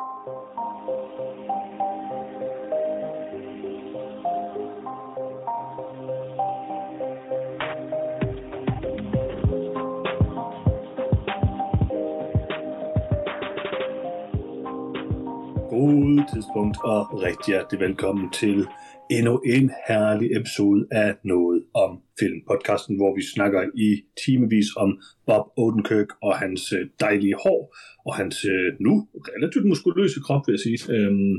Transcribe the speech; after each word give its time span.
Thank 0.00 0.26
you. 0.58 0.69
God 15.80 16.34
tidspunkt 16.34 16.76
og 16.84 17.00
rigtig 17.26 17.48
hjertelig 17.52 17.80
velkommen 17.86 18.26
til 18.40 18.56
endnu 19.16 19.34
en 19.54 19.70
herlig 19.88 20.28
episode 20.38 20.82
af 20.90 21.10
Noget 21.24 21.62
om 21.74 21.92
Film. 22.20 22.40
Podcasten, 22.50 22.96
hvor 22.96 23.14
vi 23.18 23.22
snakker 23.34 23.60
i 23.74 23.90
timevis 24.24 24.68
om 24.76 24.90
Bob 25.26 25.44
Odenkirk 25.56 26.10
og 26.22 26.32
hans 26.42 26.72
øh, 26.72 26.84
dejlige 27.00 27.36
hår 27.42 27.60
og 28.06 28.12
hans 28.14 28.36
øh, 28.44 28.68
nu 28.80 29.08
relativt 29.32 29.66
muskuløse 29.66 30.20
krop, 30.26 30.42
vil 30.46 30.52
jeg 30.56 30.60
sige. 30.66 30.78
Øhm, 30.94 31.34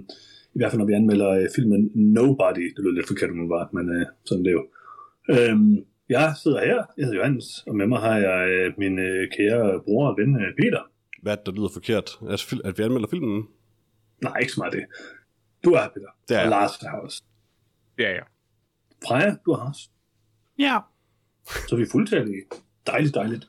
I 0.56 0.58
hvert 0.60 0.72
fald 0.72 0.80
når 0.80 0.90
vi 0.92 0.94
anmelder 0.94 1.30
øh, 1.30 1.48
filmen 1.56 1.92
Nobody. 1.96 2.66
Det 2.76 2.82
lyder 2.84 2.98
lidt 2.98 3.08
forkert, 3.08 3.36
men 3.36 3.50
var, 3.50 3.70
men 3.74 3.86
øh, 3.96 4.06
sådan 4.26 4.44
det 4.46 4.52
er 4.54 4.58
jo. 4.60 4.66
Øhm, 5.36 5.74
jeg 6.10 6.34
sidder 6.44 6.60
her, 6.70 6.80
jeg 6.98 7.06
hedder 7.06 7.20
Johannes, 7.22 7.48
og 7.68 7.76
med 7.76 7.88
mig 7.88 8.00
har 8.00 8.18
jeg 8.18 8.40
øh, 8.50 8.74
min 8.78 9.00
øh, 9.00 9.28
kære 9.38 9.82
bror 9.86 10.08
og 10.12 10.16
ven 10.20 10.32
øh, 10.42 10.50
Peter. 10.62 10.82
Hvad 11.22 11.38
der 11.46 11.52
lyder 11.52 11.72
forkert? 11.74 12.10
At, 12.34 12.40
at 12.66 12.78
vi 12.78 12.84
anmelder 12.84 13.08
filmen? 13.08 13.44
Nej, 14.22 14.38
ikke 14.42 14.54
så 14.54 14.60
meget 14.60 14.74
det. 14.74 14.86
Du 15.64 15.70
er 15.72 15.88
Peter. 15.94 16.12
Det 16.30 16.38
er 16.38 16.44
og. 16.44 16.50
Lars 16.50 16.78
er 16.78 16.90
her 16.92 16.98
også. 16.98 17.24
Ja, 18.00 18.10
ja. 18.12 18.24
Freja, 19.08 19.36
du 19.46 19.52
er 19.52 19.58
her 19.58 19.70
også. 19.70 19.90
Ja. 20.60 20.78
Så 21.68 21.76
er 21.76 21.80
vi 21.80 21.86
fuldtallige. 21.92 22.44
Dejligt, 22.88 23.16
dejligt. 23.16 23.48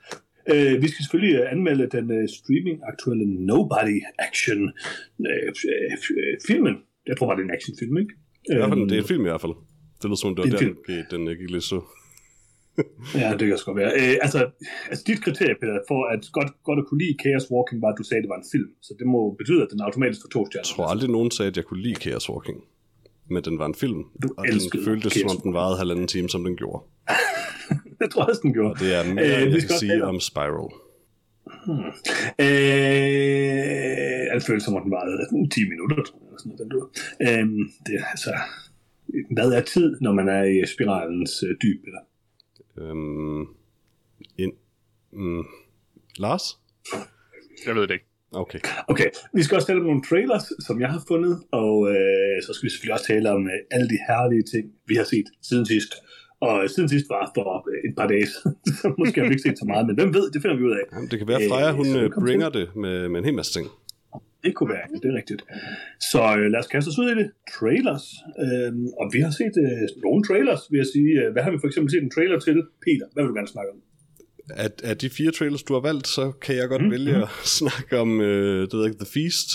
Uh, 0.53 0.83
vi 0.83 0.89
skal 0.89 1.01
selvfølgelig 1.05 1.35
øh, 1.41 1.53
anmelde 1.53 1.87
den 1.97 2.07
uh, 2.19 2.25
streaming-aktuelle 2.39 3.27
Nobody 3.47 3.98
Action 4.19 4.61
uh, 5.19 5.48
uh, 5.73 6.37
filmen. 6.47 6.75
Jeg 7.06 7.17
tror 7.17 7.27
bare, 7.27 7.37
det 7.37 7.43
er 7.43 7.48
en 7.48 7.55
actionfilm, 7.59 7.97
ikke? 7.98 8.15
Hvert 8.48 8.69
fald, 8.69 8.81
Øhm, 8.81 8.89
det 8.89 8.97
er 8.97 9.03
en 9.03 9.09
film 9.09 9.25
i 9.27 9.28
hvert 9.28 9.41
fald. 9.41 9.56
Det 9.98 10.05
lyder 10.05 10.17
som 10.17 10.28
om, 10.31 10.37
det 10.37 10.43
var 10.45 10.59
er 10.59 10.75
der, 10.89 11.05
den 11.11 11.28
øh, 11.28 11.39
gik 11.39 11.50
lidt 11.50 11.65
så. 11.65 11.78
Ja, 13.23 13.28
det 13.39 13.45
kan 13.48 13.59
sgu 13.59 13.67
godt 13.73 13.78
være. 13.83 13.92
Uh, 14.01 14.15
altså, 14.27 14.41
altså, 14.91 15.03
dit 15.06 15.20
kriterie, 15.25 15.55
Peter, 15.61 15.78
for 15.91 16.01
at 16.12 16.20
godt, 16.33 16.51
godt 16.69 16.78
at 16.83 16.87
kunne 16.89 17.01
lide 17.05 17.15
Chaos 17.23 17.45
Walking, 17.55 17.83
var, 17.83 17.89
at 17.89 17.98
du 17.98 18.05
sagde, 18.09 18.19
at 18.20 18.25
det 18.27 18.33
var 18.34 18.41
en 18.45 18.48
film. 18.55 18.70
Så 18.87 18.91
det 18.98 19.06
må 19.15 19.20
betyde, 19.41 19.61
at 19.62 19.69
den 19.73 19.81
automatisk 19.81 20.20
får 20.25 20.28
to 20.37 20.41
stjerner. 20.47 20.67
Jeg 20.69 20.75
tror 20.77 20.87
aldrig, 20.93 21.11
nogen 21.11 21.31
sagde, 21.31 21.48
at 21.53 21.56
jeg 21.56 21.65
kunne 21.65 21.83
lide 21.87 21.95
Chaos 22.05 22.31
Walking. 22.31 22.59
Men 23.31 23.43
den 23.48 23.59
var 23.59 23.67
en 23.67 23.75
film, 23.75 24.00
Du 24.23 24.28
og 24.37 24.45
den 24.53 24.61
føltes 24.84 25.12
som 25.12 25.31
om 25.34 25.41
den 25.47 25.53
varede 25.55 25.77
halvanden 25.78 26.06
time, 26.15 26.28
som 26.28 26.45
den 26.45 26.56
gjorde. 26.56 26.81
jeg 28.03 28.11
tror 28.11 28.23
også, 28.25 28.41
den 28.43 28.53
gjorde. 28.53 28.73
Og 28.75 28.78
det 28.78 28.91
er 28.98 29.15
mere, 29.15 29.25
Øh, 29.25 29.43
øh, 29.43 29.47
vi 29.47 29.53
jeg 29.53 29.61
kan 29.61 29.70
også 29.70 29.78
sige 29.78 30.05
om- 30.05 30.20
Spiral. 30.20 30.70
Øh, 32.73 34.34
det 34.34 34.43
føles 34.47 34.62
som 34.65 34.75
om 34.77 34.83
den 34.83 34.91
var 34.91 35.05
10 35.50 35.69
minutter, 35.73 35.97
tror 36.09 36.19
jeg. 36.31 36.39
Sådan 36.39 36.59
den 36.59 36.69
du. 36.75 36.81
Øhm, 37.28 37.62
det 37.87 37.93
altså... 38.11 38.33
Hvad 39.31 39.48
er 39.53 39.61
tid, 39.61 39.97
når 40.00 40.12
man 40.12 40.28
er 40.28 40.43
i 40.43 40.67
spiralens 40.75 41.43
øh, 41.48 41.55
dyb? 41.62 41.81
Eller? 41.89 42.03
Øhm, 42.78 43.41
in, 44.39 44.53
mm, 45.12 45.45
Lars? 46.19 46.42
Jeg 47.67 47.75
ved 47.75 47.83
det 47.83 47.95
ikke. 47.95 48.06
Okay. 48.34 48.59
Okay, 48.89 49.09
vi 49.34 49.42
skal 49.42 49.55
også 49.56 49.67
tale 49.67 49.81
om 49.81 49.87
nogle 49.87 50.03
trailers, 50.11 50.45
som 50.67 50.81
jeg 50.81 50.89
har 50.89 51.03
fundet, 51.09 51.34
og 51.53 51.75
øh, 51.91 52.37
så 52.47 52.50
skal 52.53 52.67
vi 52.67 52.70
selvfølgelig 52.70 52.95
også 52.95 53.06
tale 53.06 53.31
om 53.31 53.43
øh, 53.47 53.59
alle 53.70 53.89
de 53.89 53.98
herlige 54.09 54.45
ting, 54.53 54.65
vi 54.87 54.95
har 54.95 55.05
set 55.05 55.28
siden 55.43 55.67
sidst. 55.67 55.93
Og 56.41 56.70
siden 56.75 56.89
sidst 56.89 57.06
var 57.09 57.31
for 57.37 57.48
øh, 57.70 57.91
et 57.91 57.95
par 57.98 58.06
dage 58.06 58.27
så 58.81 58.87
måske 58.98 59.20
har 59.20 59.27
vi 59.28 59.34
ikke 59.37 59.47
set 59.48 59.59
så 59.59 59.65
meget, 59.73 59.87
men 59.87 59.95
hvem 59.98 60.15
ved, 60.15 60.31
det 60.33 60.43
finder 60.43 60.56
vi 60.56 60.65
ud 60.69 60.75
af. 60.81 60.84
Jamen, 60.93 61.09
det 61.11 61.19
kan 61.19 61.28
være, 61.28 61.43
Øh, 61.43 61.48
Freja, 61.50 61.70
hun 61.73 61.87
øh, 61.87 62.03
velkommen 62.03 62.27
bringer 62.27 62.48
det 62.59 62.67
med, 62.77 63.09
med 63.09 63.19
en 63.20 63.25
hel 63.25 63.34
masse 63.34 63.53
ting. 63.56 63.67
Det 64.45 64.55
kunne 64.55 64.71
være, 64.77 64.87
det 65.03 65.09
er 65.12 65.17
rigtigt. 65.21 65.43
Så 66.11 66.23
øh, 66.39 66.47
lad 66.53 66.61
os 66.62 66.67
kaste 66.75 66.89
os 66.89 66.98
ud 66.98 67.09
i 67.15 67.17
det. 67.21 67.29
Trailers. 67.59 68.07
Øhm, 68.45 68.87
og 69.01 69.07
vi 69.15 69.21
har 69.27 69.31
set 69.41 69.55
øh, 69.65 69.84
nogle 70.07 70.21
trailers, 70.29 70.61
vil 70.71 70.78
jeg 70.83 70.87
sige. 70.94 71.11
Øh, 71.21 71.33
Hvad 71.33 71.43
har 71.43 71.50
vi 71.50 71.59
for 71.61 71.66
eksempel 71.71 71.91
set 71.93 72.03
en 72.03 72.11
trailer 72.16 72.39
til? 72.47 72.56
Peter, 72.84 73.06
hvad 73.12 73.22
vil 73.22 73.28
du 73.33 73.34
gerne 73.34 73.49
snakke 73.56 73.71
om? 73.75 73.78
Af, 74.65 74.71
af 74.84 74.97
de 74.99 75.11
fire 75.11 75.31
trailers, 75.31 75.62
du 75.62 75.72
har 75.75 75.81
valgt, 75.81 76.06
så 76.06 76.25
kan 76.44 76.56
jeg 76.56 76.69
godt 76.69 76.83
Mm, 76.84 76.91
vælge 76.91 77.15
at 77.22 77.28
snakke 77.61 77.99
om 77.99 78.21
øh, 78.21 78.61
det 78.62 78.72
ved 78.75 78.81
jeg 78.81 78.91
ikke, 78.91 79.05
The 79.05 79.12
Feast. 79.21 79.49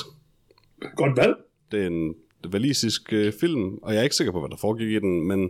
Godt 0.96 1.18
valg. 1.18 1.36
Det 1.72 1.82
er 1.84 1.88
en 1.88 2.14
valisisk 2.52 3.14
øh, 3.14 3.34
film, 3.40 3.64
og 3.78 3.94
jeg 3.94 4.00
er 4.00 4.04
ikke 4.04 4.16
sikker 4.16 4.32
på, 4.34 4.40
hvad 4.40 4.50
der 4.50 4.58
foregik 4.58 4.90
i 4.92 5.00
den, 5.00 5.28
men 5.28 5.50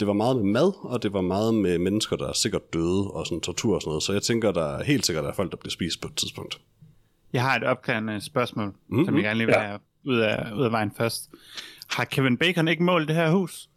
det 0.00 0.06
var 0.06 0.12
meget 0.12 0.36
med 0.36 0.44
mad, 0.44 0.72
og 0.82 1.02
det 1.02 1.12
var 1.12 1.20
meget 1.20 1.54
med 1.54 1.78
mennesker, 1.78 2.16
der 2.16 2.28
er 2.28 2.32
sikkert 2.32 2.74
døde, 2.74 3.10
og 3.10 3.26
sådan 3.26 3.40
tortur 3.40 3.74
og 3.74 3.80
sådan 3.82 3.90
noget. 3.90 4.02
Så 4.02 4.12
jeg 4.12 4.22
tænker, 4.22 4.52
der 4.52 4.76
er 4.78 4.84
helt 4.84 5.06
sikkert 5.06 5.24
er 5.24 5.32
folk, 5.32 5.50
der 5.50 5.56
bliver 5.56 5.70
spist 5.70 6.00
på 6.00 6.08
et 6.08 6.16
tidspunkt. 6.16 6.60
Jeg 7.34 7.42
har 7.42 7.56
et 7.56 7.64
opklarende 7.64 8.20
spørgsmål, 8.20 8.66
Mhm. 8.66 8.74
mm-hmm. 8.88 9.04
som 9.06 9.14
jeg 9.14 9.22
gerne 9.22 9.38
lige 9.38 9.46
vil 9.46 9.54
Ja. 9.58 9.66
have 9.66 9.78
ud 10.04 10.16
af, 10.18 10.52
ud 10.56 10.64
af 10.64 10.72
vejen 10.72 10.92
først. 10.96 11.30
Har 11.90 12.04
Kevin 12.04 12.36
Bacon 12.38 12.68
ikke 12.68 12.82
målt 12.82 13.08
det 13.08 13.16
her 13.16 13.30
hus? 13.30 13.68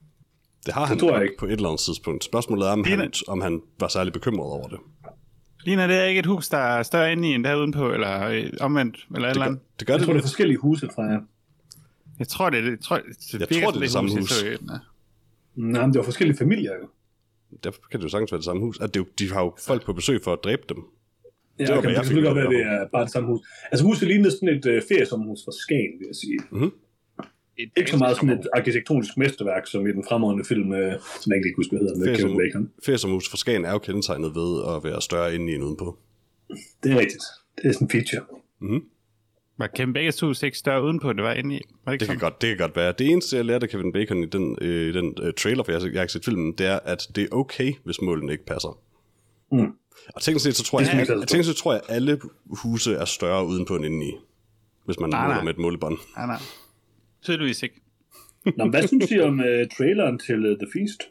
Det 0.65 0.73
har 0.73 0.85
han 0.85 0.99
tror 0.99 1.13
jeg 1.13 1.23
ikke. 1.23 1.35
på 1.39 1.45
et 1.45 1.51
eller 1.51 1.69
andet 1.69 1.79
tidspunkt. 1.81 2.23
Spørgsmålet 2.23 2.67
er, 2.67 2.71
om 2.71 2.83
Ligner- 2.83 3.01
han, 3.03 3.11
om 3.27 3.41
han 3.41 3.61
var 3.79 3.87
særlig 3.87 4.13
bekymret 4.13 4.51
over 4.51 4.67
det. 4.67 4.79
Ligner 5.65 5.87
det 5.87 6.07
ikke 6.07 6.19
et 6.19 6.25
hus, 6.25 6.49
der 6.49 6.57
er 6.57 6.83
større 6.83 7.11
inde 7.11 7.29
i 7.29 7.33
end 7.33 7.43
der 7.43 7.55
udenpå, 7.55 7.91
eller 7.91 8.27
øh, 8.27 8.49
omvendt, 8.59 9.07
eller 9.15 9.27
et 9.27 9.31
eller 9.31 9.33
Det 9.33 9.37
gør, 9.39 9.45
andet? 9.45 9.79
det, 9.79 9.87
gør 9.87 9.93
Jeg 9.93 9.99
det, 9.99 10.05
tror, 10.05 10.13
det 10.13 10.19
er 10.19 10.23
forskellige 10.23 10.57
huse 10.57 10.89
fra 10.95 11.03
jer. 11.03 11.19
Jeg 12.19 12.27
tror, 12.27 12.49
det 12.49 12.59
er 12.59 12.63
det. 12.63 12.71
Jeg 12.71 12.79
tror, 12.79 12.95
det, 12.97 13.03
Jeg 13.33 13.47
tror, 13.63 13.71
det 13.71 13.77
er 13.77 13.81
det 13.81 13.91
samme 13.91 14.11
hus. 14.11 14.43
Ja. 14.43 14.55
Nej, 15.55 15.81
men 15.81 15.93
det 15.93 15.99
var 15.99 16.03
forskellige 16.05 16.37
familier 16.37 16.71
jo. 16.81 16.89
Derfor 17.63 17.79
kan 17.91 17.99
det 17.99 18.03
jo 18.03 18.09
sagtens 18.09 18.31
være 18.31 18.37
det 18.37 18.45
samme 18.45 18.61
hus. 18.61 18.79
At 18.79 18.93
det, 18.93 18.99
er 18.99 19.03
jo- 19.03 19.11
de 19.27 19.33
har 19.33 19.41
jo 19.41 19.55
folk 19.67 19.85
på 19.85 19.93
besøg 19.93 20.23
for 20.23 20.33
at 20.33 20.39
dræbe 20.43 20.61
dem. 20.69 20.77
Ja, 21.59 21.65
var, 21.65 21.81
det, 21.81 21.81
hvad 21.81 21.81
kan, 21.81 21.83
jeg 21.83 21.89
det 21.89 21.95
kan 21.95 22.03
selvfølgelig 22.05 22.27
godt 22.29 22.37
være, 22.41 22.49
det 22.55 22.61
er 22.73 22.87
bare 22.95 23.03
det 23.07 23.11
samme 23.11 23.27
hus. 23.31 23.39
Altså 23.71 23.83
huset 23.85 24.07
lignede 24.07 24.31
sådan 24.31 24.49
et 24.57 24.65
øh, 24.65 24.81
feriesommerhus 24.89 25.39
fra 25.45 25.51
Skagen, 25.63 25.93
vil 25.99 26.07
jeg 26.11 26.15
sige. 26.23 26.37
Et 27.59 27.69
Ikke 27.77 27.91
så 27.91 27.97
meget 27.97 28.15
sådan 28.15 28.29
et 28.29 28.47
arkitektonisk 28.53 29.17
mesterværk, 29.17 29.67
som 29.67 29.87
i 29.87 29.91
den 29.91 30.03
fremragende 30.09 30.45
film, 30.45 30.71
øh, 30.73 30.91
som 31.21 31.27
jeg 31.29 31.35
ikke 31.37 31.45
lige 31.47 31.53
kan 31.53 31.59
huske, 31.61 31.71
hvad 31.71 31.79
hedder, 31.79 31.97
med 31.97 32.05
Ferie 32.07 32.17
Kevin 32.21 32.37
Bacon. 32.37 32.63
som, 32.63 32.83
ferie 32.85 32.97
som 32.97 33.11
hus 33.11 33.29
for 33.29 33.37
Skagen 33.37 33.65
er 33.65 33.71
jo 33.71 33.79
kendetegnet 33.79 34.31
ved 34.39 34.51
at 34.75 34.83
være 34.87 35.01
større 35.01 35.35
inde 35.35 35.51
i 35.51 35.55
end 35.55 35.63
udenpå. 35.63 35.97
Det 36.83 36.91
er 36.91 36.97
rigtigt. 37.03 37.23
Det 37.57 37.65
er 37.69 37.71
sådan 37.73 37.85
en 37.85 37.91
feature. 37.91 38.23
Var 39.59 39.67
Kevin 39.67 39.93
Bacons 39.93 40.19
hus 40.19 40.43
ikke 40.43 40.57
større 40.57 40.83
udenpå, 40.83 41.09
end 41.09 41.17
det 41.17 41.23
var 41.25 41.33
inde 41.33 41.55
i? 41.55 41.59
Var 41.85 41.91
det 41.91 41.93
ikke 41.95 41.99
Det 42.01 42.07
kan, 42.07 42.19
sådan? 42.19 42.31
godt, 42.31 42.41
det 42.41 42.47
kan 42.49 42.57
godt 42.57 42.75
være. 42.75 42.93
Det 42.99 43.07
eneste, 43.07 43.35
jeg 43.35 43.45
lærte 43.45 43.63
af 43.63 43.69
Kevin 43.69 43.93
Bacon 43.93 44.23
i 44.23 44.25
den, 44.25 44.57
øh, 44.61 44.89
i 44.89 44.91
den 44.91 45.13
øh, 45.21 45.33
trailer, 45.33 45.63
for 45.63 45.71
jeg, 45.71 45.81
har- 45.81 45.87
jeg 45.87 45.95
har 45.99 46.01
ikke 46.03 46.13
set 46.13 46.25
filmen, 46.25 46.53
det 46.57 46.65
er, 46.67 46.79
at 46.79 47.07
det 47.15 47.23
er 47.23 47.27
okay, 47.31 47.73
hvis 47.85 48.01
målene 48.01 48.31
ikke 48.31 48.45
passer. 48.45 48.79
Mm. 49.51 49.71
Og 50.15 50.21
teknisk 50.21 50.43
set, 50.43 50.55
så 50.55 50.63
tror 50.63 50.81
jeg, 50.81 51.07
på. 51.07 51.25
teknisk 51.25 51.49
set 51.49 51.55
tror 51.55 51.73
jeg, 51.73 51.81
alle 51.89 52.19
huse 52.45 52.93
er 52.93 53.05
større 53.05 53.45
udenpå 53.45 53.75
end 53.75 53.85
indeni. 53.85 54.11
Hvis 54.85 54.99
man 54.99 55.09
Nej, 55.09 55.21
måler 55.21 55.35
nej. 55.35 55.43
med 55.43 55.53
et 55.53 55.59
målebånd. 55.59 55.97
Nej, 56.17 56.25
nej. 56.25 56.39
Tydeligvis 57.21 57.63
ikke. 57.63 57.81
Nå, 58.45 58.63
men 58.63 58.69
hvad 58.69 58.87
synes 58.87 59.11
I 59.11 59.19
om 59.19 59.39
uh, 59.39 59.45
traileren 59.77 60.19
til 60.19 60.51
uh, 60.51 60.57
The 60.57 60.67
Feast? 60.73 61.03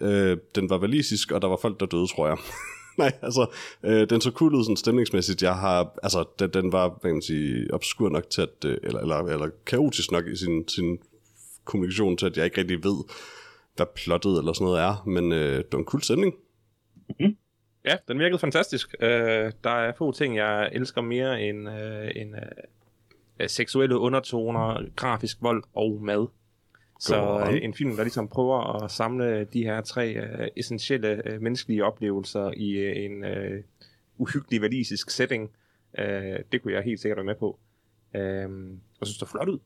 Øh, 0.00 0.38
den 0.54 0.70
var 0.70 0.78
valisisk, 0.78 1.32
og 1.32 1.42
der 1.42 1.48
var 1.48 1.58
folk, 1.62 1.80
der 1.80 1.86
døde, 1.86 2.06
tror 2.06 2.26
jeg. 2.26 2.36
Nej, 2.98 3.12
altså, 3.22 3.46
øh, 3.82 4.10
den 4.10 4.20
så 4.20 4.30
cool 4.30 4.54
ud 4.54 4.64
sådan 4.64 4.76
stemningsmæssigt. 4.76 5.42
Jeg 5.42 5.56
har, 5.56 5.94
altså, 6.02 6.24
den, 6.38 6.50
den 6.50 6.72
var, 6.72 6.88
hvad 6.88 7.10
kan 7.10 7.12
man 7.12 7.22
sige, 7.22 7.74
obskur 7.74 8.08
nok 8.08 8.30
til 8.30 8.42
at, 8.42 8.64
øh, 8.64 8.78
eller, 8.82 9.00
eller, 9.00 9.16
eller 9.16 9.48
kaotisk 9.66 10.12
nok 10.12 10.26
i 10.26 10.36
sin, 10.36 10.68
sin 10.68 10.98
kommunikation 11.64 12.16
til, 12.16 12.26
at 12.26 12.36
jeg 12.36 12.44
ikke 12.44 12.58
rigtig 12.58 12.84
ved, 12.84 13.04
hvad 13.76 13.86
plottet 13.94 14.38
eller 14.38 14.52
sådan 14.52 14.64
noget 14.64 14.80
er, 14.80 15.02
men 15.06 15.32
øh, 15.32 15.56
det 15.56 15.66
var 15.72 15.78
en 15.78 15.84
cool 15.84 16.02
stemning. 16.02 16.34
Ja, 17.84 17.96
den 18.08 18.18
virkede 18.18 18.38
fantastisk. 18.38 18.94
Uh, 19.02 19.06
der 19.64 19.70
er 19.70 19.92
få 19.98 20.12
ting, 20.12 20.36
jeg 20.36 20.68
elsker 20.72 21.00
mere 21.00 21.42
end, 21.42 21.68
uh, 21.68 22.08
end 22.16 22.34
uh, 22.34 23.46
seksuelle 23.46 23.98
undertoner, 23.98 24.84
grafisk 24.96 25.42
vold 25.42 25.62
og 25.74 25.98
mad. 26.02 26.26
Så 27.00 27.44
uh, 27.50 27.64
en 27.64 27.74
film, 27.74 27.96
der 27.96 28.02
ligesom 28.02 28.28
prøver 28.28 28.82
at 28.84 28.90
samle 28.90 29.44
de 29.44 29.62
her 29.64 29.80
tre 29.80 30.16
uh, 30.40 30.46
essentielle 30.56 31.22
uh, 31.34 31.42
menneskelige 31.42 31.84
oplevelser 31.84 32.50
i 32.56 32.90
uh, 32.90 32.96
en 33.04 33.24
uh, 33.24 33.58
uhyggelig 34.18 34.60
valisisk 34.62 35.10
setting, 35.10 35.50
uh, 35.98 36.04
det 36.52 36.62
kunne 36.62 36.72
jeg 36.74 36.82
helt 36.82 37.00
sikkert 37.00 37.16
være 37.16 37.24
med 37.26 37.34
på. 37.34 37.58
Uh, 38.14 38.20
jeg 39.00 39.06
synes, 39.06 39.18
det 39.18 39.22
er 39.22 39.30
flot 39.30 39.48
ud. 39.48 39.58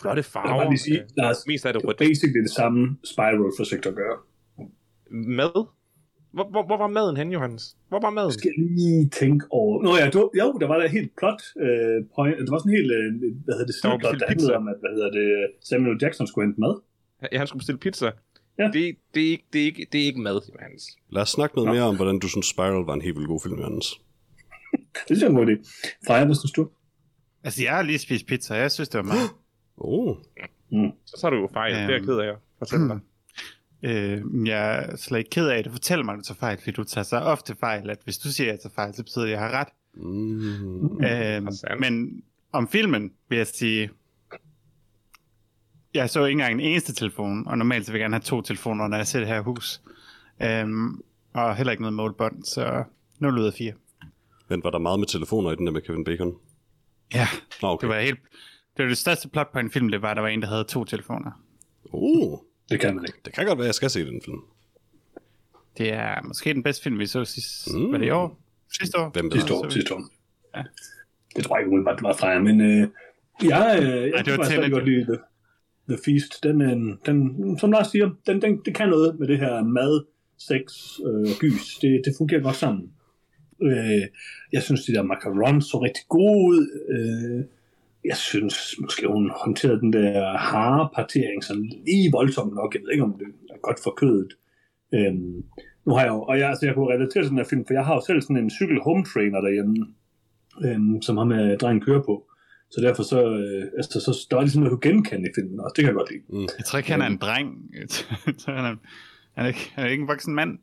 Flotte 0.00 0.08
Jeg 0.10 0.16
vil 0.16 0.24
farver. 0.24 0.56
bare 0.62 0.70
lige 0.70 0.78
sige, 0.78 1.00
øh, 1.00 1.08
Lars, 1.16 1.46
mest 1.46 1.66
af 1.66 1.72
det 1.72 1.82
det 1.82 1.88
rødt. 1.88 1.98
basically 1.98 2.42
det 2.42 2.50
samme 2.50 2.98
Spiral 3.04 3.52
forsøgte 3.56 3.88
at 3.88 3.94
gøre. 3.94 4.18
Mad? 5.10 5.66
Hvor, 6.32 6.46
hvor, 6.50 6.62
hvor 6.66 6.76
var 6.76 6.86
maden 6.86 7.16
hen, 7.16 7.32
Johannes? 7.32 7.76
Hvor 7.88 8.00
var 8.00 8.10
maden? 8.10 8.28
Jeg 8.28 8.38
skal 8.40 8.52
lige 8.80 9.08
tænke 9.20 9.46
over... 9.50 9.82
Nå 9.82 9.90
ja, 9.96 10.10
du, 10.10 10.30
jo, 10.40 10.46
der 10.60 10.66
var 10.66 10.78
der 10.78 10.88
helt 10.88 11.10
plot 11.18 11.42
øh, 11.64 11.96
point. 12.14 12.36
Der 12.46 12.50
var 12.54 12.58
sådan 12.58 12.72
en 12.72 12.76
helt, 12.78 12.90
øh, 12.98 13.08
hvad 13.44 13.54
hedder 13.54 13.68
det, 13.70 13.74
sideplot, 13.74 14.00
bestilt 14.00 14.20
der 14.20 14.26
handlede 14.32 14.48
pizza. 14.48 14.60
om, 14.60 14.68
at 14.72 14.78
hvad 14.82 14.92
hedder 14.96 15.10
det, 15.18 15.26
Samuel 15.70 15.96
Jackson 16.02 16.26
skulle 16.26 16.44
hente 16.46 16.60
mad. 16.60 16.74
Ja, 17.32 17.38
han 17.38 17.46
skulle 17.46 17.60
bestille 17.62 17.80
pizza. 17.86 18.08
Ja. 18.58 18.66
Det, 18.76 18.96
det, 19.14 19.22
er 19.26 19.30
ikke, 19.34 19.44
det, 19.52 19.60
er 19.60 19.64
ikke, 19.70 19.86
det 19.92 19.98
er 20.02 20.06
ikke 20.10 20.20
mad, 20.28 20.38
Johannes. 20.54 20.84
Lad 21.10 21.22
os 21.22 21.30
snakke 21.38 21.56
noget 21.56 21.68
Nå. 21.68 21.72
mere 21.74 21.82
om, 21.90 21.96
hvordan 21.96 22.18
du 22.18 22.28
synes 22.28 22.46
Spiral 22.46 22.84
var 22.90 22.94
en 22.94 23.02
helt 23.06 23.16
vildt 23.16 23.28
god 23.28 23.40
film, 23.44 23.58
Jørgens. 23.62 23.88
Det 25.08 25.12
synes 25.16 25.20
jeg 25.20 25.26
er 25.26 25.30
en 25.30 25.36
god 25.40 25.46
idé. 25.46 25.56
Freja, 26.06 26.24
hvad 26.24 26.34
synes 26.34 26.52
du? 26.52 26.68
Altså, 27.44 27.62
jeg 27.62 27.72
har 27.76 27.82
lige 27.82 27.98
spist 27.98 28.26
pizza, 28.26 28.54
jeg 28.54 28.70
synes, 28.72 28.88
det 28.88 28.98
var 28.98 29.04
meget. 29.14 29.30
Oh, 29.78 30.16
Så 31.06 31.14
tager 31.20 31.30
du 31.30 31.36
jo 31.40 31.48
fejl. 31.52 31.72
Um, 31.72 31.78
det 31.80 31.88
er 31.88 31.92
jeg 31.92 32.02
ked 32.02 32.18
af 32.18 32.28
at 32.28 32.36
fortælle 32.58 32.88
dig. 32.88 32.98
Øh, 33.82 34.22
jeg 34.46 34.84
er 34.84 34.96
slet 34.96 35.18
ikke 35.18 35.30
ked 35.30 35.48
af 35.48 35.62
det. 35.64 35.72
Fortæl 35.72 36.04
mig, 36.04 36.12
at 36.12 36.18
du 36.18 36.24
tager 36.24 36.38
fejl, 36.38 36.58
fordi 36.58 36.70
du 36.70 36.84
tager 36.84 37.04
så 37.04 37.16
ofte 37.16 37.56
fejl, 37.60 37.90
at 37.90 37.98
hvis 38.04 38.18
du 38.18 38.28
siger, 38.28 38.48
at 38.48 38.52
jeg 38.52 38.60
tager 38.60 38.74
fejl, 38.74 38.94
så 38.94 39.02
betyder 39.02 39.24
det, 39.24 39.32
at 39.32 39.40
jeg 39.40 39.48
har 39.48 39.60
ret. 39.60 39.68
mm. 39.94 41.04
Øh, 41.04 41.80
men 41.80 42.22
om 42.52 42.68
filmen 42.68 43.12
vil 43.28 43.36
jeg 43.36 43.46
sige, 43.46 43.90
jeg 45.94 46.10
så 46.10 46.24
ikke 46.24 46.32
engang 46.32 46.54
en 46.54 46.60
eneste 46.60 46.94
telefon, 46.94 47.46
og 47.46 47.58
normalt 47.58 47.86
så 47.86 47.92
vil 47.92 47.98
jeg 47.98 48.04
gerne 48.04 48.14
have 48.14 48.22
to 48.22 48.40
telefoner, 48.40 48.88
når 48.88 48.96
jeg 48.96 49.06
ser 49.06 49.18
det 49.18 49.28
her 49.28 49.40
hus. 49.40 49.80
Øhm, 50.42 51.02
og 51.34 51.56
heller 51.56 51.70
ikke 51.70 51.82
noget 51.82 51.94
målbånd, 51.94 52.44
så 52.44 52.84
0 53.18 53.38
ud 53.38 53.44
af 53.44 53.52
4. 53.52 53.72
Men 54.48 54.64
var 54.64 54.70
der 54.70 54.78
meget 54.78 54.98
med 54.98 55.06
telefoner 55.06 55.52
i 55.52 55.56
den 55.56 55.66
der 55.66 55.72
med 55.72 55.80
Kevin 55.80 56.04
Bacon? 56.04 56.34
Ja, 57.14 57.28
Nå, 57.62 57.68
okay. 57.68 57.86
det 57.86 57.94
var 57.94 58.00
helt... 58.00 58.20
Det 58.76 58.82
var 58.82 58.88
det 58.88 58.98
største 58.98 59.28
plot 59.28 59.52
på 59.52 59.58
en 59.58 59.70
film, 59.70 59.88
det 59.88 60.02
var, 60.02 60.10
at 60.10 60.16
der 60.16 60.22
var 60.22 60.28
en, 60.28 60.42
der 60.42 60.48
havde 60.48 60.64
to 60.64 60.84
telefoner. 60.84 61.30
Uh, 61.84 62.38
Det 62.70 62.80
kan 62.80 62.94
man 62.94 63.04
ikke. 63.04 63.18
det 63.24 63.32
kan 63.32 63.46
godt 63.46 63.58
være, 63.58 63.64
at 63.64 63.66
jeg 63.66 63.74
skal 63.74 63.90
se 63.90 64.06
den 64.06 64.20
film. 64.24 64.40
Det 65.78 65.92
er 65.92 66.22
måske 66.22 66.54
den 66.54 66.62
bedste 66.62 66.82
film, 66.82 66.98
vi 66.98 67.06
så 67.06 67.24
sidst. 67.24 67.74
Mm. 67.74 67.92
Var 67.92 67.98
det 67.98 68.06
i 68.06 68.10
år? 68.10 68.40
Sidste 68.80 68.98
år? 68.98 69.10
Hvem? 69.10 69.30
Sidste 69.30 69.54
år, 69.54 69.68
sidste 69.68 69.94
år. 69.94 70.02
Ja. 70.56 70.62
Det 71.36 71.44
tror 71.44 71.56
jeg 71.56 71.60
ikke 71.60 71.70
umiddelbart, 71.70 71.96
det 71.96 72.02
var 72.02 72.14
fra 72.14 72.28
jer, 72.28 72.38
men 72.38 72.60
øh, 72.60 72.88
jeg, 73.42 73.78
øh, 73.82 74.10
jeg 74.10 74.24
det 74.24 74.32
var 74.32 74.44
faktisk 74.44 74.70
godt 74.70 74.84
lide 74.84 75.04
The, 75.04 75.18
The 75.88 75.98
Feast. 76.04 76.42
Den, 76.42 76.62
øh, 76.62 76.96
den, 77.06 77.58
som 77.58 77.72
Lars 77.72 77.86
siger, 77.86 78.10
den, 78.26 78.42
den, 78.42 78.60
det 78.64 78.74
kan 78.74 78.88
noget 78.88 79.18
med 79.18 79.28
det 79.28 79.38
her 79.38 79.62
mad, 79.62 80.04
sex 80.38 80.62
øh, 81.06 81.30
og 81.30 81.36
gys. 81.40 81.76
Det, 81.82 82.02
det 82.04 82.14
fungerer 82.18 82.40
godt 82.40 82.56
sammen. 82.56 82.92
Øh, 83.62 84.02
jeg 84.52 84.62
synes, 84.62 84.84
de 84.84 84.92
der 84.92 85.02
macarons 85.02 85.64
så 85.64 85.82
rigtig 85.82 86.04
gode 86.08 86.48
ud. 86.48 86.62
Øh, 86.94 87.44
jeg 88.08 88.16
synes 88.16 88.56
måske, 88.80 89.06
hun 89.06 89.30
håndterede 89.40 89.80
den 89.80 89.92
der 89.92 90.36
harepartering 90.36 91.44
sådan 91.44 91.68
lige 91.86 92.12
voldsomt 92.12 92.54
nok. 92.54 92.74
Jeg 92.74 92.82
ved 92.82 92.92
ikke, 92.92 93.04
om 93.04 93.14
det 93.18 93.28
er 93.54 93.60
godt 93.62 93.80
for 93.84 93.90
kødet. 94.00 94.32
Øhm, 94.94 95.36
nu 95.86 95.90
har 95.94 96.02
jeg 96.06 96.12
jo, 96.14 96.22
og 96.22 96.38
jeg, 96.38 96.48
altså, 96.48 96.66
jeg 96.66 96.74
kunne 96.74 96.94
relatere 96.94 97.22
til 97.22 97.30
den 97.30 97.38
her 97.38 97.50
film, 97.52 97.64
for 97.66 97.74
jeg 97.74 97.84
har 97.84 97.94
jo 97.94 98.02
selv 98.06 98.20
sådan 98.22 98.36
en 98.36 98.50
cykel 98.58 98.78
home 98.86 99.04
trainer 99.04 99.40
derhjemme, 99.40 99.76
øhm, 100.64 101.02
som 101.02 101.16
har 101.16 101.24
med 101.24 101.58
drengen 101.58 101.84
kører 101.84 102.02
på. 102.02 102.14
Så 102.70 102.80
derfor 102.80 103.02
så, 103.02 103.20
øh, 103.36 103.64
altså, 103.76 104.00
så 104.00 104.26
der 104.30 104.36
var 104.36 104.42
ligesom 104.42 104.60
noget, 104.60 104.70
jeg 104.70 104.78
kunne 104.78 104.92
genkende 104.92 105.28
i 105.30 105.32
filmen 105.34 105.60
også. 105.60 105.74
Det 105.76 105.82
kan 105.82 105.90
jeg 105.92 105.98
godt 106.00 106.10
lide. 106.10 106.48
Jeg 106.58 106.64
tror 106.64 106.76
ikke, 106.78 106.90
han 106.90 107.02
er 107.02 107.06
en 107.06 107.18
dreng. 107.18 107.48
Så 108.42 108.50
han, 108.52 108.64
er, 108.64 108.74
han, 109.34 109.44
er 109.44 109.48
ikke, 109.48 109.70
han 109.74 109.84
er 109.84 109.90
ikke 109.90 110.02
en 110.02 110.08
voksen 110.08 110.34
mand. 110.34 110.58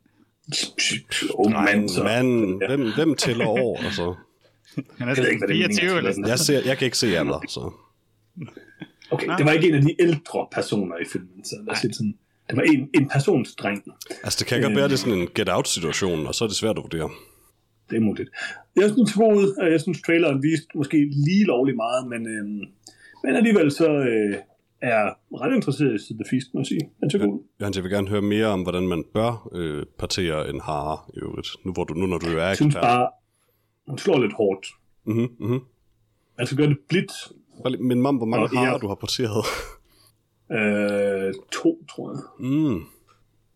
Oh, 1.34 1.50
Nej, 1.50 1.76
man, 1.76 1.88
så. 1.88 2.02
mand, 2.04 2.30
hvem, 2.66 2.92
hvem 2.94 3.14
tæller 3.14 3.46
år? 3.46 3.84
Altså, 3.84 4.14
Han 4.98 5.08
er 5.08 5.14
Jeg 5.14 5.16
ved 5.16 5.30
ikke, 5.30 5.38
hvad 5.46 5.48
det 5.48 5.56
24 5.56 5.86
mener, 5.86 5.98
eller 5.98 6.12
sådan 6.12 6.28
jeg, 6.28 6.38
ser, 6.38 6.60
jeg 6.66 6.78
kan 6.78 6.84
ikke 6.84 6.98
se 6.98 7.18
alder, 7.18 7.40
så... 7.48 7.72
Okay, 9.10 9.26
det 9.38 9.46
var 9.46 9.52
ikke 9.52 9.68
en 9.68 9.74
af 9.74 9.82
de 9.82 9.94
ældre 10.00 10.46
personer 10.52 10.96
i 10.96 11.04
filmen, 11.12 11.44
så 11.44 11.54
lad 11.66 11.72
os 11.72 11.78
sige 11.78 11.88
det 11.88 11.96
sådan. 11.96 12.14
Det 12.48 12.56
var 12.56 12.62
en, 12.62 12.88
en 12.94 13.08
persons 13.08 13.54
dreng. 13.54 13.82
Altså, 14.24 14.36
det 14.38 14.46
kan 14.46 14.62
godt 14.62 14.74
være, 14.74 14.84
at 14.84 14.90
det 14.90 14.96
er 14.96 15.04
sådan 15.06 15.18
en 15.18 15.28
get-out-situation, 15.34 16.26
og 16.26 16.34
så 16.34 16.44
er 16.44 16.48
det 16.48 16.56
svært 16.56 16.76
at 16.78 16.82
vurdere. 16.82 17.10
Det 17.90 17.96
er 17.96 18.00
muligt. 18.00 18.30
Jeg 18.76 18.90
synes, 18.90 19.10
det 19.10 19.18
var 19.18 19.24
god 19.24 19.36
ud. 19.36 19.70
Jeg 19.70 19.80
synes, 19.80 20.02
traileren 20.02 20.42
viste 20.42 20.66
måske 20.74 20.96
lige 21.26 21.44
lovligt 21.44 21.76
meget, 21.76 22.02
men, 22.12 22.26
øhm, 22.34 22.64
men 23.24 23.36
alligevel 23.36 23.70
så 23.72 23.88
øh, 23.90 24.34
er 24.82 24.88
jeg 24.96 25.14
ret 25.42 25.54
interesseret 25.56 26.00
i 26.10 26.12
The 26.14 26.24
Feast, 26.30 26.46
må 26.54 26.60
jeg 26.60 26.66
sige. 26.66 26.80
Den 27.00 27.10
ser 27.10 27.18
god 27.18 27.32
ud. 27.34 27.40
Johannes, 27.60 27.76
jeg 27.76 27.84
vil 27.84 27.92
gerne 27.92 28.08
høre 28.08 28.22
mere 28.22 28.46
om, 28.46 28.62
hvordan 28.62 28.86
man 28.88 29.04
bør 29.14 29.48
øh, 29.54 29.82
partere 29.98 30.50
en 30.50 30.60
hare 30.60 30.98
i 31.14 31.18
øvrigt. 31.18 31.48
Nu, 31.64 31.72
hvor 31.72 31.84
du, 31.84 31.94
nu 31.94 32.06
når 32.06 32.18
du 32.18 32.28
jo 32.30 32.38
er 32.38 32.46
Jeg 32.46 32.56
synes 32.56 32.74
ekspert. 32.74 32.82
bare, 32.82 33.08
hun 33.88 33.98
slår 33.98 34.18
lidt 34.20 34.32
hårdt. 34.32 34.66
Mm-hmm, 35.06 35.28
mm-hmm. 35.40 35.60
Man 36.38 36.46
skal 36.46 36.56
gøre 36.58 36.68
det 36.68 36.78
blidt. 36.88 37.12
Men 37.80 38.02
mam, 38.02 38.16
hvor 38.16 38.26
mange 38.26 38.48
jeg- 38.52 38.66
harer 38.68 38.78
du 38.78 38.88
har 38.88 38.94
parteret? 38.94 39.44
Øh, 40.52 41.34
to, 41.52 41.84
tror 41.90 42.12
jeg. 42.12 42.48
Mm. 42.50 42.82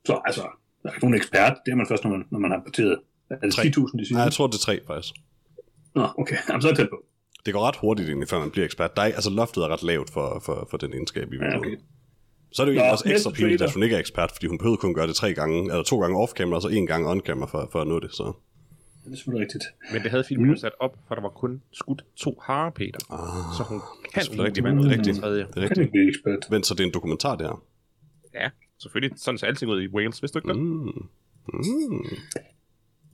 Så 0.04 0.20
altså, 0.24 0.42
der 0.82 0.88
er 0.88 0.92
ikke 0.94 1.04
nogen 1.04 1.14
ekspert. 1.14 1.54
Det 1.66 1.72
er 1.72 1.76
man 1.76 1.86
først, 1.86 2.04
når 2.04 2.10
man, 2.10 2.24
når 2.30 2.38
man 2.38 2.50
har 2.50 2.60
parteret. 2.66 2.98
Er 3.30 3.36
det 3.38 3.52
Tre. 3.54 3.62
10.000, 3.62 3.98
de 3.98 4.06
siger? 4.06 4.14
Nej, 4.16 4.22
jeg 4.24 4.32
tror, 4.32 4.46
det 4.46 4.54
er 4.54 4.58
tre, 4.58 4.80
faktisk. 4.86 5.14
Nå, 5.94 6.06
okay. 6.18 6.36
Jamen, 6.48 6.62
så 6.62 6.68
er 6.68 6.70
jeg 6.72 6.76
tæt 6.76 6.88
på. 6.90 7.02
Det 7.46 7.54
går 7.54 7.60
ret 7.68 7.76
hurtigt 7.76 8.08
egentlig, 8.08 8.28
før 8.28 8.38
man 8.38 8.50
bliver 8.50 8.64
ekspert. 8.64 8.96
Der 8.96 9.02
er, 9.02 9.06
altså, 9.06 9.30
loftet 9.30 9.64
er 9.64 9.68
ret 9.68 9.82
lavt 9.82 10.10
for, 10.10 10.42
for, 10.44 10.66
for 10.70 10.76
den 10.76 10.92
egenskab 10.92 11.22
i 11.32 11.36
Ja, 11.36 11.42
virkeligheden. 11.42 11.66
okay. 11.74 11.76
Så 12.52 12.62
er 12.62 12.66
det 12.66 12.74
jo 12.74 12.78
Nå, 12.78 12.84
også 12.84 13.04
ekstra 13.08 13.30
pinligt, 13.30 13.62
at 13.62 13.72
hun 13.74 13.82
ikke 13.82 13.94
er 13.96 14.00
ekspert, 14.00 14.30
fordi 14.32 14.46
hun 14.46 14.58
behøvede 14.58 14.80
kun 14.80 14.94
gøre 14.94 15.06
det 15.06 15.16
tre 15.16 15.34
gange, 15.34 15.58
eller 15.62 15.82
to 15.82 16.00
gange 16.00 16.24
off-camera, 16.24 16.54
og 16.54 16.62
så 16.62 16.68
en 16.68 16.86
gang 16.86 17.06
on-camera 17.10 17.46
for, 17.46 17.68
for 17.72 17.80
at 17.80 17.86
nå 17.86 18.00
det. 18.00 18.14
Så. 18.14 18.32
Det 19.08 19.14
er 19.14 19.16
selvfølgelig 19.16 19.44
rigtigt. 19.46 19.64
Men 19.92 20.02
det 20.02 20.10
havde 20.10 20.24
filmen 20.24 20.50
jo 20.50 20.56
sat 20.56 20.72
op, 20.80 20.98
for 21.08 21.14
der 21.14 21.22
var 21.22 21.28
kun 21.28 21.62
skudt 21.72 22.04
to 22.16 22.38
harer, 22.42 22.70
Peter. 22.70 22.98
Ah, 23.12 23.56
Så 23.56 23.62
hun 23.68 23.78
det 23.78 23.84
er 23.84 24.10
kan 24.12 24.22
ikke 24.32 24.42
rigtigt. 24.42 24.64
være 24.64 24.72
Det 24.74 24.78
er 24.80 24.82
med 24.84 24.90
rigtigt. 24.90 25.14
den 25.14 25.22
tredje. 25.22 25.42
Det 25.42 25.56
er 25.56 25.60
rigtigt. 25.62 25.78
ikke 25.78 25.90
blive 25.92 26.08
ekspert. 26.08 26.46
Vent, 26.50 26.66
så 26.66 26.74
det 26.74 26.80
er 26.80 26.86
en 26.86 26.94
dokumentar, 26.94 27.36
det 27.36 27.46
her. 27.46 27.64
Ja, 28.34 28.50
selvfølgelig. 28.82 29.18
Sådan 29.18 29.38
ser 29.38 29.46
alting 29.46 29.70
ud 29.70 29.82
i 29.82 29.88
Wales, 29.88 30.22
vidste 30.22 30.40
du 30.40 30.48
ikke 30.48 30.58
det? 30.58 30.66
Mm. 30.66 31.08
Mm. 31.54 32.06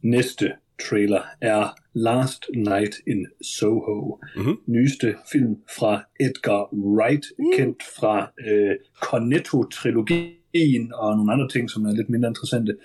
Næste 0.03 0.53
trailer 0.89 1.23
er 1.41 1.69
Last 1.93 2.45
Night 2.57 2.95
in 3.07 3.27
Soho. 3.43 4.19
Mhm. 4.37 4.57
Nyeste 4.67 5.15
film 5.33 5.57
fra 5.79 6.03
Edgar 6.21 6.75
Wright, 6.75 7.25
kendt 7.57 7.83
fra 7.99 8.31
øh, 8.49 8.75
Cornetto-trilogien 9.05 10.93
og 10.95 11.17
nogle 11.17 11.33
andre 11.33 11.49
ting, 11.49 11.71
som 11.71 11.85
er 11.85 11.93
lidt 11.93 12.09
mindre 12.09 12.29
interessante. 12.29 12.77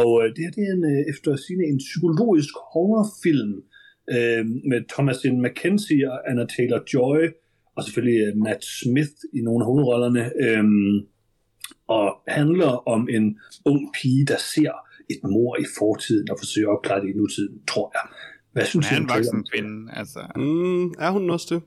Og 0.00 0.10
øh, 0.22 0.26
det 0.34 0.40
her 0.44 0.52
det 0.56 0.64
er 0.68 0.74
en, 0.78 0.84
øh, 0.92 1.02
efter 1.12 1.30
sine 1.46 1.64
en 1.72 1.78
psykologisk 1.86 2.54
horrorfilm 2.72 3.54
øh, 4.14 4.44
med 4.70 4.80
Thomasin 4.92 5.42
McKenzie 5.44 6.12
og 6.12 6.18
Anna 6.30 6.44
Taylor-Joy, 6.54 7.20
og 7.76 7.80
selvfølgelig 7.84 8.20
øh, 8.26 8.32
Matt 8.44 8.62
Smith 8.80 9.16
i 9.38 9.40
nogle 9.46 9.62
af 9.62 9.66
hovedrollerne. 9.70 10.24
Øh, 10.44 10.64
og 11.96 12.06
handler 12.28 12.72
om 12.94 13.08
en 13.16 13.38
ung 13.64 13.82
pige, 13.96 14.26
der 14.26 14.40
ser 14.54 14.72
et 15.10 15.20
mor 15.34 15.56
i 15.64 15.66
fortiden 15.78 16.30
og 16.30 16.36
forsøger 16.38 16.68
at 16.68 16.76
opklare 16.76 17.00
det 17.00 17.08
i 17.10 17.18
nutiden, 17.18 17.54
tror 17.68 17.88
jeg. 17.96 18.04
Hvad 18.56 18.66
synes 18.66 18.86
Han 18.86 18.98
er 18.98 19.02
en 19.02 19.08
voksen 19.08 19.46
kvinde, 19.52 19.92
altså. 19.96 20.18
Mm, 20.36 20.84
er 20.98 21.10
hun 21.10 21.30
også 21.30 21.46
det? 21.54 21.62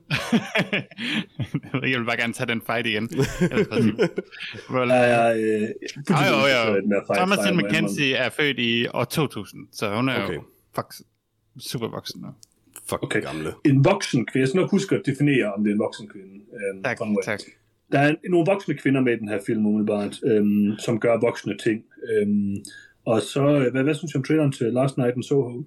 jeg 1.90 1.98
vil 2.00 2.06
bare 2.06 2.16
gerne 2.16 2.32
tage 2.32 2.46
den 2.48 2.62
fight 2.66 2.86
igen. 2.86 3.08
Hvor- 4.70 4.80
Er 4.90 5.06
jeg, 5.18 5.36
øh, 5.40 5.68
Jo, 6.10 6.36
jo, 6.54 6.74
jo. 6.74 7.02
Thomasin 7.14 7.54
må 7.56 7.60
jeg 7.60 7.70
McKenzie 7.70 8.14
er 8.14 8.30
født 8.30 8.58
i 8.58 8.86
år 8.94 9.04
2000, 9.04 9.66
så 9.72 9.94
hun 9.96 10.08
er 10.08 10.24
Okay. 10.24 10.34
jo 10.34 10.42
fuck, 10.74 10.94
super 11.70 11.88
voksen 11.88 12.20
nu. 12.20 12.28
Fuck 12.88 13.02
Okay. 13.02 13.22
gamle. 13.22 13.52
En 13.64 13.84
voksen 13.84 14.26
kvinde. 14.26 14.40
Jeg 14.42 14.48
skal 14.48 14.60
nok 14.60 14.70
huske 14.70 14.94
at 14.96 15.02
definere, 15.06 15.52
om 15.52 15.64
det 15.64 15.70
er 15.70 15.74
en 15.74 15.80
voksen 15.80 16.08
kvinde. 16.08 16.34
Øh, 16.34 16.84
Tak, 16.84 16.98
fra 16.98 17.08
nu 17.08 17.18
af. 17.18 17.24
tak. 17.24 17.40
Der 17.92 17.98
er 17.98 18.14
nogle 18.30 18.46
voksne 18.46 18.74
kvinder 18.74 19.00
med 19.00 19.12
i 19.12 19.16
den 19.18 19.28
her 19.28 19.38
film, 19.46 19.66
umiddelbart, 19.66 20.20
øhm, 20.26 20.78
som 20.78 21.00
gør 21.00 21.20
voksne 21.20 21.56
ting. 21.58 21.82
Øhm, 22.12 22.56
og 23.06 23.22
så, 23.22 23.42
øh, 23.46 23.72
hvad, 23.72 23.82
hvad 23.82 23.94
synes 23.94 24.12
I 24.14 24.16
om 24.16 24.22
traileren 24.22 24.52
til 24.52 24.66
Last 24.72 24.96
Night 24.98 25.16
in 25.16 25.22
Soho? 25.22 25.62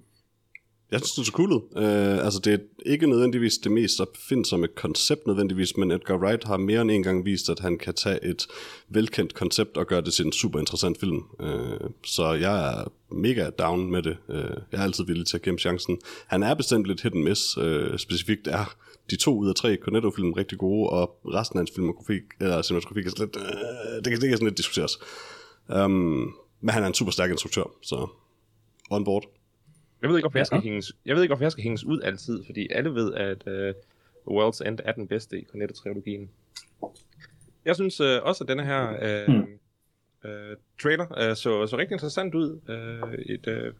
Jeg 0.90 1.00
synes, 1.00 1.12
det 1.12 1.20
er 1.20 1.24
så 1.24 1.32
cool 1.32 1.52
ud. 1.52 1.60
Uh, 1.76 2.24
altså, 2.24 2.40
det 2.44 2.54
er 2.54 2.58
ikke 2.86 3.06
nødvendigvis 3.06 3.58
det 3.58 3.72
mest 3.72 4.00
opfindsomme 4.00 4.68
koncept 4.68 5.26
nødvendigvis, 5.26 5.76
men 5.76 5.90
Edgar 5.90 6.16
Wright 6.16 6.44
har 6.44 6.56
mere 6.56 6.82
end 6.82 6.90
en 6.90 7.02
gang 7.02 7.24
vist, 7.24 7.48
at 7.48 7.60
han 7.60 7.78
kan 7.78 7.94
tage 7.94 8.24
et 8.24 8.46
velkendt 8.88 9.34
koncept 9.34 9.76
og 9.76 9.86
gøre 9.86 10.00
det 10.00 10.14
til 10.14 10.26
en 10.26 10.32
super 10.32 10.58
interessant 10.58 11.00
film. 11.00 11.22
Uh, 11.38 11.90
så 12.04 12.32
jeg 12.32 12.70
er 12.70 12.84
mega 13.14 13.50
down 13.50 13.90
med 13.90 14.02
det. 14.02 14.16
Uh, 14.28 14.34
jeg 14.72 14.78
er 14.78 14.82
altid 14.82 15.04
villig 15.04 15.26
til 15.26 15.36
at 15.36 15.42
gemme 15.42 15.58
chancen. 15.58 15.98
Han 16.26 16.42
er 16.42 16.54
bestemt 16.54 16.86
lidt 16.86 17.02
hit 17.02 17.12
and 17.14 17.22
miss. 17.22 17.56
Uh, 17.56 17.96
specifikt 17.96 18.46
er 18.46 18.74
de 19.10 19.16
to 19.16 19.38
ud 19.38 19.48
af 19.48 19.54
tre 19.54 19.76
Cornetto-film 19.82 20.32
rigtig 20.32 20.58
gode, 20.58 20.90
og 20.90 21.18
resten 21.24 21.58
af 21.58 21.60
hans 21.60 21.70
filmografi, 21.74 22.20
eller 22.40 22.62
cinematografi, 22.62 23.00
er 23.00 23.20
lidt, 23.20 23.36
uh, 23.36 23.42
det, 24.04 24.04
kan, 24.04 24.20
det 24.20 24.28
kan 24.28 24.32
sådan 24.32 24.46
lidt 24.46 24.58
diskuteres. 24.58 24.98
Um, 25.84 26.34
men 26.60 26.70
han 26.70 26.82
er 26.82 26.86
en 26.86 26.94
super 26.94 27.12
stærk 27.12 27.30
instruktør, 27.30 27.70
så 27.82 28.06
on 28.90 29.04
board. 29.04 29.24
Jeg 30.04 30.10
ved 30.10 30.16
ikke, 30.18 30.24
hvorfor 30.24 30.38
jeg 30.38 30.46
skal 30.46 30.56
Ja. 30.56 30.62
hænges, 30.62 30.92
jeg 31.06 31.14
ved 31.16 31.22
ikke, 31.22 31.30
hvorfor 31.30 31.44
jeg 31.44 31.52
skal 31.52 31.64
hænges 31.64 31.84
ud 31.84 32.00
altid, 32.02 32.44
fordi 32.44 32.68
alle 32.70 32.94
ved, 32.94 33.14
at 33.14 33.42
uh, 33.46 33.74
World's 34.34 34.68
End 34.68 34.78
er 34.84 34.92
den 34.92 35.08
bedste 35.08 35.40
i 35.40 35.44
Cornetto-trilogien. 35.44 36.30
Jeg 37.64 37.74
synes 37.74 38.00
uh, 38.00 38.06
også, 38.22 38.44
at 38.44 38.48
denne 38.48 38.64
her 38.64 38.90
uh, 39.28 39.34
Hmm. 39.34 39.42
uh, 40.24 40.56
trailer 40.82 41.06
uh, 41.30 41.36
så, 41.36 41.66
så 41.66 41.76
rigtig 41.78 41.94
interessant 41.94 42.34
ud. 42.34 42.50
Uh, 42.68 43.12
et 43.14 43.46
uh, 43.46 43.72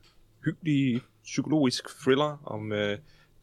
hyggeligt 0.44 1.04
psykologisk 1.24 1.84
thriller 2.02 2.42
om 2.44 2.72
uh, 2.72 2.78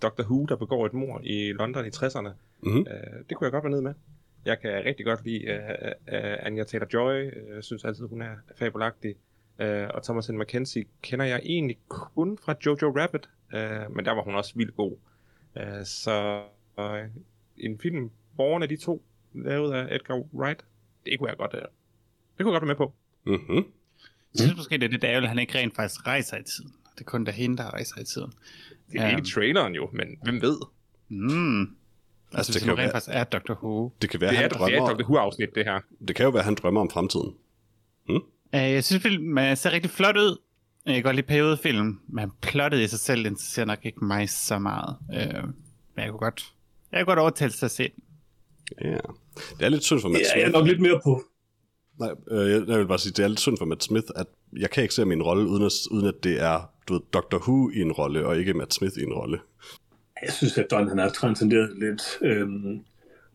Dr. 0.01 0.21
Who, 0.23 0.45
der 0.45 0.55
begår 0.55 0.85
et 0.85 0.93
mord 0.93 1.21
i 1.23 1.51
London 1.53 1.85
i 1.85 1.89
60'erne. 1.89 2.29
Mhm. 2.59 2.77
Uh, 2.79 2.85
det 3.29 3.38
kunne 3.38 3.45
jeg 3.45 3.51
godt 3.51 3.63
være 3.63 3.71
ned 3.71 3.81
med. 3.81 3.93
Jeg 4.45 4.59
kan 4.59 4.71
rigtig 4.85 5.05
godt 5.05 5.25
lide 5.25 5.45
uh, 5.47 5.88
uh, 6.13 6.45
Anya 6.45 6.63
Taylor-Joy. 6.63 7.41
Uh, 7.50 7.55
jeg 7.55 7.63
synes 7.63 7.83
altid, 7.85 8.05
hun 8.05 8.21
er 8.21 8.35
fabelagtig. 8.55 9.15
Uh, 9.60 9.67
og 9.93 10.03
Thomasin 10.03 10.39
McKenzie 10.39 10.86
kender 11.01 11.25
jeg 11.25 11.41
egentlig 11.43 11.77
kun 11.88 12.38
fra 12.38 12.55
Jojo 12.65 12.93
Rabbit, 13.00 13.29
uh, 13.53 13.96
men 13.96 14.05
der 14.05 14.12
var 14.12 14.22
hun 14.24 14.36
også 14.36 14.53
vildt 14.55 14.75
god. 14.75 14.98
Uh, 15.55 15.62
så 15.86 16.43
uh, 16.77 16.84
en 17.58 17.79
film, 17.79 18.12
borgerne 18.38 18.65
af 18.65 18.70
de 18.70 18.77
to, 18.77 19.03
lavet 19.34 19.74
af 19.74 19.96
Edgar 19.96 20.24
Wright, 20.34 20.65
det 21.05 21.20
kunne 21.20 21.29
jeg 21.29 21.38
godt, 21.38 21.53
uh, 21.53 21.60
det 21.60 21.70
kunne 22.46 22.53
jeg 22.53 22.62
godt 22.62 22.67
være 22.67 22.67
med 22.67 22.75
på. 22.75 22.93
Mm-hmm. 23.25 23.55
Jeg 24.34 24.39
synes 24.39 24.55
måske, 24.58 24.77
det 24.77 24.84
er 24.84 24.89
lidt 24.89 25.03
ærgerligt, 25.03 25.24
at 25.24 25.29
han 25.29 25.39
ikke 25.39 25.58
rent 25.58 25.75
faktisk 25.75 26.08
rejser 26.08 26.38
i 26.38 26.43
tiden. 26.43 26.74
Det 26.96 27.01
er 27.01 27.05
kun 27.05 27.25
der 27.25 27.31
hende, 27.31 27.58
der 27.58 27.74
rejser 27.74 28.01
i 28.01 28.03
tiden. 28.03 28.31
Det 28.91 29.00
er 29.01 29.08
Ja. 29.10 29.15
ikke 29.17 29.29
traileren 29.29 29.75
jo, 29.75 29.89
men 29.93 30.17
hvem 30.24 30.41
ved? 30.41 30.58
Mm. 31.10 31.62
Altså, 31.62 31.67
det 32.34 32.46
hvis 32.46 32.55
kan 32.55 32.62
det 32.62 32.67
jo 32.67 32.72
rent 32.72 32.77
være- 32.77 32.91
faktisk 32.91 33.12
er 33.15 33.24
Dr. 33.24 33.53
Who. 33.53 33.93
Det 34.01 34.10
kan 34.10 34.22
være, 34.22 34.29
Det 34.31 34.38
er, 34.38 34.41
han 34.41 34.50
det 34.50 34.55
er 34.55 34.60
drømmer, 34.60 34.89
et 34.89 34.98
Dr. 35.00 35.03
Who-afsnit, 35.03 35.55
det 35.55 35.65
her. 35.65 35.79
det 36.08 36.15
kan 36.15 36.24
jo 36.25 36.29
være, 36.29 36.43
han 36.43 36.55
drømmer 36.55 36.81
om 36.81 36.89
fremtiden. 36.89 37.36
Uh, 38.10 38.15
jeg 38.60 38.84
synes, 38.84 39.03
filmen 39.03 39.55
ser 39.55 39.72
rigtig 39.72 39.91
flot 39.91 40.17
ud. 40.17 40.38
Jeg 40.86 40.93
kan 40.93 41.03
godt 41.03 41.15
lide 41.15 41.27
periodefilm, 41.27 42.00
men 42.08 42.31
plottet 42.41 42.79
i 42.79 42.88
sig 42.88 43.00
selv 43.00 43.25
interesserer 43.25 43.65
nok 43.65 43.79
ikke 43.84 44.05
mig 44.05 44.29
så 44.29 44.60
meget. 44.60 44.96
Uh, 45.10 45.43
men 45.96 46.03
jeg 46.03 46.10
kunne 46.10 46.20
godt, 46.20 46.53
Jeg 46.91 46.98
kan 47.00 47.05
godt 47.05 47.20
overtale 47.20 47.51
til 47.51 47.65
at 47.65 47.72
se 47.72 47.84
den. 47.84 48.03
Ja. 48.81 48.98
Det 49.60 49.65
er 49.65 49.70
lidt 49.70 49.84
synd 49.84 50.01
for 50.01 50.10
Matt 50.10 50.22
Ja, 50.22 50.25
Smith. 50.25 50.38
jeg 50.41 50.48
er 50.48 50.51
nok 50.51 50.67
lidt 50.67 50.79
mere 50.81 51.00
på. 51.03 51.24
Nej, 52.00 52.10
øh, 52.31 52.51
jeg, 52.51 52.67
jeg 52.67 52.79
vil 52.79 52.88
bare 52.88 53.00
sige, 53.00 53.13
det 53.13 53.24
er 53.24 53.27
lidt 53.27 53.39
synd 53.39 53.58
for 53.58 53.65
Matt 53.65 53.84
Smith, 53.84 54.08
at 54.15 54.27
jeg 54.58 54.70
kan 54.70 54.84
ikke 54.84 54.96
se 54.96 55.05
min 55.05 55.24
rolle, 55.24 55.48
uden 55.48 55.63
at, 55.63 55.72
uden 55.91 56.08
at 56.08 56.24
det 56.24 56.41
er 56.41 56.72
du 56.88 56.93
ved, 56.93 57.01
Doctor 57.13 57.38
Who 57.39 57.70
i 57.70 57.81
en 57.81 57.91
rolle, 57.91 58.25
og 58.25 58.38
ikke 58.39 58.53
Matt 58.53 58.74
Smith 58.74 58.93
i 58.98 59.03
en 59.03 59.13
rolle. 59.13 59.39
Jeg 60.22 60.34
synes, 60.34 60.58
at 60.58 60.67
Don 60.72 60.88
han 60.89 60.98
har 60.98 61.10
transcenderet 61.10 61.77
lidt. 61.79 62.01
Øhm, 62.22 62.74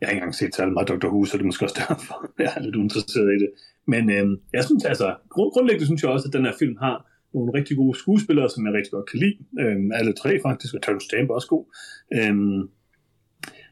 jeg 0.01 0.07
har 0.07 0.09
ikke 0.11 0.17
engang 0.17 0.35
set 0.35 0.55
særlig 0.55 0.73
meget 0.73 0.87
Dr. 0.87 1.07
Who, 1.07 1.25
så 1.25 1.37
det 1.37 1.41
er 1.43 1.45
måske 1.45 1.65
også 1.65 1.85
derfor, 1.89 2.25
jeg 2.39 2.53
er 2.55 2.61
lidt 2.61 2.75
uinteresseret 2.75 3.25
i 3.35 3.39
det. 3.43 3.49
Men 3.87 4.09
øh, 4.09 4.27
jeg 4.53 4.63
synes 4.63 4.85
altså, 4.85 5.15
grund, 5.29 5.51
grundlæggende 5.53 5.85
synes 5.85 6.03
jeg 6.03 6.11
også, 6.11 6.27
at 6.27 6.33
den 6.33 6.45
her 6.45 6.53
film 6.59 6.77
har 6.77 7.07
nogle 7.33 7.53
rigtig 7.53 7.77
gode 7.77 7.99
skuespillere, 7.99 8.49
som 8.49 8.65
jeg 8.65 8.73
rigtig 8.73 8.91
godt 8.91 9.09
kan 9.09 9.19
lide. 9.19 9.37
Øh, 9.59 9.77
alle 9.99 10.13
tre 10.13 10.39
faktisk, 10.41 10.73
og 10.75 10.81
Terrence 10.81 11.05
Stamp 11.05 11.29
er 11.29 11.33
også 11.33 11.47
god. 11.47 11.65
Øh, 12.13 12.35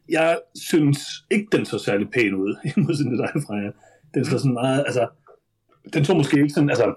jeg 0.09 0.39
synes 0.55 0.99
ikke, 1.31 1.47
den 1.51 1.65
så 1.65 1.77
særlig 1.79 2.07
pæn 2.09 2.33
ud, 2.33 2.55
i 2.69 2.69
modsætning 2.77 3.17
til 3.17 3.25
dig, 3.25 3.43
Freja. 3.47 3.71
Den 4.13 4.25
så 4.25 4.37
sådan 4.37 4.53
meget, 4.53 4.83
altså, 4.85 5.07
den 5.93 6.05
så 6.05 6.13
måske 6.13 6.37
ikke 6.37 6.49
sådan, 6.49 6.69
altså, 6.69 6.95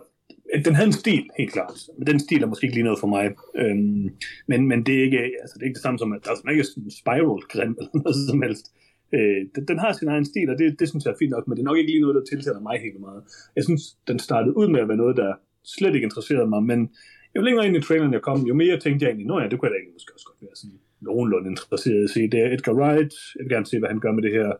den 0.64 0.74
havde 0.74 0.86
en 0.86 0.92
stil, 0.92 1.24
helt 1.38 1.52
klart. 1.52 1.78
Men 1.98 2.06
den 2.06 2.20
stil 2.20 2.42
er 2.42 2.46
måske 2.46 2.64
ikke 2.64 2.76
lige 2.76 2.84
noget 2.84 3.00
for 3.00 3.06
mig. 3.06 3.30
Øhm, 3.56 4.10
men, 4.48 4.68
men 4.68 4.86
det 4.86 4.94
er 4.98 5.02
ikke, 5.02 5.18
altså, 5.42 5.54
det 5.54 5.62
er 5.62 5.66
ikke 5.66 5.74
det 5.74 5.82
samme 5.82 5.98
som, 5.98 6.12
at 6.12 6.24
der 6.24 6.30
er 6.30 6.36
sådan 6.36 6.50
ikke 6.50 6.64
sådan 6.64 6.84
en 6.84 6.90
spiral 6.90 7.40
grim 7.52 7.76
eller 7.78 7.94
noget 8.04 8.28
som 8.30 8.42
helst. 8.42 8.66
Øh, 9.12 9.40
den, 9.54 9.62
den, 9.68 9.78
har 9.78 9.92
sin 9.92 10.08
egen 10.08 10.24
stil, 10.24 10.50
og 10.50 10.58
det, 10.58 10.80
det 10.80 10.88
synes 10.88 11.04
jeg 11.04 11.12
er 11.12 11.18
fint 11.18 11.30
nok, 11.30 11.48
men 11.48 11.56
det 11.56 11.62
er 11.62 11.70
nok 11.70 11.78
ikke 11.78 11.90
lige 11.90 12.00
noget, 12.00 12.14
der 12.14 12.24
tiltaler 12.30 12.60
mig 12.60 12.80
helt 12.80 13.00
meget. 13.00 13.22
Jeg 13.56 13.64
synes, 13.64 13.82
den 14.08 14.18
startede 14.18 14.56
ud 14.56 14.68
med 14.68 14.80
at 14.80 14.88
være 14.88 14.96
noget, 14.96 15.16
der 15.16 15.34
slet 15.64 15.94
ikke 15.94 16.04
interesserede 16.04 16.46
mig, 16.46 16.62
men 16.62 16.90
jo 17.36 17.40
længere 17.40 17.66
ind 17.66 17.76
i 17.76 17.80
traileren 17.80 18.12
jeg 18.12 18.22
kom, 18.22 18.46
jo 18.46 18.54
mere 18.54 18.80
tænkte 18.80 19.04
jeg 19.04 19.10
egentlig, 19.10 19.26
nå 19.26 19.40
ja, 19.40 19.48
det 19.48 19.58
kunne 19.58 19.66
jeg 19.66 19.74
da 19.74 19.76
egentlig 19.76 19.94
måske 19.94 20.14
også 20.14 20.26
godt 20.30 20.42
være 20.42 20.56
sådan 20.62 20.78
nogenlunde 21.00 21.50
interesseret 21.50 22.00
i 22.00 22.04
at 22.04 22.10
se. 22.10 22.20
Det 22.32 22.40
er 22.40 22.54
Edgar 22.54 22.72
Wright, 22.72 23.14
jeg 23.36 23.42
vil 23.44 23.52
gerne 23.56 23.66
se, 23.66 23.78
hvad 23.78 23.88
han 23.88 24.00
gør 24.00 24.12
med 24.12 24.22
det 24.22 24.32
her 24.32 24.52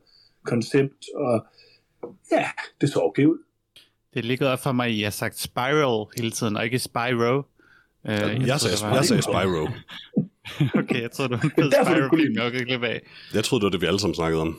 koncept, 0.45 1.03
og 1.15 1.47
ja, 2.33 2.45
det 2.81 2.89
så 2.89 3.01
okay 3.01 3.25
ud. 3.25 3.39
Det 4.15 4.25
ligger 4.25 4.49
op 4.49 4.63
for 4.63 4.73
mig, 4.73 4.87
at 4.87 4.93
I 4.93 5.01
har 5.03 5.11
sagt 5.11 5.39
Spiral 5.39 6.07
hele 6.17 6.31
tiden, 6.31 6.57
og 6.57 6.65
ikke 6.65 6.79
Spyro. 6.79 7.39
Uh, 7.39 7.45
Jeg, 8.05 8.43
jeg, 8.47 8.61
sagde, 8.61 8.95
jeg 8.95 9.05
sagde 9.05 9.23
Spyro. 9.23 9.69
okay, 10.81 11.03
jeg 11.03 11.11
tror 11.11 11.27
du 11.33 11.37
var 11.37 11.69
Derfor, 11.71 11.95
Spyro 11.95 12.09
kunne 12.09 12.43
jeg 12.43 12.53
kan 12.53 12.65
glip 12.67 12.83
af. 12.83 13.03
Jeg 13.35 13.45
troede, 13.45 13.61
det 13.61 13.65
var 13.67 13.71
det, 13.71 13.81
vi 13.81 13.87
alle 13.87 14.01
sammen 14.01 14.15
snakkede 14.15 14.41
om. 14.43 14.59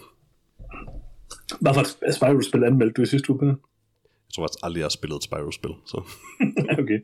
Hvad 1.61 1.73
for 1.73 1.81
et 2.07 2.15
Spyro-spil 2.15 2.63
anmeldte 2.63 2.93
du 2.93 3.01
i 3.01 3.05
sidste 3.05 3.29
uge? 3.31 3.45
Jeg 3.47 3.55
tror 4.35 4.43
faktisk 4.43 4.59
aldrig, 4.63 4.79
jeg 4.79 4.85
har 4.85 4.89
spillet 4.89 5.15
et 5.17 5.23
Spyro-spil. 5.23 5.71
Så. 5.85 5.97
okay. 6.81 6.99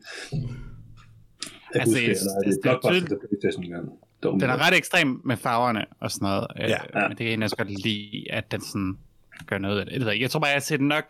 Jeg 1.74 1.82
Altså, 1.82 1.94
husker, 1.94 2.06
der 2.06 2.08
er 2.08 2.08
altså, 2.08 2.30
et 2.46 2.46
det 2.46 2.52
er 2.56 2.62
blockbuster 2.62 2.90
tydeligt- 2.90 3.08
til 3.08 3.28
Playstation 3.28 3.64
engang. 3.64 3.88
Var 4.22 4.30
Den 4.30 4.42
er 4.42 4.66
ret 4.66 4.76
ekstrem 4.76 5.20
med 5.24 5.36
farverne 5.36 5.84
og 6.00 6.10
sådan 6.10 6.26
noget, 6.26 6.46
øh, 6.62 6.68
Ja. 6.70 6.78
men 6.94 7.10
det 7.10 7.18
kan 7.18 7.30
jeg 7.30 7.42
også 7.42 7.56
godt 7.56 7.84
lide, 7.84 8.24
at 8.30 8.52
den 8.52 8.60
sådan 8.60 8.98
gør 9.46 9.58
noget 9.58 9.80
af 9.80 9.86
det. 9.86 10.06
Jeg, 10.06 10.14
ikke, 10.14 10.28
tror 10.28 10.40
bare, 10.40 10.48
jeg 10.48 10.54
har 10.54 10.60
set 10.60 10.80
nok 10.80 11.04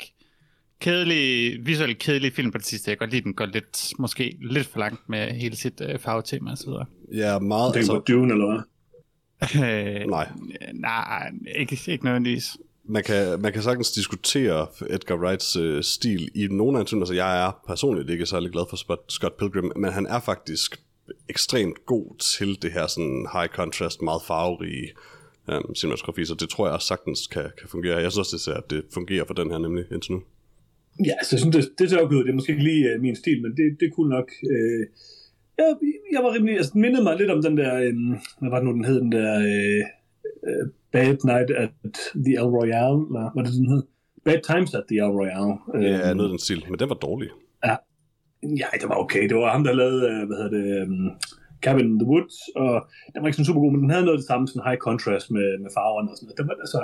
kedelig, 0.80 1.56
visuelt 1.66 1.98
kedelig 1.98 2.32
film 2.32 2.50
på 2.52 2.58
det 2.58 2.66
sidste. 2.66 2.90
Jeg 2.90 2.98
kan 2.98 3.04
godt 3.06 3.10
lide, 3.10 3.18
at 3.20 3.24
den 3.24 3.34
går 3.34 3.46
lidt, 3.46 3.92
måske 3.98 4.36
lidt 4.40 4.66
for 4.66 4.78
langt 4.78 5.08
med 5.08 5.30
hele 5.30 5.56
sit 5.56 5.80
øh, 5.80 5.98
farvetema 5.98 6.50
og 6.50 6.58
så 6.58 6.66
videre. 6.66 6.86
Ja, 7.12 7.38
meget. 7.38 7.74
Det 7.74 7.76
er 7.76 7.80
Altså, 7.80 7.92
på 7.92 8.04
Dune, 8.08 8.32
eller 8.32 8.46
hvad? 8.46 8.62
Øh, 9.56 10.06
nej. 10.10 10.28
nej, 10.74 11.30
ikke, 11.56 11.78
ikke 11.88 12.04
nødvendigvis. 12.04 12.56
Man 12.84 13.02
kan, 13.02 13.40
man 13.40 13.52
kan 13.52 13.62
sagtens 13.62 13.92
diskutere 13.92 14.66
Edgar 14.90 15.16
Wrights 15.16 15.56
øh, 15.56 15.82
stil 15.82 16.30
i 16.34 16.46
nogle 16.50 16.78
af. 16.78 16.92
Altså, 16.92 17.14
jeg 17.14 17.46
er 17.46 17.62
personligt 17.66 18.10
ikke 18.10 18.26
særlig 18.26 18.50
glad 18.50 18.64
for 18.70 18.76
Scott 19.10 19.36
Pilgrim, 19.36 19.72
men 19.76 19.92
han 19.92 20.06
er 20.06 20.20
faktisk 20.20 20.80
ekstremt 21.28 21.86
god 21.86 22.16
til 22.18 22.62
det 22.62 22.72
her 22.72 22.86
sådan 22.86 23.26
high 23.32 23.48
contrast, 23.48 24.02
meget 24.02 24.22
farverige 24.26 24.88
um, 25.48 25.74
cinematografi, 25.74 26.24
så 26.24 26.34
det 26.34 26.48
tror 26.48 26.66
jeg 26.66 26.74
også 26.74 26.86
sagtens 26.86 27.26
kan, 27.26 27.42
kan 27.58 27.68
fungere. 27.68 27.96
Jeg 27.96 28.12
synes 28.12 28.18
også, 28.18 28.36
det 28.36 28.40
ser, 28.40 28.54
at 28.54 28.70
det 28.70 28.84
fungerer 28.94 29.24
for 29.26 29.34
den 29.34 29.50
her 29.50 29.58
nemlig 29.58 29.84
indtil 29.92 30.12
nu. 30.12 30.22
Ja, 31.04 31.16
så 31.24 31.28
jeg 31.32 31.40
synes, 31.40 31.56
det, 31.56 31.78
det 31.78 31.90
ser 31.90 31.98
okay 31.98 32.14
ud. 32.14 32.24
Det 32.24 32.30
er 32.30 32.34
måske 32.34 32.52
ikke 32.52 32.64
lige 32.64 32.94
uh, 32.94 33.02
min 33.02 33.16
stil, 33.16 33.42
men 33.42 33.50
det, 33.56 33.76
det 33.80 33.92
kunne 33.94 34.10
nok... 34.10 34.28
Uh, 34.42 34.84
jeg, 35.58 35.76
jeg 36.12 36.22
var 36.24 36.34
rimelig... 36.34 36.56
Altså, 36.56 36.72
den 36.72 36.80
mindede 36.80 37.02
mig 37.02 37.16
lidt 37.16 37.30
om 37.30 37.42
den 37.42 37.56
der... 37.56 37.88
Um, 37.88 38.18
hvad 38.38 38.50
var 38.50 38.58
det 38.58 38.66
nu, 38.68 38.72
den 38.72 38.84
hed? 38.84 39.00
Den 39.00 39.12
der... 39.12 39.30
Uh, 39.38 39.82
uh, 40.48 40.68
Bad 40.92 41.16
Night 41.24 41.50
at 41.50 41.72
the 42.26 42.32
El 42.42 42.50
Royale, 42.58 42.98
eller 43.08 43.30
hvad 43.34 43.44
det 43.44 43.52
den 43.52 43.68
hed? 43.72 43.82
Bad 44.24 44.40
Times 44.50 44.74
at 44.74 44.84
the 44.90 44.96
El 45.04 45.12
Royale. 45.20 45.54
Ja, 45.74 46.08
Øhm, 46.08 46.16
noget 46.16 46.28
af 46.30 46.34
den 46.34 46.38
stil, 46.38 46.60
men 46.70 46.78
den 46.78 46.88
var 46.88 46.94
dårlig. 46.94 47.28
Ja, 48.42 48.68
det 48.80 48.88
var 48.88 48.98
okay. 49.04 49.28
Det 49.28 49.36
var 49.36 49.52
ham, 49.52 49.64
der 49.64 49.72
lavede, 49.72 50.00
øh, 50.10 50.26
hvad 50.26 50.36
hedder 50.36 50.54
det, 50.58 50.88
um, 50.88 51.10
Cabin 51.64 51.86
in 51.92 51.98
the 52.02 52.08
Woods, 52.12 52.36
og 52.62 52.72
den 53.12 53.18
var 53.22 53.26
ikke 53.28 53.36
sådan 53.36 53.50
super 53.50 53.60
god, 53.60 53.72
men 53.72 53.80
den 53.82 53.90
havde 53.90 54.04
noget 54.04 54.16
af 54.16 54.20
det 54.22 54.28
samme, 54.30 54.48
sådan 54.48 54.66
high 54.68 54.78
contrast 54.88 55.26
med, 55.36 55.48
med 55.62 55.70
farverne 55.76 56.08
og 56.10 56.16
sådan 56.16 56.26
noget. 56.26 56.38
Det 56.38 56.44
var 56.48 56.54
altså, 56.64 56.80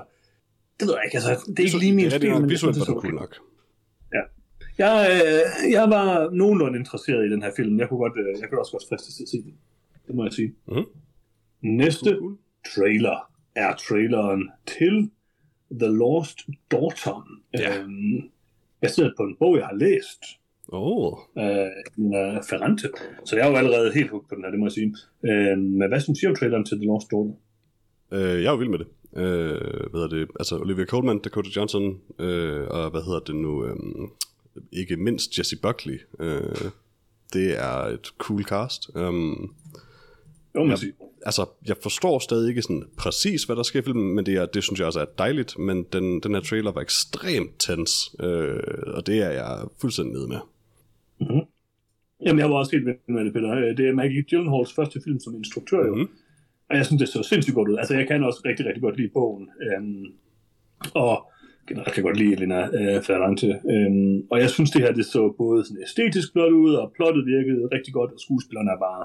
det 0.78 0.84
ved 0.86 0.94
jeg 0.96 1.04
ikke, 1.06 1.16
altså, 1.20 1.32
det 1.50 1.58
er 1.58 1.66
ikke 1.68 1.78
lige 1.84 1.96
min 1.98 2.04
det 2.04 2.12
stil, 2.12 2.30
det 2.30 2.40
men 2.40 2.50
synes, 2.50 2.62
var 2.62 2.84
det 2.84 2.86
den 2.86 3.00
cool 3.04 3.14
nok. 3.22 3.32
Jeg, 4.78 5.10
øh, 5.12 5.72
jeg 5.72 5.90
var 5.90 6.30
nogenlunde 6.30 6.78
interesseret 6.78 7.26
i 7.26 7.30
den 7.30 7.42
her 7.42 7.50
film. 7.56 7.78
Jeg 7.78 7.88
kunne, 7.88 7.98
godt, 7.98 8.12
øh, 8.18 8.40
jeg 8.40 8.48
kunne 8.48 8.60
også 8.60 8.72
godt 8.72 8.84
fristes 8.88 9.14
til 9.16 9.22
at 9.22 9.28
se 9.28 9.42
den. 9.42 9.54
Det 10.06 10.14
må 10.14 10.24
jeg 10.24 10.32
sige. 10.32 10.54
Mhm. 10.68 10.84
Næste 11.62 12.10
Cool. 12.18 12.36
trailer 12.74 13.30
er 13.56 13.74
traileren 13.76 14.50
til 14.66 15.10
The 15.80 15.88
Lost 15.98 16.38
Daughter. 16.70 17.28
Ja. 17.54 17.78
Øhm, 17.80 18.30
baseret 18.80 19.14
på 19.16 19.22
en 19.22 19.36
bog, 19.38 19.56
jeg 19.56 19.66
har 19.66 19.74
læst. 19.76 20.22
Oh, 20.68 21.12
øh, 21.38 21.66
Nina 21.96 22.40
Ferrante. 22.40 22.88
Så 23.24 23.36
jeg 23.36 23.46
er 23.46 23.50
jo 23.50 23.56
allerede 23.56 23.92
helt 23.94 24.10
hooked 24.10 24.28
på 24.28 24.34
den 24.34 24.44
her, 24.44 24.50
det 24.50 24.58
må 24.58 24.66
jeg 24.66 24.72
sige. 24.72 24.96
Øh, 25.28 25.58
men 25.58 25.88
hvad 25.88 26.00
synes 26.00 26.22
I 26.22 26.26
om 26.26 26.34
traileren 26.34 26.64
til 26.64 26.76
The 26.76 26.86
Lost 26.86 27.10
Daughter? 27.10 27.34
øh, 28.12 28.42
jeg 28.42 28.48
er 28.48 28.52
jo 28.52 28.56
vild 28.56 28.68
med 28.70 28.78
det. 28.78 28.86
Øh, 29.16 29.90
hvad 29.90 30.00
hedder 30.00 30.16
det? 30.16 30.28
Altså 30.40 30.58
Olivia 30.58 30.84
Colman, 30.84 31.18
Dakota 31.18 31.48
Johnson, 31.56 32.00
øh, 32.18 32.66
og 32.76 32.90
hvad 32.90 33.02
hedder 33.02 33.20
det 33.20 33.36
nu? 33.36 33.64
Øh, 33.66 33.76
ikke 34.72 34.96
mindst 34.96 35.38
Jesse 35.38 35.56
Buckley. 35.62 36.00
Øh, 36.20 36.70
det 37.32 37.58
er 37.58 37.84
et 37.86 38.06
cool 38.18 38.44
cast. 38.44 38.90
Um, 38.94 39.54
Jo, 40.54 40.66
jeg 40.68 40.78
altså, 41.26 41.46
jeg 41.66 41.76
forstår 41.82 42.18
stadig 42.18 42.48
ikke 42.48 42.62
sådan 42.62 42.84
præcis, 42.96 43.44
hvad 43.44 43.56
der 43.56 43.62
sker 43.62 43.80
i 43.80 43.82
filmen, 43.82 44.14
men 44.14 44.26
det, 44.26 44.34
er, 44.34 44.46
det 44.46 44.62
synes 44.64 44.78
jeg 44.78 44.86
også 44.86 45.00
er 45.00 45.04
dejligt, 45.18 45.58
men 45.58 45.86
den, 45.92 46.20
den 46.20 46.34
her 46.34 46.40
trailer 46.40 46.72
var 46.72 46.80
ekstremt 46.80 47.50
tens, 47.58 48.14
øh, 48.20 48.60
og 48.86 49.06
det 49.06 49.18
er 49.18 49.30
jeg 49.30 49.58
fuldstændig 49.80 50.14
nede 50.14 50.28
med. 50.28 50.38
Jamen, 52.26 52.38
jeg 52.38 52.50
var 52.50 52.56
også 52.56 52.72
helt 52.72 52.84
med 53.08 53.24
det, 53.24 53.32
Peter. 53.32 53.50
Øh, 53.50 53.76
Det 53.76 53.88
er 53.88 53.94
Maggie 53.94 54.22
Gyllenhaals 54.22 54.72
første 54.72 55.00
film 55.04 55.20
som 55.20 55.34
instruktør, 55.34 55.86
jo. 55.86 55.94
Mhm. 55.94 56.08
Og 56.70 56.76
jeg 56.76 56.86
synes, 56.86 57.00
det 57.00 57.08
så 57.08 57.22
sindssygt 57.22 57.54
godt 57.54 57.68
ud. 57.68 57.76
Altså, 57.76 57.94
jeg 57.94 58.06
kan 58.06 58.24
også 58.24 58.40
rigtig, 58.44 58.66
rigtig 58.66 58.82
godt 58.82 58.96
lide 58.96 59.08
bogen. 59.08 59.48
Øhm, 59.62 60.04
og 60.94 61.31
generelt 61.72 61.94
kan 61.94 62.02
godt 62.08 62.16
lide 62.22 62.32
Elena 62.36 62.60
øh, 62.78 63.02
Ferrante. 63.08 63.48
Øhm, 63.74 64.16
og 64.32 64.36
jeg 64.42 64.50
synes, 64.50 64.70
det 64.70 64.80
her 64.84 64.92
det 64.92 65.06
så 65.06 65.22
både 65.42 65.58
sådan 65.66 65.82
æstetisk 65.86 66.28
flot 66.32 66.52
ud, 66.64 66.72
og 66.82 66.92
plottet 66.96 67.22
virkede 67.34 67.62
rigtig 67.76 67.92
godt, 67.98 68.10
og 68.14 68.18
skuespillerne 68.26 68.70
er 68.76 68.80
bare 68.88 69.02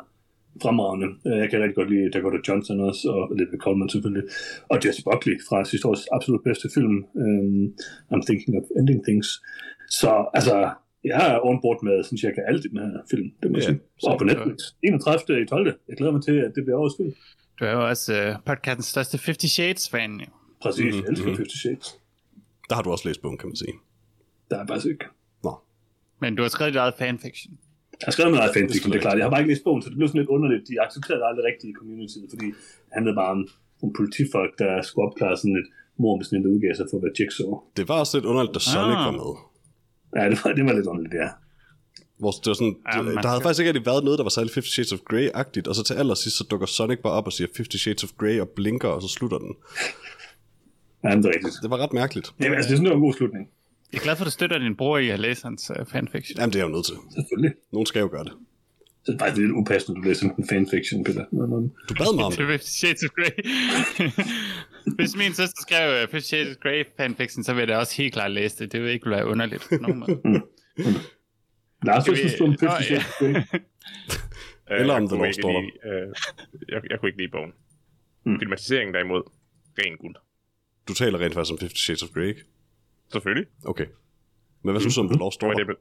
fremragende. 0.63 1.07
Øh, 1.27 1.37
Jeg 1.41 1.47
kan 1.49 1.59
rigtig 1.63 1.75
godt 1.81 1.89
lide 1.93 2.11
Dakota 2.13 2.37
Johnson 2.47 2.79
også, 2.89 3.03
og 3.15 3.21
Olivia 3.31 3.57
Colman 3.65 3.89
selvfølgelig. 3.89 4.23
Og 4.71 4.75
Jesse 4.85 5.01
Buckley 5.07 5.35
fra 5.49 5.57
sidste 5.71 5.87
års 5.87 6.03
absolut 6.17 6.41
bedste 6.49 6.67
film, 6.75 6.97
øhm, 7.23 7.63
I'm 8.13 8.21
Thinking 8.27 8.53
of 8.59 8.65
Ending 8.79 9.01
Things. 9.07 9.27
Så 9.99 10.09
altså, 10.37 10.55
jeg 11.11 11.21
er 11.33 11.45
on 11.49 11.57
board 11.63 11.79
med 11.87 12.03
sådan 12.03 12.17
cirka 12.17 12.41
alt 12.49 12.65
i 12.65 12.67
den 12.71 12.77
her 12.79 12.91
film, 13.11 13.27
det 13.43 13.51
må 13.51 13.57
jeg 13.57 13.63
Ja, 13.63 13.69
sige. 13.71 13.79
Og 14.09 14.17
på 14.19 14.23
Netflix. 14.23 14.57
31. 14.83 15.41
i 15.41 15.45
12. 15.45 15.73
Jeg 15.89 15.97
glæder 15.97 16.13
mig 16.13 16.23
til, 16.23 16.35
at 16.47 16.51
det 16.55 16.61
bliver 16.65 16.77
årets 16.81 16.95
film. 16.99 17.13
Du 17.59 17.65
er 17.65 17.71
jo 17.71 17.87
også 17.87 18.11
uh, 18.29 18.35
podcastens 18.45 18.85
største 18.85 19.15
50 19.25 19.51
Shades-fan. 19.51 20.11
Præcis, 20.61 20.83
Mhm, 20.83 20.87
mm-hmm. 20.87 21.03
jeg 21.03 21.09
elsker 21.11 21.27
mhm. 21.27 21.35
50 21.37 21.59
Shades. 21.61 21.87
Der 22.69 22.75
har 22.75 22.81
du 22.85 22.89
også 22.91 23.07
læst 23.07 23.21
bogen, 23.21 23.37
kan 23.37 23.47
man 23.49 23.55
sige. 23.55 23.73
Der 24.49 24.57
er 24.61 24.65
faktisk 24.67 24.87
ikke. 24.93 25.05
Nå. 25.43 25.53
Men 26.21 26.35
du 26.35 26.41
har 26.41 26.49
skrevet 26.49 26.73
dit 26.73 26.79
eget 26.79 26.93
fanfiction. 27.01 27.53
Jeg 27.99 28.05
har 28.07 28.11
skrevet 28.11 28.31
noget 28.33 28.47
af 28.49 28.53
fanfiction, 28.57 28.89
Det 28.91 28.97
er 28.97 28.99
det 28.99 29.05
er 29.05 29.07
klart. 29.07 29.17
Jeg 29.19 29.25
har 29.25 29.29
bare 29.35 29.41
ikke 29.43 29.51
læst 29.53 29.63
bogen, 29.67 29.81
så 29.83 29.89
det 29.89 29.97
blev 29.97 30.07
sådan 30.07 30.21
lidt 30.21 30.29
underligt. 30.35 30.63
De 30.69 30.75
accepterede 30.85 31.19
det 31.21 31.27
aldrig 31.29 31.43
rigtigt 31.49 31.69
i 31.73 31.75
communityet, 31.81 32.25
fordi 32.33 32.45
det 32.45 32.91
handlede 32.95 33.15
bare 33.21 33.31
om 33.37 33.41
nogle 33.81 33.93
politifolk, 33.99 34.51
der 34.63 34.71
skulle 34.87 35.03
opklare 35.07 35.35
sådan 35.41 35.57
et 35.61 35.67
mor 36.01 36.13
med 36.17 36.25
sådan 36.25 36.39
en, 36.39 36.47
udgav 36.53 36.73
sig 36.79 36.85
for 36.89 36.97
at 36.99 37.03
være 37.05 37.15
Jigsaw. 37.19 37.51
Det 37.77 37.83
var 37.91 37.97
også 38.03 38.13
lidt 38.17 38.25
underligt, 38.31 38.53
da 38.57 38.61
Sonic 38.73 38.97
Ah. 38.99 39.05
var 39.09 39.15
med. 39.21 39.31
Ja, 40.17 40.23
det 40.31 40.37
var, 40.43 40.49
det 40.57 40.63
var 40.67 40.73
lidt 40.79 40.87
underligt, 40.91 41.15
ja. 41.23 41.29
Hvor 42.21 42.31
det 42.31 42.47
var 42.51 42.57
sådan, 42.61 42.75
Ja, 42.93 43.01
man 43.01 43.15
der 43.23 43.29
havde 43.33 43.41
faktisk 43.45 43.59
ikke 43.61 43.71
rigtig 43.73 43.85
været 43.91 44.03
noget, 44.07 44.17
der 44.19 44.25
var 44.29 44.35
særlig 44.37 44.51
50 44.53 44.73
Shades 44.73 44.93
of 44.95 45.01
Grey-agtigt, 45.09 45.67
og 45.69 45.73
så 45.77 45.83
til 45.87 45.93
allersidst, 46.01 46.35
så 46.37 46.43
dukker 46.51 46.67
Sonic 46.77 46.99
bare 47.05 47.13
op 47.19 47.27
og 47.29 47.33
siger 47.37 47.47
50 47.55 47.81
Shades 47.81 48.03
of 48.03 48.11
Grey 48.19 48.39
og 48.43 48.49
blinker, 48.57 48.87
og 48.95 49.01
så 49.01 49.07
slutter 49.17 49.37
den. 49.45 49.51
Ja, 51.09 51.15
det 51.15 51.25
er 51.25 51.29
rigtigt. 51.29 51.55
Det 51.63 51.69
var 51.69 51.77
ret 51.77 51.93
mærkeligt. 51.93 52.27
Det, 52.37 52.45
altså, 52.45 52.67
det 52.69 52.73
er 52.73 52.77
sådan 52.77 52.91
en 52.93 52.99
god 52.99 53.13
slutning. 53.13 53.49
Jeg 53.91 53.97
er 53.99 54.03
glad 54.03 54.15
for, 54.15 54.23
at 54.23 54.25
du 54.25 54.31
støtter 54.31 54.57
din 54.59 54.75
bror 54.75 54.97
i 54.97 55.09
at 55.09 55.19
læse 55.19 55.43
hans 55.43 55.71
uh, 55.79 55.85
fanfiction. 55.91 56.39
Jamen, 56.39 56.53
det 56.53 56.59
er 56.59 56.63
jeg 56.63 56.69
jo 56.69 56.75
nødt 56.75 56.85
til. 56.85 56.95
Selvfølgelig. 57.15 57.53
Nogen 57.73 57.85
skal 57.85 57.99
jo 57.99 58.09
gøre 58.11 58.23
det. 58.23 58.33
Så 59.03 59.11
det 59.11 59.21
er 59.21 59.25
faktisk 59.25 59.41
lidt 59.41 59.51
upassende, 59.51 59.97
at 59.99 60.03
du 60.03 60.07
læser 60.09 60.29
en 60.29 60.47
fanfiction, 60.49 61.03
Peter. 61.03 61.25
Du 61.89 61.93
bad 61.93 62.15
mig 62.15 62.25
om 62.25 62.31
Det 62.31 62.39
det. 62.39 62.45
er 62.45 62.49
50 62.49 62.69
Shades 62.79 63.03
of 63.03 63.09
Grey. 63.17 63.33
Hvis 64.97 65.15
min 65.15 65.33
søster 65.33 65.61
skrev 65.67 65.85
uh, 65.93 65.99
50 65.99 66.23
Shades 66.25 66.49
of 66.55 66.61
Grey 66.63 66.83
fanfiction, 66.97 67.43
så 67.43 67.53
vil 67.53 67.59
jeg 67.61 67.67
da 67.67 67.77
også 67.77 67.95
helt 68.01 68.13
klart 68.13 68.31
læse 68.31 68.57
det. 68.59 68.71
Det 68.71 68.81
vil 68.83 68.91
ikke 68.91 69.09
være 69.09 69.25
underligt. 69.27 69.63
på 69.69 69.75
nogen 69.81 69.99
måde. 69.99 70.17
Lars, 71.87 72.03
Skal 72.03 72.13
hvad 72.13 72.23
vi- 72.23 72.29
synes 72.29 72.33
du 72.39 72.43
om 72.43 72.49
50 72.49 72.61
Nå, 72.61 72.67
ja. 72.67 72.83
Shades 72.83 73.05
of 73.05 73.19
Grey? 73.19 73.59
Øh, 74.71 74.79
Eller 74.81 74.93
jeg 74.93 75.01
om 75.03 75.07
The 75.07 75.17
kunne 75.17 75.25
Lost 75.27 75.37
ikke 75.39 75.47
Daughter. 75.47 75.69
øh, 75.85 76.07
jeg, 76.73 76.81
jeg 76.91 76.99
kunne 76.99 77.09
ikke 77.09 77.21
lide 77.21 77.31
bogen. 77.31 77.51
Mm. 78.25 78.31
Mm. 78.31 78.39
Filmatiseringen 78.39 78.93
derimod, 78.93 79.21
ren 79.79 79.97
guld. 79.97 80.15
Du 80.87 80.93
taler 80.93 81.19
rent 81.19 81.33
faktisk 81.33 81.53
om 81.53 81.57
50 81.61 81.79
Shades 81.79 82.03
of 82.03 82.09
Grey, 82.13 82.27
ikke? 82.27 82.43
Selvfølgelig. 83.11 83.47
Okay. 83.65 83.85
Men 84.63 84.71
hvad 84.73 84.81
synes 84.81 84.95
du 84.95 85.01
om 85.01 85.09
The 85.13 85.19
Lost 85.19 85.41
Det 85.41 85.47
Daughter? 85.47 85.65
det. 85.65 85.75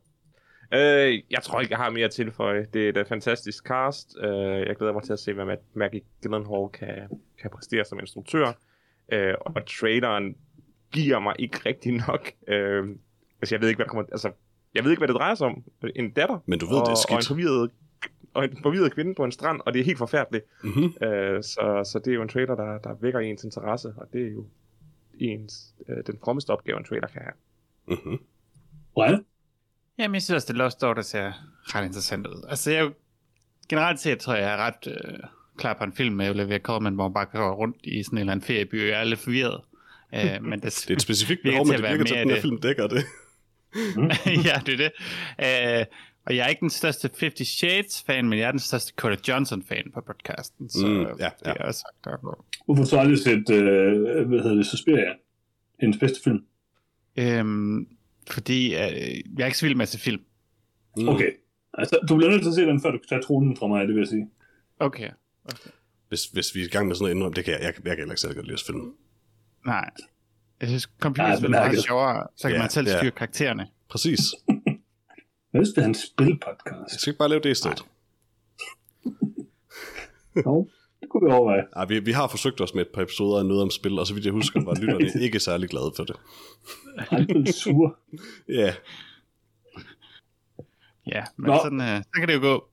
Øh, 0.74 1.22
jeg 1.30 1.42
tror 1.42 1.60
ikke, 1.60 1.72
jeg 1.72 1.78
har 1.78 1.90
mere 1.90 2.04
at 2.04 2.10
tilføje. 2.10 2.66
Det 2.72 2.84
er 2.84 2.88
et 2.88 2.96
øh, 2.96 3.06
fantastisk 3.06 3.64
cast. 3.66 4.16
Øh, 4.20 4.30
jeg 4.68 4.76
glæder 4.76 4.92
mig 4.92 5.02
til 5.02 5.12
at 5.12 5.18
se, 5.18 5.32
hvad 5.32 5.56
Maggie 5.74 6.00
Gyllenhaal 6.22 6.68
kan, 6.72 7.08
kan 7.40 7.50
præstere 7.50 7.84
som 7.84 7.98
instruktør. 8.00 8.52
Øh, 9.12 9.34
og 9.40 9.66
traileren 9.66 10.36
giver 10.92 11.18
mig 11.18 11.34
ikke 11.38 11.58
rigtig 11.66 11.92
nok. 12.08 12.32
Øh, 12.48 12.88
altså, 13.40 13.54
jeg 13.54 13.60
ved 13.62 13.68
ikke, 13.68 13.78
hvad 13.78 13.84
der 13.84 13.90
kommer... 13.90 14.04
Altså, 14.12 14.30
jeg 14.74 14.84
ved 14.84 14.90
ikke, 14.90 15.00
hvad 15.00 15.08
det 15.08 15.16
drejer 15.16 15.34
sig 15.34 15.46
om. 15.46 15.64
En 15.96 16.10
datter. 16.10 16.38
Men 16.46 16.58
du 16.58 16.66
ved, 16.66 16.76
og, 16.76 16.80
det 16.80 16.88
er 16.88 16.90
Og 16.90 16.98
skidt. 16.98 17.18
en 17.18 17.26
forvirret, 17.26 17.70
og 18.34 18.44
en 18.44 18.58
forvirret 18.62 18.92
kvinde 18.94 19.14
på 19.14 19.24
en 19.24 19.32
strand, 19.32 19.60
og 19.66 19.72
det 19.72 19.80
er 19.80 19.84
helt 19.84 19.98
forfærdeligt. 19.98 20.44
Mhm. 20.64 20.84
Øh, 21.06 21.42
så, 21.42 21.90
så 21.92 22.00
det 22.04 22.10
er 22.10 22.14
jo 22.14 22.22
en 22.22 22.28
trailer, 22.28 22.54
der, 22.54 22.78
der 22.78 22.94
vækker 23.00 23.20
ens 23.20 23.44
interesse, 23.44 23.88
og 23.96 24.06
det 24.12 24.26
er 24.26 24.30
jo 24.30 24.46
ens, 25.20 25.74
øh, 25.88 25.96
den 26.06 26.18
frommeste 26.24 26.50
opgave, 26.50 26.78
en 26.78 26.84
trailer 26.84 27.06
kan 27.08 27.22
have. 27.22 27.34
Mhm. 27.98 28.18
Brian? 28.94 29.24
Jamen, 29.98 30.14
jeg 30.14 30.22
synes 30.22 30.34
også, 30.34 30.52
det 30.52 30.56
Lost 30.56 30.80
Daughter 30.80 31.02
ser 31.02 31.32
ret 31.74 31.84
interessant 31.84 32.26
ud. 32.26 32.46
Altså, 32.48 32.70
jeg 32.70 32.84
er 32.84 32.90
generelt 33.68 34.00
set 34.00 34.18
tror 34.18 34.34
jeg, 34.34 34.42
jeg 34.42 34.52
er 34.52 34.56
ret 34.56 34.86
øh, 34.86 35.18
klar 35.56 35.74
på 35.74 35.84
en 35.84 35.92
film 35.92 36.14
med 36.16 36.30
Olivia 36.30 36.58
Colman, 36.58 36.94
hvor 36.94 37.08
man 37.08 37.14
bare 37.14 37.24
går 37.26 37.54
rundt 37.54 37.76
i 37.84 38.02
sådan 38.02 38.16
en 38.16 38.20
eller 38.20 38.32
anden 38.32 38.46
ferieby, 38.46 38.82
og 38.82 38.88
jeg 38.88 39.00
er 39.00 39.04
lidt 39.04 39.20
forvirret. 39.20 39.60
Øh, 40.14 40.42
men 40.50 40.52
det, 40.60 40.62
Det 40.62 40.90
er 40.90 40.94
et 40.94 41.02
specifikt 41.02 41.40
behov, 41.44 41.66
men 41.66 41.72
det 41.76 41.82
virker 41.82 42.04
til, 42.04 42.14
mere 42.14 42.20
at 42.20 42.24
den 42.26 42.28
her 42.28 42.34
det. 42.34 42.42
film 42.42 42.60
dækker 42.60 42.86
det. 42.86 43.04
ja, 44.48 44.60
det 44.66 44.80
er 44.80 44.90
det. 45.38 45.80
Øh, 45.80 45.86
og 46.26 46.36
jeg 46.36 46.44
er 46.44 46.48
ikke 46.48 46.60
den 46.60 46.70
største 46.70 47.10
50 47.20 47.48
Shades-fan, 47.48 48.28
men 48.28 48.38
jeg 48.38 48.46
er 48.46 48.50
den 48.50 48.60
største 48.60 48.92
Coda 48.96 49.16
Johnson-fan 49.28 49.90
på 49.94 50.00
podcasten. 50.00 50.68
Så 50.70 50.86
Mm, 50.86 50.92
ja, 51.02 51.06
ja, 51.06 51.30
ja. 51.46 51.52
det 51.52 51.60
er 51.60 51.64
også 51.64 51.80
sagt 51.80 52.04
der. 52.04 52.44
Hvorfor 52.64 52.84
så 52.84 52.98
aldrig 52.98 53.18
set, 53.18 53.50
øh, 53.50 54.28
hvad 54.28 54.38
hedder 54.38 54.54
det, 54.54 54.66
Suspiria? 54.66 55.12
Hendes 55.80 55.98
bedste 56.00 56.22
film. 56.24 56.44
Øhm, 57.16 57.86
fordi 58.30 58.66
øh, 58.66 58.80
jeg 59.38 59.42
er 59.42 59.46
ikke 59.46 59.58
så 59.58 59.66
vild 59.66 59.74
med 59.76 59.82
at 59.82 59.88
se 59.88 59.98
film. 59.98 60.22
Mm. 60.96 61.08
Okay. 61.08 61.30
Altså, 61.74 61.98
du 62.08 62.16
bliver 62.16 62.30
nødt 62.30 62.42
til 62.42 62.48
at 62.48 62.54
se 62.54 62.62
den, 62.62 62.80
før 62.82 62.90
du 62.90 62.98
kan 62.98 63.08
tage 63.08 63.22
tronen 63.22 63.56
fra 63.56 63.66
mig, 63.66 63.86
det 63.86 63.94
vil 63.94 64.00
jeg 64.00 64.08
sige. 64.08 64.28
Okay. 64.78 65.10
okay. 65.44 65.70
Hvis, 66.08 66.24
hvis 66.26 66.54
vi 66.54 66.60
er 66.60 66.64
i 66.64 66.68
gang 66.68 66.86
med 66.86 66.94
sådan 66.96 67.04
noget 67.04 67.14
indrøm, 67.14 67.32
det 67.32 67.44
kan 67.44 67.52
jeg, 67.52 67.60
jeg, 67.62 67.66
jeg 67.74 67.82
kan 67.84 67.98
heller 67.98 68.12
ikke 68.12 68.20
særlig 68.20 68.36
godt 68.36 68.46
lide 68.46 68.54
at 68.54 68.62
film. 68.66 68.92
Nej. 69.66 69.90
Jeg 70.60 70.68
synes, 70.68 70.86
Ja, 70.86 71.02
computerspil 71.02 71.48
det 71.48 71.56
er 71.56 71.60
meget 71.64 71.82
sjovere, 71.84 72.26
så 72.36 72.48
kan 72.48 72.56
Ja, 72.56 72.62
man 72.62 72.70
selv 72.70 72.88
ja. 72.88 72.98
styre 72.98 73.10
karaktererne. 73.10 73.66
Præcis. 73.88 74.20
Hvis 75.56 75.68
det 75.68 75.82
er 75.82 75.86
en 75.86 75.94
spilpodcast. 75.94 76.92
Jeg 76.92 76.98
skal 77.00 77.10
ikke 77.10 77.18
bare 77.18 77.28
lave 77.28 77.40
det 77.40 77.50
i 77.50 77.54
stedet. 77.54 77.84
Jo, 80.46 80.68
det 81.00 81.08
kunne 81.10 81.26
vi 81.28 81.32
overveje. 81.32 81.62
Ej, 81.76 81.84
vi, 81.84 81.98
vi 81.98 82.12
har 82.12 82.28
forsøgt 82.28 82.60
os 82.60 82.74
med 82.74 82.82
et 82.82 82.88
par 82.94 83.02
episoder 83.02 83.38
af 83.38 83.46
noget 83.46 83.62
om 83.62 83.70
spil, 83.70 83.98
og 83.98 84.06
så 84.06 84.14
vidt 84.14 84.24
jeg 84.24 84.32
husker, 84.32 84.64
var 84.64 84.74
lytterne 84.80 85.22
ikke 85.24 85.40
særlig 85.40 85.68
glade 85.68 85.92
for 85.96 86.04
det. 86.04 86.16
Han 86.98 87.46
sur. 87.52 87.98
Ja, 88.48 88.74
Ja, 91.12 91.24
men 91.36 91.46
Nå. 91.50 91.58
sådan, 91.64 91.80
øh, 91.80 92.02
så 92.02 92.10
kan 92.20 92.28
det 92.28 92.34
jo 92.34 92.40
gå. 92.40 92.64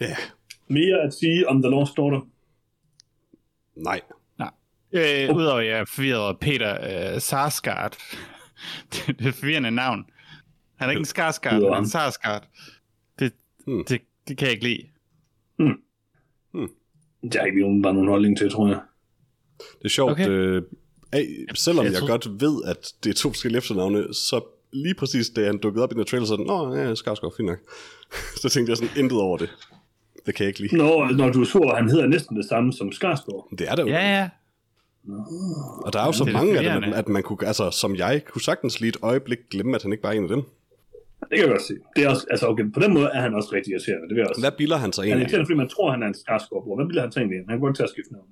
ja, 0.00 0.16
Mere 0.68 1.00
at 1.02 1.14
sige 1.14 1.48
om 1.48 1.62
The 1.62 1.70
Lost 1.70 1.96
Daughter. 1.96 2.20
nej. 3.76 4.00
Øh, 4.92 5.36
Udover 5.36 5.60
at 5.60 5.66
jeg 5.66 5.78
er 5.78 5.84
forvirret 5.84 6.38
Peter 6.38 7.12
øh, 7.14 7.20
Sarsgaard. 7.20 7.96
det, 8.92 9.18
det 9.18 9.24
er 9.24 9.28
et 9.28 9.34
forvirrende 9.34 9.70
navn. 9.70 10.06
Han 10.80 10.88
er 10.88 10.90
ikke 10.90 10.98
en 11.00 11.04
Skarsgård, 11.04 11.52
men 11.62 11.72
ham. 11.72 11.82
en 11.82 11.88
Sarsgaard. 11.88 12.48
Det, 13.18 13.32
Hmm. 13.66 13.84
det, 13.84 14.00
det 14.28 14.38
kan 14.38 14.46
jeg 14.46 14.52
ikke 14.54 14.64
lide. 14.68 14.82
Det 17.22 17.34
har 17.34 17.44
ikke 17.46 17.60
nogen, 17.60 17.82
bare 17.82 17.94
nogen 17.94 18.08
holdning 18.08 18.38
til, 18.38 18.50
tror 18.50 18.68
jeg. 18.68 18.80
Det 19.58 19.84
er 19.84 19.88
sjovt, 19.88 20.12
Okay. 20.12 20.28
øh, 20.28 20.62
af, 21.12 21.26
selvom 21.54 21.84
Jeg 21.84 21.92
jeg, 21.92 21.92
jeg 21.92 22.08
troede- 22.08 22.12
godt 22.12 22.40
ved, 22.40 22.64
at 22.66 22.92
det 23.04 23.10
er 23.10 23.14
to 23.14 23.28
forskellige 23.28 23.58
efternavne, 23.58 24.14
så 24.14 24.40
lige 24.72 24.94
præcis 24.94 25.30
da 25.30 25.46
han 25.46 25.58
dukkede 25.58 25.82
op 25.82 25.92
i 25.92 25.94
den 25.94 26.04
trailer, 26.04 26.26
så 26.26 26.32
er 26.32 26.36
den, 26.36 26.46
nå, 26.46 26.74
ja, 26.74 26.94
Skarsgård, 26.94 27.34
fint 27.36 27.46
nok. 27.48 27.58
så 28.42 28.48
tænkte 28.48 28.70
jeg 28.70 28.76
sådan 28.76 28.96
intet 28.96 29.18
over 29.18 29.36
det. 29.38 29.50
Det 30.26 30.34
kan 30.34 30.44
jeg 30.44 30.48
ikke 30.48 30.60
lide. 30.60 30.76
Når, 30.76 31.10
når 31.12 31.32
du 31.32 31.44
så, 31.44 31.72
han 31.76 31.90
hedder 31.90 32.06
næsten 32.06 32.36
det 32.36 32.44
samme 32.48 32.72
som 32.72 32.92
Skarsgård. 32.92 33.48
Det 33.58 33.68
er 33.70 33.74
det 33.74 33.82
jo. 33.82 33.88
Ja, 33.88 34.18
ja. 34.18 34.28
Og 35.84 35.92
der 35.92 36.00
er 36.00 36.06
jo 36.06 36.12
så 36.12 36.24
Det 36.24 36.30
er 36.30 36.36
mange 36.38 36.58
af 36.58 36.80
dem, 36.80 36.92
at, 36.92 36.98
at 36.98 37.08
man 37.08 37.22
kunne, 37.22 37.46
altså 37.46 37.70
som 37.70 37.96
jeg, 37.96 38.22
kunne 38.24 38.42
sagtens 38.42 38.80
lige 38.80 38.88
et 38.88 38.96
øjeblik 39.02 39.38
glemme, 39.50 39.74
at 39.76 39.82
han 39.82 39.92
ikke 39.92 40.04
var 40.04 40.12
en 40.12 40.22
af 40.22 40.28
dem. 40.28 40.42
Det 41.30 41.34
kan 41.38 41.44
jeg 41.46 41.52
godt 41.56 41.62
se. 41.70 41.74
Det 41.96 42.04
er 42.04 42.08
også, 42.14 42.24
altså 42.30 42.44
okay, 42.50 42.64
på 42.76 42.80
den 42.84 42.92
måde 42.94 43.08
er 43.16 43.20
han 43.26 43.32
også 43.38 43.50
rigtig 43.56 43.70
irriterende. 43.72 44.04
Det 44.08 44.14
vil 44.14 44.20
jeg 44.22 44.28
også. 44.30 44.42
Hvad 44.46 44.54
bilder 44.60 44.76
han 44.84 44.92
sig 44.92 45.02
Han 45.02 45.06
er 45.06 45.10
egentlig? 45.10 45.22
irriterende, 45.24 45.46
fordi 45.48 45.56
man 45.64 45.68
tror, 45.74 45.86
han 45.94 46.02
er 46.02 46.08
en 46.12 46.18
Skarsgård-bror. 46.22 46.74
Hvad 46.80 46.88
bliver 46.92 47.02
han 47.06 47.12
så 47.12 47.18
egentlig? 47.20 47.38
Han 47.48 47.54
kan 47.56 47.60
godt 47.66 47.76
til 47.76 47.82
at 47.88 47.92
skifte 47.94 48.12
navn. 48.12 48.28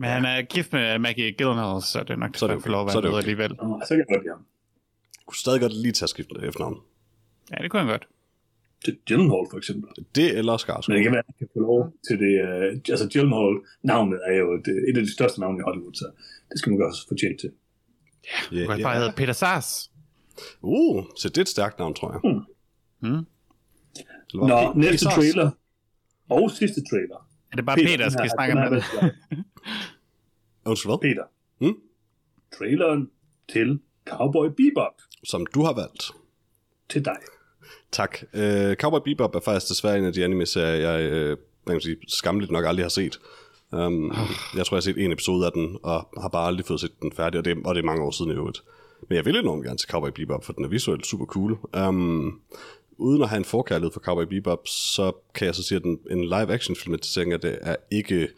Men 0.00 0.08
han 0.16 0.24
er 0.32 0.36
gift 0.54 0.72
med 0.72 0.98
Maggie 1.06 1.32
Gyllenhaal, 1.38 1.82
så 1.92 1.98
det 2.06 2.10
er 2.10 2.20
nok, 2.24 2.36
Så 2.36 2.46
det 2.46 2.52
han 2.54 2.62
får 2.66 2.70
lov 2.76 2.82
at 2.86 2.92
Så 2.92 2.98
er 2.98 3.02
være 3.02 3.06
det 3.06 3.10
med 3.10 3.18
okay. 3.18 3.24
alligevel. 3.24 3.50
Nå, 3.62 3.80
så 3.86 3.90
kan 3.94 3.98
jeg 4.02 4.08
godt 4.14 4.22
lide 4.24 4.34
ham. 4.36 4.42
Jeg 5.18 5.24
kunne 5.28 5.40
stadig 5.44 5.60
godt 5.64 5.74
lige 5.84 5.94
tage 5.98 6.08
skifte 6.14 6.34
efternavn. 6.48 6.76
Ja, 7.52 7.56
det 7.62 7.68
kunne 7.70 7.82
han 7.84 7.90
godt. 7.96 8.04
Til 8.84 8.94
Gyllenhaal 9.08 9.44
for 9.52 9.58
eksempel. 9.62 9.88
Det 10.18 10.28
eller 10.40 10.52
Men 10.56 10.62
Skarsgård. 10.64 10.94
det 10.96 11.02
kan 11.06 11.12
være, 11.16 11.24
at 11.26 11.30
han 11.30 11.38
kan 11.42 11.48
få 11.56 11.60
lov 11.70 11.80
til 12.08 12.16
det. 12.24 12.32
Uh, 12.46 12.92
altså 12.94 13.06
Gyllenhaal, 13.12 13.54
navnet 13.92 14.18
er 14.30 14.34
jo 14.42 14.46
et, 14.58 14.66
et 14.88 14.96
af 15.00 15.04
de 15.08 15.12
største 15.18 15.38
navne 15.42 15.58
i 15.60 15.64
Hollywood, 15.68 15.94
så 16.00 16.06
det 16.50 16.56
skal 16.58 16.68
man 16.70 16.78
gøre 16.80 16.88
også 16.92 17.04
fortjent 17.12 17.38
til. 17.42 17.50
Ja, 18.52 18.64
kan 18.66 18.82
bare 18.88 18.98
hedde 19.00 19.12
Peter 19.20 19.36
Sars. 19.42 19.68
Uh, 20.62 21.04
så 21.16 21.28
det 21.28 21.38
er 21.38 21.42
et 21.42 21.48
stærkt 21.48 21.78
navn, 21.78 21.94
tror 21.94 22.12
jeg. 22.12 22.20
Mm. 23.02 23.24
Hvad? 24.38 24.48
Nå, 24.48 24.58
Pe- 24.72 24.78
næste 24.78 25.06
trailer. 25.08 25.50
Og 26.30 26.50
sidste 26.50 26.80
trailer. 26.90 27.28
Er 27.52 27.56
det 27.56 27.66
bare 27.66 27.76
Peter, 27.76 27.88
Peter 27.96 28.08
skal 28.10 28.22
vi 28.22 28.28
den 28.28 28.34
snakke 28.36 28.54
her- 28.58 28.66
om 28.66 28.72
det? 28.74 28.82
her. 28.82 29.10
Undskyld, 30.66 30.90
hvad? 30.90 30.98
Peter. 31.10 31.24
Hmm? 31.58 31.74
Traileren 32.58 33.10
til 33.52 33.78
Cowboy 34.08 34.46
Bebop. 34.56 34.92
Som 35.24 35.46
du 35.54 35.62
har 35.62 35.72
valgt. 35.74 36.10
Til 36.90 37.04
dig. 37.04 37.16
Tak. 37.92 38.18
Uh, 38.34 38.74
Cowboy 38.74 39.00
Bebop 39.04 39.34
er 39.34 39.40
faktisk 39.40 39.68
desværre 39.68 39.98
en 39.98 40.04
af 40.04 40.12
de 40.12 40.24
anime-serier, 40.24 40.90
jeg 40.90 41.10
uh, 41.12 41.16
hvad 41.16 41.36
kan 41.66 41.74
man 41.74 41.80
sige, 41.80 41.96
skamligt 42.08 42.50
nok 42.50 42.64
aldrig 42.64 42.84
har 42.84 42.88
set. 42.90 43.20
Um, 43.72 44.12
jeg 44.56 44.66
tror, 44.66 44.74
jeg 44.76 44.78
har 44.78 44.80
set 44.80 45.04
en 45.04 45.12
episode 45.12 45.46
af 45.46 45.52
den, 45.52 45.78
og 45.82 46.08
har 46.20 46.28
bare 46.28 46.46
aldrig 46.46 46.66
fået 46.66 46.80
set 46.80 47.02
den 47.02 47.12
færdig, 47.12 47.38
og 47.38 47.44
det, 47.44 47.56
og 47.64 47.74
det 47.74 47.80
er 47.80 47.84
mange 47.86 48.02
år 48.02 48.10
siden 48.10 48.30
i 48.30 48.34
øvrigt. 48.34 48.62
Men 49.08 49.16
jeg 49.16 49.24
vil 49.24 49.36
enormt 49.36 49.64
gerne 49.64 49.78
til 49.78 49.88
Cowboy 49.88 50.10
Bebop, 50.14 50.44
for 50.44 50.52
den 50.52 50.64
er 50.64 50.68
visuelt 50.68 51.06
super 51.06 51.24
cool. 51.24 51.58
Um, 51.88 52.40
uden 52.96 53.22
at 53.22 53.28
have 53.28 53.38
en 53.38 53.44
forkærlighed 53.44 53.92
for 53.92 54.00
Cowboy 54.00 54.24
Bebop, 54.24 54.68
så 54.68 55.12
kan 55.34 55.46
jeg 55.46 55.54
så 55.54 55.62
sige, 55.62 55.76
at 55.76 55.84
en, 55.84 55.98
en 56.10 56.24
live-action 56.24 56.76
filmatisering 56.76 57.32
af 57.32 57.40
det 57.40 57.58
er 57.60 57.76
ikke... 57.90 58.28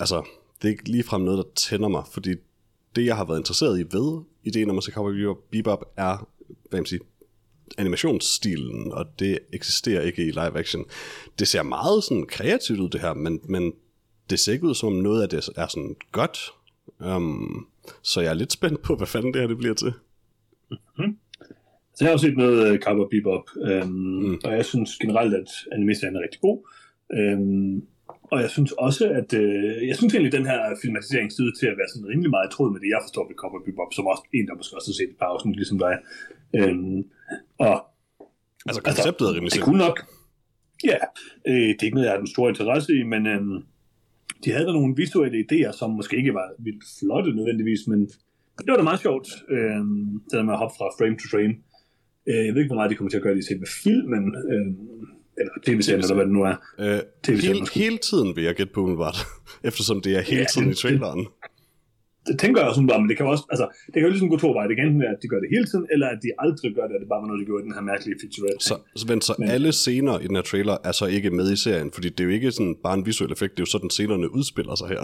Altså, 0.00 0.22
det 0.62 0.68
er 0.68 0.72
ikke 0.72 0.90
ligefrem 0.90 1.20
noget, 1.20 1.38
der 1.38 1.50
tænder 1.54 1.88
mig, 1.88 2.04
fordi 2.12 2.34
det, 2.96 3.06
jeg 3.06 3.16
har 3.16 3.24
været 3.24 3.38
interesseret 3.38 3.80
i 3.80 3.84
ved 3.92 4.20
ideen 4.44 4.70
om 4.70 4.78
at 4.78 4.84
se 4.84 4.92
Cowboy 4.92 5.34
Bebop, 5.50 5.92
er, 5.96 6.28
hvad 6.68 6.80
man 6.80 6.86
siger, 6.86 7.02
animationsstilen, 7.78 8.92
og 8.92 9.06
det 9.18 9.38
eksisterer 9.52 10.02
ikke 10.02 10.22
i 10.22 10.30
live 10.30 10.58
action. 10.58 10.84
Det 11.38 11.48
ser 11.48 11.62
meget 11.62 12.04
sådan 12.04 12.26
kreativt 12.26 12.80
ud, 12.80 12.88
det 12.88 13.00
her, 13.00 13.14
men, 13.14 13.40
men 13.44 13.72
det 14.30 14.40
ser 14.40 14.52
ikke 14.52 14.66
ud 14.66 14.74
som 14.74 14.92
noget 14.92 15.22
af 15.22 15.28
det 15.28 15.48
er 15.56 15.66
sådan 15.66 15.96
godt. 16.12 16.52
Um, 17.00 17.66
så 18.02 18.20
jeg 18.20 18.30
er 18.30 18.34
lidt 18.34 18.52
spændt 18.52 18.82
på, 18.82 18.96
hvad 18.96 19.06
fanden 19.06 19.32
det 19.32 19.40
her 19.40 19.48
det 19.48 19.58
bliver 19.58 19.74
til. 19.74 19.92
Så 21.94 22.04
jeg 22.04 22.08
har 22.08 22.18
jo 22.18 22.24
set 22.26 22.36
noget 22.36 22.72
uh, 22.72 22.78
Cowboy 22.78 23.08
Bebop, 23.10 23.46
øhm, 23.68 23.90
mm. 23.90 24.38
og 24.44 24.52
jeg 24.58 24.64
synes 24.64 24.90
generelt, 25.02 25.34
at 25.34 25.50
anime-serien 25.72 26.16
er 26.16 26.22
rigtig 26.26 26.40
god. 26.40 26.58
Øhm, 27.18 27.76
og 28.32 28.38
jeg 28.44 28.50
synes 28.50 28.72
også, 28.72 29.04
at 29.20 29.30
øh, 29.42 29.88
jeg 29.88 29.96
synes 29.96 30.12
egentlig, 30.14 30.32
at 30.32 30.38
den 30.38 30.46
her 30.50 30.60
filmatisering 30.82 31.32
ser 31.32 31.44
ud 31.46 31.52
til 31.60 31.66
at 31.66 31.76
være 31.80 31.90
sådan 31.92 32.08
rimelig 32.12 32.30
meget 32.30 32.48
i 32.48 32.52
tråd 32.54 32.70
med 32.72 32.80
det, 32.80 32.88
jeg 32.94 33.00
forstår 33.04 33.24
ved 33.28 33.36
Cowboy 33.42 33.62
Bebop, 33.66 33.92
som 33.96 34.06
også 34.12 34.24
en, 34.36 34.46
der 34.48 34.54
måske 34.58 34.76
også 34.76 34.90
har 34.90 34.98
set 35.00 35.10
et 35.14 35.20
par 35.22 35.30
afsnit, 35.34 35.56
ligesom 35.56 35.78
dig. 35.86 35.94
Øhm, 36.58 37.00
og 37.66 37.74
Altså, 38.66 38.80
konceptet 38.82 39.24
er 39.26 39.34
rimelig 39.34 39.52
det 39.52 39.62
kunne 39.68 39.84
nok. 39.86 39.96
Ja, 40.90 40.98
øh, 41.48 41.68
det 41.74 41.80
er 41.80 41.88
ikke 41.88 41.96
noget, 41.98 42.08
jeg 42.08 42.14
har 42.14 42.24
den 42.24 42.34
store 42.34 42.48
interesse 42.52 42.90
i, 42.98 43.02
men 43.12 43.22
øhm, 43.26 43.56
de 44.44 44.50
havde 44.52 44.66
der 44.66 44.72
nogle 44.72 44.94
visuelle 44.96 45.38
idéer, 45.44 45.72
som 45.78 45.90
måske 45.90 46.16
ikke 46.16 46.34
var 46.34 46.48
vildt 46.58 46.84
flotte 46.98 47.30
nødvendigvis, 47.38 47.80
men 47.86 48.00
det 48.64 48.68
var 48.72 48.76
da 48.76 48.82
meget 48.82 49.00
sjovt, 49.00 49.28
øhm, 49.50 50.20
det 50.24 50.32
der 50.38 50.42
med 50.42 50.52
at 50.52 50.58
hoppe 50.58 50.74
fra 50.78 50.86
frame 50.98 51.16
to 51.22 51.26
frame. 51.32 51.54
Øh, 52.28 52.46
jeg 52.46 52.52
ved 52.54 52.60
ikke, 52.62 52.68
hvor 52.72 52.80
meget 52.80 52.90
de 52.90 52.94
kommer 52.94 53.10
til 53.10 53.16
at 53.16 53.22
gøre 53.22 53.34
det 53.34 53.42
i 53.44 53.46
selve 53.50 53.66
filmen, 53.84 54.24
øhm, 54.52 54.76
eller 55.40 55.52
tv-serien, 55.66 56.00
eller 56.02 56.14
hvad 56.14 56.24
det 56.24 56.32
nu 56.38 56.42
er. 56.52 56.56
Øh, 56.78 57.00
TV-serien 57.22 57.40
hele, 57.54 57.60
måske. 57.60 57.78
hele 57.78 57.98
tiden 58.08 58.36
vil 58.36 58.44
jeg 58.44 58.54
gætte 58.54 58.72
på 58.72 58.80
umiddelbart, 58.80 59.16
eftersom 59.70 60.00
det 60.00 60.16
er 60.18 60.20
hele 60.20 60.40
Ja, 60.40 60.46
tiden 60.52 60.66
i 60.68 60.70
det- 60.70 60.78
traileren. 60.78 61.18
Det 61.18 61.28
tænker 62.42 62.58
jeg 62.60 62.68
også 62.70 62.80
bare, 62.92 63.00
men 63.02 63.08
det 63.10 63.16
kan 63.18 63.26
også, 63.34 63.44
altså, 63.54 63.66
det 63.92 63.96
kan 63.98 64.06
jo 64.08 64.12
ligesom 64.14 64.30
gå 64.34 64.38
to 64.44 64.50
veje. 64.56 64.68
Det 64.70 64.76
kan 64.76 64.84
enten 64.86 65.00
være, 65.04 65.14
at 65.16 65.20
de 65.22 65.28
gør 65.32 65.40
det 65.44 65.48
hele 65.54 65.66
tiden, 65.70 65.86
eller 65.94 66.06
at 66.14 66.18
de 66.24 66.30
aldrig 66.44 66.70
gør 66.78 66.86
det, 66.88 66.94
og 66.96 67.00
det 67.02 67.08
bare 67.12 67.22
var 67.22 67.28
noget, 67.30 67.40
de 67.42 67.46
gjorde 67.50 67.62
i 67.64 67.66
den 67.68 67.74
her 67.78 67.84
mærkelige 67.92 68.16
featurette. 68.22 68.60
Så, 68.68 68.74
så, 69.00 69.04
men, 69.10 69.18
så 69.28 69.32
Men- 69.38 69.48
alle 69.56 69.70
scener 69.82 70.14
i 70.24 70.26
den 70.30 70.36
her 70.38 70.46
trailer 70.52 70.76
er 70.88 70.92
så 71.00 71.06
ikke 71.16 71.30
med 71.38 71.46
i 71.56 71.58
serien, 71.64 71.88
fordi 71.96 72.08
det 72.14 72.20
er 72.20 72.28
jo 72.30 72.34
ikke 72.38 72.50
sådan 72.56 72.74
bare 72.86 72.96
en 73.00 73.04
visuel 73.08 73.30
effekt, 73.36 73.52
det 73.54 73.60
er 73.62 73.66
jo 73.66 73.72
sådan, 73.76 73.90
scenerne 73.96 74.26
udspiller 74.38 74.74
sig 74.80 74.88
her. 74.94 75.02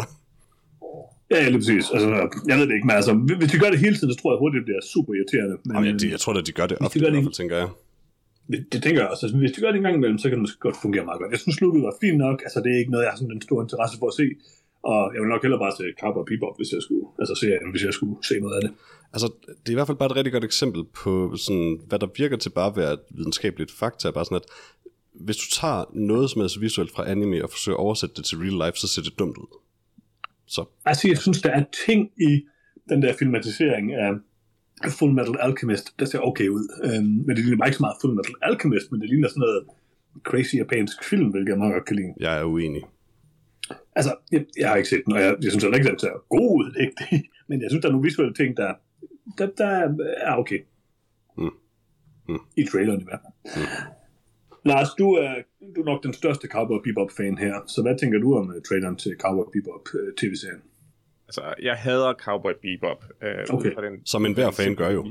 Ja, 1.35 1.41
lige 1.53 1.61
præcis. 1.63 1.85
Altså, 1.95 2.09
jeg 2.51 2.57
ved 2.59 2.65
det 2.69 2.75
ikke, 2.79 2.87
men 2.91 2.97
altså, 3.01 3.13
hvis 3.41 3.51
de 3.53 3.59
gør 3.63 3.71
det 3.75 3.79
hele 3.87 3.97
tiden, 3.99 4.11
så 4.15 4.19
tror 4.21 4.31
jeg 4.33 4.39
hurtigt, 4.43 4.61
det 4.61 4.67
bliver 4.71 4.83
super 4.95 5.13
irriterende. 5.19 5.55
Men, 5.67 5.73
Jamen, 5.75 5.89
jeg, 5.91 6.05
øh, 6.05 6.11
jeg 6.15 6.21
tror 6.23 6.33
da, 6.37 6.41
de 6.51 6.53
gør 6.61 6.67
det 6.71 6.77
Hvis 6.81 6.85
de 6.85 6.87
ofte, 6.89 6.99
gør 7.01 7.07
i 7.07 7.11
det 7.13 7.19
hvert 7.19 7.29
fald, 7.31 7.41
tænker 7.43 7.57
jeg. 7.63 7.69
Det, 8.53 8.59
det 8.73 8.79
tænker 8.85 9.01
jeg 9.03 9.09
også. 9.13 9.23
Altså, 9.27 9.37
hvis 9.43 9.53
de 9.55 9.61
gør 9.63 9.71
det 9.73 9.79
en 9.83 9.87
gang 9.89 9.97
imellem, 10.01 10.19
så 10.23 10.27
kan 10.29 10.35
det 10.39 10.45
måske 10.47 10.61
godt 10.69 10.79
fungere 10.85 11.05
meget 11.09 11.19
godt. 11.21 11.31
Jeg 11.35 11.41
synes, 11.45 11.57
sluttet 11.61 11.81
var 11.89 11.95
fint 12.05 12.19
nok. 12.27 12.37
Altså, 12.47 12.59
det 12.65 12.71
er 12.75 12.79
ikke 12.83 12.93
noget, 12.95 13.05
jeg 13.07 13.13
har 13.13 13.19
sådan 13.21 13.35
en 13.39 13.45
stor 13.49 13.59
interesse 13.67 13.95
for 14.03 14.09
at 14.13 14.17
se. 14.21 14.27
Og 14.83 15.11
jeg 15.15 15.21
vil 15.23 15.29
nok 15.29 15.43
hellere 15.43 15.61
bare 15.61 15.77
se 15.79 15.85
Cowboy 16.01 16.25
Bebop, 16.31 16.57
hvis 16.59 16.73
jeg 16.73 16.83
skulle, 16.83 17.07
altså 17.19 17.35
serien, 17.35 17.71
hvis 17.71 17.85
jeg 17.85 17.95
skulle 17.95 18.17
se 18.29 18.35
noget 18.41 18.55
af 18.57 18.63
det. 18.63 18.73
Altså, 19.13 19.29
det 19.61 19.69
er 19.69 19.77
i 19.77 19.79
hvert 19.79 19.87
fald 19.87 19.99
bare 19.99 20.11
et 20.11 20.17
rigtig 20.17 20.33
godt 20.33 20.45
eksempel 20.45 20.85
på, 20.85 21.37
sådan, 21.37 21.81
hvad 21.89 21.99
der 21.99 22.09
virker 22.17 22.37
til 22.37 22.51
bare 22.51 22.71
at 22.71 22.77
være 22.77 22.93
et 22.93 23.01
videnskabeligt 23.11 23.73
fakta. 23.73 24.11
Bare 24.11 24.25
sådan, 24.25 24.37
at 24.43 24.49
hvis 25.27 25.37
du 25.37 25.47
tager 25.61 25.85
noget 25.95 26.31
som 26.31 26.43
er 26.43 26.47
så 26.47 26.61
visuelt 26.61 26.93
fra 26.95 27.11
anime 27.11 27.45
og 27.45 27.51
forsøger 27.51 27.77
at 27.79 27.83
oversætte 27.83 28.15
det 28.17 28.25
til 28.25 28.39
real 28.39 28.59
life, 28.67 28.79
så 28.79 28.89
ser 28.89 29.03
det 29.03 29.19
dumt 29.19 29.37
ud. 29.39 29.51
Så 30.47 30.65
Altså, 30.85 31.09
jeg 31.09 31.19
synes, 31.19 31.43
der 31.43 31.51
er 31.51 31.65
ting 31.87 32.11
i 32.17 32.45
den 32.89 33.03
der 33.03 33.13
filmatisering 33.19 33.95
af 33.95 34.11
Full 34.99 35.13
Metal 35.13 35.37
Alchemist, 35.41 35.95
der 35.99 36.05
ser 36.05 36.19
okay 36.19 36.49
ud. 36.49 36.65
Øhm, 36.85 37.05
men 37.27 37.37
det 37.37 37.39
ligner 37.39 37.59
bare 37.59 37.69
ikke 37.69 37.77
så 37.77 37.83
meget 37.83 37.97
Full 38.01 38.15
Metal 38.15 38.35
Alchemist, 38.43 38.93
men 38.93 39.01
det 39.01 39.09
ligner 39.09 39.29
sådan 39.29 39.41
noget 39.41 39.65
crazy 40.25 40.55
japansk 40.55 41.05
film, 41.05 41.29
hvilket 41.31 41.49
jeg 41.49 41.59
meget 41.59 41.75
godt 41.75 41.85
kan 41.85 41.97
lide. 41.97 42.13
jeg 42.21 42.39
er 42.41 42.45
uenig. 42.45 42.83
Altså, 43.97 44.17
jeg, 44.33 44.45
jeg 44.59 44.69
har 44.69 44.77
ikke 44.77 44.89
set 44.89 45.03
den, 45.05 45.13
og 45.13 45.21
jeg, 45.21 45.37
jeg 45.43 45.51
synes 45.51 45.65
heller 45.65 45.79
ikke, 45.79 45.91
den 45.91 45.99
ser 45.99 46.25
god 46.29 46.59
ud, 46.59 46.73
det 46.73 46.77
er 46.81 46.87
ikke 46.87 47.05
det. 47.11 47.23
Men 47.49 47.63
jeg 47.63 47.71
synes, 47.71 47.83
der 47.83 47.89
er 47.89 47.93
nogle 47.93 48.07
visuelle 48.07 48.35
ting, 48.35 48.57
der, 48.57 48.75
der, 49.39 49.47
der 49.59 49.95
er 50.21 50.35
okay. 50.37 50.61
Mm. 51.39 51.51
Mm. 52.29 52.39
I 52.57 52.65
traileren 52.65 53.01
i 53.01 53.05
hvert 53.05 53.21
fald. 53.25 53.67
Lars, 54.65 54.89
du 54.99 55.13
er, 55.13 55.35
du 55.77 55.81
er 55.81 55.85
nok 55.85 56.03
den 56.03 56.13
største 56.13 56.49
Cowboy 56.49 56.79
Bebop-fan 56.85 57.39
her, 57.39 57.55
så 57.67 57.83
hvad 57.83 57.99
tænker 57.99 58.19
du 58.19 58.37
om 58.37 58.49
uh, 58.49 58.63
traileren 58.69 58.97
til 58.97 59.13
Cowboy 59.19 59.45
Bebop 59.53 59.87
uh, 59.95 60.15
tv-serien? 60.19 60.63
Altså, 61.29 61.55
jeg 61.63 61.75
hader 61.75 62.15
Cowboy 62.15 62.53
Bebop. 62.63 63.05
Øh, 63.23 63.31
Okay. 63.51 63.71
den, 63.71 64.07
Som 64.07 64.27
enhver 64.27 64.51
fan 64.51 64.75
gør 64.75 64.91
jo. 64.91 65.07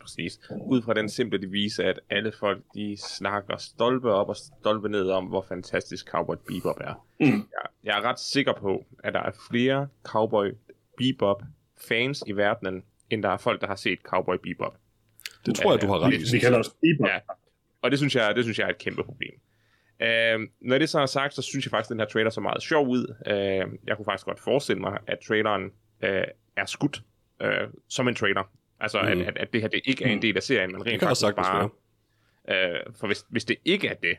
Præcis. 0.00 0.40
Ud 0.66 0.82
fra 0.82 0.94
den 0.94 1.08
simple 1.08 1.38
devise, 1.38 1.84
at 1.84 2.00
alle 2.10 2.32
folk, 2.32 2.62
de 2.74 2.96
snakker 2.96 3.56
stolpe 3.56 4.12
op 4.12 4.28
og 4.28 4.36
stolpe 4.36 4.88
ned 4.88 5.10
om, 5.10 5.24
hvor 5.24 5.44
fantastisk 5.48 6.08
Cowboy 6.08 6.36
Bebop 6.46 6.80
er. 6.80 7.06
Mm. 7.20 7.26
Jeg, 7.26 7.66
jeg 7.84 7.98
er 7.98 8.02
ret 8.02 8.20
sikker 8.20 8.52
på, 8.52 8.84
at 9.04 9.14
der 9.14 9.20
er 9.20 9.30
flere 9.50 9.88
Cowboy 10.02 10.52
Bebop 10.98 11.42
fans 11.88 12.24
i 12.26 12.32
verdenen, 12.32 12.84
end 13.10 13.22
der 13.22 13.28
er 13.28 13.36
folk, 13.36 13.60
der 13.60 13.66
har 13.66 13.76
set 13.76 13.98
Cowboy 14.02 14.36
Bebop. 14.42 14.76
Det 15.46 15.54
tror 15.54 15.72
jeg, 15.72 15.82
du 15.82 15.86
har 15.86 15.98
ret 15.98 16.14
i. 16.14 16.32
vi 16.32 16.38
kalder 16.38 16.58
os 16.58 16.68
Bebop. 16.68 17.08
Ja. 17.08 17.18
Og 17.82 17.90
det 17.90 17.98
synes 17.98 18.16
jeg, 18.16 18.36
det 18.36 18.44
synes 18.44 18.58
jeg 18.58 18.64
er 18.64 18.70
et 18.70 18.78
kæmpe 18.78 19.04
problem. 19.04 19.40
Øh, 20.02 20.48
når 20.60 20.78
det 20.78 20.88
så 20.88 21.00
er 21.00 21.06
sagt, 21.06 21.34
så 21.34 21.42
synes 21.42 21.64
jeg 21.66 21.70
faktisk, 21.70 21.90
at 21.90 21.94
den 21.94 22.00
her 22.00 22.06
trailer 22.06 22.30
så 22.30 22.40
meget 22.40 22.62
sjov 22.62 22.88
ud. 22.88 23.14
Øh, 23.26 23.78
jeg 23.86 23.96
kunne 23.96 24.04
faktisk 24.04 24.26
godt 24.26 24.40
forestille 24.40 24.80
mig, 24.80 24.98
at 25.06 25.18
traileren 25.28 25.62
øh, 26.02 26.24
er 26.56 26.66
skudt 26.66 27.02
øh, 27.42 27.68
som 27.88 28.08
en 28.08 28.14
trailer. 28.14 28.50
Altså, 28.84 29.00
mm. 29.02 29.14
Mm. 29.14 29.20
at, 29.20 29.28
at, 29.28 29.38
at 29.38 29.52
det 29.52 29.60
her 29.60 29.68
det 29.68 29.80
ikke 29.84 30.04
er 30.04 30.08
en 30.08 30.22
del 30.22 30.36
af 30.36 30.42
serien, 30.42 30.72
men 30.72 30.80
Det 30.80 30.86
rent 30.92 31.02
faktisk 31.02 31.36
bare... 31.36 31.68
Øh, 32.48 32.80
for 33.00 33.06
hvis, 33.06 33.24
hvis 33.28 33.44
det 33.44 33.56
ikke 33.64 33.88
er 33.88 33.94
det, 33.94 34.16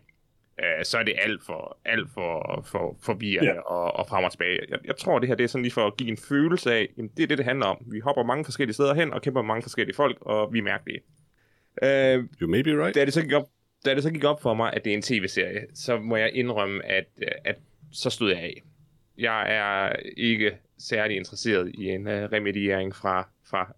øh, 0.60 0.86
så 0.86 0.97
er 0.97 1.04
det 1.04 1.13
alt 1.17 1.41
for, 1.45 1.78
alt 1.86 2.10
for, 2.13 2.63
for 2.71 2.97
forvirrende 3.04 3.51
Ja. 3.54 3.60
og, 3.60 3.95
og 3.95 4.08
frem 4.08 4.23
og 4.23 4.32
tilbage. 4.32 4.60
Jeg, 4.69 4.80
jeg 4.86 4.95
tror, 4.97 5.19
det 5.19 5.28
her 5.28 5.36
det 5.36 5.43
er 5.43 5.47
sådan 5.47 5.63
lige 5.63 5.73
for 5.73 5.88
at 5.88 5.97
give 5.97 6.10
en 6.10 6.17
følelse 6.17 6.73
af, 6.73 6.88
jamen, 6.97 7.12
det 7.17 7.23
er 7.23 7.28
det, 7.28 7.38
det 7.38 7.45
handler 7.45 7.65
om. 7.65 7.78
Vi 7.91 7.99
hopper 7.99 8.23
mange 8.23 8.45
forskellige 8.45 8.73
steder 8.73 8.93
hen 8.93 9.13
og 9.13 9.21
kæmper 9.21 9.41
med 9.41 9.47
mange 9.47 9.62
forskellige 9.62 9.95
folk, 9.95 10.17
og 10.21 10.54
vi 10.54 10.60
er 10.60 10.63
mærkelige. 10.63 10.99
Øh, 11.84 12.23
You 12.41 12.47
may 12.49 12.62
be 12.62 12.84
right. 12.84 12.95
da 12.95 13.06
det 13.06 13.13
så 13.13 13.21
gik 13.21 13.34
op, 13.34 13.47
da 13.86 13.95
det 13.95 14.04
så 14.04 14.12
gik 14.12 14.23
op 14.23 14.41
for 14.41 14.54
mig, 14.54 14.73
at 14.73 14.86
det 14.86 14.91
er 14.91 14.95
en 14.97 15.01
tv-serie, 15.01 15.62
så 15.73 15.99
må 15.99 16.15
jeg 16.15 16.32
indrømme, 16.34 16.86
at, 16.86 17.06
at 17.45 17.56
så 17.91 18.10
stod 18.10 18.30
jeg 18.32 18.39
af. 18.39 18.62
Jeg 19.17 19.56
er 19.56 19.95
ikke 20.17 20.58
særlig 20.80 21.17
interesseret 21.17 21.71
i 21.73 21.89
en 21.89 22.08
uh, 22.08 22.13
remediering 22.13 22.95
fra, 22.95 23.30
fra 23.49 23.73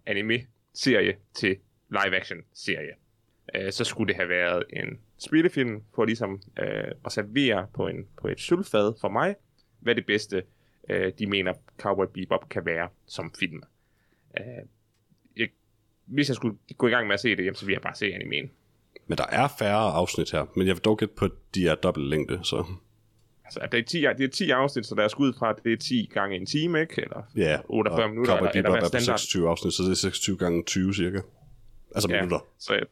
serie 0.78 1.16
til 1.34 1.56
live-action-serie. 1.90 2.92
Øh, 3.54 3.72
så 3.72 3.84
skulle 3.84 4.08
det 4.08 4.16
have 4.16 4.28
været 4.28 4.64
en 4.72 4.98
spillefilm 5.18 5.82
for 5.94 6.04
ligesom 6.04 6.42
øh, 6.58 6.92
at 7.04 7.12
servere 7.12 7.66
på, 7.74 7.86
en, 7.88 8.06
på 8.20 8.28
et 8.28 8.40
sølvfad 8.40 8.94
for 9.00 9.08
mig, 9.08 9.34
hvad 9.80 9.94
det 9.94 10.06
bedste, 10.06 10.42
øh, 10.90 11.12
de 11.18 11.26
mener 11.26 11.52
Cowboy 11.78 12.06
Bebop 12.14 12.48
kan 12.48 12.66
være 12.66 12.88
som 13.06 13.34
film. 13.38 13.62
Øh, 14.38 14.44
jeg, 15.36 15.48
hvis 16.06 16.28
jeg 16.28 16.36
skulle 16.36 16.56
gå 16.78 16.86
i 16.86 16.90
gang 16.90 17.06
med 17.06 17.14
at 17.14 17.20
se 17.20 17.36
det, 17.36 17.44
jamen, 17.44 17.54
så 17.54 17.64
ville 17.64 17.74
jeg 17.74 17.82
bare 17.82 17.94
se 17.94 18.06
animen. 18.06 18.50
Men 19.06 19.18
der 19.18 19.26
er 19.26 19.48
færre 19.58 19.92
afsnit 19.92 20.30
her. 20.30 20.46
Men 20.56 20.66
jeg 20.66 20.76
vil 20.76 20.82
dog 20.84 20.98
gætte 20.98 21.14
på, 21.14 21.24
at 21.24 21.32
de 21.54 21.68
er 21.68 21.74
dobbelt 21.74 22.06
længde, 22.06 22.40
så... 22.42 22.64
Altså, 23.56 23.68
det 23.72 23.78
er 23.78 23.84
10, 23.84 24.00
det 24.18 24.24
er 24.24 24.28
10 24.28 24.50
afsnit, 24.50 24.86
så 24.86 24.94
der 24.94 25.04
er 25.04 25.08
skud 25.08 25.32
fra, 25.38 25.50
at 25.50 25.56
det 25.64 25.72
er 25.72 25.76
10 25.76 26.10
gange 26.14 26.36
en 26.36 26.46
time, 26.46 26.80
ikke? 26.80 27.02
Eller 27.02 27.22
Ja, 27.36 27.58
48 27.68 28.04
og 28.04 28.10
minutter, 28.10 28.36
eller, 28.36 28.50
eller 28.54 28.70
hvad 28.70 28.78
er 28.78 28.82
på 28.82 28.86
standard? 28.88 29.18
26 29.18 29.48
afsnit, 29.48 29.72
så 29.72 29.82
det 29.82 29.90
er 29.90 29.94
26 29.94 30.36
gange 30.36 30.62
20 30.62 30.94
cirka. 30.94 31.20
Altså 31.94 32.08
Ja. 32.10 32.16
minutter. 32.16 32.46
Så 32.58 32.74
jeg, 32.74 32.82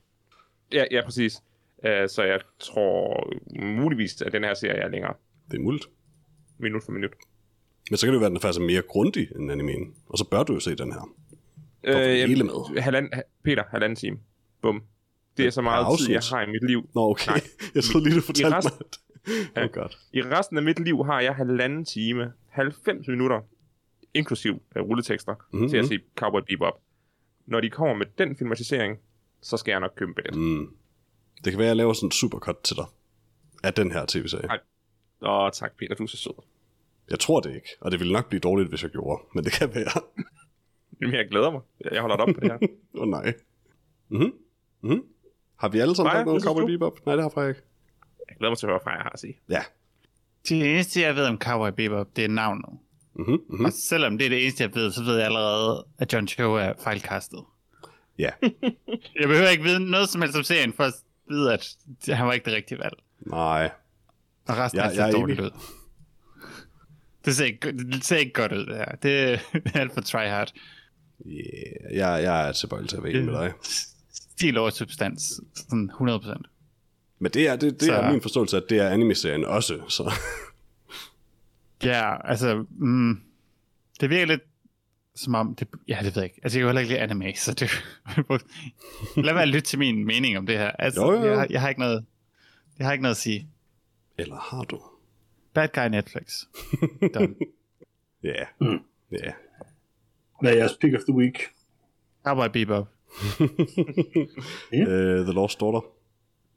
ja, 0.72 0.84
ja, 0.90 1.04
præcis. 1.04 1.42
Uh, 1.78 1.90
så 2.08 2.22
jeg 2.22 2.40
tror 2.60 3.32
muligvis, 3.62 4.22
at 4.22 4.32
den 4.32 4.44
her 4.44 4.54
serie 4.54 4.80
er 4.80 4.88
længere. 4.88 5.14
Det 5.50 5.56
er 5.56 5.60
muligt. 5.62 5.86
Minut 6.58 6.82
for 6.84 6.92
minut. 6.92 7.10
Men 7.90 7.96
så 7.96 8.06
kan 8.06 8.12
det 8.12 8.14
jo 8.16 8.18
være, 8.20 8.26
at 8.26 8.32
den 8.32 8.40
faktisk 8.40 8.60
er 8.60 8.64
mere 8.66 8.82
grundig 8.82 9.28
end 9.36 9.52
animen. 9.52 9.94
Og 10.08 10.18
så 10.18 10.24
bør 10.30 10.42
du 10.42 10.52
jo 10.54 10.60
se 10.60 10.74
den 10.74 10.92
her. 10.92 11.14
Øh, 11.84 12.28
hele 12.28 12.44
med. 12.44 12.80
Halvand, 12.82 13.08
ha- 13.12 13.20
Peter, 13.44 13.62
halvanden 13.70 13.96
time. 13.96 14.18
Bum. 14.62 14.82
Det 15.36 15.46
er 15.46 15.50
så 15.50 15.62
meget 15.62 15.84
afsnit. 15.84 16.06
tid, 16.06 16.12
jeg 16.14 16.22
har 16.38 16.42
i 16.46 16.50
mit 16.50 16.66
liv. 16.66 16.90
Nå, 16.94 17.10
okay. 17.10 17.30
Nej. 17.30 17.40
jeg 17.74 17.84
troede 17.84 18.04
lige, 18.08 18.16
du 18.16 18.20
fortalte 18.22 18.50
mig, 18.50 18.58
resten- 18.58 18.80
at... 18.80 18.98
Åh, 19.56 19.62
oh, 19.64 19.70
godt. 19.70 19.98
I 20.12 20.22
resten 20.22 20.56
af 20.56 20.62
mit 20.62 20.78
liv 20.78 21.04
har 21.04 21.20
jeg 21.20 21.34
halvanden 21.34 21.84
time, 21.84 22.32
90 22.48 23.08
minutter, 23.08 23.40
inklusiv 24.14 24.52
uh, 24.76 24.82
rulletekster, 24.82 25.34
Mhm. 25.34 25.44
mm-hmm. 25.52 25.68
til 25.68 25.76
at 25.76 25.86
se 25.86 25.98
Cowboy 26.16 26.40
Bebop. 26.48 26.80
Når 27.46 27.60
de 27.60 27.70
kommer 27.70 27.94
med 27.94 28.06
den 28.18 28.36
filmatisering, 28.36 28.98
så 29.40 29.56
skal 29.56 29.72
jeg 29.72 29.80
nok 29.80 29.92
købe 29.96 30.14
billet. 30.14 30.36
Mm. 30.36 30.70
Det 31.44 31.52
kan 31.52 31.58
være, 31.58 31.66
at 31.66 31.68
jeg 31.68 31.76
laver 31.76 31.92
sådan 31.92 32.06
en 32.06 32.10
supercut 32.12 32.56
til 32.64 32.76
dig. 32.76 32.84
Af 33.64 33.74
den 33.74 33.92
her 33.92 34.04
tv-serie. 34.08 34.46
Nej. 34.46 34.58
Åh, 35.22 35.50
tak 35.52 35.72
Peter, 35.78 35.94
du 35.94 36.02
er 36.02 36.06
så 36.06 36.16
sød. 36.16 36.32
Jeg 37.10 37.18
tror 37.18 37.40
det 37.40 37.54
ikke. 37.54 37.68
Og 37.80 37.90
det 37.90 38.00
ville 38.00 38.12
nok 38.12 38.28
blive 38.28 38.40
dårligt, 38.40 38.68
hvis 38.68 38.82
jeg 38.82 38.90
gjorde. 38.90 39.22
Men 39.34 39.44
det 39.44 39.52
kan 39.52 39.74
være. 39.74 40.02
Jamen, 41.00 41.14
jeg 41.14 41.28
glæder 41.30 41.50
mig. 41.50 41.60
Jeg 41.92 42.00
holder 42.00 42.16
op 42.16 42.28
på 42.34 42.40
det 42.40 42.50
her. 42.50 42.58
Åh 42.94 43.02
oh, 43.02 43.08
nej. 43.08 43.34
Mhm. 44.08 44.32
Mhm. 44.80 45.02
Har 45.56 45.68
vi 45.68 45.78
alle 45.78 45.94
sammen 45.96 46.12
sagt 46.12 46.26
noget 46.26 46.42
Cowboy? 46.42 46.66
Bebop? 46.66 47.06
Nej, 47.06 47.14
det 47.14 47.22
har 47.24 47.28
Freja 47.30 47.48
ikke. 47.48 47.60
Jeg 48.28 48.36
glæder 48.38 48.50
mig 48.50 48.58
til 48.58 48.66
at 48.66 48.70
høre, 48.70 48.80
hvad 48.84 48.92
jeg 48.92 49.02
har 49.02 49.10
at 49.10 49.20
sige. 49.20 49.38
Ja. 49.48 49.62
Det 50.48 50.72
eneste, 50.74 51.00
jeg 51.00 51.16
ved 51.16 51.24
om 51.26 51.38
Cowboy 51.38 51.70
Bebop, 51.76 52.16
det 52.16 52.24
er 52.24 52.28
navnet. 52.28 52.78
Mhm. 53.14 53.38
Mhm. 53.50 53.64
Og 53.64 53.72
selvom 53.72 54.18
det 54.18 54.24
er 54.24 54.28
det 54.28 54.42
eneste, 54.42 54.62
jeg 54.64 54.74
ved, 54.74 54.92
så 54.92 55.02
ved 55.02 55.16
jeg 55.16 55.24
allerede, 55.26 55.86
at 55.98 56.12
John 56.12 56.28
Cho 56.28 56.54
er 56.54 56.72
fejlkastet. 56.84 57.40
Ja. 58.18 58.30
Jeg 59.20 59.28
behøver 59.28 59.48
ikke 59.48 59.62
vide 59.64 59.90
noget 59.90 60.08
som 60.08 60.22
helst 60.22 60.36
om 60.36 60.42
serien, 60.44 60.72
for 60.72 60.84
at 60.84 60.92
vide, 61.30 61.52
at 61.52 61.76
han 62.08 62.26
var 62.26 62.32
ikke 62.32 62.44
det 62.44 62.54
rigtige 62.54 62.78
valg. 62.78 62.94
Nej. 63.26 63.70
Og 64.48 64.56
resten 64.56 64.80
Jeg- 64.80 64.92
ja, 64.94 65.06
er 65.06 65.10
dårligt 65.10 65.40
enig. 65.40 65.52
ud. 65.52 65.58
Det 67.24 67.36
ser, 67.36 67.44
ikke, 67.44 67.72
det 67.72 68.04
ser 68.04 68.16
ikke 68.16 68.32
godt 68.32 68.52
ud, 68.52 68.66
det 68.66 68.76
her. 68.76 68.84
Det 69.02 69.32
er 69.32 69.38
alt 69.80 69.94
for 69.94 70.00
tryhard. 70.00 70.52
Yeah. 71.26 71.96
Jeg, 71.96 72.22
jeg 72.22 72.48
er 72.48 72.52
tilbøjelig 72.52 72.88
til 72.90 72.96
at 72.96 73.02
være 73.02 73.12
enig 73.12 73.24
med 73.24 73.34
dig. 73.34 73.52
Stil 74.12 74.58
over 74.58 74.70
substans. 74.70 75.40
Sådan 75.54 75.90
100%. 76.00 76.42
Men 77.18 77.33
det 77.33 77.48
er, 77.48 77.57
det, 77.57 77.72
det 77.72 77.83
Så- 77.83 77.92
er 77.94 78.12
min 78.12 78.20
forståelse, 78.20 78.57
at 78.57 78.62
det 78.70 78.79
er 78.79 78.88
anime-serien 78.90 79.44
også. 79.44 79.81
Så. 79.88 80.12
Ja, 81.85 82.29
altså... 82.31 82.64
Mm, 82.70 83.20
det 84.00 84.11
virker 84.11 84.26
lidt 84.26 84.42
som 85.14 85.35
om... 85.35 85.55
Det, 85.55 85.68
ja, 85.88 85.98
det 86.02 86.05
ved 86.16 86.22
jeg 86.22 86.24
ikke. 86.24 86.40
Altså, 86.42 86.59
jeg 86.59 86.62
kan 86.62 86.68
heller 86.68 86.81
ikke 86.81 86.92
lide 86.92 87.00
anime, 87.00 87.33
så 87.37 87.55
det... 87.55 87.70
Lad 89.26 89.33
være 89.35 89.42
at 89.42 89.48
lytte 89.48 89.61
til 89.68 89.79
min 89.79 90.05
mening 90.05 90.38
om 90.38 90.46
det 90.46 90.59
her. 90.59 90.70
Altså, 90.70 91.00
Jo, 91.02 91.12
jo, 91.12 91.18
jo. 91.18 91.26
Jeg, 91.31 91.38
har- 91.38 91.46
jeg, 91.50 91.61
har 91.61 91.68
ikke 91.68 91.81
noget... 91.81 92.05
Jeg 92.79 92.87
har 92.87 92.92
ikke 92.92 93.02
noget 93.02 93.14
at 93.14 93.20
sige. 93.20 93.48
Eller 94.18 94.37
har 94.37 94.64
du? 94.64 94.81
Bad 95.55 95.68
Guy 95.68 95.88
Netflix. 95.88 96.42
Ja. 98.24 98.31
Yeah. 98.31 98.46
Mm. 98.61 98.66
Ja. 99.12 99.16
Yeah. 99.24 99.33
Hvad 100.40 100.52
er 100.52 100.57
jeres 100.57 100.76
pick 100.81 100.94
of 100.94 101.00
the 101.09 101.14
week? 101.14 101.38
Cowboy 102.24 102.46
Bebop. 102.52 102.88
Uh, 104.72 105.24
The 105.24 105.33
Lost 105.33 105.61
Daughter. 105.61 105.81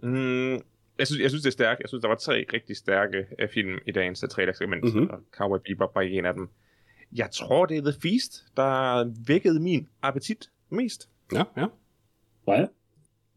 Mm, 0.04 0.52
jeg, 1.00 1.08
synes, 1.08 1.22
jeg 1.22 1.30
synes, 1.30 1.44
det 1.44 1.50
er 1.50 1.52
stærkt. 1.52 1.80
Jeg 1.82 1.90
synes, 1.90 2.02
der 2.02 2.08
var 2.08 2.16
tre 2.16 2.46
rigtig 2.54 2.78
stærke 2.78 3.26
uh, 3.44 3.50
film 3.54 3.78
i 3.88 3.92
dagens 3.92 4.24
uh, 4.24 4.30
trailer-segment, 4.30 4.84
Mhm. 4.84 4.94
mm-hmm. 4.94 5.10
og 5.10 5.20
Cowboy 5.38 5.58
Bebop 5.66 5.96
var 5.96 6.02
en 6.02 6.26
af 6.26 6.34
dem. 6.34 6.50
Jeg 7.16 7.30
tror, 7.32 7.66
det 7.66 7.78
er 7.78 7.82
The 7.92 8.00
Feast, 8.02 8.46
der 8.58 9.06
vækkede 9.28 9.60
min 9.60 9.88
appetit 10.02 10.50
mest. 10.70 11.10
Ja, 11.34 11.44
ja. 11.58 11.66
Freja? 12.46 12.68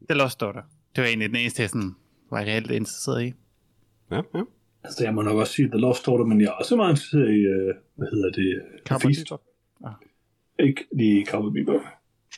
The 0.09 0.17
Lost 0.17 0.39
Daughter. 0.41 0.61
Det 0.95 1.01
var 1.01 1.07
egentlig 1.07 1.29
den 1.29 1.35
eneste, 1.35 1.61
jeg 1.61 1.69
sådan, 1.69 1.95
var 2.31 2.39
reelt 2.39 2.71
interesseret 2.71 3.23
i. 3.23 3.33
Ja, 4.11 4.21
ja. 4.35 4.43
Altså, 4.83 5.03
jeg 5.03 5.13
må 5.13 5.21
nok 5.21 5.37
også 5.37 5.53
sige 5.53 5.67
The 5.67 5.77
Lost 5.79 6.05
Daughter, 6.05 6.25
men 6.25 6.41
jeg 6.41 6.47
er 6.47 6.51
også 6.51 6.75
meget 6.75 6.89
interesseret 6.91 7.29
i, 7.33 7.39
øh, 7.39 7.75
hvad 7.95 8.07
hedder 8.11 8.31
det? 8.31 8.61
Cowboy 8.87 9.01
Feast. 9.05 9.25
Bebop. 9.29 9.41
Ikke 10.59 10.85
lige 10.97 11.25
Cowboy 11.25 11.51
Bebop. 11.53 11.81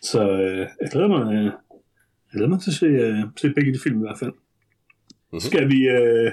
Så 0.01 0.31
øh, 0.31 0.57
jeg 0.81 0.89
glæder 0.91 1.07
mig, 1.07 1.33
øh, 1.35 1.51
glæder 2.35 2.49
mig 2.49 2.61
til 2.61 2.71
at 2.71 2.75
se, 2.75 2.85
øh, 2.85 3.19
se 3.37 3.53
begge 3.53 3.73
de 3.73 3.79
film 3.83 3.97
i 3.97 4.05
hvert 4.07 4.19
fald. 4.19 4.33
Mhm. 5.31 5.39
Skal 5.39 5.69
vi, 5.69 5.79
øh, 5.87 6.31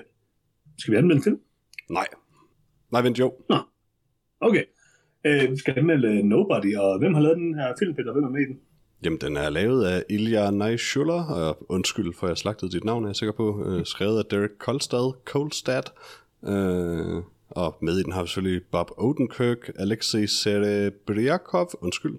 skal 0.78 0.92
vi 0.92 0.98
anmelde 0.98 1.22
film? 1.22 1.38
Nej. 1.90 2.06
Nej, 2.92 3.02
vent 3.02 3.18
jo. 3.18 3.34
Okay. 4.40 4.64
Øh, 5.26 5.50
vi 5.50 5.56
skal 5.56 5.78
anmelde 5.78 6.08
øh, 6.08 6.24
Nobody, 6.24 6.76
og 6.76 6.98
hvem 6.98 7.14
har 7.14 7.20
lavet 7.20 7.36
den 7.36 7.54
her 7.54 7.72
film, 7.78 7.94
Peter? 7.94 8.12
Hvem 8.12 8.24
er 8.24 8.28
med 8.28 8.40
i 8.40 8.44
den? 8.44 8.58
Jamen, 9.04 9.18
den 9.20 9.36
er 9.36 9.50
lavet 9.50 9.84
af 9.84 10.04
Ilja 10.10 10.50
Neischuller, 10.50 11.24
og 11.24 11.66
undskyld 11.68 12.14
for, 12.14 12.26
at 12.26 12.30
jeg 12.30 12.38
slagtede 12.38 12.70
dit 12.70 12.84
navn, 12.84 13.04
er 13.04 13.08
jeg 13.08 13.16
sikker 13.16 13.32
på. 13.32 13.64
Øh, 13.66 13.86
skrevet 13.86 14.18
af 14.18 14.24
Derek 14.24 14.50
Kolstad, 14.58 15.24
Kolstad. 15.24 15.82
Øh, 16.46 17.22
og 17.50 17.78
med 17.82 17.98
i 17.98 18.02
den 18.02 18.12
har 18.12 18.22
vi 18.22 18.28
selvfølgelig 18.28 18.62
Bob 18.72 18.90
Odenkirk, 18.98 19.70
Alexei 19.76 20.26
Serebriakov, 20.26 21.70
undskyld, 21.80 22.18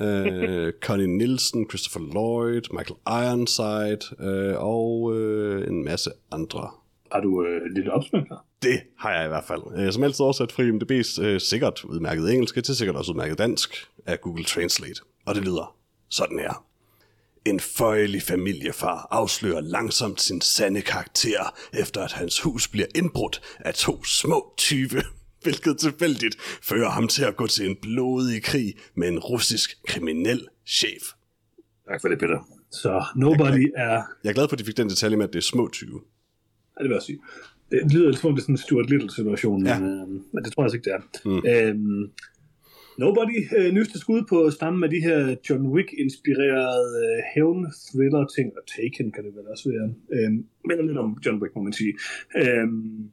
øh, 0.00 0.72
Connie 0.82 1.06
Nielsen, 1.06 1.68
Christopher 1.68 2.12
Lloyd, 2.12 2.62
Michael 2.72 3.26
Ironside 3.26 4.26
øh, 4.28 4.54
og 4.58 5.16
øh, 5.16 5.68
en 5.68 5.84
masse 5.84 6.10
andre. 6.32 6.70
Har 7.12 7.20
du 7.20 7.44
øh, 7.44 7.60
lidt 7.74 7.88
opsmæk 7.88 8.22
her? 8.28 8.46
Det 8.62 8.80
har 8.98 9.12
jeg 9.12 9.24
i 9.24 9.28
hvert 9.28 9.44
fald. 9.44 9.62
Øh, 9.76 9.92
som 9.92 10.02
altid 10.02 10.20
oversat 10.20 10.52
fra 10.52 10.62
IMDb's 10.62 11.22
øh, 11.22 11.40
sikkert 11.40 11.84
udmærket 11.84 12.32
engelsk 12.32 12.64
til 12.64 12.76
sikkert 12.76 12.96
også 12.96 13.12
udmærket 13.12 13.38
dansk 13.38 13.86
af 14.06 14.20
Google 14.20 14.44
Translate. 14.44 15.00
Og 15.26 15.34
det 15.34 15.44
lyder 15.44 15.76
sådan 16.08 16.38
her. 16.38 16.64
En 17.44 17.60
føjelig 17.60 18.22
familiefar 18.22 19.08
afslører 19.10 19.60
langsomt 19.60 20.20
sin 20.20 20.40
sande 20.40 20.80
karakter, 20.80 21.54
efter 21.72 22.04
at 22.04 22.12
hans 22.12 22.40
hus 22.40 22.68
bliver 22.68 22.86
indbrudt 22.94 23.40
af 23.60 23.74
to 23.74 24.04
små 24.04 24.54
tyve, 24.56 25.02
hvilket 25.42 25.78
tilfældigt 25.78 26.36
fører 26.62 26.88
ham 26.90 27.08
til 27.08 27.24
at 27.24 27.36
gå 27.36 27.46
til 27.46 27.66
en 27.70 27.76
blodig 27.82 28.42
krig 28.42 28.74
med 28.94 29.08
en 29.08 29.18
russisk 29.18 29.70
kriminel 29.86 30.48
chef. 30.66 31.02
Tak 31.88 32.00
for 32.00 32.08
det, 32.08 32.18
Peter. 32.18 32.38
Så 32.72 33.04
Nobody 33.16 33.72
er... 33.76 34.02
Jeg 34.24 34.30
er 34.30 34.32
glad 34.32 34.48
for, 34.48 34.52
at 34.54 34.58
de 34.58 34.64
fik 34.64 34.76
den 34.76 34.88
detalje 34.88 35.16
med, 35.16 35.24
at 35.24 35.32
det 35.32 35.38
er 35.38 35.42
små 35.42 35.68
20. 35.72 35.90
Ja, 36.78 36.82
det 36.82 36.88
vil 36.90 36.94
jeg 36.94 37.02
sige. 37.02 37.18
Det 37.70 37.92
lyder 37.92 38.06
lidt 38.08 38.18
som 38.20 38.28
om, 38.28 38.34
det 38.34 38.40
er 38.40 38.44
sådan 38.44 38.52
en 38.54 38.58
Stuart 38.58 38.90
Little-situation, 38.90 39.66
Ja. 39.66 39.78
men, 39.80 39.88
øh, 40.00 40.08
men 40.32 40.44
det 40.44 40.52
tror 40.52 40.62
jeg 40.62 40.66
altså 40.66 40.76
ikke, 40.76 40.90
det 40.90 40.94
er. 40.98 41.02
Mm. 41.28 41.42
Øhm, 41.68 42.10
Nobody, 42.98 43.38
øh, 43.58 43.72
nyeste 43.74 43.98
skud 43.98 44.22
på 44.28 44.50
stammen 44.50 44.84
af 44.84 44.90
de 44.90 45.00
her 45.00 45.36
John 45.50 45.64
Wick-inspirerede 45.74 46.88
øh, 47.04 47.18
hævn-thriller-ting, 47.34 48.48
og 48.58 48.62
Taken 48.74 49.12
kan 49.12 49.24
det 49.24 49.32
vel 49.36 49.46
også 49.52 49.66
være. 49.74 49.86
Øhm, 50.16 50.38
minder 50.68 50.84
lidt 50.88 50.98
om 50.98 51.16
John 51.26 51.42
Wick, 51.42 51.52
må 51.56 51.62
man 51.62 51.72
sige. 51.72 51.92
Øhm, 52.42 53.10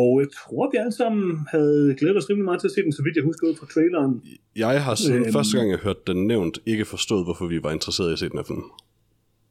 og 0.00 0.20
jeg 0.20 0.28
tror, 0.38 0.70
vi 0.72 0.76
alle 0.76 0.92
sammen 0.92 1.46
havde 1.50 1.94
glædet 1.98 2.16
os 2.16 2.30
rimelig 2.30 2.44
meget 2.44 2.60
til 2.60 2.68
at 2.68 2.72
se 2.76 2.82
den, 2.82 2.92
så 2.92 3.02
vidt 3.02 3.16
jeg 3.16 3.24
husker 3.24 3.48
ud 3.48 3.54
fra 3.56 3.66
traileren. 3.66 4.22
Jeg 4.56 4.84
har 4.84 4.94
siden 4.94 5.22
Øhm. 5.24 5.32
første 5.32 5.56
gang, 5.58 5.70
jeg 5.70 5.78
hørte 5.78 6.00
den 6.06 6.26
nævnt, 6.26 6.58
ikke 6.66 6.84
forstået, 6.84 7.24
hvorfor 7.26 7.46
vi 7.46 7.62
var 7.62 7.70
interesseret 7.70 8.10
i 8.10 8.12
at 8.12 8.18
se 8.18 8.28
den 8.28 8.38
her 8.38 8.44
film. 8.44 8.62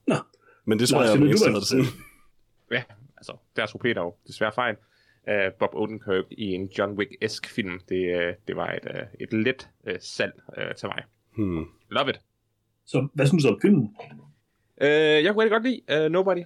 Nå, 0.08 0.16
Men 0.66 0.80
det 0.80 0.90
tror 0.90 1.00
Lars, 1.00 1.10
jeg, 1.10 1.20
jeg 1.20 1.26
er 1.28 1.48
interesseret 1.48 1.84
i. 1.84 1.86
Ja, 2.72 2.84
altså, 3.18 3.34
der 3.56 3.66
tog 3.66 3.82
Peter 3.82 4.02
jo 4.02 4.14
desværre 4.28 4.52
fejl. 4.56 4.76
Uh, 5.32 5.54
Bob 5.60 5.70
Odenkirk 5.74 6.26
i 6.32 6.46
en 6.46 6.66
John 6.78 6.92
Wick-esk 7.00 7.50
film, 7.56 7.80
det, 7.90 8.02
uh, 8.18 8.34
det 8.48 8.56
var 8.56 8.72
et, 8.72 8.86
uh, 8.96 9.02
et 9.20 9.34
let 9.34 9.70
uh, 9.88 9.94
salg 10.00 10.34
uh, 10.58 10.76
til 10.78 10.88
mig. 10.88 11.04
Hmm. 11.38 11.66
Love 11.92 12.10
it. 12.10 12.20
så 12.86 13.08
hvad 13.14 13.28
synes 13.28 13.44
du 13.44 13.50
om 13.50 13.60
filmen? 13.62 13.84
Uh, 14.82 14.88
jeg 15.24 15.34
kunne 15.34 15.44
rigtig 15.44 15.52
godt 15.52 15.64
lide 15.64 16.06
uh, 16.06 16.12
Nobody. 16.12 16.44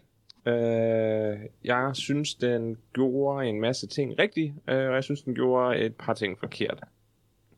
Uh, 0.48 1.40
jeg 1.64 1.92
synes, 1.94 2.36
den 2.36 2.78
gjorde 2.94 3.48
en 3.48 3.62
masse 3.62 3.88
ting 3.88 4.20
rigtigt, 4.20 4.52
uh, 4.52 4.74
og 4.74 4.94
jeg 4.94 5.04
synes, 5.04 5.22
den 5.22 5.36
gjorde 5.36 5.80
et 5.80 5.96
par 5.96 6.14
ting 6.14 6.40
forkert. 6.40 6.84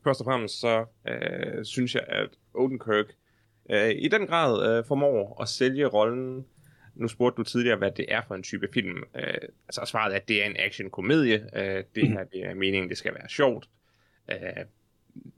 Først 0.04 0.20
og 0.20 0.24
fremmest 0.24 0.60
så 0.60 0.84
uh, 1.08 1.62
synes 1.62 1.94
jeg, 1.94 2.04
at 2.08 2.28
Odenkirk 2.54 3.06
uh, 3.64 3.90
i 3.90 4.08
den 4.08 4.26
grad 4.26 4.78
uh, 4.78 4.86
formår 4.86 5.42
at 5.42 5.48
sælge 5.48 5.86
rollen. 5.86 6.46
Nu 6.94 7.08
spurgte 7.08 7.36
du 7.36 7.42
tidligere, 7.42 7.76
hvad 7.76 7.90
det 7.90 8.04
er 8.08 8.20
for 8.26 8.34
en 8.34 8.42
type 8.42 8.68
film. 8.74 8.96
Uh, 9.14 9.48
altså 9.68 9.82
svaret 9.84 10.12
er, 10.12 10.16
at 10.16 10.28
det 10.28 10.42
er 10.42 10.46
en 10.46 10.56
action-komedie. 10.58 11.40
Uh, 11.52 11.84
det 11.94 12.08
her 12.08 12.24
det 12.24 12.44
er 12.44 12.54
meningen, 12.54 12.88
det 12.88 12.98
skal 12.98 13.14
være 13.14 13.28
sjovt. 13.28 13.68
Uh, 14.32 14.62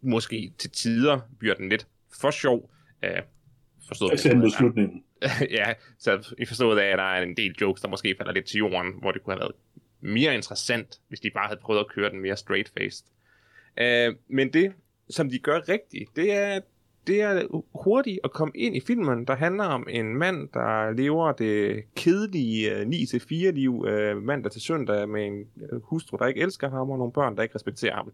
måske 0.01 0.53
til 0.59 0.71
tider 0.71 1.21
bliver 1.39 1.55
den 1.55 1.69
lidt 1.69 1.87
for 2.21 2.31
sjov. 2.31 2.71
Uh, 3.03 3.09
forstået 3.89 4.11
For 4.11 4.13
eksempel 4.13 4.53
slutningen. 4.53 5.05
ja, 5.59 5.73
så 5.99 6.35
i 6.39 6.45
forstået 6.45 6.79
af, 6.79 6.93
at 6.93 6.99
der 6.99 7.05
er 7.05 7.23
en 7.23 7.37
del 7.37 7.55
jokes, 7.61 7.83
der 7.83 7.89
måske 7.89 8.15
falder 8.19 8.33
lidt 8.33 8.47
til 8.47 8.59
jorden, 8.59 8.93
hvor 8.99 9.13
det 9.13 9.23
kunne 9.23 9.35
have 9.35 9.41
været 9.41 9.55
mere 10.01 10.35
interessant, 10.35 11.01
hvis 11.09 11.21
de 11.21 11.31
bare 11.31 11.47
havde 11.47 11.61
prøvet 11.63 11.81
at 11.81 11.89
køre 11.89 12.11
den 12.11 12.21
mere 12.21 12.37
straight-faced. 12.37 13.05
Uh, 13.77 13.85
øh, 13.85 14.15
men 14.29 14.53
det, 14.53 14.73
som 15.11 15.31
de 15.31 15.39
gør 15.39 15.69
rigtigt, 15.69 16.17
det 16.17 16.33
er, 16.33 16.61
det 17.07 17.21
er 17.21 17.63
hurtigt 17.75 18.21
at 18.25 18.33
komme 18.33 18.53
ind 18.55 18.77
i 18.77 18.81
filmen, 18.81 19.25
der 19.25 19.35
handler 19.37 19.65
om 19.65 19.87
en 19.91 20.17
mand, 20.17 20.49
der 20.49 20.91
lever 20.91 21.33
det 21.33 21.85
kedelige 21.95 22.77
uh, 22.77 22.81
9-4-liv 22.81 23.75
uh, 23.75 24.23
mandag 24.23 24.53
til 24.53 24.61
søndag 24.63 25.09
med 25.09 25.27
en 25.27 25.41
øh, 25.41 25.81
hustru, 25.83 26.17
der 26.17 26.27
ikke 26.27 26.41
elsker 26.41 26.71
ham, 26.71 26.91
og 26.91 26.99
nogle 26.99 27.13
børn, 27.13 27.37
der 27.37 27.43
ikke 27.43 27.55
respekterer 27.55 27.95
ham. 27.95 28.13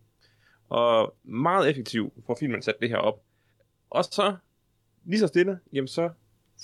Og 0.68 1.14
meget 1.24 1.70
effektivt 1.70 2.12
får 2.26 2.36
filmen 2.40 2.62
sat 2.62 2.74
det 2.80 2.88
her 2.88 2.96
op. 2.96 3.22
Og 3.90 4.04
så, 4.04 4.36
lige 5.04 5.20
så 5.20 5.26
stille, 5.26 5.58
jamen 5.72 5.88
så 5.88 6.10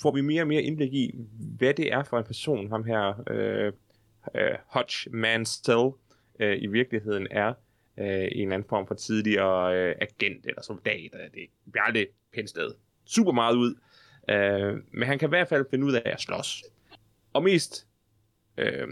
får 0.01 0.11
vi 0.11 0.21
mere 0.21 0.41
og 0.43 0.47
mere 0.47 0.61
indblik 0.61 0.93
i, 0.93 1.15
hvad 1.57 1.73
det 1.73 1.93
er 1.93 2.03
for 2.03 2.17
en 2.17 2.23
person, 2.23 2.69
ham 2.69 2.83
her 2.83 3.23
øh, 3.29 3.73
øh, 4.35 4.51
Hutch 4.73 5.07
Mansell 5.11 5.89
øh, 6.39 6.61
i 6.61 6.67
virkeligheden 6.67 7.27
er. 7.31 7.53
Øh, 7.97 8.05
en 8.07 8.11
eller 8.11 8.53
anden 8.53 8.69
form 8.69 8.87
for 8.87 8.95
tidligere 8.95 9.77
øh, 9.77 9.95
agent 10.01 10.45
eller 10.45 10.61
soldat. 10.61 11.09
Øh, 11.13 11.31
Det 11.33 11.49
bliver 11.71 11.83
aldrig 11.83 12.01
et 12.01 12.09
pænt 12.33 12.49
sted. 12.49 12.71
Super 13.05 13.31
meget 13.31 13.55
ud. 13.55 13.75
Øh, 14.29 14.83
men 14.91 15.07
han 15.07 15.19
kan 15.19 15.27
i 15.27 15.29
hvert 15.29 15.47
fald 15.47 15.65
finde 15.69 15.85
ud 15.85 15.93
af 15.93 16.01
at 16.05 16.21
slås. 16.21 16.63
Og 17.33 17.43
mest 17.43 17.87
øh, 18.57 18.87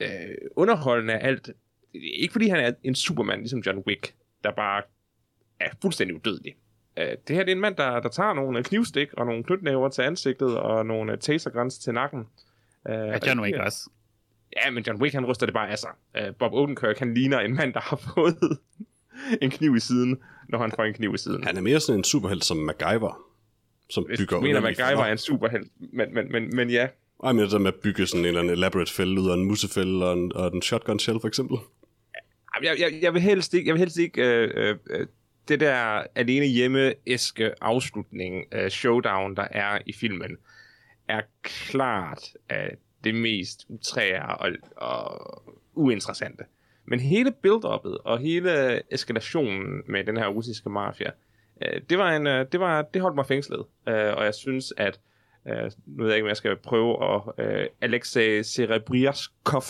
øh, 0.00 0.34
underholdende 0.56 1.14
af 1.14 1.26
alt, 1.28 1.50
ikke 1.94 2.32
fordi 2.32 2.48
han 2.48 2.60
er 2.60 2.72
en 2.82 2.94
supermand, 2.94 3.40
ligesom 3.40 3.60
John 3.60 3.82
Wick, 3.86 4.14
der 4.44 4.50
bare 4.50 4.82
er 5.60 5.70
fuldstændig 5.82 6.16
udødelig. 6.16 6.56
Øh, 6.98 7.06
det 7.28 7.36
her 7.36 7.42
det 7.44 7.52
er 7.52 7.54
en 7.54 7.60
mand, 7.60 7.76
der, 7.76 8.00
der 8.00 8.08
tager 8.08 8.34
nogle 8.34 8.58
øh, 8.58 8.64
knivstik 8.64 9.12
og 9.12 9.26
nogle 9.26 9.44
knytnæver 9.44 9.88
til 9.88 10.02
ansigtet 10.02 10.58
og 10.58 10.86
nogle 10.86 11.12
uh, 11.12 11.18
tasergrænser 11.18 11.82
til 11.82 11.94
nakken. 11.94 12.20
Uh, 12.88 12.92
Ja, 12.92 13.18
John 13.26 13.40
Wick 13.40 13.56
også. 13.56 13.90
Ja, 14.64 14.70
men 14.70 14.84
John 14.86 15.02
Wick 15.02 15.14
han 15.14 15.26
ryster 15.26 15.46
det 15.46 15.54
bare 15.54 15.70
af 15.70 15.78
sig. 15.78 15.90
Uh, 16.20 16.34
Bob 16.38 16.52
Odenkirk 16.52 16.98
han 16.98 17.14
ligner 17.14 17.40
en 17.40 17.54
mand, 17.54 17.72
der 17.72 17.80
har 17.80 17.96
fået 18.14 18.58
en 19.42 19.50
kniv 19.50 19.76
i 19.76 19.80
siden, 19.80 20.18
når 20.48 20.58
han 20.58 20.72
får 20.76 20.84
en 20.84 20.94
kniv 20.94 21.14
i 21.14 21.18
siden. 21.18 21.44
Han 21.44 21.56
er 21.56 21.60
mere 21.60 21.80
sådan 21.80 22.00
en 22.00 22.04
superhelt 22.04 22.44
som 22.44 22.56
MacGyver, 22.56 23.22
som 23.90 24.04
Hvis 24.04 24.18
bygger 24.18 24.36
du 24.36 24.42
mener, 24.42 24.60
MacGyver 24.60 25.04
er 25.04 25.12
en 25.12 25.18
superheld, 25.18 25.64
men, 25.92 26.14
men, 26.14 26.32
men, 26.32 26.56
men 26.56 26.70
ja. 26.70 26.88
Ej, 27.24 27.32
men 27.32 27.44
det 27.44 27.50
der 27.50 27.58
med 27.58 27.72
at 27.72 27.80
bygge 27.82 28.06
sådan 28.06 28.20
en 28.20 28.26
eller 28.26 28.40
anden 28.40 28.54
elaborate 28.54 28.92
fælde 28.92 29.20
ud 29.20 29.30
af 29.30 29.34
en 29.34 29.44
musefælde 29.44 30.06
og 30.06 30.12
en, 30.12 30.32
og 30.34 30.54
en 30.54 30.62
shotgun 30.62 30.98
shell 30.98 31.20
for 31.20 31.28
eksempel. 31.28 31.56
Jeg, 32.62 32.76
jeg, 32.78 32.98
jeg 33.02 33.14
vil 33.14 33.22
helst 33.22 33.54
ikke, 33.54 33.68
jeg 33.68 33.74
vil 33.74 33.78
helst 33.78 33.98
ikke 33.98 34.22
øh, 34.22 34.50
øh, 34.54 34.76
øh, 34.90 35.06
det 35.48 35.60
der 35.60 36.04
alene 36.14 36.46
hjemme 36.46 36.94
æske 37.06 37.52
afslutning, 37.60 38.44
uh, 38.54 38.68
showdown, 38.68 39.36
der 39.36 39.46
er 39.50 39.78
i 39.86 39.92
filmen, 39.92 40.36
er 41.08 41.20
klart 41.42 42.22
uh, 42.52 42.76
det 43.04 43.14
mest 43.14 43.66
utrære 43.68 44.36
og, 44.36 44.50
og 44.76 45.42
uinteressante. 45.74 46.44
Men 46.84 47.00
hele 47.00 47.32
build-uppet 47.32 47.98
og 48.04 48.18
hele 48.18 48.82
eskalationen 48.94 49.82
med 49.86 50.04
den 50.04 50.16
her 50.16 50.28
russiske 50.28 50.70
mafia, 50.70 51.10
uh, 51.56 51.80
det, 51.90 51.98
var 51.98 52.12
en, 52.12 52.26
uh, 52.26 52.46
det, 52.52 52.60
var, 52.60 52.82
det 52.82 53.02
holdt 53.02 53.16
mig 53.16 53.26
fængslet. 53.26 53.60
Uh, 53.60 53.94
og 54.16 54.24
jeg 54.24 54.34
synes, 54.34 54.72
at 54.76 55.00
Uh, 55.44 55.70
nu 55.86 56.02
ved 56.02 56.06
jeg 56.06 56.16
ikke, 56.16 56.24
om 56.24 56.28
jeg 56.28 56.36
skal 56.36 56.56
prøve 56.56 57.14
at 57.14 57.22
uh, 57.38 57.66
Alexei 57.80 58.42
Serebriaskov 58.42 59.62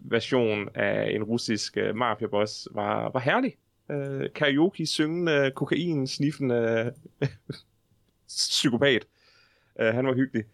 version 0.00 0.68
af 0.74 1.10
en 1.10 1.22
russisk 1.22 1.76
øh, 1.76 1.96
mafiaboss 1.96 2.68
var, 2.70 3.10
var 3.12 3.20
herlig. 3.20 3.54
Øh, 3.90 4.30
karaoke, 4.34 4.86
syngende, 4.86 5.52
kokain, 5.54 6.06
sniffende 6.06 6.92
psykopat. 8.28 9.06
Øh, 9.80 9.94
han 9.94 10.06
var 10.06 10.14
hyggelig. 10.14 10.44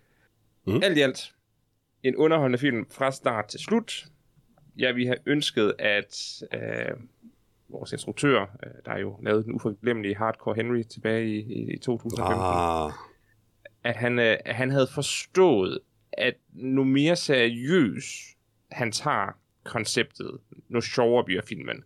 Mm. 0.66 0.80
Alt 0.82 0.98
i 0.98 1.00
alt, 1.00 1.34
en 2.02 2.16
underholdende 2.16 2.58
film 2.58 2.86
fra 2.90 3.12
start 3.12 3.46
til 3.46 3.60
slut. 3.60 4.06
Jeg 4.76 4.96
vi 4.96 5.06
har 5.06 5.16
ønsket, 5.26 5.74
at 5.78 6.42
øh, 6.54 6.96
vores 7.68 7.92
instruktør, 7.92 8.40
øh, 8.40 8.72
der 8.84 8.98
jo 8.98 9.16
lavede 9.22 9.44
den 9.44 9.52
uforglemmelige 9.52 10.16
Hardcore 10.16 10.54
Henry 10.54 10.82
tilbage 10.82 11.28
i, 11.28 11.38
i, 11.38 11.72
i 11.72 11.78
2015, 11.78 12.34
Ah, 12.38 12.92
at 13.84 13.96
han, 13.96 14.18
øh, 14.18 14.36
at 14.44 14.54
han 14.54 14.70
havde 14.70 14.88
forstået, 14.94 15.78
at 16.12 16.34
nu 16.52 16.84
mere 16.84 17.16
seriøs 17.16 18.04
han 18.72 18.92
tager 18.92 19.38
konceptet, 19.64 20.38
nu 20.68 20.80
sjovere 20.80 21.24
bliver 21.24 21.42
filmen. 21.42 21.84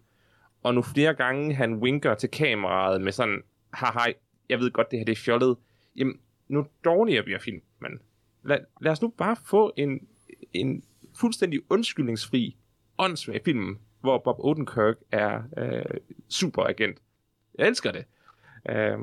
Og 0.66 0.74
nu 0.74 0.82
flere 0.82 1.14
gange 1.14 1.54
han 1.54 1.74
winker 1.74 2.14
til 2.14 2.30
kameraet 2.30 3.00
med 3.00 3.12
sådan, 3.12 3.42
haha, 3.72 4.12
jeg 4.48 4.58
ved 4.58 4.70
godt, 4.70 4.90
det 4.90 4.98
her 4.98 5.04
det 5.04 5.12
er 5.12 5.16
fjollet. 5.16 5.56
Jamen, 5.96 6.20
nu 6.48 6.66
dårligere 6.84 7.22
bliver 7.22 7.38
filmen. 7.38 8.00
Lad, 8.44 8.58
lad 8.80 8.92
os 8.92 9.02
nu 9.02 9.08
bare 9.08 9.36
få 9.50 9.72
en, 9.76 10.08
en 10.52 10.82
fuldstændig 11.20 11.60
undskyldningsfri, 11.70 12.56
åndssvag 12.98 13.40
film, 13.44 13.78
hvor 14.00 14.18
Bob 14.18 14.36
Odenkirk 14.38 14.96
er 15.12 15.42
øh, 15.58 16.00
superagent. 16.28 16.98
Jeg 17.58 17.68
elsker 17.68 17.92
det. 17.92 18.04
Øh, 18.68 18.98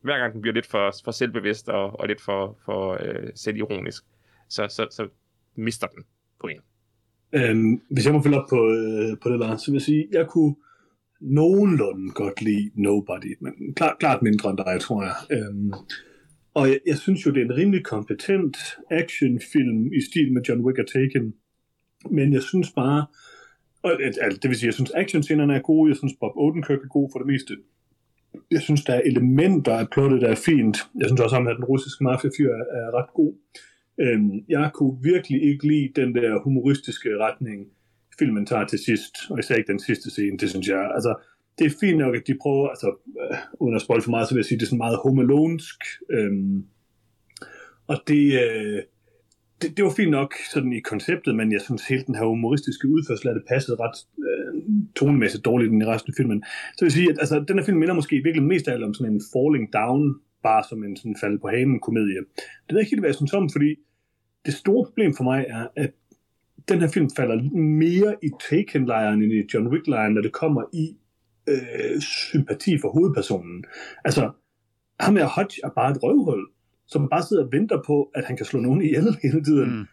hver 0.00 0.18
gang 0.18 0.32
den 0.32 0.40
bliver 0.40 0.54
lidt 0.54 0.66
for, 0.66 0.94
for 1.04 1.10
selvbevidst 1.10 1.68
og, 1.68 2.00
og 2.00 2.08
lidt 2.08 2.20
for, 2.20 2.58
for 2.64 2.98
øh, 3.00 3.30
selvironisk, 3.34 4.04
så, 4.48 4.68
så, 4.68 4.86
så 4.90 5.08
mister 5.54 5.86
den 5.86 6.04
på 6.40 6.46
en. 6.46 6.60
Øhm, 7.32 7.82
hvis 7.90 8.04
jeg 8.04 8.12
må 8.12 8.22
følge 8.22 8.40
op 8.40 8.48
på, 8.50 8.70
øh, 8.70 9.18
på 9.22 9.28
det, 9.28 9.38
Lars, 9.38 9.62
så 9.62 9.70
vil 9.70 9.74
jeg 9.74 9.82
sige, 9.82 10.08
jeg 10.12 10.26
kunne 10.26 10.54
nogenlunde 11.20 12.10
godt 12.10 12.42
lide 12.42 12.70
Nobody, 12.74 13.36
men 13.40 13.74
klart, 13.76 13.96
klart 13.98 14.22
mindre 14.22 14.50
end 14.50 14.58
dig, 14.58 14.80
tror 14.80 15.02
jeg. 15.02 15.14
Øhm, 15.30 15.72
og 16.54 16.68
jeg, 16.68 16.78
jeg 16.86 16.96
synes 16.96 17.26
jo, 17.26 17.30
det 17.30 17.40
er 17.40 17.44
en 17.44 17.56
rimelig 17.56 17.84
kompetent 17.84 18.56
actionfilm 18.90 19.92
i 19.92 20.00
stil 20.10 20.32
med 20.32 20.42
John 20.48 20.60
Wick 20.60 20.78
og 20.78 20.86
Taken, 20.86 21.34
men 22.10 22.32
jeg 22.32 22.42
synes 22.42 22.70
bare, 22.70 23.06
Og, 23.82 24.02
altså, 24.02 24.38
det 24.42 24.48
vil 24.48 24.58
sige, 24.58 24.66
jeg 24.66 24.74
synes 24.74 24.92
actionscenerne 24.94 25.54
er 25.54 25.60
gode, 25.60 25.90
jeg 25.90 25.96
synes 25.96 26.14
Bob 26.20 26.32
Odenkirk 26.36 26.82
er 26.84 26.88
god 26.88 27.08
for 27.12 27.18
det 27.18 27.26
meste. 27.26 27.56
Jeg 28.50 28.60
synes, 28.60 28.84
der 28.84 28.94
er 28.94 29.00
elementer 29.04 29.72
af 29.72 29.86
plottet, 29.92 30.20
der 30.20 30.28
er 30.28 30.42
fint. 30.46 30.76
Jeg 31.00 31.08
synes 31.08 31.20
også, 31.20 31.36
at 31.36 31.56
den 31.56 31.64
russiske 31.64 32.04
mafia-fyr 32.04 32.50
er, 32.50 32.64
er 32.80 32.98
ret 32.98 33.10
god. 33.14 33.32
Øhm, 34.00 34.44
jeg 34.48 34.70
kunne 34.74 34.96
virkelig 35.02 35.42
ikke 35.42 35.66
lide 35.68 35.92
den 35.96 36.14
der 36.14 36.40
humoristiske 36.40 37.18
retning, 37.18 37.66
filmen 38.18 38.46
tager 38.46 38.66
til 38.66 38.78
sidst, 38.78 39.14
og 39.30 39.38
især 39.38 39.54
ikke 39.54 39.72
den 39.72 39.80
sidste 39.80 40.10
scene, 40.10 40.38
det 40.38 40.50
synes 40.50 40.68
jeg, 40.68 40.90
altså, 40.94 41.14
det 41.58 41.66
er 41.66 41.78
fint 41.80 41.98
nok, 41.98 42.14
at 42.16 42.22
de 42.26 42.34
prøver, 42.42 42.68
altså, 42.68 42.88
øh, 43.20 43.38
uden 43.60 43.76
at 43.76 43.82
spoil 43.82 44.02
for 44.02 44.10
meget, 44.10 44.28
så 44.28 44.34
vil 44.34 44.40
jeg 44.40 44.44
sige, 44.44 44.58
det 44.58 44.64
er 44.64 44.66
sådan 44.66 44.84
meget 44.86 44.98
homelonsk, 45.04 45.78
øhm, 46.10 46.64
og 47.86 47.96
det, 48.08 48.24
øh, 48.42 48.82
det, 49.62 49.76
det 49.76 49.84
var 49.84 49.90
fint 49.90 50.10
nok 50.10 50.34
sådan 50.52 50.72
i 50.72 50.80
konceptet, 50.80 51.36
men 51.36 51.52
jeg 51.52 51.60
synes 51.60 51.88
hele 51.88 52.04
den 52.06 52.14
her 52.14 52.24
humoristiske 52.24 52.88
udførsel 52.88 53.28
af 53.28 53.34
det 53.34 53.44
passede 53.48 53.76
ret 53.80 53.96
øh, 54.28 54.62
tonemæssigt 54.96 55.44
dårligt 55.44 55.72
i 55.72 55.86
resten 55.86 56.10
af 56.12 56.16
filmen. 56.16 56.44
Så 56.76 56.84
jeg 56.84 56.92
sige, 56.92 57.10
at 57.10 57.18
altså, 57.18 57.44
den 57.48 57.58
her 57.58 57.64
film 57.64 57.78
minder 57.78 57.94
måske 57.94 58.24
virkelig 58.24 58.42
mest 58.42 58.68
af 58.68 58.72
alt 58.72 58.84
om 58.84 58.94
sådan 58.94 59.12
en 59.12 59.22
falling 59.32 59.72
down, 59.72 60.14
bare 60.42 60.62
som 60.68 60.84
en 60.84 60.96
sådan 60.96 61.16
fald 61.20 61.38
på 61.38 61.48
hanen 61.48 61.80
komedie. 61.80 62.20
Det 62.64 62.70
ved 62.70 62.78
jeg 62.78 62.80
ikke 62.80 62.90
helt, 62.90 63.02
hvad 63.02 63.10
jeg 63.10 63.20
synes 63.20 63.32
om, 63.32 63.50
fordi 63.54 63.70
det 64.46 64.54
store 64.54 64.84
problem 64.84 65.14
for 65.14 65.24
mig 65.24 65.46
er, 65.48 65.66
at 65.76 65.92
den 66.68 66.80
her 66.80 66.88
film 66.88 67.10
falder 67.16 67.36
mere 67.56 68.16
i 68.22 68.30
Taken-lejren 68.50 69.22
end 69.22 69.32
i 69.32 69.42
John 69.54 69.66
Wick-lejren, 69.66 70.12
når 70.14 70.22
det 70.22 70.32
kommer 70.32 70.62
i 70.72 70.96
øh, 71.48 72.00
sympati 72.00 72.78
for 72.80 72.88
hovedpersonen. 72.88 73.64
Altså, 74.04 74.30
ham 75.00 75.16
her 75.16 75.26
Hodge 75.26 75.60
er 75.64 75.68
bare 75.68 75.90
et 75.90 76.02
røvhul 76.02 76.44
som 76.86 77.08
bare 77.14 77.22
sidder 77.22 77.44
og 77.44 77.52
venter 77.56 77.78
på, 77.86 77.96
at 78.14 78.24
han 78.28 78.36
kan 78.36 78.46
slå 78.46 78.58
nogen 78.60 78.82
ihjel 78.82 79.08
hele 79.24 79.44
tiden. 79.48 79.70
Mm. 79.78 79.84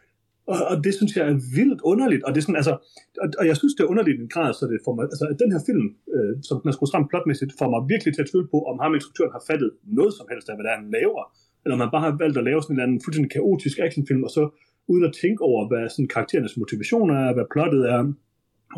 Og, 0.52 0.58
og 0.72 0.76
det 0.86 0.94
synes 0.98 1.12
jeg 1.18 1.26
er 1.32 1.38
vildt 1.58 1.82
underligt, 1.92 2.24
og 2.24 2.30
det 2.32 2.40
er 2.42 2.46
sådan, 2.48 2.62
altså, 2.62 2.76
og, 3.24 3.28
og 3.40 3.46
jeg 3.50 3.58
synes, 3.58 3.74
det 3.76 3.84
er 3.84 3.94
underligt 3.94 4.18
i 4.20 4.24
en 4.26 4.34
grad, 4.36 4.52
så 4.54 4.64
det 4.72 4.80
får 4.86 4.94
mig, 4.96 5.04
altså, 5.14 5.26
at 5.32 5.38
den 5.44 5.52
her 5.54 5.62
film, 5.70 5.86
øh, 6.16 6.34
som 6.48 6.56
den 6.62 6.68
er 6.70 6.76
skruet 6.76 6.92
sammen 6.94 7.10
plotmæssigt, 7.12 7.52
får 7.60 7.70
mig 7.74 7.82
virkelig 7.94 8.12
til 8.14 8.24
at 8.24 8.30
tvivle 8.32 8.48
på, 8.54 8.60
om 8.72 8.76
ham 8.84 8.92
instruktøren 8.98 9.36
har 9.38 9.44
fattet 9.50 9.70
noget 10.00 10.14
som 10.18 10.26
helst 10.32 10.48
af, 10.50 10.56
hvad 10.56 10.64
det 10.66 10.72
er, 10.74 10.80
han 10.82 10.92
laver, 10.98 11.24
eller 11.62 11.76
om 11.78 11.82
man 11.84 11.94
bare 11.96 12.06
har 12.08 12.14
valgt 12.24 12.38
at 12.42 12.46
lave 12.50 12.60
sådan 12.62 12.72
en 12.74 12.78
eller 12.78 12.88
anden 12.88 13.02
fuldstændig 13.04 13.32
kaotisk 13.38 13.78
actionfilm, 13.88 14.24
og 14.28 14.32
så 14.38 14.44
uden 14.92 15.04
at 15.10 15.14
tænke 15.22 15.42
over, 15.52 15.62
hvad 15.68 15.90
sådan 15.90 16.08
karakterernes 16.16 16.58
motivationer 16.58 17.16
er, 17.26 17.34
hvad 17.34 17.46
plottet 17.54 17.84
er, 17.96 18.00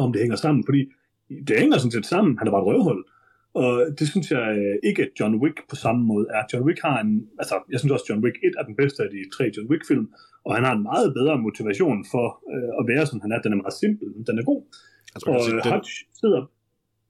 om 0.04 0.12
det 0.14 0.22
hænger 0.22 0.40
sammen, 0.46 0.62
fordi 0.68 0.82
det 1.48 1.56
hænger 1.62 1.78
sådan 1.78 1.96
set 1.98 2.06
sammen, 2.14 2.38
han 2.38 2.48
er 2.48 2.52
bare 2.52 2.64
et 2.64 2.70
røvhul. 2.72 3.00
Og 3.62 3.72
det 4.00 4.08
synes 4.12 4.28
jeg 4.36 4.46
øh, 4.60 4.76
ikke, 4.90 5.02
at 5.06 5.12
John 5.20 5.36
Wick 5.44 5.58
på 5.70 5.76
samme 5.76 6.02
måde 6.12 6.26
er. 6.38 6.42
John 6.52 6.66
Wick 6.68 6.80
har 6.88 6.98
en, 7.06 7.12
altså 7.42 7.56
jeg 7.72 7.80
synes 7.80 7.92
også, 7.96 8.06
John 8.10 8.24
Wick 8.24 8.38
1 8.44 8.54
er 8.60 8.64
den 8.70 8.76
bedste 8.82 9.00
af 9.04 9.10
de 9.16 9.20
tre 9.36 9.44
John 9.56 9.70
Wick-film, 9.72 10.08
og 10.46 10.52
han 10.56 10.64
har 10.68 10.74
en 10.76 10.84
meget 10.92 11.10
bedre 11.20 11.36
motivation 11.48 12.00
for 12.14 12.26
øh, 12.54 12.72
at 12.80 12.84
være, 12.92 13.06
som 13.10 13.22
han 13.24 13.32
er. 13.32 13.40
Den 13.46 13.54
er 13.54 13.60
meget 13.64 13.78
simpel, 13.84 14.08
men 14.16 14.24
den 14.30 14.36
er 14.42 14.46
god. 14.52 14.62
Altså, 15.14 15.26
og 15.30 15.42
sige, 15.44 15.62
den... 15.68 15.84
sidder 16.22 16.42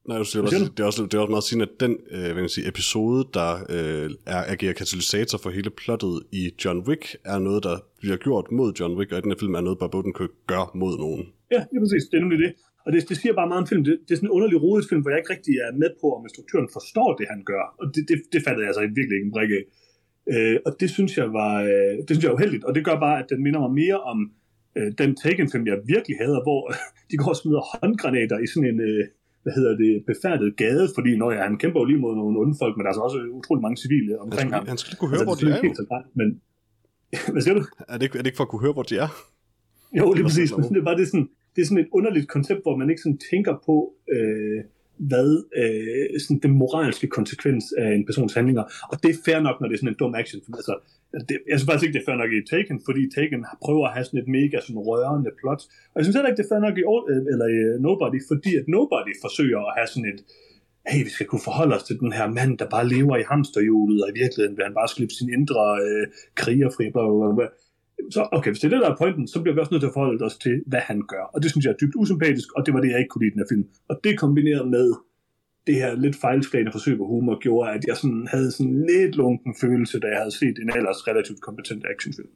Nej, 0.07 0.17
jeg 0.17 0.25
siger, 0.25 0.41
det, 0.77 0.79
er 0.83 0.87
også, 0.91 1.01
det 1.09 1.13
er 1.13 1.21
også 1.25 1.35
meget 1.35 1.47
sigende, 1.47 1.67
at 1.69 1.75
den 1.83 1.93
øh, 2.15 2.29
hvad 2.33 2.47
sige, 2.55 2.67
episode, 2.73 3.19
der 3.37 3.51
øh, 3.75 4.07
er, 4.35 4.41
agerer 4.53 4.75
katalysator 4.79 5.37
for 5.43 5.49
hele 5.57 5.71
plottet 5.81 6.15
i 6.31 6.43
John 6.61 6.79
Wick, 6.87 7.03
er 7.33 7.39
noget, 7.47 7.61
der 7.67 7.75
bliver 8.01 8.17
gjort 8.25 8.45
mod 8.57 8.69
John 8.79 8.93
Wick, 8.97 9.11
og 9.11 9.17
i 9.17 9.21
den 9.21 9.31
her 9.31 9.39
film 9.43 9.55
er 9.59 9.61
noget, 9.67 9.79
Bob 9.79 9.95
Odenkirk 9.95 10.33
gør 10.51 10.63
mod 10.81 10.93
nogen. 11.03 11.23
Ja, 11.53 11.59
det 11.67 11.75
er 11.77 11.81
præcis. 11.85 12.03
Det 12.09 12.15
er 12.17 12.23
nemlig 12.25 12.39
det. 12.45 12.51
Og 12.85 12.89
det, 12.93 13.09
det 13.09 13.17
siger 13.21 13.33
bare 13.39 13.49
meget 13.51 13.61
om 13.63 13.67
film. 13.71 13.83
Det, 13.87 13.93
det 14.05 14.11
er 14.13 14.17
sådan 14.19 14.29
en 14.29 14.35
underlig 14.37 14.57
rodet 14.65 14.85
film, 14.89 15.01
hvor 15.01 15.11
jeg 15.11 15.19
ikke 15.21 15.33
rigtig 15.35 15.53
er 15.65 15.71
med 15.81 15.91
på, 16.01 16.07
om 16.17 16.21
instruktøren 16.27 16.69
forstår 16.77 17.09
det, 17.19 17.25
han 17.33 17.41
gør. 17.51 17.63
Og 17.79 17.85
det, 17.93 18.03
det, 18.09 18.17
det 18.33 18.39
fattede 18.45 18.63
jeg 18.63 18.69
altså 18.71 18.81
virkelig 18.99 19.15
ikke 19.17 19.29
en 19.29 19.35
brik 19.37 19.51
af. 19.59 19.63
Øh, 20.33 20.57
og 20.65 20.71
det 20.81 20.89
synes 20.95 21.11
jeg 21.21 21.29
var 21.39 21.53
øh, 21.69 21.93
det 22.05 22.11
synes 22.13 22.23
jeg 22.23 22.31
er 22.31 22.37
uheldigt. 22.39 22.63
Og 22.67 22.71
det 22.75 22.85
gør 22.87 22.97
bare, 23.07 23.17
at 23.21 23.27
den 23.31 23.39
minder 23.45 23.59
mig 23.65 23.73
mere 23.83 23.99
om 24.11 24.17
øh, 24.77 24.89
den 25.01 25.09
Taken-film, 25.21 25.65
jeg 25.71 25.77
virkelig 25.93 26.15
havde, 26.23 26.39
hvor 26.47 26.61
de 27.09 27.15
går 27.21 27.31
og 27.35 27.39
smider 27.41 27.63
håndgranater 27.71 28.37
i 28.45 28.47
sådan 28.51 28.69
en... 28.73 28.79
Øh, 28.89 29.03
hvad 29.43 29.53
hedder 29.57 29.73
det, 29.83 29.91
befærdet 30.11 30.49
gade, 30.63 30.85
fordi 30.95 31.11
når 31.21 31.29
ja, 31.31 31.41
han 31.49 31.57
kæmper 31.61 31.79
jo 31.81 31.85
lige 31.85 31.99
mod 32.05 32.13
nogle 32.15 32.39
onde 32.41 32.55
folk, 32.61 32.73
men 32.77 32.83
der 32.83 32.89
er 32.91 32.97
så 32.99 33.03
også 33.07 33.19
utrolig 33.39 33.61
mange 33.61 33.77
civile 33.83 34.11
omkring 34.25 34.41
han 34.41 34.49
skal, 34.49 34.59
ham. 34.59 34.67
Han 34.67 34.77
skal 34.77 34.97
kunne 34.97 35.11
høre, 35.13 35.23
altså, 35.23 35.29
hvor 35.29 35.39
de 35.41 35.55
er. 35.55 35.61
Helt, 35.65 35.79
men, 36.19 36.27
hvad 37.33 37.41
siger 37.41 37.55
du? 37.59 37.63
Er 37.91 37.97
det, 37.97 38.03
ikke, 38.07 38.17
er 38.19 38.21
det 38.23 38.29
ikke 38.29 38.39
for 38.41 38.47
at 38.47 38.51
kunne 38.51 38.63
høre, 38.65 38.77
hvor 38.77 38.87
de 38.91 38.95
er? 39.05 39.09
Jo, 39.99 40.05
lige 40.17 40.25
præcis. 40.29 40.49
Men 40.57 40.63
det 40.73 40.79
er 40.83 40.87
bare 40.89 40.99
det 41.01 41.07
sådan, 41.07 41.27
det 41.53 41.59
er 41.61 41.67
sådan 41.69 41.83
et 41.85 41.89
underligt 41.97 42.27
koncept, 42.35 42.61
hvor 42.65 42.75
man 42.81 42.89
ikke 42.89 43.01
sådan 43.05 43.19
tænker 43.31 43.53
på, 43.67 43.75
øh, 44.15 44.59
hvad 44.97 45.29
øh, 45.61 46.19
sådan 46.19 46.39
den 46.45 46.51
moralske 46.51 47.07
konsekvens 47.07 47.63
af 47.77 47.93
en 47.93 48.05
persons 48.05 48.33
handlinger. 48.33 48.63
Og 48.91 49.03
det 49.03 49.09
er 49.11 49.17
fair 49.25 49.39
nok, 49.39 49.55
når 49.61 49.67
det 49.67 49.73
er 49.75 49.81
sådan 49.81 49.93
en 49.93 50.01
dum 50.01 50.15
action. 50.15 50.41
Altså, 50.53 50.75
det, 51.29 51.37
jeg 51.49 51.55
synes 51.59 51.69
faktisk 51.69 51.85
ikke, 51.85 51.95
det 51.97 52.01
er 52.03 52.09
fair 52.09 52.21
nok 52.21 52.31
i 52.33 52.39
Taken, 52.53 52.77
fordi 52.87 53.01
Taken 53.15 53.41
prøver 53.65 53.85
at 53.87 53.93
have 53.95 54.05
sådan 54.05 54.21
et 54.23 54.29
mega 54.37 54.57
sådan 54.61 54.83
rørende 54.89 55.31
plot. 55.39 55.61
Og 55.91 55.95
jeg 55.97 56.03
synes 56.03 56.15
heller 56.15 56.29
ikke, 56.29 56.39
det 56.41 56.47
er 56.47 56.53
fair 56.53 56.65
nok 56.67 56.77
i, 56.81 56.83
øh, 57.11 57.21
eller 57.33 57.47
i 57.55 57.59
øh, 57.69 57.75
Nobody, 57.85 58.19
fordi 58.31 58.51
at 58.59 58.65
Nobody 58.75 59.13
forsøger 59.25 59.61
at 59.67 59.73
have 59.77 59.89
sådan 59.93 60.09
et, 60.13 60.19
hey, 60.91 61.01
vi 61.07 61.11
skal 61.15 61.27
kunne 61.29 61.47
forholde 61.49 61.75
os 61.77 61.85
til 61.87 61.99
den 62.03 62.11
her 62.17 62.27
mand, 62.37 62.51
der 62.61 62.73
bare 62.75 62.89
lever 62.95 63.15
i 63.17 63.29
hamsterhjulet, 63.31 63.99
og 64.03 64.09
i 64.09 64.19
virkeligheden 64.21 64.55
vil 64.57 64.67
han 64.67 64.77
bare 64.79 64.93
slippe 64.95 65.13
sin 65.19 65.29
indre 65.37 65.63
øh, 65.85 66.05
krigerfri, 66.41 66.85
bla, 66.93 67.03
bla, 67.07 67.35
bla 67.39 67.47
så 68.11 68.29
okay, 68.31 68.49
hvis 68.51 68.59
det 68.59 68.67
er 68.67 68.75
det, 68.75 68.81
der 68.81 68.91
er 68.91 68.97
pointen, 68.97 69.27
så 69.27 69.41
bliver 69.41 69.55
vi 69.55 69.59
også 69.59 69.73
nødt 69.73 69.81
til 69.81 69.87
at 69.87 69.93
forholde 69.93 70.25
os 70.25 70.37
til, 70.37 70.63
hvad 70.67 70.79
han 70.79 71.01
gør. 71.07 71.23
Og 71.33 71.43
det 71.43 71.51
synes 71.51 71.65
jeg 71.65 71.71
er 71.71 71.77
dybt 71.81 71.95
usympatisk, 71.95 72.51
og 72.57 72.65
det 72.65 72.73
var 72.73 72.81
det, 72.81 72.89
jeg 72.89 72.99
ikke 72.99 73.09
kunne 73.09 73.23
lide 73.25 73.31
i 73.31 73.35
den 73.35 73.43
her 73.43 73.51
film. 73.53 73.65
Og 73.89 73.99
det 74.03 74.19
kombineret 74.19 74.67
med 74.67 74.93
det 75.67 75.75
her 75.75 75.95
lidt 75.95 76.15
fejlslagende 76.15 76.71
forsøg 76.71 76.97
på 76.97 77.05
humor, 77.05 77.39
gjorde, 77.39 77.71
at 77.71 77.85
jeg 77.87 77.97
sådan 77.97 78.27
havde 78.31 78.51
sådan 78.51 78.85
lidt 78.89 79.15
lunken 79.15 79.55
følelse, 79.61 79.99
da 79.99 80.07
jeg 80.07 80.17
havde 80.17 80.37
set 80.41 80.59
en 80.59 80.69
ellers 80.77 81.07
relativt 81.07 81.41
kompetent 81.41 81.85
actionfilm. 81.95 82.29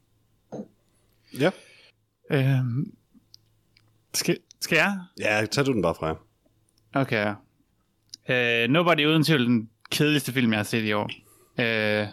Ja. 1.39 1.51
Øhm, 2.31 2.91
skal, 4.13 4.37
skal 4.61 4.75
jeg? 4.75 4.99
Ja, 5.19 5.45
tag 5.45 5.65
du 5.65 5.73
den 5.73 5.81
bare 5.81 5.95
fra 5.95 6.17
Okay. 6.93 7.33
Uh, 8.29 8.71
Nobody 8.71 9.05
uden 9.05 9.23
tvivl 9.23 9.45
den 9.45 9.69
kedeligste 9.91 10.31
film, 10.31 10.51
jeg 10.51 10.59
har 10.59 10.63
set 10.63 10.83
i 10.83 10.93
år. 10.93 11.11
Uh, 11.59 12.07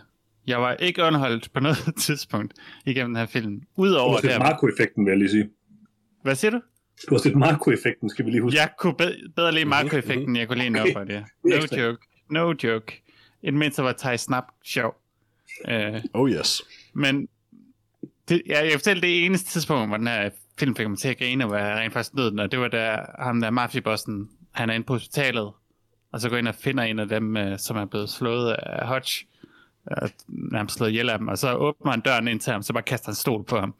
jeg 0.46 0.62
var 0.62 0.74
ikke 0.74 1.02
underholdt 1.02 1.52
på 1.52 1.60
noget 1.60 1.78
tidspunkt 2.06 2.54
igennem 2.86 3.10
den 3.10 3.16
her 3.16 3.26
film. 3.26 3.62
Udover 3.76 4.14
det. 4.14 4.22
Du 4.22 4.28
har 4.28 4.34
set 4.34 4.42
Marco-effekten, 4.42 5.04
vil 5.04 5.10
jeg 5.10 5.18
lige 5.18 5.30
sige. 5.30 5.50
Hvad 6.22 6.34
siger 6.34 6.50
du? 6.50 6.60
Du 7.10 7.14
har 7.14 7.18
set 7.18 7.36
Marco-effekten, 7.36 8.10
skal 8.10 8.24
vi 8.24 8.30
lige 8.30 8.42
huske. 8.42 8.58
Jeg 8.58 8.68
kunne 8.78 8.94
bedre 9.36 9.52
lide 9.52 9.64
Marco-effekten, 9.64 10.28
end 10.28 10.38
jeg 10.38 10.48
kunne 10.48 10.58
lide 10.58 10.80
okay. 10.80 10.92
noget 10.92 11.08
det. 11.08 11.24
No 11.72 11.82
joke. 11.82 12.06
No 12.30 12.54
joke. 12.64 13.02
Et 13.42 13.54
mindst 13.54 13.82
var 13.82 13.92
Thai 13.92 14.16
Snap 14.16 14.44
sjov. 14.64 14.94
Uh, 15.68 16.00
oh 16.14 16.30
yes. 16.30 16.62
Men 16.94 17.28
det, 18.28 18.42
jeg, 18.46 18.64
jeg 18.64 18.72
fortælle 18.72 19.02
det 19.02 19.24
eneste 19.24 19.50
tidspunkt, 19.50 19.88
hvor 19.88 19.96
den 19.96 20.06
her 20.06 20.30
film 20.58 20.76
fik 20.76 20.88
mig 20.88 20.98
til 20.98 21.08
at 21.08 21.18
grine, 21.18 21.46
hvor 21.46 21.56
jeg 21.56 21.76
rent 21.76 21.92
faktisk 21.92 22.14
nød 22.14 22.30
den, 22.30 22.38
og 22.38 22.52
det 22.52 22.58
var 22.58 22.68
da 22.68 22.98
ham 23.18 23.40
der 23.40 23.50
mafiabossen, 23.50 24.28
han 24.52 24.70
er 24.70 24.74
inde 24.74 24.86
på 24.86 24.92
hospitalet, 24.92 25.52
og 26.12 26.20
så 26.20 26.28
går 26.28 26.36
ind 26.36 26.48
og 26.48 26.54
finder 26.54 26.84
en 26.84 26.98
af 26.98 27.08
dem, 27.08 27.36
uh, 27.36 27.56
som 27.58 27.76
er 27.76 27.84
blevet 27.84 28.10
slået 28.10 28.52
af 28.52 28.86
Hodge, 28.86 29.26
nærmest 30.28 30.76
slået 30.76 30.90
ihjel 30.90 31.10
af 31.10 31.18
dem, 31.18 31.28
og 31.28 31.38
så 31.38 31.54
åbner 31.54 31.90
han 31.90 32.00
døren 32.00 32.28
ind 32.28 32.40
til 32.40 32.52
ham, 32.52 32.62
så 32.62 32.72
bare 32.72 32.82
kaster 32.82 33.08
en 33.08 33.14
stol 33.14 33.44
på 33.44 33.60
ham. 33.60 33.74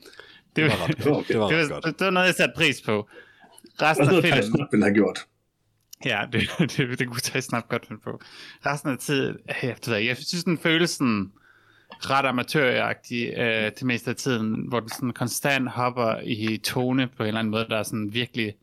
Det, 0.56 0.56
det 0.56 0.64
var, 0.64 0.88
ret, 0.88 0.96
det 0.96 1.10
var, 1.10 1.22
det 1.28 1.38
var, 1.38 1.48
det 1.48 1.70
var, 1.70 1.80
det 1.80 2.00
var 2.00 2.10
noget, 2.10 2.26
jeg 2.26 2.34
satte 2.34 2.54
pris 2.56 2.82
på. 2.82 3.08
Resten 3.82 4.08
af 4.08 4.22
filmen... 4.22 4.82
have 4.82 4.94
gjort. 4.94 5.18
Ja, 6.04 6.26
det, 6.32 6.50
det, 6.76 6.98
det 6.98 7.08
kunne 7.08 7.20
tage 7.20 7.42
snart 7.42 7.68
godt 7.68 7.86
finde 7.86 8.02
på. 8.02 8.20
Resten 8.66 8.90
af 8.90 8.98
tiden, 8.98 9.36
jeg, 9.62 9.76
jeg, 9.86 10.04
jeg 10.06 10.16
synes, 10.16 10.44
den 10.44 10.58
føles 10.58 10.90
sådan 10.90 11.32
ret 12.00 12.26
amatøragtig 12.26 13.34
øh, 13.36 13.72
til 13.72 13.86
meste 13.86 14.10
af 14.10 14.16
tiden, 14.16 14.68
hvor 14.68 14.80
den 14.80 14.88
sådan 14.88 15.12
konstant 15.12 15.68
hopper 15.68 16.20
i 16.24 16.56
tone 16.56 17.06
på 17.16 17.22
en 17.22 17.26
eller 17.26 17.38
anden 17.38 17.50
måde, 17.50 17.66
der 17.70 17.76
er 17.76 17.82
sådan 17.82 18.14
virkelig 18.14 18.54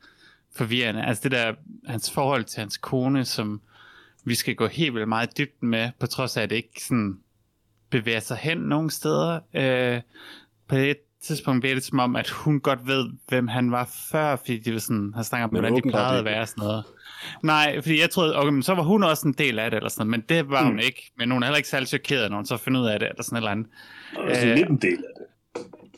forvirrende. 0.55 1.05
Altså 1.05 1.23
det 1.23 1.31
der, 1.31 1.53
hans 1.87 2.11
forhold 2.11 2.43
til 2.43 2.59
hans 2.59 2.77
kone, 2.77 3.25
som 3.25 3.61
vi 4.23 4.35
skal 4.35 4.55
gå 4.55 4.67
helt 4.67 4.93
vildt 4.93 5.09
meget 5.09 5.37
dybt 5.37 5.63
med, 5.63 5.89
på 5.99 6.07
trods 6.07 6.37
af, 6.37 6.41
at 6.41 6.49
det 6.49 6.55
ikke 6.55 6.83
sådan 6.83 7.19
bevæger 7.91 8.19
sig 8.19 8.37
hen 8.37 8.57
nogen 8.57 8.89
steder. 8.89 9.39
Øh, 9.53 10.01
på 10.67 10.75
et 10.75 10.97
tidspunkt 11.23 11.61
bliver 11.61 11.75
det 11.75 11.83
som 11.83 11.99
om, 11.99 12.15
at 12.15 12.29
hun 12.29 12.59
godt 12.59 12.87
ved, 12.87 13.09
hvem 13.27 13.47
han 13.47 13.71
var 13.71 13.89
før, 14.11 14.35
fordi 14.35 14.57
de 14.57 14.79
sådan, 14.79 15.13
har 15.15 15.23
snakket 15.23 15.43
om, 15.43 15.49
hvordan 15.49 15.75
de 15.75 15.81
plejede 15.89 16.19
at 16.19 16.25
være 16.25 16.47
sådan 16.47 16.61
noget. 16.61 16.83
Nej, 17.43 17.81
fordi 17.81 18.01
jeg 18.01 18.09
troede, 18.09 18.37
okay, 18.37 18.49
men 18.49 18.63
så 18.63 18.73
var 18.73 18.83
hun 18.83 19.03
også 19.03 19.27
en 19.27 19.33
del 19.33 19.59
af 19.59 19.71
det, 19.71 19.77
eller 19.77 19.89
sådan 19.89 20.07
noget, 20.07 20.19
men 20.19 20.37
det 20.37 20.49
var 20.49 20.61
mm. 20.61 20.67
hun 20.67 20.79
ikke. 20.79 21.11
Men 21.17 21.31
hun 21.31 21.43
er 21.43 21.47
heller 21.47 21.57
ikke 21.57 21.69
særlig 21.69 21.87
chokeret, 21.87 22.29
når 22.29 22.37
hun 22.37 22.45
så 22.45 22.57
finder 22.57 22.81
ud 22.81 22.87
af 22.87 22.99
det, 22.99 23.09
eller 23.09 23.23
sådan 23.23 23.35
et 23.35 23.39
eller 23.39 23.51
andet. 23.51 23.67
Og 24.15 24.47
øh, 24.47 24.55
lidt 24.55 24.69
en 24.69 24.77
del 24.77 24.97
af 24.97 25.13
det. 25.17 25.25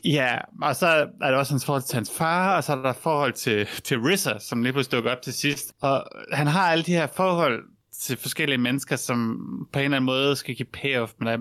Ja, 0.04 0.38
og 0.62 0.76
så 0.76 0.86
er 1.22 1.30
der 1.30 1.36
også 1.36 1.52
hans 1.52 1.64
forhold 1.64 1.82
til 1.82 1.94
hans 1.94 2.10
far, 2.18 2.56
og 2.56 2.64
så 2.64 2.72
er 2.72 2.82
der 2.82 2.92
forhold 2.92 3.32
til, 3.32 3.66
til 3.84 3.98
Rissa, 3.98 4.38
som 4.38 4.62
lige 4.62 4.72
pludselig 4.72 4.96
dukker 4.96 5.10
op 5.10 5.22
til 5.22 5.32
sidst. 5.32 5.72
Og 5.80 6.04
han 6.32 6.46
har 6.46 6.70
alle 6.70 6.84
de 6.84 6.92
her 6.92 7.06
forhold, 7.06 7.62
til 8.00 8.16
forskellige 8.16 8.58
mennesker, 8.58 8.96
som 8.96 9.38
på 9.72 9.78
en 9.78 9.84
eller 9.84 9.96
anden 9.96 10.06
måde 10.06 10.36
skal 10.36 10.54
give 10.54 10.66
payoff, 10.66 11.12
men 11.18 11.28
der, 11.28 11.38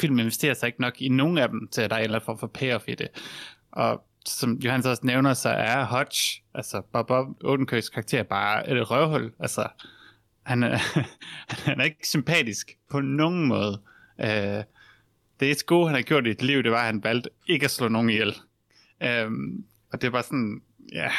filmen 0.00 0.18
investerer 0.18 0.54
sig 0.54 0.66
ikke 0.66 0.80
nok 0.80 1.02
i 1.02 1.08
nogen 1.08 1.38
af 1.38 1.48
dem, 1.48 1.68
til 1.68 1.82
at 1.82 1.90
der 1.90 1.96
er 1.96 2.00
en 2.00 2.04
eller 2.04 2.18
anden 2.18 2.26
form 2.26 2.38
for 2.38 2.46
payoff 2.46 2.84
i 2.88 2.94
det. 2.94 3.08
Og 3.72 4.04
som 4.26 4.52
Johannes 4.52 4.86
også 4.86 5.06
nævner, 5.06 5.34
så 5.34 5.48
er 5.48 5.84
Hodge, 5.84 6.42
altså 6.54 6.82
Bob, 6.92 7.08
Bob 7.08 7.26
Odenkøs 7.44 7.88
karakter, 7.88 8.22
bare 8.22 8.70
et 8.70 8.90
røvhul. 8.90 9.32
Altså, 9.38 9.68
han 10.42 10.62
er, 10.62 10.78
han 11.66 11.80
er 11.80 11.84
ikke 11.84 12.08
sympatisk 12.08 12.76
på 12.90 13.00
nogen 13.00 13.46
måde. 13.46 13.80
Øh, 14.20 14.64
det 15.40 15.48
er 15.48 15.52
et 15.52 15.66
gode, 15.66 15.86
han 15.86 15.94
har 15.94 16.02
gjort 16.02 16.26
i 16.26 16.30
et 16.30 16.42
liv, 16.42 16.62
det 16.62 16.70
var, 16.70 16.78
at 16.78 16.86
han 16.86 17.04
valgte 17.04 17.30
ikke 17.46 17.64
at 17.64 17.70
slå 17.70 17.88
nogen 17.88 18.10
ihjel. 18.10 18.36
Øh, 19.02 19.30
og 19.92 20.02
det 20.02 20.12
var 20.12 20.22
sådan, 20.22 20.62
ja, 20.92 21.10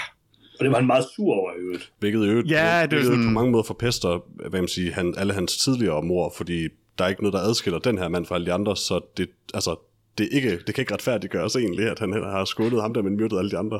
og 0.60 0.64
det 0.66 0.72
var 0.72 0.78
han 0.78 0.88
meget 0.88 1.05
sur 1.16 1.34
over 1.34 1.51
i 1.51 1.60
øvrigt. 1.60 1.91
Hvilket 1.99 2.20
i 2.26 2.30
øvrigt, 2.30 2.49
Ja, 2.51 2.55
det 2.57 2.64
er 2.84 2.88
hvilket 2.88 3.05
sådan- 3.05 3.24
på 3.26 3.30
mange 3.32 3.51
måder 3.51 3.64
forpester 3.64 4.20
hvad 4.49 4.60
man 4.60 4.68
siger, 4.68 4.93
han, 4.93 5.14
alle 5.18 5.34
hans 5.34 5.57
tidligere 5.57 6.01
mor, 6.01 6.34
fordi 6.38 6.68
der 6.97 7.05
er 7.05 7.10
ikke 7.10 7.22
noget, 7.24 7.34
der 7.34 7.39
adskiller 7.39 7.80
den 7.80 7.97
her 7.97 8.07
mand 8.07 8.26
fra 8.26 8.36
alle 8.36 8.45
de 8.47 8.53
andre, 8.53 8.78
så 8.78 8.99
det, 9.18 9.30
altså, 9.53 9.76
det, 10.18 10.30
ikke, 10.32 10.60
det 10.68 10.76
kan 10.76 10.82
ikke 10.82 10.93
retfærdiggøres 10.93 11.55
egentlig, 11.55 11.89
at 11.89 11.99
han 11.99 12.14
har 12.14 12.45
skålet 12.45 12.82
ham 12.82 12.93
der, 12.93 13.01
men 13.01 13.18
myrdet 13.18 13.38
alle 13.38 13.51
de 13.51 13.57
andre. 13.57 13.80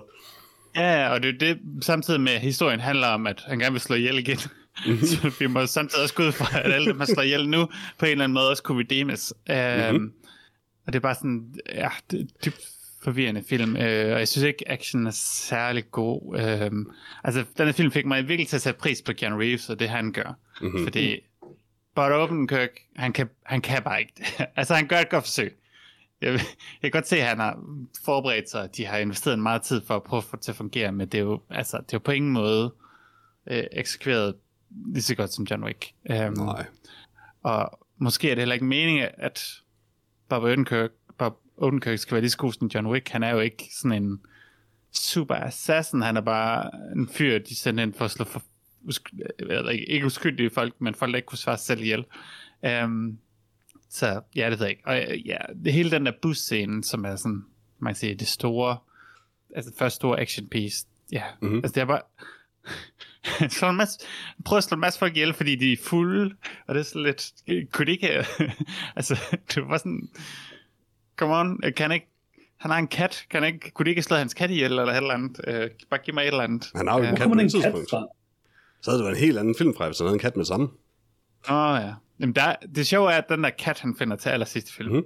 Ja, 0.75 1.09
og 1.09 1.23
det, 1.23 1.30
er 1.30 1.38
det 1.53 1.59
samtidig 1.82 2.21
med, 2.21 2.32
at 2.32 2.41
historien 2.41 2.80
handler 2.80 3.07
om, 3.07 3.27
at 3.27 3.43
han 3.47 3.59
gerne 3.59 3.71
vil 3.71 3.82
slå 3.82 3.95
ihjel 3.95 4.17
igen. 4.17 4.38
så 5.09 5.32
vi 5.39 5.47
må 5.47 5.65
samtidig 5.65 6.03
også 6.03 6.15
gå 6.15 6.23
ud 6.23 6.32
fra, 6.32 6.59
at 6.59 6.71
alle 6.73 6.88
dem, 6.91 6.97
han 6.99 7.07
slår 7.07 7.23
ihjel 7.23 7.49
nu, 7.49 7.67
på 7.99 8.05
en 8.05 8.11
eller 8.11 8.23
anden 8.23 8.34
måde 8.34 8.49
også 8.49 8.63
kunne 8.63 8.80
redeemes. 8.84 9.34
Um, 9.49 9.55
mm-hmm. 9.55 10.11
Og 10.88 10.93
det 10.93 10.99
er 10.99 11.01
bare 11.01 11.15
sådan, 11.15 11.53
ja, 11.75 11.89
det 12.11 12.19
er 12.21 12.25
dybt 12.45 12.61
forvirrende 13.02 13.43
film, 13.50 13.76
uh, 13.76 13.82
og 13.82 14.20
jeg 14.20 14.28
synes 14.28 14.45
ikke, 14.45 14.72
action 14.72 15.08
er 15.08 15.12
særlig 15.12 15.91
god. 15.91 16.22
Um, 16.72 16.91
altså, 17.24 17.45
denne 17.58 17.74
film 17.74 17.91
fik 17.91 18.06
mig 18.06 18.28
virkelig 18.28 18.47
til 18.47 18.56
at 18.56 18.62
sætte 18.62 18.80
pris 18.80 19.02
på 19.02 19.14
Keanu 19.14 19.38
Reeves, 19.38 19.70
og 19.70 19.80
det 19.80 19.89
han 19.89 20.12
gør. 20.12 20.34
Mm-hmm. 20.62 20.84
Fordi 20.84 21.20
Bud 21.95 22.04
Odenkirk, 22.04 22.70
han 22.95 23.14
kan, 23.14 23.30
han 23.45 23.62
kan 23.62 23.84
bare 23.84 24.00
ikke 24.00 24.14
altså, 24.56 24.76
han 24.76 24.88
gør 24.88 24.97
et 24.97 25.10
godt 25.10 25.24
forsøg. 25.24 25.56
Jeg, 26.22 26.34
jeg 26.34 26.41
kan 26.82 26.91
godt 26.91 27.08
se, 27.08 27.18
at 27.18 27.28
han 27.28 27.39
har 27.39 27.60
forberedt 28.06 28.50
sig, 28.50 28.70
de 28.78 28.86
har 28.86 28.97
investeret 28.97 29.34
en 29.34 29.41
meget 29.41 29.62
tid 29.62 29.82
for 29.86 29.95
at 29.95 30.04
prøve 30.04 30.18
at 30.18 30.24
få 30.24 30.36
det 30.36 30.43
til 30.43 30.52
at 30.52 30.56
fungere, 30.56 30.91
men 30.91 31.08
det 31.08 31.18
er 31.18 31.22
jo, 31.22 31.41
altså, 31.50 31.78
det 31.78 31.93
er 31.93 31.97
jo 31.97 32.00
på 32.00 32.12
ingen 32.12 32.32
måde 32.32 32.74
øh, 33.47 33.64
eksekveret 33.72 34.36
lige 34.93 35.04
så 35.04 35.16
godt 35.16 35.34
som 35.34 35.47
John 35.52 35.64
Wick. 35.64 35.91
Um, 36.10 36.34
Nej. 36.34 36.66
Og 37.43 37.88
måske 37.97 38.32
er 38.32 38.36
det 38.36 38.41
heller 38.41 38.54
ikke 38.54 38.66
meningen, 38.66 39.08
at 39.18 39.47
Bob 40.30 40.43
Odenkirk, 40.43 40.91
Odenkirk 41.60 41.99
skal 41.99 42.16
være 42.16 42.22
lige 42.22 42.32
så 42.32 42.38
god 42.38 42.53
som 42.53 42.68
John 42.74 42.88
Wick. 42.88 43.10
Han 43.10 43.24
er 43.24 43.30
jo 43.30 43.39
ikke 43.39 43.70
sådan 43.72 44.03
en 44.03 44.22
super 44.91 45.36
assassin. 45.36 46.01
Han 46.01 46.18
er 46.18 46.22
bare 46.22 46.72
en 46.95 47.07
fyr, 47.07 47.38
de 47.39 47.55
sendte 47.55 47.84
ind 47.84 47.93
for 47.93 48.05
at 48.05 48.12
slå 48.12 48.26
for, 48.26 48.43
usk- 48.84 49.47
ved 49.47 49.72
ikke, 49.88 50.05
uskyldige 50.05 50.49
folk, 50.49 50.74
men 50.80 50.95
folk, 50.95 51.12
der 51.12 51.16
ikke 51.16 51.26
kunne 51.26 51.38
svare 51.38 51.57
selv 51.57 51.82
ihjel. 51.82 52.05
Um, 52.84 53.20
så 53.89 54.22
ja, 54.36 54.49
det 54.49 54.60
ved 54.60 54.66
jeg 54.66 54.70
ikke. 54.70 54.88
Og 54.88 55.18
ja, 55.18 55.38
det 55.64 55.74
hele 55.74 55.91
den 55.91 56.05
der 56.05 56.12
busscene, 56.22 56.84
som 56.84 57.05
er 57.05 57.16
sådan, 57.16 57.45
man 57.80 57.93
kan 57.93 57.99
sige, 57.99 58.16
det 58.16 58.28
store, 58.28 58.78
altså 59.55 59.72
første 59.78 59.95
store 59.95 60.20
action 60.20 60.47
piece, 60.47 60.88
ja, 61.12 61.24
mm-hmm. 61.41 61.57
altså 61.57 61.72
det 61.74 61.82
er 61.82 61.86
bare, 61.86 62.01
slå 63.49 63.70
en 63.70 63.76
masse, 63.76 63.99
prøv 64.45 64.57
at 64.57 64.64
slå 64.64 64.76
en 64.76 64.82
masse 64.82 64.99
folk 64.99 65.16
ihjel, 65.16 65.34
fordi 65.34 65.55
de 65.55 65.74
er 65.74 65.78
fulde, 65.84 66.36
og 66.68 66.76
det 66.76 66.80
er 66.80 66.84
sådan 66.84 67.03
lidt, 67.03 67.32
kunne 67.72 67.86
det 67.86 67.91
ikke, 67.91 68.10
altså, 68.95 69.38
det 69.55 69.68
var 69.68 69.78
sådan, 69.78 70.10
come 71.20 71.36
on, 71.36 71.61
kan 71.61 71.74
han 71.78 71.91
ikke, 71.91 72.07
han 72.57 72.72
har 72.72 72.78
en 72.78 72.88
kat, 72.88 73.26
kan 73.30 73.43
ikke, 73.43 73.72
kunne 73.72 73.86
de 73.86 73.89
ikke 73.89 74.01
slå 74.01 74.15
hans 74.17 74.34
kat 74.34 74.49
ihjel, 74.49 74.72
eller 74.72 74.84
et 74.86 74.97
eller 74.97 75.13
andet, 75.13 75.39
uh, 75.47 75.88
bare 75.89 75.99
giv 76.03 76.13
mig 76.13 76.22
et 76.22 76.28
eller 76.28 76.43
andet. 76.43 76.72
Han 76.76 76.88
har 76.88 76.97
jo 76.97 77.03
en 77.03 77.05
Ja. 77.05 77.09
Hvor 77.09 77.17
kat 77.17 77.28
på 77.38 77.39
et 77.41 77.51
tidspunkt. 77.51 77.89
fra? 77.89 78.05
Så 78.82 78.91
havde 78.91 78.99
det 78.99 79.05
været 79.05 79.17
en 79.17 79.24
helt 79.26 79.38
anden 79.38 79.55
film 79.57 79.76
fra, 79.78 79.86
hvis 79.86 79.97
han 79.97 80.05
havde 80.07 80.13
en 80.15 80.20
kat 80.20 80.36
med 80.38 80.45
samme. 80.45 80.67
Åh 81.49 81.55
oh, 81.55 81.80
ja. 81.82 81.93
Jamen, 82.20 82.36
der, 82.36 82.55
det 82.76 82.88
sjove 82.88 83.11
er, 83.13 83.17
at 83.17 83.30
den 83.30 83.43
der 83.43 83.49
kat, 83.49 83.80
han 83.80 83.95
finder 83.99 84.15
til 84.17 84.30
allersidst 84.30 84.70
i 84.70 84.74
filmen, 84.74 84.95
Mhm. 84.95 85.05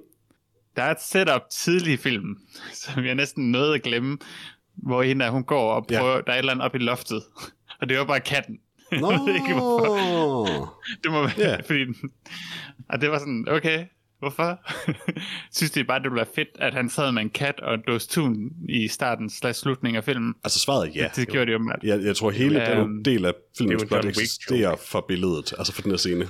der 0.75 0.83
er 0.83 0.91
et 0.91 1.01
setup 1.01 1.41
tidlig 1.51 1.93
i 1.93 1.97
filmen, 1.97 2.37
som 2.83 3.05
jeg 3.05 3.15
næsten 3.15 3.51
nåede 3.51 3.73
at 3.75 3.81
glemme, 3.81 4.17
hvor 4.75 5.01
hende 5.03 5.29
hun 5.29 5.43
går 5.43 5.73
og 5.73 5.85
Ja. 5.91 5.99
prøver, 5.99 6.21
der 6.21 6.31
er 6.31 6.35
et 6.35 6.39
eller 6.39 6.51
andet 6.51 6.65
op 6.65 6.75
i 6.75 6.77
loftet, 6.77 7.23
og 7.81 7.89
det 7.89 7.97
var 7.97 8.05
bare 8.05 8.19
katten. 8.19 8.59
Nå, 9.01 9.11
hvorfor. 9.17 10.73
Det 11.03 11.11
må 11.11 11.21
være, 11.21 11.31
Ja. 11.37 11.49
yeah. 11.49 11.63
fordi 11.65 11.79
den, 11.85 11.95
og 12.89 13.01
det 13.01 13.11
var 13.11 13.17
sådan, 13.19 13.45
okay, 13.49 13.85
hvorfor? 14.23 14.59
Synes 15.57 15.71
de 15.71 15.83
bare, 15.83 15.99
det 15.99 16.03
ville 16.03 16.15
være 16.15 16.27
fedt, 16.35 16.47
at 16.55 16.73
han 16.73 16.89
sad 16.89 17.11
med 17.11 17.21
en 17.21 17.29
kat 17.29 17.59
og 17.59 17.73
en 17.73 17.81
dåse 17.87 18.09
tun 18.09 18.51
i 18.69 18.87
starten 18.87 19.29
slash 19.29 19.61
slutningen 19.61 19.97
af 19.97 20.03
filmen? 20.03 20.35
altså 20.43 20.59
svaret 20.59 20.87
er 20.87 20.91
ja. 20.95 21.09
Det 21.15 21.27
gjorde 21.27 21.45
de 21.45 21.51
jo 21.51 21.57
meget. 21.59 21.83
Jeg, 21.83 22.03
jeg 22.03 22.15
tror, 22.15 22.31
hele 22.31 22.59
den 22.59 23.05
del 23.05 23.25
af 23.25 23.33
filmens 23.57 23.57
det 23.57 23.65
er 23.69 23.73
jo 23.73 23.79
en 23.81 23.87
plot 23.87 23.97
John 23.97 24.07
Wick 24.07 24.17
eksisterer 24.17 24.75
for 24.75 25.05
billedet, 25.07 25.53
altså 25.57 25.73
for 25.73 25.81
den 25.81 25.91
her 25.91 25.97
scene. 25.97 26.27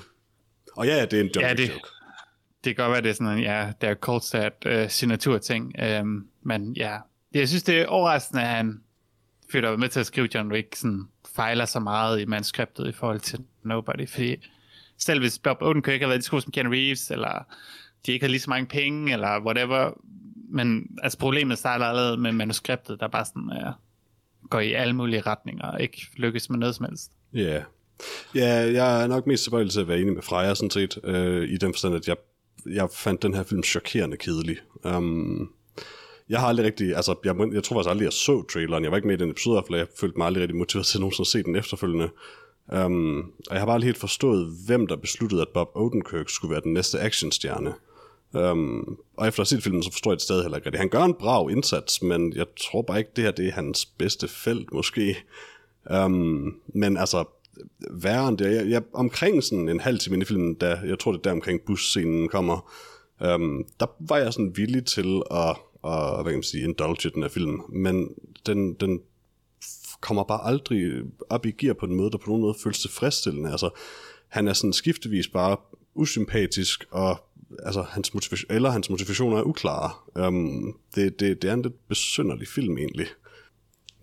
Og 0.75 0.85
ja, 0.87 0.95
ja, 0.95 1.05
det 1.05 1.13
er 1.13 1.21
en 1.23 1.29
John 1.35 1.45
Ja, 1.45 1.49
Wick 1.49 1.57
det- 1.59 1.69
joke. 1.69 1.87
Det 2.63 2.75
kan 2.75 2.83
godt 2.85 2.91
være, 2.91 3.01
det 3.01 3.09
er 3.09 3.13
sådan 3.13 3.37
en, 3.37 3.43
ja, 3.43 3.71
det 3.81 3.89
er 3.89 3.95
cold 3.95 4.21
sat 4.21 4.53
uh, 4.65 4.89
signaturting. 4.89 5.73
Um, 6.01 6.27
men 6.43 6.73
ja, 6.73 6.97
jeg 7.33 7.47
synes, 7.49 7.63
det 7.63 7.81
er 7.81 7.85
overraskende, 7.85 8.41
at 8.41 8.47
han 8.47 8.81
fyr, 9.51 9.61
der 9.61 9.69
var 9.69 9.77
med 9.77 9.89
til 9.89 9.99
at 9.99 10.05
skrive 10.05 10.29
John 10.35 10.51
Wick, 10.51 10.75
sådan, 10.75 11.03
fejler 11.35 11.65
så 11.65 11.79
meget 11.79 12.21
i 12.21 12.25
manuskriptet 12.25 12.87
i 12.87 12.91
forhold 12.91 13.19
til 13.19 13.39
Nobody. 13.63 14.09
Fordi 14.09 14.35
selv 14.97 15.19
hvis 15.19 15.39
Bob 15.39 15.57
Odenkirk 15.61 16.01
har 16.01 16.07
været 16.07 16.23
så 16.23 16.31
god 16.31 16.41
som 16.41 16.51
Keanu 16.51 16.69
Reeves, 16.69 17.11
eller 17.11 17.45
de 18.05 18.11
ikke 18.11 18.25
har 18.25 18.29
lige 18.29 18.41
så 18.41 18.49
mange 18.49 18.65
penge, 18.65 19.13
eller 19.13 19.45
whatever, 19.45 19.91
men 20.49 20.87
altså 21.03 21.17
problemet 21.17 21.57
starter 21.57 21.85
allerede 21.85 22.17
med 22.17 22.31
manuskriptet, 22.31 22.99
der 22.99 23.07
bare 23.07 23.25
sådan 23.25 23.49
uh, 23.51 23.73
går 24.49 24.59
i 24.59 24.73
alle 24.73 24.93
mulige 24.93 25.21
retninger, 25.21 25.67
og 25.67 25.81
ikke 25.81 26.07
lykkes 26.17 26.49
med 26.49 26.59
noget 26.59 26.75
som 26.75 26.85
helst. 26.85 27.11
Ja. 27.33 27.63
Ja, 28.35 28.71
jeg 28.71 29.03
er 29.03 29.07
nok 29.07 29.27
mest 29.27 29.43
tilbøjelig 29.43 29.71
til 29.71 29.81
at 29.81 29.87
være 29.87 29.99
enig 29.99 30.13
med 30.13 30.21
Freja, 30.21 30.55
sådan 30.55 30.69
set, 30.69 30.99
øh, 31.03 31.49
i 31.49 31.57
den 31.57 31.73
forstand, 31.73 31.95
at 31.95 32.07
jeg, 32.07 32.15
jeg 32.65 32.89
fandt 32.93 33.23
den 33.23 33.33
her 33.33 33.43
film 33.43 33.63
chokerende 33.63 34.17
kedelig. 34.17 34.57
Um, 34.83 35.49
jeg 36.29 36.39
har 36.39 36.47
aldrig 36.47 36.65
rigtig, 36.65 36.95
altså, 36.95 37.15
jeg, 37.25 37.35
jeg 37.53 37.63
tror 37.63 37.75
faktisk 37.75 37.89
aldrig, 37.89 38.05
jeg 38.05 38.13
så 38.13 38.43
traileren. 38.53 38.83
Jeg 38.83 38.91
var 38.91 38.97
ikke 38.97 39.07
med 39.07 39.17
i 39.17 39.21
den 39.21 39.29
episode, 39.29 39.63
for 39.67 39.75
jeg 39.75 39.87
følte 39.99 40.17
mig 40.17 40.27
aldrig 40.27 40.41
rigtig 40.41 40.57
motiveret 40.57 40.85
til 40.85 40.99
nogensinde 40.99 41.21
at 41.21 41.27
se 41.27 41.43
den 41.43 41.55
efterfølgende. 41.55 42.09
Um, 42.85 43.17
og 43.19 43.51
jeg 43.51 43.59
har 43.59 43.65
bare 43.65 43.73
aldrig 43.73 43.87
helt 43.87 43.97
forstået, 43.97 44.57
hvem 44.67 44.87
der 44.87 44.95
besluttede, 44.95 45.41
at 45.41 45.47
Bob 45.53 45.67
Odenkirk 45.75 46.29
skulle 46.29 46.51
være 46.51 46.61
den 46.61 46.73
næste 46.73 46.99
actionstjerne. 46.99 47.73
Um, 48.33 48.97
og 49.17 49.27
efter 49.27 49.41
at 49.41 49.49
have 49.49 49.57
set 49.57 49.63
filmen, 49.63 49.83
så 49.83 49.91
forstår 49.91 50.11
jeg 50.11 50.15
det 50.15 50.21
stadig 50.21 50.43
heller 50.43 50.57
ikke 50.57 50.65
rigtigt. 50.65 50.79
Han 50.79 50.89
gør 50.89 51.03
en 51.03 51.13
brav 51.13 51.49
indsats, 51.51 52.01
men 52.01 52.33
jeg 52.35 52.45
tror 52.59 52.81
bare 52.81 52.97
ikke, 52.97 53.11
det 53.15 53.23
her 53.23 53.31
det 53.31 53.47
er 53.47 53.51
hans 53.51 53.85
bedste 53.85 54.27
felt, 54.27 54.73
måske. 54.73 55.17
Um, 56.05 56.55
men 56.67 56.97
altså, 56.97 57.23
værre 57.91 58.27
end 58.27 58.37
det. 58.37 58.55
Jeg, 58.55 58.69
jeg, 58.69 58.83
omkring 58.93 59.43
sådan 59.43 59.69
en 59.69 59.79
halv 59.79 59.99
time 59.99 60.15
ind 60.15 60.23
i 60.23 60.25
filmen, 60.25 60.53
da, 60.53 60.79
jeg 60.85 60.99
tror 60.99 61.11
det 61.11 61.19
er 61.19 61.23
der 61.23 61.31
omkring 61.31 61.61
busscenen 61.61 62.29
kommer, 62.29 62.73
um, 63.35 63.65
der 63.79 63.85
var 63.99 64.17
jeg 64.17 64.33
sådan 64.33 64.57
villig 64.57 64.85
til 64.85 65.21
at, 65.31 65.49
at 65.85 66.15
hvad 66.15 66.23
kan 66.23 66.33
man 66.33 66.43
sige, 66.43 66.63
indulge 66.63 67.09
den 67.09 67.21
her 67.21 67.29
film. 67.29 67.61
Men 67.69 68.09
den, 68.45 68.73
den 68.73 69.01
kommer 69.99 70.23
bare 70.23 70.45
aldrig 70.45 71.01
op 71.29 71.45
i 71.45 71.51
gear 71.51 71.73
på 71.73 71.85
en 71.85 71.95
måde, 71.95 72.11
der 72.11 72.17
på 72.17 72.27
nogen 72.27 72.41
måde 72.41 72.55
føles 72.63 72.81
tilfredsstillende. 72.81 73.51
Altså, 73.51 73.69
han 74.27 74.47
er 74.47 74.53
sådan 74.53 74.73
skiftevis 74.73 75.27
bare 75.27 75.57
usympatisk, 75.95 76.85
og 76.91 77.23
altså, 77.63 77.81
hans 77.81 78.13
motivation, 78.13 78.51
eller 78.55 78.69
hans 78.69 78.89
motivationer 78.89 79.37
er 79.37 79.43
uklare. 79.43 79.91
Um, 80.27 80.77
det, 80.95 81.19
det, 81.19 81.41
det 81.41 81.49
er 81.49 81.53
en 81.53 81.61
lidt 81.61 81.87
besynderlig 81.87 82.47
film 82.47 82.77
egentlig. 82.77 83.07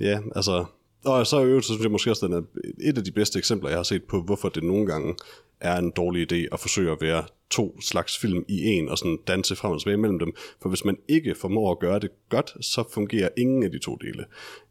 Ja, 0.00 0.20
altså... 0.36 0.64
Og 1.04 1.26
så 1.26 1.40
i 1.40 1.44
øvrigt, 1.44 1.66
så 1.66 1.72
synes 1.72 1.82
jeg 1.82 1.90
måske 1.90 2.10
også, 2.10 2.26
at 2.26 2.30
den 2.30 2.38
er 2.38 2.42
et 2.90 2.98
af 2.98 3.04
de 3.04 3.12
bedste 3.12 3.38
eksempler, 3.38 3.68
jeg 3.68 3.78
har 3.78 3.82
set 3.82 4.04
på, 4.04 4.22
hvorfor 4.22 4.48
det 4.48 4.62
nogle 4.62 4.86
gange 4.86 5.14
er 5.60 5.78
en 5.78 5.90
dårlig 5.90 6.32
idé 6.32 6.48
at 6.52 6.60
forsøge 6.60 6.92
at 6.92 6.98
være 7.00 7.24
to 7.50 7.80
slags 7.80 8.18
film 8.18 8.44
i 8.48 8.64
en, 8.64 8.88
og 8.88 8.98
sådan 8.98 9.18
danse 9.26 9.56
frem 9.56 9.72
og 9.72 9.80
tilbage 9.80 9.96
mellem 9.96 10.18
dem. 10.18 10.32
For 10.62 10.68
hvis 10.68 10.84
man 10.84 10.96
ikke 11.08 11.34
formår 11.34 11.70
at 11.70 11.78
gøre 11.78 11.98
det 11.98 12.10
godt, 12.28 12.64
så 12.64 12.84
fungerer 12.92 13.28
ingen 13.36 13.62
af 13.62 13.70
de 13.70 13.78
to 13.78 13.96
dele. 13.96 14.24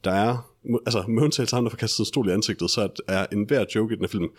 Der 0.03 0.11
er, 0.11 0.53
altså 0.85 1.03
med 1.07 1.23
undtagelse 1.23 1.55
af 1.55 1.57
ham, 1.57 1.63
der 1.63 1.69
får 1.69 1.77
kastet 1.77 1.99
en 1.99 2.05
stol 2.05 2.27
i 2.27 2.31
ansigtet, 2.31 2.69
så 2.69 2.89
er 3.07 3.25
enhver 3.31 3.65
joke 3.75 3.93
i 3.93 3.95
den 3.95 4.03
her 4.03 4.09
film 4.09 4.29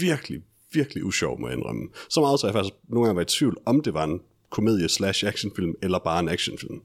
virkelig, 0.00 0.42
virkelig 0.74 1.04
usjov, 1.04 1.40
må 1.40 1.48
jeg 1.48 1.56
indrømme. 1.56 1.88
Så 2.08 2.20
meget, 2.20 2.40
så 2.40 2.46
jeg 2.46 2.54
faktisk 2.54 2.74
nogle 2.88 3.06
gange 3.06 3.16
var 3.16 3.22
i 3.22 3.24
tvivl, 3.24 3.56
om 3.64 3.80
det 3.80 3.94
var 3.94 4.04
en 4.04 4.20
komedie 4.50 4.88
slash 4.88 5.26
actionfilm, 5.26 5.74
eller 5.82 5.98
bare 5.98 6.20
en 6.20 6.28
actionfilm. 6.28 6.82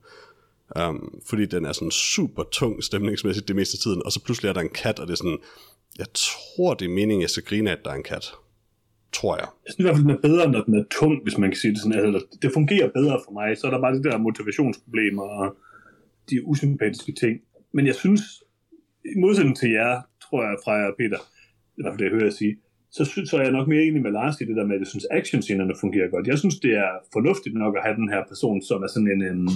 Um, 0.79 1.21
fordi 1.29 1.45
den 1.45 1.65
er 1.65 1.71
sådan 1.71 1.91
super 1.91 2.43
tung 2.43 2.83
stemningsmæssigt 2.83 3.47
det 3.47 3.55
meste 3.55 3.75
af 3.75 3.79
tiden, 3.79 4.01
og 4.05 4.11
så 4.11 4.23
pludselig 4.23 4.49
er 4.49 4.53
der 4.53 4.61
en 4.61 4.69
kat, 4.69 4.99
og 4.99 5.07
det 5.07 5.13
er 5.13 5.17
sådan, 5.17 5.39
jeg 5.97 6.05
tror 6.13 6.73
det 6.73 6.85
er 6.85 6.89
meningen, 6.89 7.21
jeg 7.21 7.29
skal 7.29 7.43
grine 7.43 7.71
at 7.71 7.79
der 7.85 7.91
er 7.91 7.95
en 7.95 8.03
kat. 8.03 8.25
Tror 9.13 9.35
jeg. 9.35 9.47
Jeg 9.65 9.71
synes 9.73 9.79
i 9.79 9.83
hvert 9.83 9.95
fald, 9.95 10.07
den 10.07 10.15
er 10.17 10.21
bedre, 10.29 10.51
når 10.51 10.61
den 10.63 10.73
er 10.73 10.83
tung, 10.91 11.23
hvis 11.23 11.37
man 11.37 11.49
kan 11.49 11.57
sige 11.59 11.73
det 11.73 11.81
sådan. 11.81 12.05
Altså, 12.05 12.37
det 12.41 12.53
fungerer 12.53 12.89
bedre 12.99 13.21
for 13.25 13.31
mig. 13.31 13.57
Så 13.57 13.67
er 13.67 13.71
der 13.71 13.81
bare 13.81 13.95
de 13.97 14.03
der 14.03 14.17
motivationsproblemer 14.17 15.23
og 15.23 15.55
de 16.29 16.45
usympatiske 16.45 17.11
ting. 17.11 17.39
Men 17.73 17.87
jeg 17.87 17.95
synes, 17.95 18.21
i 19.05 19.19
modsætning 19.19 19.57
til 19.57 19.71
jer, 19.71 20.01
tror 20.23 20.43
jeg, 20.43 20.55
fra 20.63 20.71
jer 20.71 20.87
og 20.91 20.95
Peter, 20.99 21.19
i 21.77 21.81
hvert 21.81 21.91
fald 21.91 21.99
det, 21.99 22.05
jeg 22.05 22.11
hører 22.11 22.23
jeg 22.23 22.33
sige, 22.33 22.55
så, 22.97 23.03
synes, 23.05 23.29
så 23.29 23.37
er 23.37 23.41
jeg 23.41 23.51
nok 23.51 23.67
mere 23.67 23.83
enig 23.83 24.01
med 24.01 24.11
Lars 24.11 24.41
i 24.41 24.45
det 24.45 24.55
der 24.55 24.65
med, 24.65 24.75
at 24.75 24.79
jeg 24.83 24.87
synes, 24.87 25.07
actionscenerne 25.11 25.73
fungerer 25.83 26.09
godt. 26.13 26.27
Jeg 26.27 26.37
synes, 26.39 26.55
det 26.65 26.73
er 26.85 26.91
fornuftigt 27.13 27.55
nok 27.55 27.73
at 27.77 27.83
have 27.85 27.95
den 28.01 28.09
her 28.13 28.21
person, 28.31 28.61
som 28.69 28.83
er 28.85 28.87
sådan 28.87 29.11
en, 29.15 29.21
en, 29.31 29.49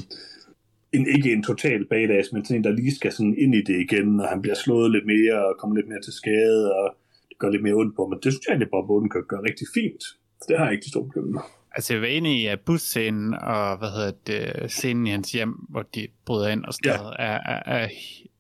en 0.98 1.04
ikke 1.16 1.34
en 1.34 1.44
total 1.44 1.82
badass, 1.94 2.28
men 2.34 2.46
sådan 2.46 2.58
en, 2.58 2.64
der 2.64 2.72
lige 2.82 2.96
skal 2.96 3.12
sådan 3.12 3.36
ind 3.44 3.56
i 3.56 3.62
det 3.70 3.78
igen, 3.86 4.20
og 4.20 4.28
han 4.34 4.42
bliver 4.42 4.56
slået 4.56 4.92
lidt 4.92 5.06
mere, 5.14 5.38
og 5.48 5.56
kommer 5.60 5.76
lidt 5.76 5.88
mere 5.92 6.02
til 6.02 6.14
skade, 6.14 6.64
og 6.80 6.88
det 7.30 7.38
gør 7.40 7.50
lidt 7.50 7.64
mere 7.64 7.74
ondt 7.74 7.96
på, 7.96 8.08
men 8.08 8.20
det 8.24 8.30
synes 8.34 8.46
jeg 8.46 8.52
egentlig, 8.54 8.70
Bob 8.76 8.90
Odenkirk 8.90 9.28
gør 9.28 9.42
rigtig 9.50 9.68
fint. 9.78 10.04
Det 10.48 10.58
har 10.58 10.66
jeg 10.66 10.74
ikke 10.74 10.84
de 10.86 10.90
store 10.90 11.06
problemer 11.06 11.32
med. 11.32 11.42
Altså, 11.76 11.94
jeg 11.94 12.02
var 12.02 12.08
enig 12.08 12.42
i, 12.42 12.46
at 12.46 12.60
busscenen 12.60 13.34
og, 13.34 13.78
hvad 13.78 13.90
hedder 13.98 14.12
det, 14.28 14.72
scenen 14.72 15.08
i 15.08 15.10
hans 15.10 15.32
hjem, 15.32 15.54
hvor 15.70 15.82
de 15.96 16.08
bryder 16.26 16.48
ind 16.48 16.66
og 16.66 16.74
sådan 16.74 16.92
Ja. 16.92 16.98
noget, 16.98 17.16
er, 17.20 17.40
er, 17.54 17.62
er, 17.66 17.88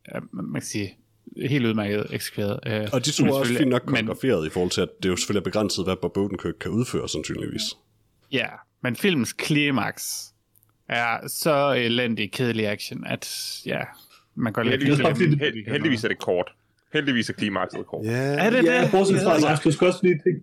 er, 0.05 0.19
man 0.31 0.53
kan 0.61 0.61
sige, 0.61 0.97
helt 1.37 1.65
udmærket 1.65 2.05
eksekveret. 2.09 2.59
Øh, 2.67 2.87
Og 2.93 3.05
de 3.05 3.11
to 3.11 3.25
er 3.25 3.33
også 3.33 3.53
fint 3.53 3.69
nok 3.69 3.85
men, 3.85 3.93
koreograferet 3.95 4.47
i 4.47 4.49
forhold 4.49 4.71
til, 4.71 4.81
at 4.81 4.89
det 5.03 5.09
jo 5.09 5.15
selvfølgelig 5.15 5.39
er 5.39 5.43
begrænset, 5.43 5.85
hvad 5.85 5.95
Bob 6.01 6.17
Odenkirk 6.17 6.53
kan 6.61 6.71
udføre, 6.71 7.09
sandsynligvis. 7.09 7.61
Ja, 8.31 8.47
men 8.83 8.95
filmens 8.95 9.33
klimaks 9.33 10.33
er 10.89 11.27
så 11.27 11.73
elendig, 11.77 12.31
kedelig 12.31 12.67
action, 12.67 13.03
at 13.07 13.29
ja, 13.65 13.81
man 14.35 14.53
går 14.53 14.63
lidt 14.63 14.83
Heldigvis, 14.83 14.99
er 14.99 15.71
heldigvis 15.71 16.03
er 16.03 16.07
det 16.07 16.19
kort. 16.19 16.51
Heldigvis 16.93 17.29
er 17.29 17.33
klimakset 17.33 17.85
kort. 17.85 18.05
Ja, 18.05 18.11
Er 18.11 18.49
det 18.49 18.63
Ja, 18.65 18.81
det? 18.81 18.91
bortset 18.91 19.19
fra, 19.23 19.33
Ja. 19.33 19.39
Lars, 19.39 19.59
du 19.59 19.71
skal 19.71 19.87
også 19.87 19.99
lige 20.03 20.19
tænke, 20.25 20.41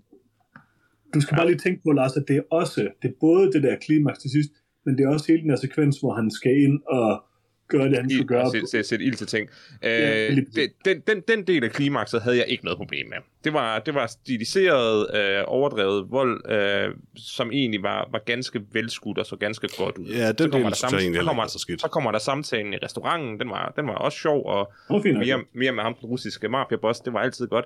du 1.15 1.21
skal 1.21 1.37
bare 1.37 1.47
lige 1.47 1.59
tænke 1.59 1.83
på, 1.83 1.93
Lars, 1.93 2.13
at 2.17 2.25
det 2.29 2.37
er 2.37 2.43
også, 2.51 2.81
det 3.03 3.09
er 3.09 3.13
både 3.21 3.53
det 3.53 3.63
der 3.63 3.77
klimaks 3.87 4.19
til 4.19 4.31
sidst, 4.31 4.51
men 4.87 4.99
det 4.99 5.05
er 5.05 5.09
også 5.09 5.27
hele 5.29 5.43
den 5.43 5.51
her 5.51 5.57
sekvens, 5.57 5.99
hvor 6.01 6.15
han 6.15 6.31
skal 6.31 6.53
ind 6.63 6.83
og 6.87 7.25
gøre 7.69 7.89
det, 7.89 7.97
han 7.97 8.11
skal 8.11 8.21
Ild, 8.21 8.29
gøre. 8.29 8.43
og 8.45 8.51
sætte, 8.53 8.67
sætte, 8.71 8.89
sætte 8.89 9.05
ild 9.05 9.15
til 9.15 9.27
ting. 9.27 9.49
Ja, 9.83 10.29
Øh, 10.31 10.37
præcis. 10.47 10.71
den, 10.85 11.01
den, 11.07 11.21
den 11.29 11.47
del 11.47 11.65
af 11.65 11.71
klimakset 11.71 12.23
havde 12.23 12.37
jeg 12.37 12.47
ikke 12.49 12.65
noget 12.65 12.77
problem 12.77 13.09
med. 13.09 13.17
Det 13.45 13.53
var, 13.53 13.79
det 13.79 13.95
var 13.95 14.07
stiliseret, 14.07 15.17
øh, 15.17 15.45
overdrevet 15.47 16.11
vold, 16.11 16.51
øh, 16.51 16.95
som 17.17 17.53
egentlig 17.53 17.83
var, 17.83 18.09
var 18.13 18.19
ganske 18.19 18.61
velskudt 18.73 19.19
og 19.19 19.27
så 19.27 19.37
ganske 19.37 19.69
godt 19.79 19.99
ud. 19.99 20.07
Ja, 20.07 20.29
den 20.33 20.39
så 20.39 20.49
kommer 20.49 20.59
del 20.59 20.71
der 20.71 20.75
synes 20.77 20.93
jeg 20.93 20.99
sam- 20.99 21.03
egentlig 21.03 21.21
så 21.21 21.27
kommer, 21.27 21.43
er 21.45 21.49
så 21.49 21.59
skidt. 21.59 21.81
så 21.81 21.89
kommer 21.89 22.13
der 22.13 22.19
samtalen 22.19 22.73
i 22.73 22.77
restauranten, 22.77 23.41
den 23.41 23.51
var, 23.51 23.73
den 23.77 23.87
var 23.87 23.95
også 23.95 24.19
sjov, 24.19 24.47
og 24.47 24.73
fint 25.03 25.19
mere, 25.19 25.45
mere 25.53 25.73
med 25.73 25.83
ham, 25.83 25.95
den 25.95 26.05
russiske 26.09 26.49
mafia-boss, 26.49 27.01
det 27.01 27.13
var 27.13 27.21
altid 27.21 27.47
godt. 27.47 27.65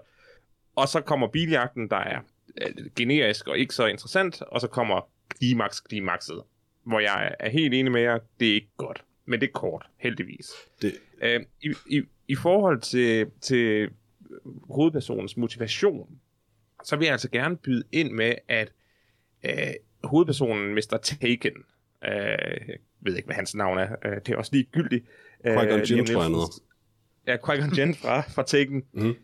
Og 0.77 0.89
så 0.89 1.01
kommer 1.01 1.29
biljagten, 1.29 1.89
der 1.91 1.97
er 1.97 2.19
øh, 2.63 2.75
generisk 2.97 3.49
og 3.49 3.59
ikke 3.59 3.75
så 3.75 3.87
interessant, 3.87 4.43
og 4.43 4.61
så 4.61 4.67
kommer 4.67 5.09
klimaks 5.39 5.81
klimakset, 5.81 6.41
hvor 6.87 7.01
jeg 7.01 7.35
er 7.41 7.49
helt 7.51 7.75
enig 7.75 7.93
med 7.93 8.01
jer, 8.01 8.19
det 8.41 8.51
er 8.51 8.55
ikke 8.55 8.71
godt, 8.77 9.03
men 9.25 9.41
det 9.41 9.47
er 9.47 9.53
kort, 9.53 9.87
heldigvis. 9.97 10.51
Det, 10.83 10.95
Øh, 11.23 11.41
i, 11.62 11.75
i, 11.87 12.03
I 12.29 12.35
forhold 12.35 12.81
til, 12.81 13.31
til 13.41 13.91
hovedpersonens 14.70 15.37
motivation, 15.37 16.18
så 16.85 16.97
vil 16.97 17.05
jeg 17.05 17.12
altså 17.12 17.31
gerne 17.31 17.57
byde 17.57 17.85
ind 17.93 18.12
med, 18.12 18.35
at 18.49 18.73
øh, 19.45 19.75
hovedpersonen 20.05 20.75
Mr. 20.75 20.99
Taken, 21.03 21.53
øh, 22.05 22.11
jeg 22.68 22.79
ved 23.01 23.16
ikke, 23.16 23.27
hvad 23.27 23.37
hans 23.37 23.55
navn 23.55 23.79
er, 23.79 23.97
øh, 24.05 24.16
det 24.16 24.29
er 24.29 24.37
også 24.37 24.51
ligegyldigt. 24.53 25.07
Øh, 25.45 25.57
Qui-Gon 25.57 25.93
Jinn, 25.93 26.07
tror 26.07 26.23
jeg, 26.23 26.31
noget. 26.31 26.51
Ja, 27.27 27.37
Qui-Gon 27.37 27.79
Jinn 27.79 27.95
fra, 27.95 28.20
fra 28.20 28.43
Taken. 28.43 28.85
Mhm. 28.93 29.14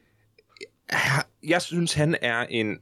Jeg, 0.90 1.22
jeg 1.42 1.62
synes, 1.62 1.94
han 1.94 2.16
er 2.22 2.40
en 2.40 2.80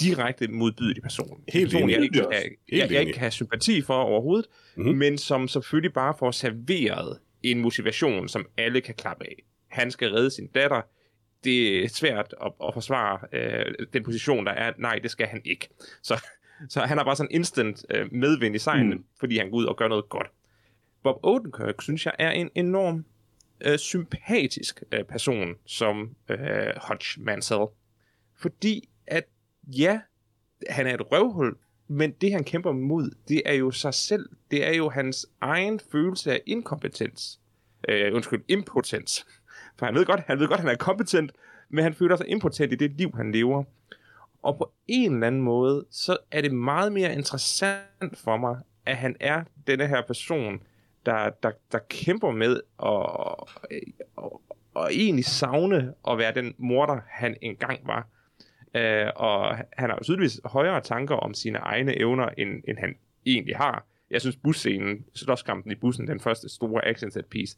direkte 0.00 0.48
modbydelig 0.48 1.02
person. 1.02 1.44
Helt 1.48 1.72
person, 1.72 1.90
jeg 1.90 2.02
ikke, 2.02 2.20
jeg, 2.32 2.50
jeg 2.72 2.84
enig. 2.86 3.00
ikke 3.00 3.12
kan 3.12 3.20
have 3.20 3.30
sympati 3.30 3.82
for 3.82 3.94
overhovedet, 3.94 4.46
Mhm. 4.76 4.84
mm-hmm. 4.86 4.98
men 4.98 5.18
som 5.18 5.48
selvfølgelig 5.48 5.92
bare 5.92 6.14
får 6.18 6.30
serveret 6.30 7.18
en 7.42 7.60
motivation, 7.60 8.28
som 8.28 8.46
alle 8.58 8.80
kan 8.80 8.94
klappe 8.94 9.24
af. 9.24 9.42
Han 9.68 9.90
skal 9.90 10.10
redde 10.10 10.30
sin 10.30 10.46
datter. 10.46 10.80
Det 11.44 11.84
er 11.84 11.88
svært 11.88 12.34
at, 12.44 12.52
at 12.68 12.74
forsvare 12.74 13.18
øh, 13.32 13.74
den 13.92 14.02
position, 14.04 14.46
der 14.46 14.52
er. 14.52 14.72
Nej, 14.78 14.98
det 15.02 15.10
skal 15.10 15.26
han 15.26 15.40
ikke. 15.44 15.68
Så, 16.02 16.22
så 16.68 16.80
han 16.80 16.98
har 16.98 17.04
bare 17.04 17.16
sådan 17.16 17.30
instant 17.30 17.84
øh, 17.90 18.12
medvind 18.12 18.54
i 18.56 18.58
sejlen, 18.58 18.88
mm. 18.90 19.04
fordi 19.20 19.38
han 19.38 19.50
går 19.50 19.56
ud 19.56 19.64
og 19.64 19.76
gør 19.76 19.88
noget 19.88 20.08
godt. 20.08 20.26
Bob 21.02 21.16
Odenkirk, 21.22 21.82
synes 21.82 22.06
jeg, 22.06 22.14
er 22.18 22.30
en 22.30 22.50
enorm 22.54 23.04
øh, 23.66 23.78
sympatisk 23.78 24.82
øh, 24.92 25.04
person 25.04 25.54
som 25.66 26.16
øh, 26.28 26.38
Hodge 26.76 27.20
Mansell. 27.22 27.64
Fordi 28.38 28.88
at, 29.06 29.24
ja, 29.66 30.00
han 30.70 30.86
er 30.86 30.94
et 30.94 31.12
røvhul, 31.12 31.56
men 31.88 32.10
det 32.10 32.32
han 32.32 32.44
kæmper 32.44 32.72
mod, 32.72 33.10
det 33.28 33.42
er 33.46 33.54
jo 33.54 33.70
sig 33.70 33.94
selv. 33.94 34.28
Det 34.50 34.66
er 34.66 34.72
jo 34.72 34.88
hans 34.88 35.26
egen 35.40 35.80
følelse 35.92 36.32
af 36.32 36.40
inkompetens. 36.46 37.40
Øh, 37.88 38.14
undskyld, 38.14 38.44
impotens. 38.48 39.26
For 39.78 39.86
han 39.86 39.94
ved 39.94 40.04
godt, 40.04 40.20
han 40.20 40.38
ved 40.38 40.48
godt, 40.48 40.60
han 40.60 40.68
er 40.68 40.76
kompetent, 40.76 41.32
men 41.68 41.84
han 41.84 41.94
føler 41.94 42.16
sig 42.16 42.28
impotent 42.28 42.72
i 42.72 42.76
det 42.76 42.90
liv, 42.90 43.10
han 43.16 43.32
lever. 43.32 43.64
Og 44.42 44.58
på 44.58 44.72
en 44.86 45.14
eller 45.14 45.26
anden 45.26 45.40
måde, 45.40 45.84
så 45.90 46.16
er 46.30 46.40
det 46.40 46.52
meget 46.52 46.92
mere 46.92 47.14
interessant 47.14 48.18
for 48.18 48.36
mig, 48.36 48.56
at 48.86 48.96
han 48.96 49.16
er 49.20 49.44
denne 49.66 49.86
her 49.86 50.02
person, 50.06 50.62
der, 51.06 51.30
der, 51.42 51.50
der 51.72 51.78
kæmper 51.88 52.30
med 52.30 52.56
at, 52.56 52.60
og, 54.16 54.40
og 54.74 54.94
egentlig 54.94 55.24
savne 55.24 55.94
at 56.08 56.18
være 56.18 56.34
den 56.34 56.54
morder, 56.58 57.00
han 57.08 57.36
engang 57.42 57.86
var. 57.86 58.08
Øh, 58.74 59.10
og 59.16 59.56
han 59.56 59.90
har 59.90 59.96
jo 59.96 60.02
tydeligvis 60.04 60.40
højere 60.44 60.80
tanker 60.80 61.14
om 61.14 61.34
sine 61.34 61.58
egne 61.58 61.98
evner, 61.98 62.28
end, 62.38 62.62
end 62.68 62.78
han 62.78 62.96
egentlig 63.26 63.56
har. 63.56 63.86
Jeg 64.10 64.20
synes, 64.20 64.36
busscenen, 64.36 65.04
slåskampen 65.14 65.72
i 65.72 65.74
bussen, 65.74 66.06
den 66.06 66.20
første 66.20 66.48
store 66.48 66.84
action 66.88 67.10
set 67.10 67.26
piece, 67.26 67.56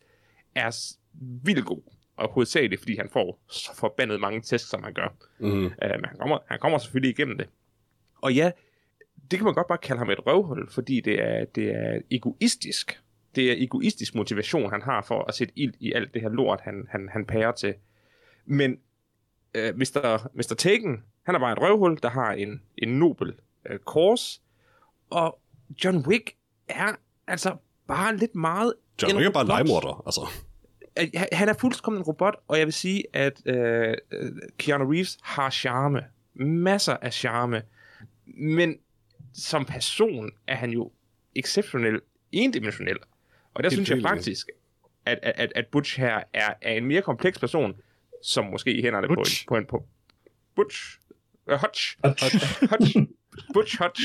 er 0.54 0.96
vildt 1.44 1.64
god. 1.64 1.82
Og 2.16 2.28
hovedsageligt, 2.28 2.80
fordi 2.80 2.96
han 2.96 3.08
får 3.08 3.40
så 3.48 3.76
forbandet 3.76 4.20
mange 4.20 4.40
tæsk, 4.40 4.68
som 4.68 4.82
han 4.82 4.92
gør. 4.92 5.16
mm, 5.38 5.64
Øh, 5.64 5.70
men 5.80 6.04
han 6.04 6.16
kommer, 6.18 6.38
han 6.46 6.58
kommer 6.58 6.78
selvfølgelig 6.78 7.10
igennem 7.18 7.38
det. 7.38 7.48
Og 8.22 8.34
ja, 8.34 8.50
det 9.30 9.38
kan 9.38 9.44
man 9.44 9.54
godt 9.54 9.66
bare 9.66 9.78
kalde 9.78 9.98
ham 9.98 10.10
et 10.10 10.26
røvhul, 10.26 10.70
fordi 10.70 11.00
det 11.00 11.22
er, 11.22 11.44
det 11.44 11.70
er 11.70 12.00
egoistisk. 12.10 13.00
Det 13.34 13.50
er 13.50 13.54
egoistisk 13.58 14.14
motivation, 14.14 14.70
han 14.70 14.82
har 14.82 15.02
for 15.02 15.24
at 15.28 15.34
sætte 15.34 15.52
ild 15.56 15.74
i 15.80 15.92
alt 15.92 16.14
det 16.14 16.22
her 16.22 16.28
lort, 16.28 16.60
han, 16.60 16.86
han, 16.90 17.08
han 17.12 17.24
pærer 17.24 17.52
til. 17.52 17.74
Men 18.44 18.78
øh, 19.56 19.78
Mr. 19.78 20.28
Mr. 20.34 20.54
Taken, 20.58 21.02
han 21.22 21.34
er 21.34 21.38
bare 21.38 21.52
et 21.52 21.58
røvhul, 21.60 21.98
der 22.02 22.10
har 22.10 22.32
en, 22.32 22.62
en 22.78 22.88
nobel 22.98 23.34
øh, 23.70 23.78
kors. 23.78 24.42
Og 25.10 25.38
John 25.84 26.06
Wick 26.06 26.36
er 26.68 26.92
altså 27.26 27.56
bare 27.86 28.16
lidt 28.16 28.34
meget 28.34 28.74
John 29.02 29.16
Wick 29.16 29.28
er 29.28 29.32
bare 29.32 29.46
legemorder, 29.46 30.02
altså. 30.06 30.20
Han- 31.32 31.48
er 31.48 31.54
fuldkommen 31.60 32.00
en 32.00 32.04
robot, 32.04 32.36
og 32.48 32.58
jeg 32.58 32.66
vil 32.66 32.72
sige, 32.72 33.04
at 33.12 33.42
øh, 33.46 33.94
øh, 34.10 34.32
Keanu 34.58 34.90
Reeves 34.90 35.18
har 35.22 35.50
charme. 35.50 36.04
Masser 36.34 36.96
af 37.02 37.12
charme. 37.12 37.62
Men 38.26 38.78
som 39.34 39.64
person 39.64 40.30
er 40.46 40.54
han 40.54 40.70
jo 40.70 40.92
exceptionelt 41.34 42.04
endimensionel. 42.32 42.96
Og 43.54 43.62
der 43.62 43.70
Helt 43.70 43.72
synes 43.72 43.90
jeg 43.90 44.10
faktisk, 44.10 44.48
at, 45.06 45.18
at, 45.22 45.32
at, 45.36 45.52
at 45.54 45.66
Butch 45.66 46.00
her 46.00 46.22
er, 46.32 46.54
er 46.62 46.72
en 46.72 46.84
mere 46.86 47.02
kompleks 47.02 47.38
person, 47.38 47.74
som 48.26 48.44
måske 48.44 48.74
i 48.74 48.82
hænderne 48.82 49.08
på 49.08 49.12
en, 49.12 49.26
på 49.48 49.56
en 49.56 49.66
på 49.66 49.84
Butch. 50.56 50.98
Uh, 51.46 51.60
Hutch. 51.60 51.98
Hutch. 52.70 52.98
Butch 53.54 53.82
Hutch. 53.82 54.02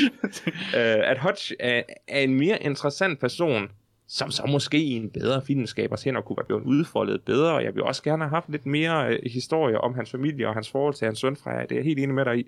uh, 0.73 1.01
at 1.11 1.19
Hutch 1.19 1.51
er, 1.59 1.83
er 2.07 2.19
en 2.19 2.33
mere 2.35 2.63
interessant 2.63 3.19
person, 3.19 3.71
som 4.07 4.31
så 4.31 4.45
måske 4.45 4.77
i 4.77 4.91
en 4.91 5.09
bedre 5.09 5.41
filmskabers 5.47 6.03
hænder 6.03 6.21
kunne 6.21 6.37
være 6.37 6.45
blevet 6.45 6.63
udfoldet 6.63 7.21
bedre, 7.23 7.53
og 7.53 7.63
jeg 7.63 7.75
vil 7.75 7.83
også 7.83 8.03
gerne 8.03 8.23
have 8.23 8.29
haft 8.29 8.49
lidt 8.49 8.65
mere 8.65 9.13
øh, 9.13 9.19
historie 9.31 9.81
om 9.81 9.93
hans 9.93 10.11
familie 10.11 10.47
og 10.47 10.53
hans 10.53 10.69
forhold 10.69 10.93
til 10.93 11.05
hans 11.05 11.19
søn 11.19 11.35
fra 11.35 11.61
det 11.61 11.71
er 11.71 11.75
jeg 11.75 11.83
helt 11.83 11.99
enig 11.99 12.15
med 12.15 12.25
dig 12.25 12.37
i. 12.37 12.47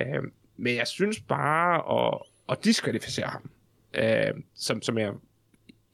Øh, 0.00 0.22
men 0.56 0.76
jeg 0.76 0.86
synes 0.86 1.20
bare 1.20 2.06
at, 2.06 2.18
at 2.48 2.64
diskvalificere 2.64 3.26
ham, 3.26 3.50
øh, 3.94 4.42
som, 4.54 4.82
som 4.82 4.98
jeg 4.98 5.12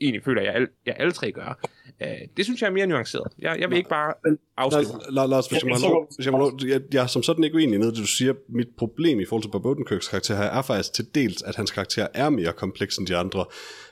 egentlig 0.05 0.24
føler, 0.24 0.40
at 0.40 0.46
jeg, 0.46 0.55
al, 0.55 0.68
jeg 0.86 0.96
alle 0.98 1.12
tre 1.12 1.32
gør, 1.32 1.68
øh, 2.02 2.09
det 2.36 2.44
synes 2.44 2.62
jeg 2.62 2.68
er 2.68 2.72
mere 2.72 2.86
nuanceret. 2.86 3.32
Jeg, 3.38 3.57
jeg 3.61 3.70
vil 3.70 3.76
ikke 3.76 3.88
bare 3.88 4.14
afskrive. 4.57 4.86
Lars, 5.11 5.46
hvis 5.46 5.62
jeg 5.62 5.68
må 5.68 5.74
have 5.74 5.92
lov, 5.92 6.09
hvis 6.16 6.26
jeg, 6.26 6.32
må 6.32 6.38
have 6.38 6.50
lov 6.50 6.68
jeg, 6.68 6.80
jeg 6.92 7.02
er 7.02 7.07
som 7.07 7.22
sådan 7.22 7.44
ikke 7.44 7.57
uenig 7.57 7.74
i 7.74 7.78
noget, 7.78 7.94
det 7.94 8.02
du 8.02 8.07
siger. 8.07 8.34
Mit 8.48 8.68
problem 8.78 9.20
i 9.20 9.24
forhold 9.24 9.42
til 9.42 9.50
Bob 9.50 9.66
Odenkirks 9.66 10.09
karakter 10.09 10.36
her 10.36 10.44
er 10.44 10.62
faktisk 10.62 10.92
til 10.92 11.14
dels, 11.14 11.42
at 11.42 11.57
hans 11.57 11.70
karakter 11.70 12.07
er 12.14 12.30
mere 12.30 12.52
kompleks 12.52 12.96
end 12.96 13.07
de 13.07 13.16
andre. 13.16 13.44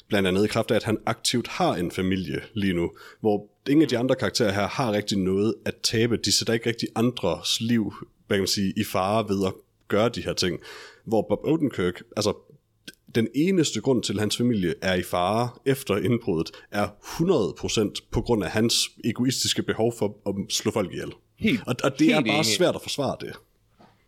Blandt 0.09 0.29
andet 0.29 0.45
i 0.45 0.49
kraft 0.49 0.71
af, 0.71 0.77
at 0.77 0.85
han 0.85 0.99
aktivt 1.07 1.49
har 1.49 1.75
en 1.75 1.91
familie 1.91 2.41
lige 2.55 2.73
nu, 2.73 2.91
hvor 3.21 3.47
ingen 3.69 3.83
af 3.83 3.89
de 3.89 3.99
andre 3.99 4.15
karakterer 4.15 4.53
her 4.53 4.67
har 4.67 4.93
rigtig 4.93 5.19
noget 5.19 5.55
at 5.65 5.75
tabe. 5.83 6.17
De 6.17 6.33
sætter 6.33 6.55
ikke 6.55 6.69
rigtig 6.69 6.89
andres 6.97 7.61
liv 7.61 7.93
hvad 8.33 8.39
kan 8.39 8.43
man 8.43 8.49
sige, 8.49 8.73
i 8.77 8.85
fare 8.85 9.29
ved 9.29 9.47
at 9.47 9.53
gøre 9.89 10.09
de 10.09 10.23
her 10.23 10.33
ting. 10.33 10.61
Hvor 11.05 11.27
Bob 11.29 11.45
Odenkirk, 11.45 12.03
altså 12.17 12.33
den 13.15 13.29
eneste 13.35 13.81
grund 13.81 14.03
til, 14.03 14.13
at 14.13 14.21
hans 14.21 14.37
familie 14.37 14.75
er 14.83 14.95
i 14.95 15.03
fare 15.03 15.49
efter 15.67 15.97
indbruddet, 15.97 16.51
er 16.71 16.87
100% 16.87 18.09
på 18.11 18.21
grund 18.21 18.45
af 18.45 18.51
hans 18.51 18.75
egoistiske 19.05 19.63
behov 19.63 19.93
for 19.99 20.17
at 20.29 20.53
slå 20.53 20.71
folk 20.73 20.93
ihjel. 20.93 21.13
Helt, 21.39 21.61
Og, 21.67 21.75
og 21.85 21.99
det 21.99 22.11
er 22.11 22.15
helt 22.15 22.27
bare 22.27 22.35
enig. 22.35 22.47
svært 22.47 22.75
at 22.75 22.83
forsvare 22.83 23.17
det. 23.21 23.33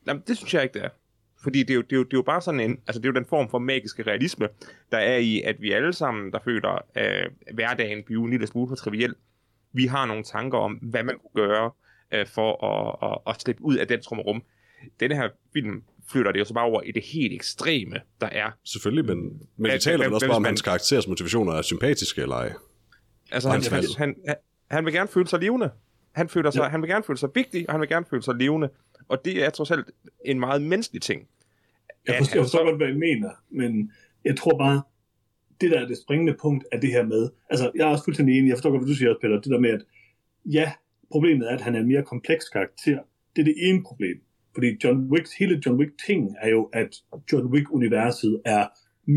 Jamen, 0.06 0.22
det 0.26 0.36
synes 0.36 0.54
jeg 0.54 0.62
ikke, 0.62 0.74
det 0.74 0.84
er. 0.84 0.88
Fordi 1.42 1.58
det 1.62 1.70
er, 1.70 1.74
jo, 1.74 1.80
det, 1.82 1.92
er 1.92 1.96
jo, 1.96 2.02
det 2.02 2.12
er 2.12 2.18
jo 2.18 2.22
bare 2.22 2.40
sådan 2.40 2.60
en, 2.60 2.70
altså 2.86 3.00
det 3.00 3.08
er 3.08 3.12
jo 3.12 3.14
den 3.14 3.24
form 3.28 3.50
for 3.50 3.58
magiske 3.58 4.02
realisme, 4.02 4.48
der 4.92 4.98
er 4.98 5.16
i, 5.16 5.42
at 5.42 5.56
vi 5.60 5.72
alle 5.72 5.92
sammen, 5.92 6.32
der 6.32 6.38
føler 6.44 6.84
øh, 6.96 7.54
hverdagen 7.54 8.02
blive 8.06 8.24
en 8.24 8.30
lille 8.30 8.46
smule 8.46 8.68
for 8.68 8.74
triviel, 8.74 9.14
vi 9.72 9.86
har 9.86 10.06
nogle 10.06 10.22
tanker 10.24 10.58
om, 10.58 10.72
hvad 10.72 11.02
man 11.02 11.14
kunne 11.18 11.46
gøre 11.46 11.70
øh, 12.12 12.26
for 12.26 12.64
at, 12.64 13.10
at, 13.10 13.34
at 13.34 13.40
slippe 13.40 13.62
ud 13.64 13.76
af 13.76 13.88
den 13.88 14.00
trummerum. 14.02 14.42
Denne 15.00 15.14
her 15.14 15.28
film 15.52 15.82
flytter 16.08 16.32
det 16.32 16.38
jo 16.38 16.44
så 16.44 16.54
bare 16.54 16.64
over 16.64 16.82
i 16.82 16.92
det 16.92 17.02
helt 17.02 17.32
ekstreme, 17.32 17.96
der 18.20 18.26
er. 18.26 18.50
Selvfølgelig, 18.64 19.16
men, 19.16 19.40
men 19.56 19.72
vi 19.72 19.78
taler 19.78 20.04
vel 20.04 20.14
også 20.14 20.26
bare 20.26 20.36
om, 20.36 20.44
hans 20.44 20.62
karakteres 20.62 21.08
motivationer 21.08 21.52
er 21.52 21.62
sympatiske 21.62 22.22
eller 22.22 22.36
ej. 22.36 22.52
Altså, 23.32 23.50
han, 23.50 23.62
han, 23.62 23.84
han, 23.98 24.36
han, 24.70 24.84
vil 24.84 24.92
gerne 24.92 25.08
føle 25.08 25.28
sig 25.28 25.40
levende. 25.40 25.70
Han, 26.12 26.28
føler 26.28 26.50
sig, 26.50 26.60
Ja. 26.60 26.68
han 26.68 26.82
vil 26.82 26.90
gerne 26.90 27.04
føle 27.04 27.18
sig 27.18 27.28
vigtig, 27.34 27.68
og 27.68 27.72
han 27.72 27.80
vil 27.80 27.88
gerne 27.88 28.06
føle 28.10 28.22
sig 28.22 28.34
levende. 28.34 28.68
Og 29.08 29.24
det 29.24 29.44
er 29.44 29.50
trods 29.50 29.70
alt 29.70 29.90
en 30.24 30.40
meget 30.40 30.62
menneskelig 30.62 31.02
ting. 31.02 31.28
Jeg 32.06 32.14
forstår, 32.18 32.36
jeg 32.36 32.44
forstår 32.44 32.64
godt, 32.64 32.76
hvad 32.76 32.88
I 32.88 32.98
mener, 32.98 33.30
men 33.50 33.92
jeg 34.24 34.36
tror 34.36 34.58
bare, 34.58 34.82
det 35.60 35.70
der 35.70 35.80
er 35.80 35.86
det 35.86 35.98
springende 35.98 36.34
punkt 36.40 36.64
er 36.72 36.80
det 36.80 36.90
her 36.90 37.02
med, 37.02 37.30
altså 37.50 37.70
jeg 37.74 37.82
er 37.82 37.86
også 37.90 38.04
fuldstændig 38.04 38.38
enig, 38.38 38.48
jeg 38.48 38.56
forstår 38.56 38.70
godt, 38.70 38.82
hvad 38.82 38.88
du 38.88 38.94
siger, 38.94 39.14
Peter, 39.20 39.34
det 39.40 39.52
der 39.52 39.58
med, 39.58 39.70
at 39.70 39.84
ja, 40.46 40.72
problemet 41.12 41.50
er, 41.50 41.54
at 41.54 41.60
han 41.60 41.74
er 41.74 41.80
en 41.80 41.88
mere 41.88 42.02
kompleks 42.02 42.48
karakter. 42.48 42.98
Det 43.36 43.42
er 43.42 43.44
det 43.44 43.54
ene 43.68 43.82
problem. 43.82 44.20
Fordi 44.54 44.68
John 44.84 44.98
Wicks, 45.12 45.30
hele 45.40 45.54
John 45.62 45.76
Wick-ting 45.80 46.22
er 46.44 46.50
jo, 46.56 46.62
at 46.80 46.90
John 47.32 47.46
Wick-universet 47.54 48.34
er 48.56 48.64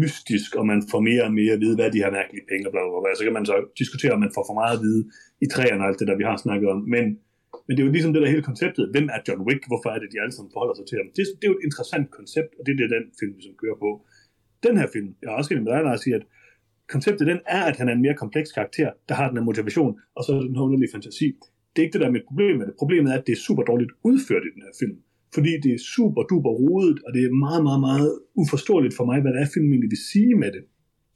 mystisk, 0.01 0.49
og 0.59 0.65
man 0.71 0.79
får 0.91 1.01
mere 1.09 1.23
og 1.27 1.33
mere 1.39 1.53
at 1.53 1.61
vide, 1.63 1.75
hvad 1.75 1.91
de 1.91 2.03
her 2.03 2.11
mærkelige 2.19 2.45
penge, 2.51 2.63
og 2.67 2.71
bla, 2.73 2.81
bla, 2.83 2.99
bla. 3.03 3.11
Så 3.19 3.23
kan 3.27 3.37
man 3.37 3.45
så 3.51 3.55
diskutere, 3.81 4.11
om 4.15 4.21
man 4.25 4.35
får 4.35 4.43
for 4.49 4.57
meget 4.61 4.75
at 4.77 4.83
vide 4.87 5.01
i 5.45 5.47
træerne 5.53 5.81
og 5.83 5.87
alt 5.89 5.99
det 5.99 6.07
der, 6.09 6.17
vi 6.21 6.27
har 6.29 6.37
snakket 6.45 6.69
om. 6.73 6.79
Men 6.95 7.05
Men 7.67 7.71
det 7.75 7.81
er 7.81 7.87
jo 7.87 7.95
ligesom 7.97 8.13
det 8.13 8.21
der 8.23 8.33
hele 8.35 8.49
konceptet. 8.51 8.83
Hvem 8.93 9.07
er 9.15 9.19
John 9.27 9.41
Wick? 9.47 9.61
Hvorfor 9.69 9.89
er 9.93 9.99
det, 9.99 10.07
de 10.13 10.21
alle 10.23 10.33
sammen 10.35 10.51
forholder 10.55 10.75
sig 10.77 10.85
til 10.87 10.97
ham? 10.99 11.07
Det, 11.15 11.23
det 11.37 11.45
er 11.45 11.51
jo 11.53 11.57
et 11.59 11.65
interessant 11.69 12.07
koncept, 12.17 12.51
og 12.57 12.61
det 12.65 12.71
er 12.73 12.79
det, 12.81 12.89
den 12.97 13.05
film, 13.21 13.35
som 13.45 13.53
kører 13.61 13.77
på. 13.85 13.89
Den 14.65 14.75
her 14.79 14.87
film, 14.95 15.09
jeg 15.21 15.29
er 15.31 15.37
også 15.39 15.49
enig 15.53 15.63
med 15.63 15.71
dig, 15.73 15.81
Lars, 15.83 16.01
sige, 16.05 16.15
at 16.19 16.25
konceptet 16.93 17.25
den 17.31 17.39
er, 17.57 17.63
at 17.69 17.75
han 17.79 17.87
er 17.89 17.93
en 17.97 18.03
mere 18.05 18.17
kompleks 18.23 18.49
karakter, 18.57 18.89
der 19.09 19.15
har 19.19 19.27
den 19.29 19.37
her 19.39 19.45
motivation, 19.49 19.91
og 20.15 20.21
så 20.23 20.29
er 20.31 20.37
det 20.39 20.47
den 20.49 20.57
her 20.57 20.67
underlige 20.69 20.91
fantasi. 20.95 21.27
Det 21.71 21.77
er 21.79 21.85
ikke 21.85 21.95
det, 21.95 22.01
der 22.03 22.07
er 22.07 22.17
mit 22.17 22.27
problem 22.29 22.53
med 22.59 22.65
det. 22.67 22.75
Problemet 22.83 23.07
er, 23.13 23.17
at 23.19 23.25
det 23.27 23.33
er 23.37 23.41
super 23.47 23.63
dårligt 23.69 23.91
udført 24.09 24.43
i 24.47 24.51
den 24.55 24.61
her 24.65 24.73
film. 24.81 24.97
Fordi 25.33 25.51
det 25.63 25.71
er 25.73 25.81
super 25.95 26.23
duper 26.23 26.49
rodet, 26.49 26.97
og 27.05 27.09
det 27.13 27.21
er 27.23 27.31
meget, 27.45 27.63
meget, 27.63 27.81
meget 27.89 28.11
uforståeligt 28.41 28.95
for 28.97 29.05
mig, 29.05 29.21
hvad 29.21 29.31
det 29.33 29.41
er, 29.41 29.53
filmen 29.53 29.71
egentlig 29.71 29.93
vil 29.95 30.07
sige 30.11 30.35
med 30.35 30.51
det. 30.55 30.63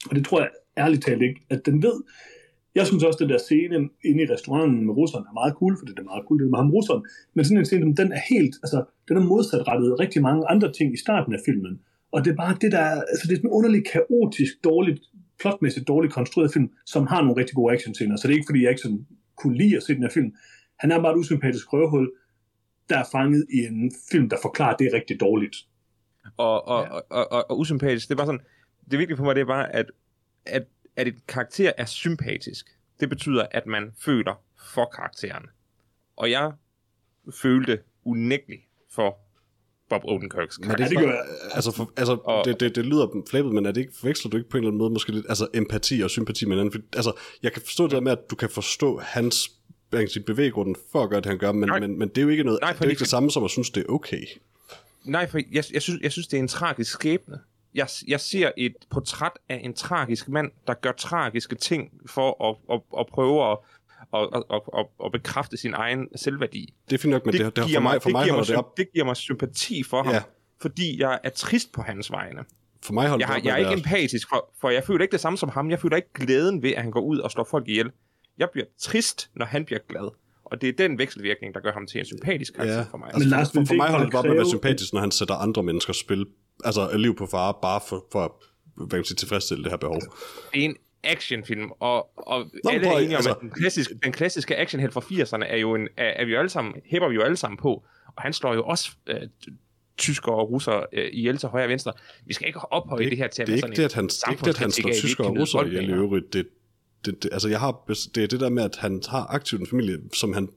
Og 0.10 0.16
det 0.16 0.26
tror 0.26 0.40
jeg 0.40 0.50
ærligt 0.78 1.04
talt 1.04 1.22
ikke, 1.22 1.40
at 1.50 1.66
den 1.66 1.84
ved. 1.84 1.98
Jeg 2.76 2.88
synes 2.88 3.04
også, 3.04 3.18
at 3.18 3.24
den 3.24 3.30
der 3.34 3.42
scene 3.48 3.78
inde 4.10 4.24
i 4.24 4.32
restauranten 4.34 4.86
med 4.88 4.94
russeren 5.00 5.26
er 5.30 5.34
meget 5.42 5.54
cool, 5.60 5.74
for 5.78 5.86
det 5.86 6.00
er 6.00 6.12
meget 6.12 6.26
cool, 6.28 6.38
det 6.40 6.46
er 6.46 6.54
med 6.54 6.62
ham 6.64 6.72
russeren. 6.78 7.04
Men 7.36 7.46
sådan 7.46 7.58
en 7.58 7.66
scene, 7.66 7.96
den 8.02 8.12
er 8.18 8.24
helt, 8.34 8.56
altså, 8.64 8.80
den 9.08 9.16
er 9.18 9.24
modsatrettet 9.34 10.00
rigtig 10.04 10.22
mange 10.28 10.44
andre 10.54 10.70
ting 10.78 10.88
i 10.94 11.00
starten 11.06 11.34
af 11.38 11.42
filmen. 11.48 11.74
Og 12.14 12.20
det 12.24 12.32
er 12.32 12.40
bare 12.44 12.56
det 12.64 12.72
der, 12.78 12.86
altså 13.12 13.24
det 13.28 13.34
er 13.34 13.40
sådan 13.40 13.50
en 13.52 13.58
underlig, 13.58 13.82
kaotisk, 13.94 14.54
dårligt, 14.64 15.00
plotmæssigt 15.42 15.88
dårligt 15.88 16.14
konstrueret 16.14 16.54
film, 16.54 16.70
som 16.94 17.04
har 17.12 17.22
nogle 17.22 17.40
rigtig 17.40 17.56
gode 17.56 17.74
actionscener. 17.74 18.16
Så 18.16 18.24
det 18.28 18.34
er 18.34 18.40
ikke, 18.40 18.50
fordi 18.52 18.62
jeg 18.64 18.72
ikke 18.74 18.86
sådan 18.86 19.06
kunne 19.40 19.58
lide 19.62 19.78
at 19.78 19.84
se 19.84 19.94
den 19.94 20.06
her 20.08 20.16
film. 20.18 20.32
Han 20.82 20.92
er 20.92 21.02
bare 21.02 21.14
et 21.14 21.22
usympatisk 21.24 21.74
røvhul, 21.74 22.08
der 22.92 22.98
er 22.98 23.06
fanget 23.12 23.46
i 23.54 23.58
en 23.58 23.92
film, 24.12 24.30
der 24.30 24.38
forklarer, 24.42 24.78
det 24.78 24.94
rigtig 24.94 25.20
dårligt. 25.20 25.56
Og, 26.38 26.68
og, 26.68 26.84
ja. 26.84 26.90
og, 26.90 27.04
og, 27.10 27.32
og, 27.32 27.46
og 27.50 27.60
usympatisk, 27.60 28.08
det 28.08 28.14
er 28.14 28.18
bare 28.18 28.28
sådan, 28.28 28.42
det 28.92 29.00
vigtige 29.00 29.18
for 29.18 29.24
mig, 29.24 29.36
det 29.36 29.42
er 29.42 29.46
bare, 29.46 29.76
at, 29.76 29.86
at, 30.46 30.64
at 30.96 31.08
et 31.08 31.28
karakter 31.28 31.72
er 31.78 31.86
sympatisk. 31.86 32.66
Det 33.00 33.10
betyder, 33.10 33.46
at 33.52 33.66
man 33.66 33.92
føler 34.06 34.42
for 34.74 34.86
karakteren. 34.96 35.46
Og 36.16 36.32
jeg 36.32 36.52
følte 37.42 37.80
unægteligt 38.06 38.62
for 38.96 39.18
Bob 39.90 40.02
Odenkirks 40.06 40.60
Men 40.60 40.72
er 40.72 40.76
det, 40.76 40.92
ikke, 40.92 41.14
altså, 41.52 41.72
for, 41.72 41.94
altså 41.98 42.14
Og- 42.14 42.46
det, 42.46 42.60
det, 42.60 42.76
det 42.76 42.86
lyder 42.86 43.24
flæbet, 43.30 43.54
men 43.54 43.66
er 43.66 43.72
det 43.72 43.82
ikke, 43.82 43.94
forveksler 44.00 44.30
du 44.30 44.38
ikke 44.38 44.50
på 44.50 44.58
en 44.58 44.64
eller 44.64 44.70
anden 44.70 44.78
måde 44.78 44.90
måske 44.90 45.12
lidt, 45.12 45.26
altså 45.30 45.48
empati 45.54 46.02
og 46.02 46.10
sympati 46.10 46.46
med 46.46 46.56
hinanden? 46.56 46.72
For, 46.72 46.98
altså, 46.98 47.20
jeg 47.44 47.54
kan 47.54 47.62
forstå 47.62 47.84
det 47.84 47.92
der 47.92 48.00
med, 48.00 48.12
at 48.12 48.20
du 48.32 48.36
kan 48.36 48.50
forstå 48.50 49.00
hans 49.00 49.61
hvad 49.92 50.00
kan 50.00 50.10
sige, 50.10 50.24
bevæggrunden 50.24 50.76
for 50.92 51.04
at 51.04 51.10
gøre 51.10 51.20
det, 51.22 51.26
han 51.26 51.38
gør, 51.38 51.52
men, 51.52 51.70
Nej. 51.70 51.80
men, 51.80 52.00
men 52.00 52.10
det 52.10 52.18
er 52.18 52.22
jo 52.22 52.30
ikke 52.30 52.44
noget, 52.44 52.60
Nej, 52.62 52.70
det 52.70 52.74
er 52.76 52.78
for 52.78 52.84
det- 52.84 52.92
ikke 52.92 53.00
det 53.00 53.08
samme 53.08 53.32
som 53.32 53.44
at 53.44 53.50
synes, 53.52 53.70
det 53.70 53.86
er 53.90 53.92
okay. 53.92 54.24
Nej, 55.04 55.30
for 55.30 55.38
jeg, 55.52 55.64
jeg, 55.74 55.82
synes, 55.82 56.02
jeg 56.04 56.12
synes, 56.12 56.28
det 56.28 56.38
er 56.38 56.42
en 56.42 56.48
tragisk 56.48 56.92
skæbne. 56.92 57.40
Jeg, 57.74 57.88
jeg 58.08 58.20
ser 58.20 58.52
et 58.58 58.76
portræt 58.90 59.32
af 59.50 59.62
en 59.64 59.74
tragisk 59.74 60.30
mand, 60.30 60.52
der 60.68 60.74
gør 60.74 60.92
tragiske 60.92 61.56
ting 61.56 61.92
for 62.06 62.50
at, 62.50 62.76
at, 62.76 62.82
at 63.00 63.06
prøve 63.08 63.52
at, 63.52 63.58
at, 64.14 64.28
at, 64.52 64.62
at, 64.78 64.86
at 65.06 65.12
bekræfte 65.12 65.58
sin 65.58 65.74
egen 65.74 66.08
selvværdi. 66.16 66.74
Det 66.90 66.94
er 66.96 67.00
fint 67.00 67.12
nok, 67.12 67.26
men 67.26 67.34
det, 67.34 67.46
det, 67.46 67.56
det 67.56 67.66
giver 67.66 67.78
for 67.80 67.82
mig, 67.84 68.02
for 68.02 68.10
mig 68.10 68.24
giver 68.24 68.34
holder 68.34 68.48
det 68.48 68.56
op, 68.56 68.78
det 68.78 68.88
giver 68.94 69.06
mig 69.06 69.16
sympati 69.18 69.84
for 69.84 70.04
ham, 70.04 70.14
Ja. 70.14 70.22
fordi 70.62 71.02
jeg 71.02 71.20
er 71.24 71.30
trist 71.30 71.72
på 71.72 71.82
hans 71.82 72.12
vegne. 72.12 72.44
for 72.84 72.94
mig 72.94 73.10
holder 73.10 73.26
Jeg, 73.28 73.36
det 73.36 73.42
op 73.42 73.46
jeg 73.46 73.54
er 73.54 73.58
ikke 73.72 73.80
empatisk, 73.80 74.30
for, 74.30 74.50
for 74.62 74.70
jeg 74.70 74.84
føler 74.84 75.02
ikke 75.02 75.12
det 75.12 75.20
samme 75.20 75.38
som 75.38 75.50
ham. 75.50 75.70
Jeg 75.70 75.80
føler 75.80 75.96
ikke 75.96 76.14
glæden 76.14 76.62
ved, 76.64 76.72
at 76.74 76.82
han 76.82 76.92
går 76.92 77.02
ud 77.02 77.18
og 77.20 77.32
slår 77.32 77.44
folk 77.44 77.68
ihjel. 77.68 77.92
Jeg 78.42 78.50
bliver 78.54 78.66
trist, 78.80 79.30
når 79.36 79.46
han 79.46 79.66
bliver 79.66 79.80
glad. 79.90 80.10
Og 80.46 80.62
det 80.62 80.70
er 80.70 80.74
den 80.88 80.98
vekselvirkning, 80.98 81.54
der 81.56 81.60
gør 81.60 81.72
ham 81.72 81.88
til 81.88 82.00
en 82.00 82.06
sympatisk 82.06 82.54
karakter 82.54 82.76
Ja, 82.78 82.86
for 82.92 82.98
mig. 82.98 83.08
altså, 83.14 83.20
Men 83.20 83.30
for, 83.30 83.38
Lars, 83.38 83.52
for, 83.52 83.60
vil 83.60 83.68
for 83.68 83.74
det 83.74 83.78
mig 83.78 83.90
holder 83.90 84.06
det 84.06 84.14
bare 84.14 84.24
med 84.24 84.32
at 84.32 84.38
være 84.38 84.50
sympatisk, 84.50 84.94
når 84.94 85.00
han 85.00 85.12
sætter 85.12 85.36
andre 85.36 85.64
menneskers 85.64 85.98
spil, 85.98 86.26
altså 86.66 86.98
liv 86.98 87.16
på 87.16 87.26
fare, 87.26 87.54
bare 87.62 87.82
for, 87.88 88.06
for 88.12 88.20
at 88.26 88.32
hvad 88.76 88.88
kan 88.88 88.98
man 88.98 89.06
sige, 89.06 89.16
tilfredsstille 89.16 89.64
det 89.64 89.72
her 89.72 89.78
behov. 89.78 90.02
det 90.54 90.62
er 90.62 90.66
en 90.66 90.76
actionfilm, 91.04 91.70
og, 91.80 92.10
og 92.28 92.46
Nå, 92.64 92.70
alle 92.72 92.88
er 92.88 92.92
enige 92.98 93.08
om, 93.08 93.16
altså- 93.16 93.32
at 93.32 93.38
den 93.42 93.50
klassiske, 93.50 94.00
den 94.04 94.12
klassiske 94.12 94.58
actionhelt 94.58 94.94
fra 94.94 95.02
80'erne 95.02 95.46
er 95.46 95.58
jo 95.58 95.76
en, 95.76 95.88
er, 95.98 96.06
er 96.06 96.26
vi 96.26 96.32
jo 96.32 96.40
alle 96.40 96.50
sammen, 96.50 96.74
hæpper 96.86 97.10
vi 97.10 97.16
jo 97.16 97.22
alle 97.22 97.38
sammen 97.38 97.58
på, 97.58 97.84
og 98.16 98.22
han 98.24 98.34
slår 98.34 98.54
jo 98.54 98.64
også 98.64 98.92
øh, 99.08 99.22
tyskere 99.98 100.36
og 100.36 100.52
russere 100.52 100.86
øh, 100.94 101.10
ihjel 101.14 101.38
til 101.38 101.50
højre 101.50 101.66
og 101.66 101.70
venstre. 101.70 101.94
Vi 102.26 102.34
skal 102.34 102.48
ikke 102.48 102.60
ophøje 102.60 103.04
det, 103.04 103.12
det 103.12 103.18
her 103.18 103.28
til 103.28 103.42
at 103.42 103.48
det 103.48 103.54
er 103.54 103.56
være 103.56 103.58
ikke 103.58 103.62
sådan 103.62 103.72
det, 103.72 103.80
en 103.80 103.86
at 103.86 103.94
han, 103.94 104.08
det 104.08 104.24
er 104.28 104.32
ikke 104.32 104.44
det, 104.44 104.50
at 104.50 104.58
han 104.58 104.72
slår 104.72 104.92
tyskere 104.94 105.28
og 105.28 105.38
russere 105.38 105.68
ihjel 105.68 105.90
i 105.90 105.94
øvrigt. 105.94 106.34
Det, 106.34 106.48
det, 107.06 107.24
det, 107.24 107.30
altså 107.34 107.48
jeg 107.50 107.60
har, 107.60 107.84
det 108.16 108.24
er 108.24 108.28
det 108.28 108.40
der 108.40 108.50
med, 108.50 108.64
at 108.64 108.76
han 108.76 109.02
har 109.10 109.26
aktivt 109.30 109.62
en 109.62 109.68
familie, 109.68 109.98
som 110.14 110.34
han 110.34 110.50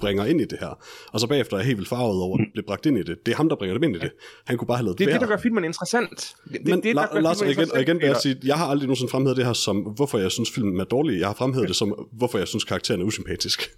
bringer 0.00 0.24
ind 0.24 0.40
i 0.40 0.44
det 0.44 0.58
her. 0.60 0.78
Og 1.12 1.20
så 1.20 1.26
bagefter 1.26 1.54
er 1.56 1.58
jeg 1.60 1.66
helt 1.66 1.78
vildt 1.78 1.88
farvet 1.88 2.22
over, 2.22 2.38
at 2.38 2.44
det 2.44 2.52
bliver 2.52 2.66
bragt 2.66 2.86
ind 2.86 2.98
i 2.98 3.02
det. 3.02 3.26
Det 3.26 3.32
er 3.32 3.36
ham, 3.36 3.48
der 3.48 3.56
bringer 3.56 3.74
dem 3.74 3.82
ind 3.82 3.96
i 3.96 3.98
det. 3.98 4.12
Han 4.46 4.56
kunne 4.58 4.66
bare 4.66 4.76
have 4.76 4.84
lavet 4.84 4.98
Det 4.98 5.04
er 5.04 5.08
værd. 5.08 5.20
det, 5.20 5.28
der 5.28 5.34
gør 5.36 5.42
filmen 5.42 5.64
interessant. 5.64 6.34
Det, 6.44 6.52
det, 6.52 6.66
Men 6.66 6.82
det, 6.82 6.96
der 6.96 7.02
La- 7.02 7.12
gør 7.14 7.20
Lars, 7.20 7.42
og 7.42 7.50
igen, 7.50 7.72
og 7.72 7.80
igen 7.80 7.96
vil 8.00 8.06
jeg 8.06 8.16
sige, 8.16 8.36
jeg 8.44 8.56
har 8.56 8.66
aldrig 8.66 8.86
nogensinde 8.86 9.10
fremhævet 9.10 9.36
det 9.36 9.46
her 9.46 9.52
som, 9.52 9.76
hvorfor 9.78 10.18
jeg 10.18 10.30
synes 10.30 10.50
filmen 10.50 10.80
er 10.80 10.84
dårlig. 10.84 11.18
Jeg 11.20 11.26
har 11.28 11.34
fremhævet 11.34 11.68
det 11.68 11.76
som, 11.76 12.08
hvorfor 12.12 12.38
jeg 12.38 12.48
synes 12.48 12.64
karakteren 12.64 13.00
er 13.00 13.04
usympatisk. 13.04 13.70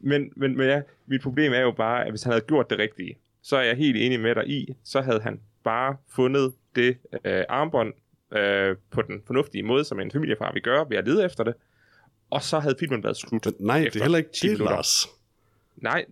Men, 0.00 0.22
men, 0.36 0.56
men 0.56 0.66
ja, 0.68 0.80
mit 1.08 1.22
problem 1.22 1.52
er 1.52 1.60
jo 1.60 1.72
bare, 1.76 2.04
at 2.04 2.12
hvis 2.12 2.22
han 2.22 2.32
havde 2.32 2.44
gjort 2.48 2.70
det 2.70 2.78
rigtige, 2.78 3.18
så 3.42 3.56
er 3.56 3.62
jeg 3.62 3.76
helt 3.76 3.96
enig 3.96 4.20
med 4.20 4.34
dig 4.34 4.48
i, 4.48 4.66
så 4.84 5.00
havde 5.00 5.20
han 5.20 5.40
bare 5.64 5.96
fundet 6.14 6.52
det 6.76 6.96
øh, 7.24 7.42
armbånd 7.48 7.92
øh, 8.38 8.76
på 8.90 9.02
den 9.02 9.22
fornuftige 9.26 9.62
måde, 9.62 9.84
som 9.84 10.00
en 10.00 10.10
familiefar 10.10 10.52
vil 10.52 10.62
gøre 10.62 10.86
ved 10.90 10.96
at 10.96 11.06
lede 11.08 11.24
efter 11.24 11.44
det, 11.44 11.54
og 12.30 12.42
så 12.42 12.58
havde 12.58 12.74
filmen 12.80 13.02
været 13.04 13.16
slut. 13.16 13.46
Men 13.46 13.54
nej, 13.60 13.78
det 13.92 13.96
er 13.96 14.02
heller 14.04 14.18
ikke 14.18 14.30
10 14.40 14.48
det. 14.48 14.58
Lars. 14.58 15.06
Nej, 15.82 16.04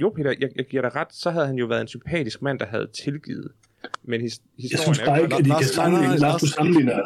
jo 0.00 0.08
Peter, 0.16 0.34
jeg, 0.40 0.48
jeg 0.56 0.66
giver 0.66 0.82
dig 0.82 0.94
ret, 0.96 1.08
så 1.10 1.30
havde 1.30 1.46
han 1.46 1.56
jo 1.56 1.66
været 1.66 1.80
en 1.80 1.88
sympatisk 1.88 2.42
mand, 2.42 2.58
der 2.58 2.66
havde 2.66 2.86
tilgivet. 3.04 3.52
Men 4.02 4.20
his, 4.20 4.38
Jeg 4.58 4.62
historien 4.62 4.84
synes 4.94 4.98
er 4.98 5.04
bare 5.04 5.16
jo 5.16 5.22
ikke, 5.24 5.36
at 5.36 5.44
de 5.44 5.48
Lars- 5.48 5.58
kan 5.60 5.68
sammenligne. 5.68 6.16
Lars, 6.18 6.40
du 6.40 6.46
sammenligner. 6.46 7.02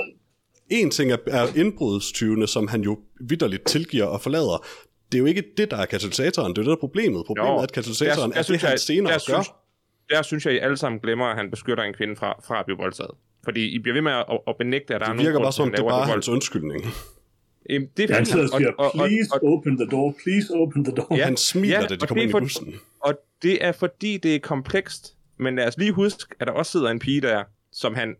En 0.70 0.90
ting 0.90 1.12
er, 1.12 1.16
er 1.26 1.46
indbrudstyvene, 1.56 2.46
som 2.46 2.68
han 2.68 2.80
jo 2.82 2.98
vidderligt 3.20 3.66
tilgiver 3.66 4.04
og 4.04 4.20
forlader. 4.20 4.66
Det 5.12 5.18
er 5.18 5.20
jo 5.20 5.26
ikke 5.26 5.44
det, 5.56 5.70
der 5.70 5.76
er 5.76 5.86
katalysatoren. 5.86 6.50
Det 6.52 6.58
er 6.58 6.62
det, 6.62 6.66
der 6.66 6.76
er 6.76 6.80
problemet. 6.80 7.26
Problemet 7.26 7.50
Jo, 7.50 7.56
er, 7.56 7.62
at 7.62 7.72
katalysatoren 7.72 8.30
der 8.30 8.36
er 8.36 8.40
det, 8.40 8.44
synes 8.46 8.62
han 8.62 8.70
jeg- 8.70 8.80
senere 8.80 9.12
der 9.12 9.18
gør. 9.32 9.42
synes- 9.42 9.48
Der 10.10 10.22
synes 10.22 10.46
jeg, 10.46 10.54
I 10.54 10.58
alle 10.58 10.76
sammen 10.76 11.00
glemmer, 11.00 11.26
at 11.26 11.36
han 11.36 11.50
beskytter 11.50 11.84
en 11.84 11.94
kvinde 11.94 12.16
fra, 12.16 12.40
fra 12.46 12.58
at 12.58 12.64
blive 12.66 12.78
voldtaget. 12.78 13.10
Fordi 13.46 13.62
I 13.76 13.78
bliver 13.78 13.94
ved 13.98 14.02
med 14.08 14.12
at, 14.12 14.24
at 14.48 14.54
benægte, 14.62 14.94
at 14.94 15.00
der 15.00 15.06
er 15.06 15.10
Det 15.10 15.16
nogen 15.16 15.26
virker 15.26 15.32
grund 15.38 15.44
bare 15.44 15.52
til, 15.52 15.56
som, 15.56 15.68
at 15.68 15.72
det 15.72 15.78
han 15.78 15.86
er 15.86 15.90
bare 15.90 16.06
det 16.06 16.12
hans 16.12 16.28
undskyldning. 16.36 16.80
Jamen, 17.70 17.88
det 17.96 18.10
er 18.10 18.14
Han 18.14 18.26
sidder 18.26 18.44
og 18.52 18.58
siger, 18.58 18.72
og, 18.78 18.84
og, 18.84 19.06
please 19.08 19.28
og, 19.34 19.38
open 19.52 19.72
the 19.80 19.86
door, 19.94 20.08
please 20.22 20.46
open 20.62 20.84
the 20.84 20.94
door. 20.98 21.16
Ja. 21.16 21.24
Han 21.24 21.36
smiler, 21.36 21.80
Ja, 21.80 21.86
da 21.86 21.94
de 21.94 22.06
kommer 22.06 22.22
det 22.22 22.28
ind 22.28 22.34
er 22.34 22.38
i 22.38 22.42
bussen. 22.42 22.74
og 23.06 23.12
det 23.42 23.64
er 23.64 23.72
fordi, 23.72 24.16
det 24.16 24.34
er 24.34 24.38
komplekst. 24.54 25.02
Men 25.38 25.56
lad 25.56 25.66
os 25.68 25.76
lige 25.78 25.92
huske, 25.92 26.34
at 26.40 26.46
der 26.46 26.52
også 26.52 26.72
sidder 26.72 26.88
en 26.90 26.98
pige 26.98 27.20
der, 27.20 27.44
som 27.72 27.94
han 27.94 28.08
100% 28.10 28.14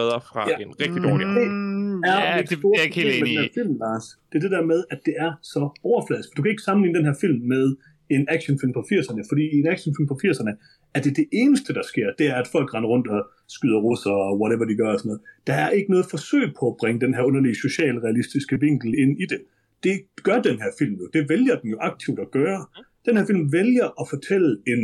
redder 0.00 0.18
fra 0.32 0.42
Ja. 0.48 0.54
ja. 0.58 0.64
en 0.66 0.72
rigtig 0.82 1.02
dårlig 1.08 1.26
mm. 1.26 1.32
Mm, 1.34 2.02
er 2.02 2.20
ja, 2.30 2.36
mit 2.40 2.50
det 2.50 2.58
store 2.58 2.74
er 2.76 2.78
jeg 2.80 2.84
ikke 2.86 3.00
helt 3.00 3.14
problem 3.14 3.22
med 3.22 3.28
enig 3.28 3.38
den 3.38 3.44
i. 3.44 3.48
her 3.54 3.62
film, 3.62 3.74
Lars. 3.84 4.04
Det 4.32 4.36
er 4.38 4.42
det 4.46 4.50
der 4.56 4.62
med, 4.72 4.80
at 4.90 5.00
det 5.06 5.14
er 5.26 5.32
så 5.54 5.60
overfladisk. 5.90 6.28
Du 6.36 6.42
kan 6.42 6.50
ikke 6.50 6.62
sammenligne 6.62 6.98
den 6.98 7.06
her 7.06 7.14
film 7.24 7.40
med 7.54 7.76
en 8.10 8.26
actionfilm 8.28 8.72
på 8.72 8.82
80'erne, 8.92 9.22
fordi 9.30 9.44
i 9.54 9.56
en 9.62 9.68
actionfilm 9.74 10.08
på 10.08 10.16
80'erne, 10.24 10.52
er 10.94 11.00
det 11.00 11.16
det 11.16 11.26
eneste, 11.32 11.74
der 11.74 11.82
sker, 11.82 12.08
det 12.18 12.26
er, 12.26 12.34
at 12.34 12.48
folk 12.52 12.74
render 12.74 12.88
rundt 12.88 13.08
og 13.08 13.20
skyder 13.48 13.80
russer 13.86 14.10
og 14.10 14.40
whatever 14.40 14.64
de 14.64 14.76
gør 14.76 14.90
og 14.92 14.98
sådan 14.98 15.08
noget. 15.08 15.22
Der 15.46 15.54
er 15.54 15.70
ikke 15.70 15.90
noget 15.90 16.06
forsøg 16.10 16.46
på 16.58 16.64
at 16.70 16.76
bringe 16.80 17.00
den 17.00 17.14
her 17.14 17.22
underlige 17.22 17.54
socialrealistiske 17.54 18.60
vinkel 18.60 18.94
ind 19.02 19.20
i 19.22 19.26
det. 19.32 19.40
Det 19.82 19.96
gør 20.22 20.38
den 20.48 20.56
her 20.62 20.70
film 20.78 20.94
jo. 20.94 21.06
Det 21.12 21.28
vælger 21.28 21.56
den 21.60 21.70
jo 21.70 21.78
aktivt 21.80 22.18
at 22.20 22.30
gøre. 22.30 22.60
Den 23.06 23.16
her 23.16 23.26
film 23.26 23.52
vælger 23.52 23.86
at 24.00 24.06
fortælle 24.10 24.50
en 24.66 24.82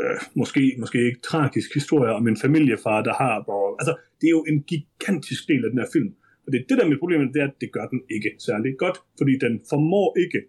øh, 0.00 0.18
måske, 0.34 0.76
måske 0.78 0.98
ikke 1.06 1.20
tragisk 1.20 1.74
historie 1.74 2.12
om 2.12 2.28
en 2.28 2.36
familiefar, 2.36 3.02
der 3.02 3.14
har... 3.22 3.34
Og, 3.56 3.76
altså, 3.80 3.94
det 4.20 4.26
er 4.26 4.34
jo 4.38 4.44
en 4.48 4.62
gigantisk 4.72 5.48
del 5.48 5.64
af 5.64 5.70
den 5.70 5.78
her 5.78 5.90
film. 5.92 6.10
Og 6.46 6.52
det 6.52 6.58
er 6.60 6.64
det 6.68 6.78
der 6.78 6.84
er 6.84 6.88
mit 6.88 7.02
problem, 7.02 7.32
det 7.32 7.40
er, 7.42 7.48
at 7.52 7.60
det 7.60 7.72
gør 7.72 7.86
den 7.92 8.00
ikke 8.10 8.30
særlig 8.38 8.70
godt, 8.78 8.98
fordi 9.18 9.32
den 9.46 9.54
formår 9.70 10.08
ikke, 10.24 10.40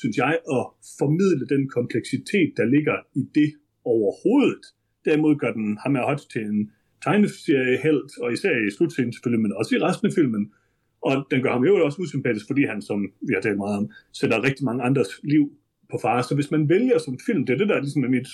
synes 0.00 0.16
jeg, 0.16 0.32
at 0.56 0.64
formidle 0.98 1.46
den 1.54 1.68
kompleksitet, 1.68 2.50
der 2.56 2.64
ligger 2.64 2.96
i 3.20 3.22
det 3.34 3.50
overhovedet. 3.84 4.64
Derimod 5.04 5.36
gør 5.36 5.52
den 5.52 5.78
ham 5.82 5.96
er 5.96 6.04
hot 6.10 6.22
til 6.32 6.42
en 6.42 6.70
tegneseriehelt, 7.04 8.10
og 8.22 8.32
især 8.32 8.54
i 8.68 8.70
slutscenen 8.76 9.12
selvfølgelig, 9.12 9.42
men 9.42 9.52
også 9.60 9.76
i 9.76 9.78
resten 9.78 10.06
af 10.08 10.14
filmen. 10.18 10.52
Og 11.08 11.14
den 11.30 11.42
gør 11.42 11.52
ham 11.52 11.64
jo 11.64 11.84
også 11.84 12.02
usympatisk, 12.02 12.46
fordi 12.46 12.62
han, 12.72 12.82
som 12.82 12.98
vi 13.28 13.32
har 13.34 13.40
talt 13.40 13.56
meget 13.56 13.76
om, 13.78 13.90
sætter 14.12 14.44
rigtig 14.48 14.64
mange 14.64 14.82
andres 14.82 15.10
liv 15.22 15.44
på 15.90 15.98
fare. 16.02 16.22
Så 16.22 16.34
hvis 16.34 16.50
man 16.50 16.68
vælger 16.68 16.98
som 16.98 17.18
film, 17.26 17.46
det 17.46 17.52
er 17.52 17.58
det 17.58 17.68
der 17.68 17.80
ligesom 17.80 18.04
er 18.04 18.08
mit, 18.08 18.28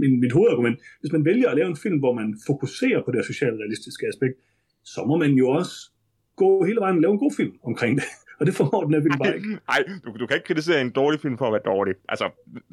min, 0.00 0.20
mit 0.20 0.32
hovedargument, 0.32 0.78
hvis 1.00 1.12
man 1.12 1.24
vælger 1.24 1.48
at 1.48 1.56
lave 1.56 1.68
en 1.68 1.76
film, 1.84 1.98
hvor 1.98 2.14
man 2.20 2.28
fokuserer 2.46 3.02
på 3.04 3.10
det 3.10 3.24
socialrealistiske 3.24 4.06
aspekt, 4.06 4.34
så 4.84 5.04
må 5.08 5.16
man 5.16 5.32
jo 5.42 5.48
også 5.48 5.76
gå 6.36 6.64
hele 6.64 6.80
vejen 6.80 6.96
og 6.96 7.02
lave 7.02 7.12
en 7.12 7.24
god 7.24 7.32
film 7.36 7.54
omkring 7.62 7.92
det. 7.98 8.04
Og 8.40 8.46
det 8.46 8.54
formår 8.54 8.84
den 8.84 8.94
her 8.94 9.02
film 9.06 9.18
bare 9.18 9.36
ikke. 9.36 9.48
Nej, 9.72 9.80
du, 10.04 10.08
du 10.20 10.26
kan 10.26 10.34
ikke 10.36 10.46
kritisere 10.46 10.80
en 10.80 10.90
dårlig 10.90 11.20
film 11.20 11.38
for 11.38 11.46
at 11.46 11.52
være 11.52 11.66
dårlig. 11.74 11.94
Altså, 12.08 12.26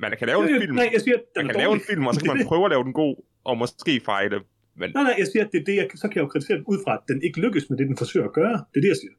man 0.03 0.11
kan 0.19 0.27
lave 0.27 0.39
en 0.49 0.61
film, 0.61 0.75
Nej, 0.75 0.89
jeg 0.93 1.01
siger, 1.01 1.17
at 1.17 1.23
den 1.35 1.45
man 1.45 1.53
kan 1.53 1.59
lave 1.63 1.71
en 1.71 1.79
dårlig. 1.79 1.85
film, 1.89 2.07
og 2.07 2.13
så 2.15 2.19
kan 2.21 2.37
man 2.37 2.45
prøve 2.51 2.65
at 2.65 2.71
lave 2.75 2.83
den 2.83 2.93
god, 2.93 3.15
og 3.49 3.57
måske 3.57 4.01
fejle. 4.05 4.37
Men 4.79 4.87
Nej, 4.95 5.03
nej, 5.03 5.15
jeg 5.21 5.27
siger, 5.31 5.43
at 5.45 5.49
det 5.53 5.59
er 5.61 5.65
det, 5.69 5.75
jeg, 5.75 5.87
så 5.95 6.07
kan 6.07 6.15
jeg 6.15 6.23
jo 6.25 6.27
kritisere 6.33 6.57
den 6.57 6.65
ud 6.67 6.77
fra, 6.85 6.91
at 6.93 7.03
den 7.07 7.17
ikke 7.27 7.39
lykkes 7.45 7.63
med 7.69 7.77
det, 7.77 7.87
den 7.87 7.97
forsøger 7.97 8.25
at 8.25 8.33
gøre. 8.33 8.55
Det 8.71 8.77
er 8.79 8.83
det, 8.85 8.91
jeg 8.95 8.99
siger. 9.03 9.13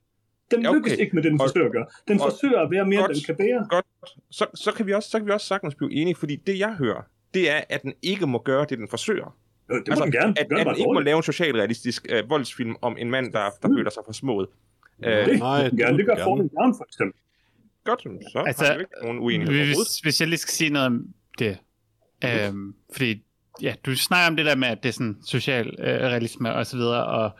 Den 0.51 0.62
Ja, 0.62 0.68
okay. 0.68 0.76
lykkes 0.78 0.92
ikke 1.03 1.12
med 1.16 1.22
det, 1.22 1.30
den 1.32 1.40
Og- 1.40 1.44
forsøger 1.49 1.66
at 1.66 1.72
gøre. 1.72 1.86
Den 2.09 2.16
og- 2.20 2.26
forsøger 2.30 2.61
at 2.64 2.70
være 2.70 2.84
mere, 2.92 3.01
end 3.01 3.07
godt. 3.07 3.16
den 3.16 3.24
kan 3.30 3.36
bære. 3.42 3.66
godt, 3.74 3.86
så, 4.30 4.44
så, 4.64 4.70
kan 4.76 4.86
vi 4.86 4.92
også, 4.99 5.09
så 5.11 5.18
kan 5.18 5.26
vi 5.26 5.32
også 5.38 5.46
sagtens 5.46 5.74
blive 5.74 5.92
enige, 6.01 6.14
fordi 6.14 6.34
det 6.36 6.59
jeg 6.59 6.72
hører, 6.82 7.03
det 7.34 7.51
er, 7.55 7.61
at 7.68 7.82
den 7.82 7.92
ikke 8.03 8.26
må 8.26 8.38
gøre 8.51 8.64
det, 8.70 8.78
den 8.78 8.88
forsøger. 8.88 9.36
Jo, 9.70 9.74
det 9.86 9.99
må 9.99 10.05
den 10.05 10.12
gerne. 10.12 10.34
At, 10.40 10.49
Gør 10.49 10.57
at 10.57 10.66
den 10.66 10.66
den 10.66 10.76
ikke 10.76 10.86
må 10.88 10.92
dårligt. 10.94 11.05
lave 11.05 11.16
en 11.16 11.22
socialrealistisk 11.22 12.07
øh, 12.12 12.30
voldsfilm 12.30 12.74
om 12.82 12.96
en 12.99 13.11
mand, 13.11 13.32
der, 13.32 13.44
der 13.62 13.68
Mm. 13.68 13.76
føler 13.76 13.90
sig 13.90 14.03
for 14.07 14.12
smået. 14.12 14.46
Øh, 15.05 15.26
Det 15.26 15.38
Nej, 15.38 15.68
den 15.68 15.78
gerne. 15.78 15.99
Det 15.99 16.07
gør. 16.07 16.14
Falling 16.14 16.51
Down 16.61 16.74
for 16.76 16.84
eksempel. 16.84 17.20
Godt, 17.84 18.03
så 18.32 18.38
Altså, 18.46 18.64
har 18.64 18.74
vi 18.74 18.80
ikke 18.80 18.92
nogen 19.03 19.18
uenighed 19.18 19.64
Hvis, 19.66 19.99
hvis 20.03 20.20
jeg 20.20 20.28
lige 20.28 20.38
skal 20.38 20.53
sige 20.53 20.70
noget 20.70 20.86
om 20.86 21.07
det. 21.38 21.59
Øhm, 22.24 22.74
fordi, 22.92 23.22
ja, 23.62 23.74
du 23.86 23.96
snakker 23.96 24.30
om 24.30 24.36
det 24.36 24.46
der 24.46 24.57
med, 24.57 24.68
at 24.68 24.82
det 24.82 24.88
er 24.88 24.92
sådan 24.92 25.16
social 25.26 25.66
øh, 25.78 25.86
realisme 25.86 26.55
og 26.55 26.66
så 26.66 26.76
videre, 26.76 27.05
og 27.07 27.30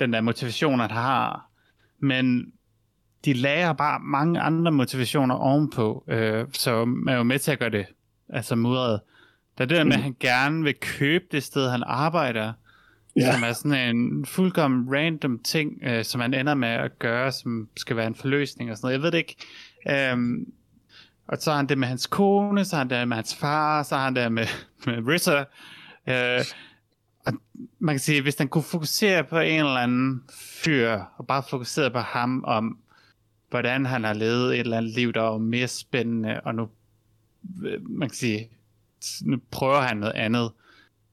den 0.00 0.12
der 0.12 0.20
motivation, 0.20 0.80
at 0.80 0.92
har. 0.92 1.50
Men 1.98 2.52
de 3.24 3.32
lager 3.32 3.72
bare 3.72 4.00
mange 4.00 4.40
andre 4.40 4.72
motivationer 4.72 5.34
ovenpå, 5.34 6.04
øh, 6.08 6.46
så 6.52 6.84
man 6.84 7.14
er 7.14 7.18
jo 7.18 7.22
med 7.24 7.38
til 7.38 7.52
at 7.52 7.58
gøre 7.58 7.70
det 7.70 7.86
altså 8.28 8.56
mudret. 8.56 9.00
Der 9.58 9.64
er 9.64 9.68
det 9.68 9.76
der 9.76 9.84
med, 9.84 9.92
at 9.92 10.02
han 10.02 10.16
gerne 10.20 10.62
vil 10.64 10.74
købe 10.74 11.24
det 11.32 11.42
sted, 11.42 11.70
han 11.70 11.82
arbejder, 11.86 12.52
Ja. 13.16 13.32
som 13.32 13.42
er 13.42 13.52
sådan 13.52 13.96
en 13.96 14.26
fuldkommen 14.26 14.94
random 14.96 15.38
ting, 15.38 15.82
øh, 15.82 16.04
som 16.04 16.20
han 16.20 16.34
ender 16.34 16.54
med 16.54 16.68
at 16.68 16.98
gøre, 16.98 17.32
som 17.32 17.68
skal 17.76 17.96
være 17.96 18.06
en 18.06 18.14
forløsning 18.14 18.70
og 18.70 18.76
sådan 18.76 18.86
noget. 18.86 18.94
Jeg 18.94 19.02
ved 19.02 19.10
det 19.10 19.18
ikke. 19.18 19.36
Øhm, 19.90 20.52
og 21.28 21.38
så 21.38 21.50
har 21.50 21.56
han 21.56 21.68
det 21.68 21.78
med 21.78 21.88
hans 21.88 22.06
kone, 22.06 22.64
så 22.64 22.76
har 22.76 22.84
han 22.84 22.90
det 22.90 23.08
med 23.08 23.16
hans 23.16 23.34
far, 23.34 23.82
så 23.82 23.96
har 23.96 24.04
han 24.04 24.16
det 24.16 24.32
med, 24.32 24.46
med 24.86 25.06
Ritter. 25.06 25.44
Øh, 26.08 26.44
og 27.26 27.32
man 27.78 27.94
kan 27.94 28.00
sige, 28.00 28.22
hvis 28.22 28.38
han 28.38 28.48
kunne 28.48 28.64
fokusere 28.64 29.24
på 29.24 29.38
en 29.38 29.58
eller 29.58 29.80
anden 29.80 30.22
fyr, 30.64 31.00
og 31.16 31.26
bare 31.26 31.42
fokusere 31.50 31.90
på 31.90 31.98
ham 31.98 32.44
om, 32.44 32.78
hvordan 33.50 33.86
han 33.86 34.04
har 34.04 34.12
levet 34.12 34.54
et 34.54 34.60
eller 34.60 34.76
andet 34.76 34.94
liv, 34.94 35.12
der 35.12 35.20
var 35.20 35.38
mere 35.38 35.68
spændende, 35.68 36.40
og 36.40 36.54
nu, 36.54 36.68
øh, 37.64 37.90
man 37.90 38.08
kan 38.08 38.16
sige, 38.16 38.50
nu 39.22 39.38
prøver 39.50 39.80
han 39.80 39.96
noget 39.96 40.14
andet, 40.14 40.52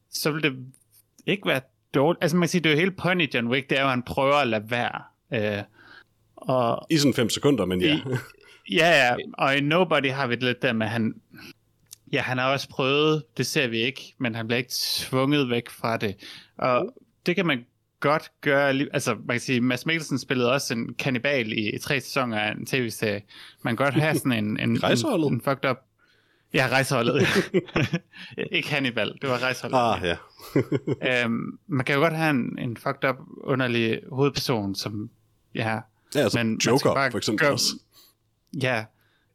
så 0.10 0.32
ville 0.32 0.50
det 0.50 0.66
ikke 1.26 1.48
være 1.48 1.62
dårligt. 1.96 2.24
Altså 2.24 2.38
man 2.38 2.41
kan 2.41 2.50
sige, 2.50 2.62
det 2.62 2.70
er 2.70 2.74
jo 2.74 2.80
hele 2.80 2.91
point 2.91 3.22
i 3.22 3.38
John 3.38 3.48
Wick, 3.48 3.70
det 3.70 3.78
er 3.78 3.82
jo, 3.82 3.88
at 3.88 3.91
han 3.91 4.04
prøver 4.04 4.36
at 4.36 4.48
lade 4.48 4.72
være. 4.72 5.02
Øh, 5.34 5.64
og 6.36 6.88
I 6.89 6.98
sådan 6.98 7.14
fem 7.14 7.30
sekunder, 7.30 7.66
men 7.66 7.82
ja. 7.82 8.00
Ja, 8.72 8.89
ja, 8.89 9.16
og 9.34 9.58
i 9.58 9.62
Nobody 9.62 10.12
har 10.12 10.28
vi 10.28 10.36
det 10.36 10.43
lidt 10.43 10.62
der 10.62 10.74
med, 10.74 10.88
han, 10.88 11.14
ja, 12.14 12.22
han 12.22 12.38
har 12.38 12.52
også 12.52 12.70
prøvet, 12.70 13.24
det 13.38 13.46
ser 13.46 13.68
vi 13.68 13.78
ikke, 13.78 14.16
men 14.18 14.36
han 14.36 14.48
bliver 14.48 14.58
ikke 14.58 14.74
tvunget 14.74 15.50
væk 15.50 15.70
fra 15.70 15.98
det. 15.98 16.16
Og 16.58 16.93
det 17.26 17.36
kan 17.36 17.46
man 17.46 17.66
godt 18.00 18.32
gøre, 18.41 18.70
altså 18.93 19.14
man 19.14 19.34
kan 19.34 19.39
sige, 19.39 19.62
Mads 19.62 19.86
Mikkelsen 19.86 20.20
spillede 20.20 20.52
også 20.52 20.74
en 20.74 20.93
kannibal 20.93 21.52
i, 21.52 21.70
i 21.70 21.78
tre 21.78 22.02
sæsoner 22.02 22.39
af 22.39 22.52
en 22.52 22.66
tv-serie. 22.66 23.22
Man 23.64 23.78
kan 23.78 23.86
godt 23.86 23.96
have 23.96 24.16
sådan 24.16 24.32
en, 24.32 24.60
en, 24.60 24.70
en, 24.70 25.34
en 25.34 25.41
fucked 25.41 25.70
up, 25.70 25.78
ja, 26.54 26.68
rejseholdet. 26.72 27.28
ikke 28.52 28.70
Hannibal, 28.70 29.18
det 29.22 29.30
var 29.30 29.43
rejseholdet. 29.43 29.78
Ah, 29.78 30.04
ja. 30.04 30.18
Øhm, 31.24 31.60
man 31.68 31.86
kan 31.86 31.96
jo 31.96 32.02
godt 32.02 32.14
have 32.16 32.30
en, 32.30 32.60
en 32.60 32.78
fucked 32.78 33.10
up, 33.10 33.16
underlig 33.38 34.00
hovedperson, 34.12 34.76
som, 34.76 35.10
ja, 35.56 35.80
Ja, 36.16 36.20
altså 36.20 36.43
Men 36.43 36.58
Joker, 36.66 36.93
bare 36.93 37.12
for 37.12 37.18
eksempel 37.18 37.46
gøre- 37.46 37.54
også. 37.54 37.74
Ja, 38.62 38.86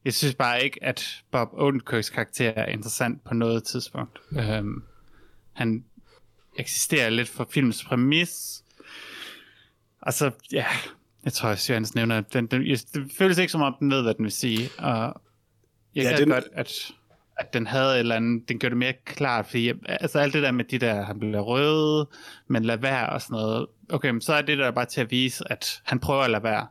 jeg 0.05 0.15
synes 0.15 0.35
bare 0.35 0.65
ikke, 0.65 0.85
at 0.85 1.23
Bob 1.31 1.49
Odenkirks 1.53 2.11
karakter 2.11 2.51
er 2.51 2.67
interessant 2.67 3.25
på 3.25 3.35
noget 3.35 3.65
tidspunkt. 3.65 4.19
Øhm, 4.39 4.83
han 5.53 5.85
eksisterer 6.59 7.11
lidt 7.11 7.29
for 7.29 7.49
filmens 7.53 7.85
præmis. 7.85 8.65
Altså, 10.03 10.31
ja, 10.53 10.67
jeg 11.25 11.33
tror, 11.33 11.49
at 11.49 11.71
Jørgens 11.71 11.95
nævner, 11.95 12.21
den, 12.21 12.47
den, 12.47 12.67
jeg- 12.67 12.79
det 12.95 13.13
føles 13.19 13.39
ikke 13.39 13.53
som 13.53 13.63
om, 13.63 13.75
den 13.81 13.91
ved, 13.91 14.03
hvad 14.03 14.15
den 14.15 14.25
vil 14.25 14.33
sige. 14.33 14.69
Og 14.79 15.23
jeg 15.95 16.05
Ja, 16.05 16.11
ja, 16.11 16.17
den- 16.17 16.29
godt, 16.29 16.45
at, 16.53 16.73
at 17.41 17.53
den 17.55 17.67
havde 17.67 17.95
et 17.95 17.99
eller 17.99 18.17
andet, 18.17 18.49
den 18.49 18.59
gjorde 18.59 18.71
det 18.71 18.79
mere 18.79 18.93
klart, 19.05 19.47
fordi 19.47 19.73
altså 19.87 20.19
alt 20.19 20.33
det 20.35 20.43
der 20.43 20.51
med 20.53 20.65
de 20.65 20.79
der, 20.79 21.03
han 21.05 21.19
bliver 21.19 21.41
røde, 21.41 22.09
men 22.49 22.65
lad 22.65 22.77
være 22.79 23.09
og 23.09 23.23
sådan 23.23 23.35
noget. 23.35 23.67
Okay, 23.89 24.11
men 24.11 24.21
så 24.21 24.35
er 24.35 24.43
det 24.43 24.59
der 24.59 24.71
bare 24.71 24.85
til 24.87 25.01
at 25.01 25.11
vise, 25.11 25.45
at 25.53 25.81
han 25.85 25.99
prøver 26.01 26.23
at 26.23 26.31
lade 26.31 26.43
være. 26.43 26.67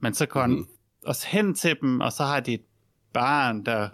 Men 0.00 0.14
så 0.14 0.26
går 0.26 0.40
han 0.40 0.50
Mhm. 0.50 0.66
også 1.06 1.26
hen 1.28 1.54
til 1.54 1.76
dem, 1.80 2.00
og 2.00 2.12
så 2.12 2.22
har 2.24 2.40
de 2.40 2.54
et 2.54 2.62
barn, 3.12 3.64
der 3.64 3.88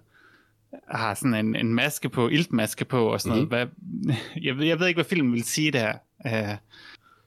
har 0.89 1.14
sådan 1.14 1.35
en, 1.35 1.57
en 1.57 1.75
maske 1.75 2.09
på, 2.09 2.29
iltmaske 2.29 2.85
på 2.85 3.07
og 3.07 3.20
sådan 3.20 3.39
Mhm. 3.39 3.49
noget. 3.51 3.68
Hvad, 3.68 4.14
jeg, 4.47 4.59
ved, 4.59 4.66
jeg 4.66 4.81
ved 4.81 4.87
ikke, 4.87 4.97
hvad 4.97 5.05
filmen 5.05 5.33
vil 5.33 5.45
sige 5.45 5.70
der. 5.70 5.93
Uh, 6.25 6.31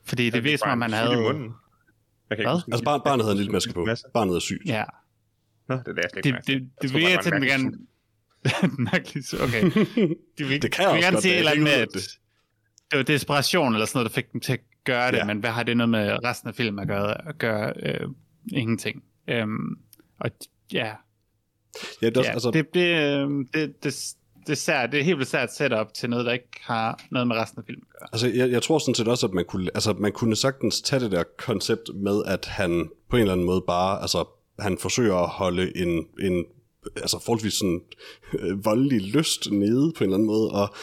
fordi 0.06 0.26
det 0.26 0.36
Er 0.38 0.42
virker 0.42 0.58
som 0.58 0.70
om, 0.70 0.80
bare 0.80 0.90
man 0.90 1.00
havde... 1.00 1.22
munden? 1.22 1.52
Jeg 2.30 2.38
kan 2.38 2.46
Hvad? 2.46 2.62
Altså 2.72 2.84
barn, 2.84 3.02
barnet 3.06 3.26
havde 3.26 3.32
en 3.34 3.38
lille 3.38 3.52
maske 3.52 3.74
på. 3.74 3.88
Barnet 4.14 4.36
er 4.36 4.40
sygt. 4.40 4.66
Ja, 4.66 4.84
Nå, 5.70 5.76
det 5.76 5.84
lader 5.88 6.02
jeg 6.02 6.10
slet 6.14 6.24
det, 6.24 6.30
ikke 6.30 6.38
det, 6.38 6.48
det, 6.48 6.70
det 6.82 6.90
troede 6.92 7.04
bare, 7.04 7.10
virker 7.12 7.22
til, 7.24 7.30
at 7.34 7.42
det 7.42 7.52
den 7.52 7.62
gerne... 7.62 7.78
Mærkeligt, 8.92 9.34
okay. 9.34 9.62
De 10.38 10.44
vil, 10.44 10.62
Det 10.62 10.72
kan 10.72 10.86
de 10.86 10.90
vil 10.90 10.98
også 10.98 11.00
gerne 11.02 11.12
godt 11.12 11.22
sige 11.24 11.34
et 11.34 11.40
eller 11.40 11.52
være. 11.52 11.52
andet 11.52 11.64
med, 11.64 11.72
Jeg 11.72 11.82
at 11.82 11.90
kan 11.92 12.02
det 12.92 12.98
var 12.98 13.04
desperation 13.04 13.74
eller 13.74 13.86
sådan 13.86 14.00
noget, 14.00 14.10
der 14.12 14.16
fik 14.16 14.32
dem 14.34 14.42
til 14.42 14.54
at 14.54 14.60
gøre 14.84 15.12
det, 15.12 15.18
Ja. 15.18 15.26
men 15.26 15.38
hvad 15.40 15.50
har 15.50 15.64
det 15.64 15.78
noget 15.78 15.90
med 15.90 16.18
resten 16.24 16.50
af 16.50 16.56
filmen 16.56 16.80
at 16.80 16.88
gøre? 16.88 17.28
At 17.30 17.38
gøre 17.38 17.74
øh, 17.84 18.08
ingenting. 18.54 19.04
Øhm, 19.30 19.78
og 20.20 20.32
ja, 20.74 20.92
Ja, 22.02 22.10
det 22.10 22.18
er 22.18 22.20
også, 22.20 22.30
ja 22.30 22.34
altså, 22.34 22.52
det, 22.52 22.74
det, 22.74 22.82
øh, 22.82 23.30
det, 23.54 23.84
det, 23.84 23.96
det, 24.48 24.58
sær, 24.58 24.86
det 24.88 25.00
er 25.00 25.04
helt 25.04 25.18
vildt 25.18 25.30
sært 25.30 25.54
setup 25.54 25.94
til 25.94 26.10
noget, 26.10 26.26
der 26.26 26.32
ikke 26.32 26.50
har 26.62 27.00
noget 27.12 27.28
med 27.28 27.36
resten 27.36 27.60
af 27.60 27.66
filmen 27.66 27.84
at 27.94 28.00
gøre. 28.00 28.10
Altså, 28.14 28.28
jeg, 28.28 28.52
jeg 28.52 28.62
tror 28.64 28.80
sådan 28.80 28.96
set 28.96 29.08
også, 29.08 29.28
at 29.28 29.34
man 29.34 29.46
kunne, 29.46 29.70
altså, 29.74 29.94
man 29.94 30.12
kunne 30.12 30.36
sagtens 30.36 30.82
tage 30.82 31.00
det 31.00 31.12
der 31.12 31.24
koncept 31.38 31.90
med, 31.96 32.24
at 32.26 32.46
han 32.46 32.90
på 33.10 33.16
en 33.16 33.22
eller 33.22 33.34
anden 33.34 33.46
måde 33.46 33.64
bare, 33.68 34.02
altså, 34.02 34.26
han 34.60 34.78
forsøger 34.78 35.16
at 35.16 35.30
holde 35.30 35.78
en, 35.78 36.06
en 36.22 36.46
altså 36.96 37.20
forholdsvis 37.20 37.54
sådan 37.54 37.82
øh, 38.40 38.66
voldelig 38.66 39.02
lyst 39.02 39.52
nede 39.52 39.94
på 39.98 40.04
en 40.04 40.10
eller 40.10 40.18
anden 40.18 40.28
måde, 40.28 40.52
og 40.52 40.76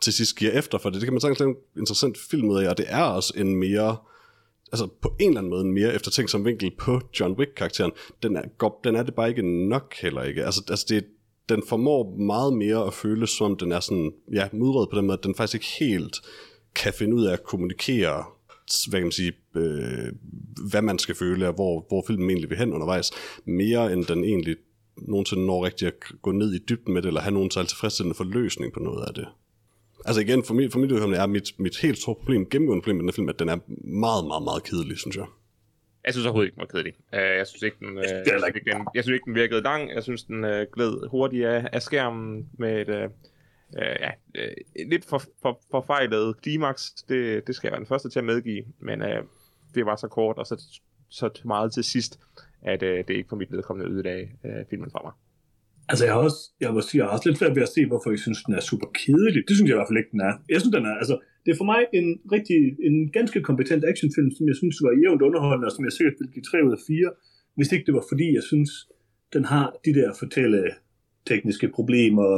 til 0.00 0.12
sidst 0.12 0.36
giver 0.36 0.52
efter 0.52 0.78
for 0.78 0.90
det. 0.90 1.00
Det 1.00 1.06
kan 1.06 1.12
man 1.12 1.20
sagtens 1.20 1.40
lave 1.40 1.50
en 1.50 1.56
interessant 1.78 2.18
film 2.18 2.50
ud 2.50 2.62
af, 2.62 2.68
og 2.68 2.78
det 2.78 2.86
er 2.88 3.02
også 3.02 3.32
en 3.36 3.56
mere, 3.56 3.96
altså 4.72 4.88
på 5.02 5.16
en 5.20 5.28
eller 5.28 5.40
anden 5.40 5.50
måde 5.50 5.64
en 5.64 5.72
mere 5.72 5.94
eftertænksom 5.94 6.44
vinkel 6.44 6.72
på 6.78 7.00
John 7.20 7.34
Wick-karakteren. 7.34 7.92
Den 8.22 8.36
er, 8.36 8.42
går, 8.58 8.80
den 8.84 8.96
er 8.96 9.02
det 9.02 9.14
bare 9.14 9.28
ikke 9.28 9.68
nok 9.68 9.94
heller 10.00 10.22
ikke. 10.22 10.44
Altså, 10.44 10.62
altså 10.68 10.86
det, 10.88 11.04
den 11.48 11.62
formår 11.68 12.16
meget 12.16 12.52
mere 12.52 12.86
at 12.86 12.94
føles 12.94 13.30
som, 13.30 13.56
den 13.56 13.72
er 13.72 13.80
sådan, 13.80 14.12
ja, 14.32 14.48
mudret 14.52 14.90
på 14.90 14.96
den 14.96 15.06
måde, 15.06 15.18
at 15.18 15.24
den 15.24 15.34
faktisk 15.34 15.54
ikke 15.54 15.86
helt 15.86 16.16
kan 16.74 16.92
finde 16.92 17.16
ud 17.16 17.24
af 17.24 17.32
at 17.32 17.44
kommunikere, 17.44 18.24
hvad 18.88 19.00
kan 19.00 19.06
man 19.06 19.12
sige, 19.12 19.32
øh, 19.56 20.12
hvad 20.70 20.82
man 20.82 20.98
skal 20.98 21.14
føle, 21.14 21.48
og 21.48 21.54
hvor, 21.54 21.84
hvor 21.88 22.04
filmen 22.06 22.30
egentlig 22.30 22.50
vil 22.50 22.58
hen 22.58 22.72
undervejs, 22.72 23.10
mere 23.44 23.92
end 23.92 24.04
den 24.04 24.24
egentlig 24.24 24.56
nogensinde 24.96 25.46
når 25.46 25.64
rigtig 25.64 25.88
at 25.88 25.94
gå 26.22 26.32
ned 26.32 26.52
i 26.52 26.58
dybden 26.58 26.94
med 26.94 27.02
det, 27.02 27.08
eller 27.08 27.20
have 27.20 27.34
nogen 27.34 27.50
særlig 27.50 27.68
tilfredsstillende 27.68 28.16
forløsning 28.16 28.72
på 28.72 28.80
noget 28.80 29.06
af 29.08 29.14
det. 29.14 29.28
Altså 30.04 30.20
igen, 30.20 30.44
for 30.44 30.54
mit, 30.54 30.72
for 30.72 30.78
mit 30.78 30.90
vedkommende 30.90 31.22
er 31.22 31.26
mit, 31.26 31.52
mit 31.58 31.76
helt 31.76 31.98
store 31.98 32.14
problem, 32.14 32.46
gennemgående 32.50 32.82
problem 32.82 32.96
med 32.96 33.02
den 33.02 33.08
her 33.08 33.14
film, 33.14 33.28
at 33.28 33.38
den 33.38 33.48
er 33.48 33.58
meget, 33.84 34.26
meget, 34.26 34.42
meget 34.42 34.62
kedelig, 34.62 34.98
synes 34.98 35.16
jeg. 35.16 35.26
Jeg 36.04 36.14
synes 36.14 36.26
overhovedet 36.26 36.46
ikke, 36.46 36.54
den 36.54 36.60
var 36.60 36.66
kedelig. 36.66 36.94
Uh, 37.12 37.38
jeg 37.38 37.46
synes 37.46 37.62
ikke, 37.62 37.76
den, 37.80 37.88
heller 37.88 38.02
jeg, 38.26 38.26
synes 38.26 38.46
ikke. 38.46 38.70
den, 38.70 38.86
jeg 38.94 39.04
synes 39.04 39.14
ikke, 39.14 39.24
den 39.24 39.34
virkede 39.34 39.62
lang. 39.62 39.90
Jeg 39.94 40.02
synes, 40.02 40.24
den 40.24 40.44
uh, 40.44 40.50
gled 40.72 41.08
hurtigt 41.10 41.46
af, 41.46 41.68
af 41.72 41.82
skærmen 41.82 42.48
med 42.58 42.80
et 42.80 42.88
uh, 42.88 43.10
uh, 43.68 43.96
ja, 44.00 44.10
uh, 44.38 44.90
lidt 44.90 45.04
for, 45.04 45.22
for, 45.42 45.60
forfejlet 45.70 46.40
klimaks. 46.40 46.92
Det, 47.08 47.46
det 47.46 47.54
skal 47.54 47.68
jeg 47.68 47.72
være 47.72 47.80
den 47.80 47.86
første 47.86 48.10
til 48.10 48.18
at 48.18 48.24
medgive. 48.24 48.64
Men 48.80 49.02
uh, 49.02 49.08
det 49.74 49.86
var 49.86 49.96
så 49.96 50.08
kort, 50.08 50.38
og 50.38 50.46
så, 50.46 50.62
så 51.08 51.30
meget 51.44 51.72
til 51.72 51.84
sidst, 51.84 52.20
at 52.62 52.82
øh, 52.82 52.98
det 53.06 53.14
ikke 53.14 53.28
for 53.28 53.36
mit 53.36 53.52
vedkommende 53.52 53.90
ødelagde 53.92 54.28
øh, 54.46 54.62
filmen 54.70 54.90
fra 54.90 55.00
mig. 55.06 55.14
Altså, 55.90 56.04
jeg 56.04 56.14
har 56.14 56.22
også, 56.28 56.40
jeg 56.60 56.70
må 56.74 56.80
sige, 56.80 56.98
jeg 56.98 57.06
har 57.06 57.12
også 57.16 57.28
lidt 57.28 57.38
svært 57.38 57.56
ved 57.56 57.62
at 57.68 57.74
se, 57.76 57.80
hvorfor 57.90 58.10
jeg 58.10 58.22
synes, 58.26 58.40
den 58.46 58.54
er 58.54 58.64
super 58.70 58.88
kedelig. 59.02 59.42
Det 59.48 59.54
synes 59.56 59.68
jeg 59.68 59.76
i 59.76 59.80
hvert 59.80 59.90
fald 59.90 60.02
ikke, 60.02 60.14
den 60.16 60.22
er. 60.28 60.34
Jeg 60.52 60.58
synes, 60.60 60.74
den 60.78 60.86
er, 60.90 60.94
altså, 61.02 61.16
det 61.44 61.50
er 61.52 61.58
for 61.60 61.68
mig 61.72 61.80
en 61.98 62.06
rigtig, 62.34 62.60
en 62.88 62.96
ganske 63.18 63.38
kompetent 63.48 63.82
actionfilm, 63.92 64.30
som 64.36 64.44
jeg 64.50 64.56
synes 64.60 64.76
var 64.86 64.92
jævnt 65.02 65.22
underholdende, 65.28 65.68
og 65.68 65.74
som 65.74 65.84
jeg 65.84 65.92
sikkert 65.92 66.16
ville 66.18 66.32
give 66.34 66.46
3 66.50 66.66
ud 66.66 66.72
af 66.78 66.82
4, 66.86 67.10
hvis 67.56 67.72
ikke 67.72 67.86
det 67.88 67.94
var 67.98 68.04
fordi, 68.12 68.26
jeg 68.38 68.44
synes, 68.50 68.70
den 69.34 69.44
har 69.52 69.66
de 69.84 69.92
der 69.98 70.08
fortælle 70.22 70.60
tekniske 71.26 71.68
problemer, 71.76 72.30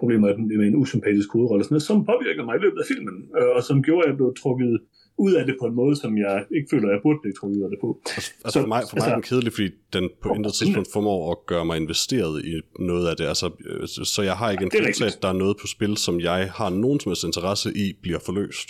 problemer 0.00 0.28
med 0.60 0.66
en 0.68 0.80
usympatisk 0.82 1.28
hovedrolle, 1.32 1.60
og 1.60 1.64
sådan 1.64 1.74
noget, 1.74 1.90
som 1.90 2.06
påvirker 2.12 2.44
mig 2.44 2.54
i 2.56 2.62
løbet 2.64 2.78
af 2.82 2.86
filmen, 2.92 3.16
øh, 3.38 3.50
og 3.56 3.62
som 3.68 3.82
gjorde, 3.86 4.04
at 4.04 4.10
jeg 4.10 4.16
blev 4.16 4.34
trukket 4.42 4.72
ud 5.18 5.32
af 5.32 5.46
det 5.46 5.56
på 5.60 5.66
en 5.66 5.74
måde, 5.74 5.96
som 5.96 6.18
jeg 6.18 6.44
ikke 6.56 6.68
føler, 6.70 6.88
at 6.88 6.92
jeg 6.94 7.00
burde 7.02 7.18
blive 7.22 7.34
trukket 7.40 7.56
ud 7.58 7.62
af 7.66 7.70
det 7.70 7.78
på. 7.80 7.88
Altså, 8.16 8.30
Så- 8.30 8.32
altså 8.44 8.60
for 8.60 8.66
mig, 8.66 8.82
for 8.90 8.96
mig 8.96 9.02
er 9.02 9.08
den 9.08 9.14
altså- 9.14 9.28
kedelig, 9.34 9.52
fordi 9.52 9.68
den 9.92 10.04
på 10.22 10.28
intet 10.36 10.52
tidspunkt 10.54 10.88
formår 10.92 11.20
at 11.32 11.38
gøre 11.46 11.64
mig 11.64 11.76
investeret 11.76 12.44
i 12.44 12.52
noget 12.90 13.08
af 13.10 13.16
det. 13.16 13.24
Altså, 13.32 13.46
øh, 13.70 13.88
så- 13.88 14.22
jeg 14.22 14.36
har 14.36 14.50
ikke 14.50 14.64
en 14.64 14.70
Det 14.70 14.78
er 14.78 14.82
følelse 14.82 15.04
af, 15.04 15.08
at 15.16 15.18
der 15.22 15.28
er 15.28 15.38
noget 15.44 15.56
på 15.60 15.66
spil, 15.66 15.96
som 15.96 16.20
jeg 16.20 16.50
har 16.58 16.70
nogen 16.70 17.00
som 17.00 17.10
helst 17.10 17.24
interesse 17.24 17.68
i, 17.84 17.86
bliver 18.02 18.18
forløst. 18.28 18.68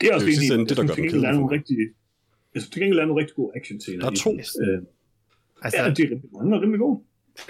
Det 0.00 0.08
er 0.08 0.14
også 0.14 0.26
Det 0.26 0.32
er 0.50 0.56
Jeg 0.56 0.68
det, 0.68 0.68
der 0.68 0.74
gør 0.74 0.82
den 0.82 0.90
er 0.90 0.94
kedelig 0.94 1.12
for 1.12 1.32
nogle 1.32 1.40
mig. 1.40 1.50
rigtig, 1.58 1.76
jeg 2.54 2.62
synes 2.62 2.70
til 2.72 2.80
gengæld, 2.80 2.96
der 2.96 3.02
er 3.02 3.06
nogle 3.06 3.20
rigtig 3.22 3.36
gode 3.36 3.50
action-scener. 3.58 4.00
Der 4.00 4.06
er 4.06 4.12
i 4.12 4.16
to. 4.16 4.30
Øh, 4.32 4.78
Altså, 5.64 5.82
ja, 5.82 5.90
de 5.90 6.02
er 6.02 6.06
rimelig 6.06 6.30
mange 6.32 6.56
og 6.56 6.62
rimelig 6.62 6.80
gode. 6.80 7.00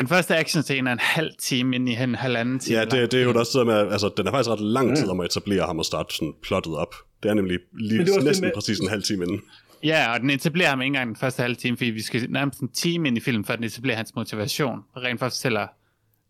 den 0.00 0.08
første 0.08 0.36
action 0.36 0.62
scene 0.62 0.88
er 0.90 0.92
en 0.92 0.98
halv 1.16 1.30
time 1.38 1.76
ind 1.76 1.88
i 1.88 1.92
en 1.92 2.14
halvanden 2.14 2.58
time. 2.58 2.78
Ja, 2.78 2.84
det, 2.84 3.12
det 3.12 3.20
er 3.20 3.24
jo 3.24 3.32
der 3.32 3.64
med, 3.64 3.74
altså, 3.74 4.10
den 4.16 4.26
er 4.26 4.30
faktisk 4.30 4.50
ret 4.50 4.60
lang 4.60 4.88
Ja. 4.88 4.94
tid 4.94 5.08
om 5.08 5.20
at 5.20 5.26
etablere 5.26 5.62
ham 5.66 5.78
og 5.78 5.84
starte 5.84 6.14
sådan 6.16 6.34
plottet 6.42 6.74
op. 6.76 6.94
Det 7.22 7.30
er 7.30 7.34
nemlig 7.34 7.58
lige 7.72 7.98
Men 7.98 8.06
det 8.06 8.16
er 8.16 8.22
næsten 8.22 8.44
med- 8.46 8.52
præcis 8.54 8.78
en 8.78 8.88
halv 8.88 9.02
time 9.02 9.24
inden. 9.24 9.40
Ja, 9.84 10.12
og 10.14 10.20
den 10.20 10.30
etablerer 10.30 10.68
ham 10.68 10.80
ikke 10.80 10.86
engang 10.86 11.06
den 11.08 11.16
første 11.16 11.42
halve 11.42 11.54
time, 11.54 11.76
fordi 11.76 11.90
vi 11.90 12.00
skal 12.02 12.30
nærmest 12.30 12.60
en 12.60 12.68
time 12.68 13.08
ind 13.08 13.16
i 13.16 13.20
filmen, 13.20 13.44
for 13.44 13.52
at 13.52 13.58
den 13.58 13.64
etablerer 13.64 13.96
hans 13.96 14.14
motivation. 14.14 14.80
Og 14.92 15.02
rent 15.02 15.20
faktisk 15.20 15.40
fortæller, 15.42 15.66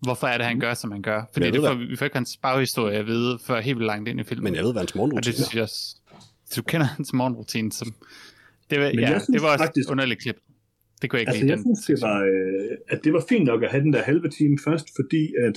hvorfor 0.01 0.27
er 0.27 0.37
det, 0.39 0.47
han 0.47 0.61
gør, 0.61 0.75
som 0.75 0.93
han 0.93 1.03
gør. 1.03 1.23
Fordi 1.33 1.51
det 1.51 1.61
får, 1.61 1.75
vi 1.75 1.97
får 1.97 2.05
ikke 2.07 2.17
hans 2.17 2.37
baghistorie 2.43 2.99
at 2.99 3.07
vide, 3.07 3.39
før 3.47 3.61
helt 3.61 3.77
vildt 3.79 3.87
langt 3.87 4.09
ind 4.09 4.21
i 4.21 4.25
filmen. 4.25 4.45
Men 4.45 4.55
jeg 4.55 4.65
ved, 4.65 4.73
hvad 4.73 4.81
hans 4.81 4.91
og 4.91 4.95
det 4.95 4.97
morgenrutine 4.97 5.35
synes 5.35 5.49
er. 5.49 5.53
jeg 5.55 5.63
også. 5.63 5.97
Så 6.51 6.61
du 6.61 6.63
kender 6.63 6.87
hans 6.87 7.13
morgenrutine, 7.13 7.73
som... 7.73 7.95
Det 8.71 8.81
var, 8.81 8.87
Men 8.87 8.99
ja, 9.01 9.07
synes 9.09 9.27
det 9.27 9.43
var 9.43 9.49
også 9.53 9.65
faktisk- 9.65 9.91
underligt 9.91 10.21
klip. 10.23 10.37
Det 11.03 11.11
kunne 11.11 11.17
jeg 11.17 11.21
ikke 11.23 11.31
Altså, 11.31 11.43
lide. 11.43 11.51
jeg 11.51 11.65
den 11.65 11.77
synes, 11.87 12.01
det 12.01 12.09
var, 12.09 12.19
øh, 12.23 12.79
at 12.89 13.05
det 13.05 13.13
var 13.13 13.25
fint 13.29 13.45
nok 13.45 13.63
at 13.63 13.71
have 13.71 13.83
den 13.85 13.93
der 13.93 14.03
halve 14.03 14.29
time 14.31 14.59
først, 14.65 14.87
fordi 15.01 15.33
at 15.47 15.55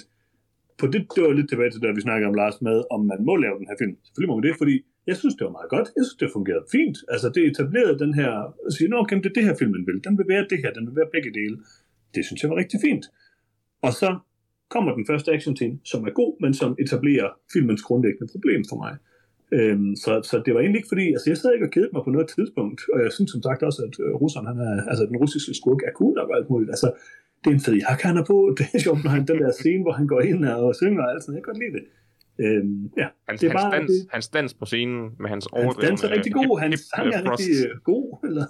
på 0.80 0.86
det, 0.93 1.01
det 1.15 1.23
var 1.23 1.34
lidt 1.39 1.49
tilbage 1.49 1.71
til 1.71 1.82
da 1.82 1.91
vi 1.91 2.01
snakkede 2.07 2.30
om 2.32 2.38
Lars 2.41 2.61
med, 2.67 2.78
om 2.95 3.01
man 3.11 3.21
må 3.28 3.36
lave 3.36 3.57
den 3.59 3.67
her 3.69 3.78
film. 3.82 3.95
Selvfølgelig 4.05 4.32
må 4.32 4.38
man 4.39 4.47
det, 4.49 4.55
fordi 4.61 4.76
jeg 5.09 5.17
synes, 5.21 5.36
det 5.36 5.45
var 5.47 5.57
meget 5.59 5.71
godt. 5.76 5.88
Jeg 5.97 6.03
synes, 6.05 6.19
det 6.21 6.36
fungerede 6.38 6.65
fint. 6.76 6.97
Altså, 7.13 7.28
det 7.36 7.41
etablerede 7.51 7.99
den 8.05 8.13
her, 8.19 8.32
at 8.67 8.73
sige, 8.78 8.88
Nå, 8.89 8.97
okay, 9.03 9.17
det 9.23 9.30
er 9.32 9.38
det 9.38 9.47
her 9.49 9.55
filmen 9.61 9.84
vil. 9.88 10.03
Den 10.07 10.13
vil 10.17 10.28
være 10.34 10.45
det 10.51 10.59
her, 10.63 10.71
den 10.78 10.84
vil 10.88 10.95
være 11.01 11.13
begge 11.15 11.32
dele. 11.39 11.57
Det 12.15 12.26
synes 12.26 12.39
jeg 12.41 12.49
var 12.51 12.57
rigtig 12.63 12.80
fint. 12.88 13.05
Og 13.88 13.93
så 14.01 14.09
kommer 14.73 14.91
den 14.97 15.05
første 15.09 15.32
action 15.36 15.55
scene, 15.55 15.78
som 15.91 15.99
er 16.07 16.13
god, 16.21 16.32
men 16.43 16.53
som 16.53 16.76
etablerer 16.84 17.30
filmens 17.53 17.84
grundlæggende 17.88 18.32
problem 18.34 18.61
for 18.69 18.78
mig. 18.84 18.93
Øhm, 19.57 19.95
så, 20.03 20.11
så 20.30 20.36
det 20.45 20.51
var 20.53 20.59
egentlig 20.59 20.80
ikke 20.80 20.93
fordi, 20.93 21.05
altså 21.15 21.28
jeg 21.30 21.38
sad 21.38 21.53
ikke 21.53 21.67
og 21.69 21.71
kedede 21.71 21.93
mig 21.93 22.03
på 22.03 22.13
noget 22.15 22.28
tidspunkt, 22.36 22.80
og 22.93 22.99
jeg 23.05 23.11
synes 23.11 23.32
som 23.32 23.41
sagt 23.47 23.63
også, 23.63 23.80
at 23.88 23.93
øh, 24.05 24.13
russeren, 24.23 24.47
han 24.51 24.59
er, 24.67 24.73
altså 24.91 25.03
den 25.05 25.17
russiske 25.23 25.53
skurk 25.59 25.82
er 25.88 25.93
cool 25.99 26.17
og 26.19 26.38
alt 26.38 26.49
muligt. 26.49 26.71
Altså, 26.76 26.88
det 27.43 27.49
er 27.51 27.55
en 27.59 27.65
fed 27.67 27.75
jakke, 27.86 28.03
han 28.09 28.17
er 28.17 28.25
på, 28.31 28.38
det 28.57 28.65
er 28.73 28.79
sjovt, 28.79 29.03
når 29.03 29.11
han, 29.11 29.27
den 29.27 29.39
der 29.43 29.51
scene, 29.51 29.81
hvor 29.86 29.91
han 29.99 30.07
går 30.07 30.21
ind 30.21 30.45
og 30.45 30.75
synger 30.75 31.03
og 31.03 31.11
alt 31.11 31.23
sådan, 31.23 31.36
jeg 31.36 31.43
kan 31.43 31.51
godt 31.51 31.61
lide 31.63 31.73
det. 31.77 31.86
Øhm, 32.43 32.91
ja, 33.01 33.07
Hans, 33.27 33.41
det 33.41 33.47
er 33.47 33.51
hans, 33.51 33.61
bare, 33.61 33.71
dans, 33.77 33.91
det, 33.91 34.07
hans 34.15 34.27
dans 34.27 34.53
på 34.53 34.65
scenen 34.65 35.01
med 35.21 35.29
hans 35.33 35.45
hans 35.45 35.47
overdrevne... 35.59 35.88
dans 35.88 36.03
er 36.03 36.09
rigtig 36.15 36.33
god, 36.33 36.59
hans 36.59 36.73
hip, 36.75 36.83
sang 36.95 37.07
er 37.07 37.21
øh, 37.21 37.31
rigtig 37.31 37.55
thrusts. 37.55 37.65
øh, 37.65 37.81
god, 37.91 38.07
eller... 38.27 38.45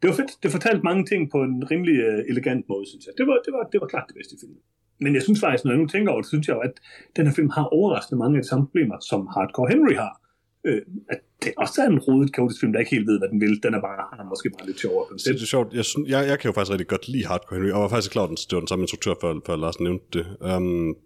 det 0.00 0.06
var 0.10 0.16
fedt, 0.20 0.32
det 0.42 0.50
fortalte 0.56 0.82
mange 0.90 1.04
ting 1.10 1.20
på 1.34 1.38
en 1.48 1.70
rimelig 1.70 1.96
øh, 2.08 2.30
elegant 2.32 2.64
måde, 2.68 2.84
synes 2.90 3.04
jeg. 3.06 3.14
Det 3.18 3.26
var, 3.30 3.36
det 3.46 3.52
var, 3.56 3.62
det 3.72 3.78
var 3.82 3.88
klart 3.92 4.06
det 4.10 4.16
bedste 4.18 4.34
i 4.36 4.38
filmen. 4.42 4.62
Men 5.04 5.10
jeg 5.16 5.22
synes 5.26 5.40
faktisk, 5.44 5.64
når 5.64 5.72
jeg 5.72 5.80
nu 5.82 5.86
tænker 5.86 6.08
over 6.12 6.22
det, 6.22 6.28
synes 6.28 6.48
jeg 6.48 6.54
jo, 6.54 6.60
at 6.68 6.74
den 7.16 7.26
her 7.26 7.34
film 7.38 7.50
har 7.58 7.64
overraskende 7.78 8.18
mange 8.22 8.36
af 8.36 8.42
de 8.42 8.48
samme 8.48 8.66
problemer, 8.66 8.96
som 9.10 9.20
Hardcore 9.34 9.68
Henry 9.72 9.94
har. 10.04 10.14
Øh, 10.66 10.80
at 11.10 11.18
det 11.42 11.52
også 11.58 11.82
er 11.82 11.86
en 11.86 11.98
rodet, 11.98 12.32
kaotisk 12.32 12.60
film, 12.60 12.72
der 12.72 12.78
ikke 12.80 12.90
helt 12.96 13.06
ved, 13.06 13.18
hvad 13.18 13.28
den 13.28 13.40
vil. 13.40 13.62
Den 13.62 13.74
er 13.74 13.80
bare, 13.80 14.20
er 14.20 14.24
måske 14.28 14.50
bare 14.58 14.66
lidt 14.66 14.80
sjovere 14.80 15.02
Det, 15.04 15.10
koncept. 15.10 15.34
det 15.34 15.42
er 15.42 15.46
sjovt. 15.46 15.74
Jeg, 15.74 15.84
synes, 15.84 16.08
jeg, 16.10 16.26
jeg 16.28 16.38
kan 16.38 16.48
jo 16.48 16.52
faktisk 16.52 16.72
rigtig 16.72 16.86
godt 16.88 17.08
lide 17.08 17.26
Hardcore 17.26 17.56
Henry, 17.56 17.70
og 17.70 17.76
jeg 17.76 17.82
var 17.82 17.88
faktisk 17.88 18.10
klar, 18.12 18.22
at 18.24 18.30
det 18.50 18.52
var 18.56 18.60
den 18.60 18.68
samme 18.68 18.82
instruktør, 18.82 19.14
før, 19.20 19.34
før 19.46 19.56
Lars 19.56 19.80
nævnte 19.80 20.04
det. 20.18 20.26
Um, 20.56 20.96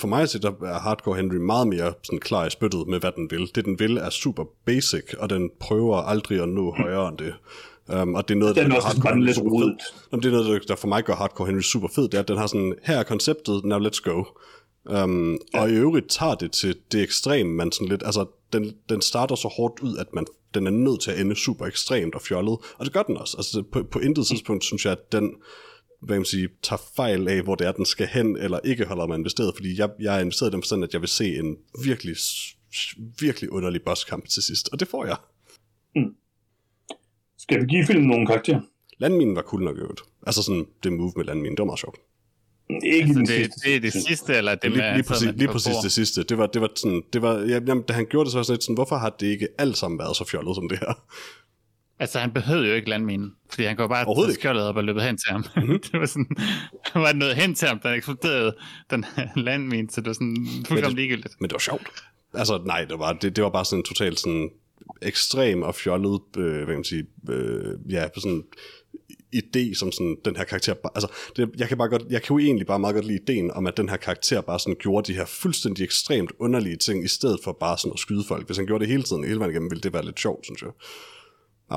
for 0.00 0.08
mig 0.08 0.22
at 0.22 0.28
se, 0.30 0.38
der 0.40 0.52
er 0.62 0.78
Hardcore 0.78 1.16
Henry 1.16 1.34
meget 1.36 1.68
mere 1.68 1.92
sådan 2.02 2.18
klar 2.18 2.46
i 2.46 2.50
spyttet 2.50 2.88
med, 2.88 3.00
hvad 3.00 3.12
den 3.16 3.30
vil. 3.30 3.50
Det, 3.54 3.64
den 3.64 3.78
vil, 3.78 3.96
er 3.96 4.10
super 4.10 4.44
basic, 4.66 5.14
og 5.18 5.30
den 5.30 5.50
prøver 5.60 5.96
aldrig 5.96 6.42
at 6.42 6.48
nå 6.48 6.74
højere 6.78 7.08
end 7.08 7.18
det. 7.18 7.34
Um, 8.02 8.14
og 8.14 8.28
det 8.28 8.34
er 8.34 8.38
noget, 8.38 8.56
Den 8.56 8.64
er 8.64 8.68
der 8.68 8.76
også 8.76 8.88
Hardcore 8.88 9.12
bare 9.12 9.20
lidt 9.24 9.38
rodet. 9.40 9.76
Jamen, 10.12 10.22
det 10.22 10.28
er 10.28 10.32
noget, 10.32 10.46
der- 10.62 10.66
der 10.68 10.76
for 10.76 10.88
mig 10.88 11.04
gør 11.04 11.14
Hardcore 11.14 11.46
Henry 11.46 11.60
super 11.60 11.88
fed, 11.94 12.02
det 12.04 12.14
er, 12.14 12.18
at 12.20 12.28
den 12.28 12.38
har 12.38 12.46
sådan, 12.46 12.74
her 12.82 12.98
er 12.98 13.02
konceptet, 13.02 13.64
now 13.64 13.78
let's 13.78 14.00
go. 14.04 14.24
Um, 15.04 15.38
ja. 15.54 15.60
Og 15.62 15.70
i 15.70 15.74
øvrigt 15.74 16.08
tager 16.10 16.34
det 16.34 16.52
til 16.52 16.76
det 16.92 17.02
ekstreme, 17.02 17.50
man 17.50 17.72
sådan 17.72 17.88
lidt, 17.88 18.02
altså 18.06 18.26
den, 18.52 18.74
den 18.88 19.02
starter 19.02 19.34
så 19.34 19.48
hårdt 19.48 19.80
ud, 19.80 19.96
at 19.96 20.06
man, 20.14 20.26
den 20.54 20.66
er 20.66 20.70
nødt 20.70 21.00
til 21.00 21.10
at 21.10 21.20
ende 21.20 21.36
super 21.36 21.66
ekstremt 21.66 22.14
og 22.14 22.22
fjollet, 22.22 22.58
og 22.78 22.84
det 22.84 22.92
gør 22.92 23.02
den 23.02 23.16
også. 23.16 23.36
Altså 23.36 23.62
på, 23.72 23.82
på 23.82 23.98
intet 23.98 24.26
tidspunkt 24.26 24.64
synes 24.64 24.84
jeg, 24.84 24.92
at 24.92 25.12
den 25.12 25.34
hvad 26.00 26.16
man 26.16 26.24
sige, 26.24 26.48
tager 26.62 26.82
fejl 26.96 27.28
af, 27.28 27.42
hvor 27.42 27.54
det 27.54 27.66
er, 27.66 27.72
den 27.72 27.86
skal 27.86 28.06
hen, 28.06 28.36
eller 28.36 28.60
ikke 28.64 28.84
holder 28.84 29.06
mig 29.06 29.18
investeret, 29.18 29.54
fordi 29.54 29.80
jeg, 29.80 29.90
jeg 30.00 30.16
er 30.16 30.20
investeret 30.20 30.50
i 30.50 30.52
den 30.52 30.62
forstand, 30.62 30.84
at 30.84 30.92
jeg 30.92 31.00
vil 31.00 31.08
se 31.08 31.36
en 31.36 31.56
virkelig, 31.84 32.16
virkelig 33.20 33.52
underlig 33.52 33.82
bosskamp 33.82 34.28
til 34.28 34.42
sidst, 34.42 34.68
og 34.72 34.80
det 34.80 34.88
får 34.88 35.04
jeg. 35.06 35.16
Skal 37.38 37.60
vi 37.60 37.66
give 37.66 37.86
filmen 37.86 38.08
nogle 38.08 38.26
karakterer? 38.26 38.60
Landminen 38.98 39.36
var 39.36 39.42
cool 39.42 39.62
nok 39.62 39.78
øvrigt. 39.78 40.00
Altså 40.26 40.42
sådan, 40.42 40.66
det 40.82 40.92
move 40.92 41.12
med 41.16 41.24
landminen, 41.24 41.56
det 41.56 41.58
var 41.58 41.66
meget 41.66 41.80
sjovt. 41.80 41.98
Ikke 42.70 43.08
Altså, 43.08 43.20
det, 43.20 43.28
sidste. 43.28 43.68
det 43.68 43.76
er 43.76 43.80
det 43.80 43.92
sidste, 43.92 44.34
eller 44.34 44.54
det 44.54 44.70
lige, 44.70 44.94
lige, 44.94 45.02
præcis, 45.02 45.28
lige 45.36 45.48
præcis 45.48 45.76
det 45.82 45.92
sidste. 45.92 46.22
Det 46.22 46.38
var, 46.38 46.46
det 46.46 46.60
var 46.60 46.68
sådan, 46.76 47.02
det 47.12 47.22
var, 47.22 47.38
ja, 47.38 47.60
jamen, 47.66 47.82
da 47.82 47.92
han 47.92 48.06
gjorde 48.10 48.24
det, 48.24 48.32
så 48.32 48.38
var 48.38 48.42
sådan 48.42 48.54
lidt 48.54 48.64
sådan, 48.64 48.74
hvorfor 48.74 48.96
har 48.96 49.10
det 49.20 49.26
ikke 49.26 49.48
alt 49.58 49.76
sammen 49.76 49.98
været 49.98 50.16
så 50.16 50.24
fjollet 50.24 50.54
som 50.54 50.68
det 50.68 50.78
her? 50.78 51.02
Altså, 52.00 52.18
han 52.18 52.32
behøvede 52.32 52.68
jo 52.68 52.74
ikke 52.74 52.88
landminen, 52.88 53.32
fordi 53.50 53.64
han 53.64 53.76
går 53.76 53.86
bare 53.86 54.26
til 54.26 54.34
skjoldet 54.34 54.64
op 54.64 54.76
og 54.76 54.84
løbet 54.84 55.02
hen 55.02 55.16
til 55.16 55.30
ham. 55.30 55.44
Mhm. 55.56 55.80
det 55.92 56.00
var 56.00 56.06
sådan, 56.06 56.28
der 56.92 56.98
var 57.00 57.12
noget 57.12 57.36
hen 57.36 57.54
til 57.54 57.68
ham, 57.68 57.78
der 57.78 57.90
eksploderede 57.90 58.56
den 58.90 59.04
landmine, 59.36 59.90
så 59.90 60.00
det 60.00 60.06
var 60.06 60.12
sådan 60.12 60.36
fuldkommen 60.68 60.96
ligegyldigt. 60.96 61.34
Men 61.40 61.48
det 61.50 61.54
var 61.54 61.58
sjovt. 61.58 61.86
Altså, 62.34 62.62
nej, 62.66 62.84
det 62.84 62.98
var, 62.98 63.12
det, 63.12 63.36
det 63.36 63.44
var 63.44 63.50
bare 63.50 63.64
sådan 63.64 63.78
en 63.80 63.84
totalt 63.84 64.20
sådan 64.20 64.50
ekstrem 65.02 65.62
og 65.62 65.74
fjollet, 65.74 66.20
øh, 66.36 66.54
hvad 66.56 66.66
kan 66.66 66.74
man 66.74 66.84
sige, 66.84 67.06
øh, 67.30 67.74
ja, 67.88 68.08
sådan 68.16 68.42
idé, 69.36 69.74
som 69.74 69.92
sådan 69.92 70.16
den 70.24 70.36
her 70.36 70.44
karakter, 70.44 70.74
altså, 70.94 71.12
det, 71.36 71.50
jeg 71.58 71.68
kan 71.68 71.78
bare 71.78 71.88
godt, 71.88 72.02
jeg 72.10 72.22
kan 72.22 72.36
jo 72.36 72.38
egentlig 72.38 72.66
bare 72.66 72.78
meget 72.78 72.94
godt 72.94 73.06
lide 73.06 73.22
ideen 73.22 73.50
om, 73.50 73.66
at 73.66 73.76
den 73.76 73.88
her 73.88 73.96
karakter 73.96 74.40
bare 74.40 74.58
sådan 74.58 74.76
gjorde 74.80 75.12
de 75.12 75.16
her 75.18 75.24
fuldstændig 75.24 75.84
ekstremt 75.84 76.32
underlige 76.38 76.76
ting, 76.76 77.04
i 77.04 77.08
stedet 77.08 77.40
for 77.44 77.52
bare 77.52 77.78
sådan 77.78 77.92
at 77.92 77.98
skyde 77.98 78.24
folk. 78.28 78.46
Hvis 78.46 78.56
han 78.56 78.66
gjorde 78.66 78.84
det 78.84 78.92
hele 78.92 79.02
tiden, 79.02 79.24
hele 79.24 79.38
vejen 79.38 79.52
igennem, 79.52 79.70
ville 79.70 79.82
det 79.82 79.92
være 79.92 80.04
lidt 80.04 80.20
sjovt, 80.20 80.44
synes 80.46 80.62
jeg. 80.62 80.70
I. 81.70 81.74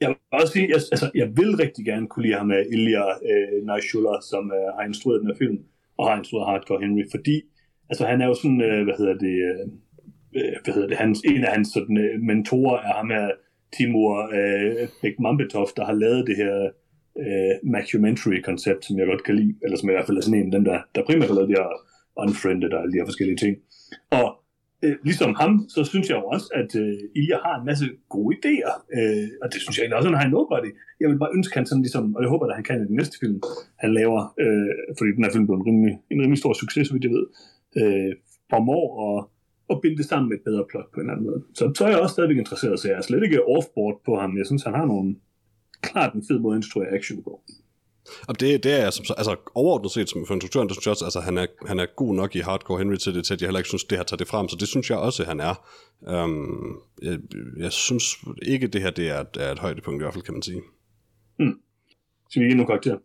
Jeg 0.00 0.08
vil 0.08 0.16
også 0.32 0.52
sige, 0.52 0.68
jeg, 0.68 0.80
altså, 0.94 1.10
jeg 1.14 1.28
vil 1.36 1.56
rigtig 1.56 1.84
gerne 1.84 2.06
kunne 2.08 2.22
lide 2.26 2.38
ham 2.38 2.46
med 2.46 2.66
Ilya 2.74 3.04
øh, 3.30 3.66
Naishula, 3.66 4.14
som 4.30 4.44
øh, 4.58 4.68
har 4.76 4.84
instrueret 4.90 5.20
den 5.20 5.30
her 5.30 5.38
film, 5.38 5.58
og 5.98 6.02
har 6.08 6.18
instrueret 6.18 6.48
Hardcore 6.50 6.80
Henry, 6.84 7.04
fordi 7.14 7.36
altså, 7.90 8.04
han 8.06 8.20
er 8.20 8.26
jo 8.26 8.34
sådan, 8.34 8.60
øh, 8.68 8.84
hvad 8.84 8.96
hedder 9.00 9.16
det, 9.26 9.36
øh, 9.48 9.64
øh, 10.38 10.54
hvad 10.64 10.74
hedder 10.74 10.88
det, 10.88 10.96
hans, 10.96 11.18
en 11.30 11.44
af 11.44 11.52
hans 11.56 11.68
sådan, 11.68 11.96
øh, 12.04 12.20
mentorer 12.30 12.78
er 12.88 12.94
ham 13.00 13.10
her, 13.10 13.28
Timur 13.76 14.14
øh, 14.38 14.88
Bekmambetov, 15.02 15.68
der 15.76 15.84
har 15.84 15.92
lavet 15.92 16.26
det 16.26 16.36
her 16.36 16.54
øh, 17.22 17.54
mockumentary-koncept, 17.72 18.84
som 18.84 18.98
jeg 18.98 19.06
godt 19.06 19.24
kan 19.24 19.36
lide, 19.36 19.54
eller 19.62 19.76
som 19.76 19.88
i 19.88 19.92
hvert 19.92 20.06
fald 20.06 20.16
er 20.16 20.20
sådan 20.20 20.40
en 20.40 20.50
af 20.50 20.56
dem, 20.56 20.64
der, 20.64 20.78
der 20.94 21.06
primært 21.08 21.28
har 21.28 21.34
lavet 21.34 21.48
de 21.48 21.60
her 21.60 21.68
Unfriended 22.22 22.72
og 22.72 22.80
alle 22.82 22.92
de 22.92 22.98
her 22.98 23.10
forskellige 23.10 23.40
ting. 23.44 23.54
Og 24.10 24.28
øh, 24.84 24.96
ligesom 25.08 25.34
ham, 25.34 25.52
så 25.74 25.80
synes 25.84 26.06
jeg 26.08 26.16
jo 26.20 26.26
også, 26.34 26.48
at 26.60 26.70
øh, 26.82 26.98
Ilja 27.18 27.38
har 27.46 27.54
en 27.60 27.66
masse 27.70 27.86
gode 28.14 28.36
idéer, 28.38 28.72
øh, 28.96 29.28
og 29.42 29.46
det 29.52 29.58
synes 29.62 29.74
jeg 29.74 29.82
egentlig 29.82 29.98
også, 29.98 30.08
at 30.08 30.12
han 30.12 30.20
har 30.20 30.28
en 30.28 30.36
nobody. 30.36 30.70
Jeg 31.00 31.08
vil 31.08 31.22
bare 31.22 31.36
ønske, 31.36 31.52
at 31.52 31.58
han 31.58 31.66
sådan 31.66 31.84
ligesom, 31.86 32.04
og 32.16 32.20
jeg 32.22 32.30
håber, 32.32 32.46
at 32.46 32.58
han 32.60 32.64
kan 32.68 32.82
i 32.82 32.88
den 32.90 32.96
næste 33.00 33.16
film, 33.22 33.38
han 33.82 33.90
laver, 34.00 34.20
øh, 34.42 34.70
fordi 34.98 35.10
den 35.16 35.24
her 35.24 35.32
film 35.34 35.46
blev 35.46 35.56
en 35.56 35.66
rimelig, 35.68 35.94
en 36.12 36.20
rimelig 36.22 36.40
stor 36.42 36.52
succes, 36.62 36.84
så 36.86 36.92
vidt 36.92 37.06
jeg 37.08 37.14
ved, 37.18 37.26
øh, 37.80 38.12
formår 38.50 38.86
at, 39.08 39.18
at 39.70 39.80
binde 39.82 39.96
det 39.96 40.06
sammen 40.06 40.28
med 40.28 40.36
et 40.36 40.42
bedre 40.44 40.64
plot 40.70 40.84
på 40.94 41.00
en 41.00 41.00
eller 41.00 41.12
anden 41.12 41.26
måde. 41.30 41.42
Så, 41.54 41.72
så 41.76 41.84
er 41.84 41.88
jeg 41.88 42.00
også 42.00 42.12
stadigvæk 42.12 42.36
interesseret, 42.38 42.80
så 42.80 42.88
jeg 42.88 42.96
er 42.98 43.02
slet 43.02 43.22
ikke 43.24 43.44
offboard 43.56 44.00
på 44.06 44.16
ham. 44.16 44.38
Jeg 44.38 44.46
synes, 44.46 44.62
han 44.62 44.74
har 44.74 44.84
nogle, 44.86 45.16
klart 45.82 46.14
en 46.14 46.24
fed 46.28 46.38
måde 46.38 46.54
at 46.54 46.58
instruere 46.58 46.88
action 46.88 47.22
på. 47.22 47.40
Og 48.28 48.40
det, 48.40 48.64
det 48.64 48.72
er 48.72 48.82
jeg 48.82 48.92
som, 48.92 49.04
så- 49.04 49.14
altså 49.18 49.36
overordnet 49.54 49.90
set 49.92 50.08
som 50.10 50.26
for 50.26 50.34
instruktøren, 50.34 50.68
der 50.68 50.74
synes 50.74 50.86
jeg 50.86 50.90
også, 50.90 51.04
altså 51.04 51.20
han 51.20 51.38
er, 51.38 51.46
han 51.66 51.78
er 51.78 51.86
god 51.96 52.14
nok 52.14 52.36
i 52.36 52.38
Hardcore 52.38 52.78
Henry 52.78 52.96
til 52.96 53.14
det, 53.14 53.24
til 53.24 53.34
at 53.34 53.40
jeg 53.40 53.46
heller 53.48 53.58
ikke 53.58 53.68
synes, 53.68 53.84
det 53.84 53.98
her 53.98 54.04
tager 54.04 54.16
det 54.18 54.28
frem, 54.28 54.48
så 54.48 54.56
det 54.60 54.68
synes 54.68 54.90
jeg 54.90 54.98
også, 54.98 55.24
han 55.24 55.40
er. 55.40 55.54
Um, 56.24 56.80
jeg, 57.02 57.18
jeg 57.58 57.72
synes 57.72 58.04
ikke, 58.42 58.66
det 58.66 58.82
her 58.82 58.90
det 58.90 59.08
er, 59.08 59.20
et- 59.20 59.36
er 59.40 59.52
et 59.52 59.58
højdepunkt 59.58 60.00
i 60.00 60.04
hvert 60.04 60.14
fald, 60.14 60.24
kan 60.24 60.34
man 60.34 60.42
sige. 60.42 60.60
Skal 62.30 62.42
vi 62.42 62.46
give 62.46 62.56
nogle 62.56 62.66
karakterer? 62.66 62.98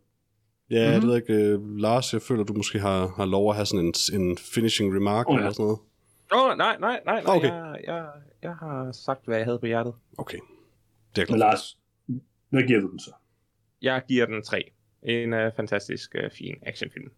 Ja, 0.69 0.87
mm-hmm. 0.87 0.91
Mhm. 0.93 1.01
det 1.01 1.07
ved 1.07 1.37
jeg 1.37 1.47
ikke, 1.49 1.59
uh, 1.59 1.77
Lars, 1.77 2.13
jeg 2.13 2.21
føler, 2.21 2.43
du 2.43 2.53
måske 2.53 2.79
har, 2.79 3.07
har 3.17 3.25
lov 3.25 3.49
at 3.49 3.55
have 3.55 3.65
sådan 3.65 3.85
en, 3.85 3.93
en 4.21 4.37
finishing 4.37 4.95
remark 4.95 5.29
oh, 5.29 5.33
ja. 5.33 5.39
eller 5.39 5.51
sådan 5.51 5.63
noget. 5.63 5.79
Åh, 6.35 6.51
oh, 6.51 6.57
nej, 6.57 6.77
nej, 6.79 7.01
nej, 7.05 7.23
nej. 7.23 7.35
Okay. 7.35 7.47
Jeg, 7.47 7.79
jeg, 7.87 8.07
jeg 8.43 8.55
har 8.55 8.91
sagt, 8.91 9.25
hvad 9.25 9.37
jeg 9.37 9.45
havde 9.45 9.59
på 9.59 9.65
hjertet. 9.65 9.93
Okay, 10.17 10.37
det 11.15 11.21
er 11.21 11.25
for. 11.25 11.35
Lars, 11.35 11.77
hvad 12.49 12.63
giver 12.63 12.79
du 12.79 12.91
den 12.91 12.99
så? 12.99 13.11
Jeg 13.81 14.01
giver 14.07 14.25
den 14.25 14.43
3. 14.43 14.71
En 15.03 15.33
uh, 15.33 15.39
fantastisk 15.55 16.15
uh, 16.23 16.31
fin 16.31 16.55
actionfilm. 16.61 17.11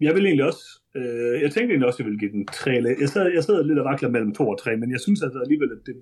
Jeg 0.00 0.14
vil 0.14 0.26
egentlig 0.26 0.46
også, 0.46 0.64
øh, 0.96 1.42
jeg 1.42 1.50
tænkte 1.52 1.70
egentlig 1.70 1.86
også, 1.86 1.96
at 1.96 1.98
jeg 1.98 2.06
ville 2.06 2.18
give 2.18 2.32
den 2.32 2.46
3. 2.46 2.70
Jeg 3.00 3.08
sad, 3.08 3.32
jeg 3.34 3.44
sad 3.44 3.64
lidt 3.64 3.78
og 3.78 3.84
vakler 3.84 4.08
mellem 4.08 4.34
2 4.34 4.48
og 4.48 4.58
3, 4.58 4.76
men 4.76 4.90
jeg 4.90 5.00
synes 5.00 5.22
altså 5.22 5.38
alligevel, 5.38 5.70
at 5.72 5.86
det, 5.86 5.94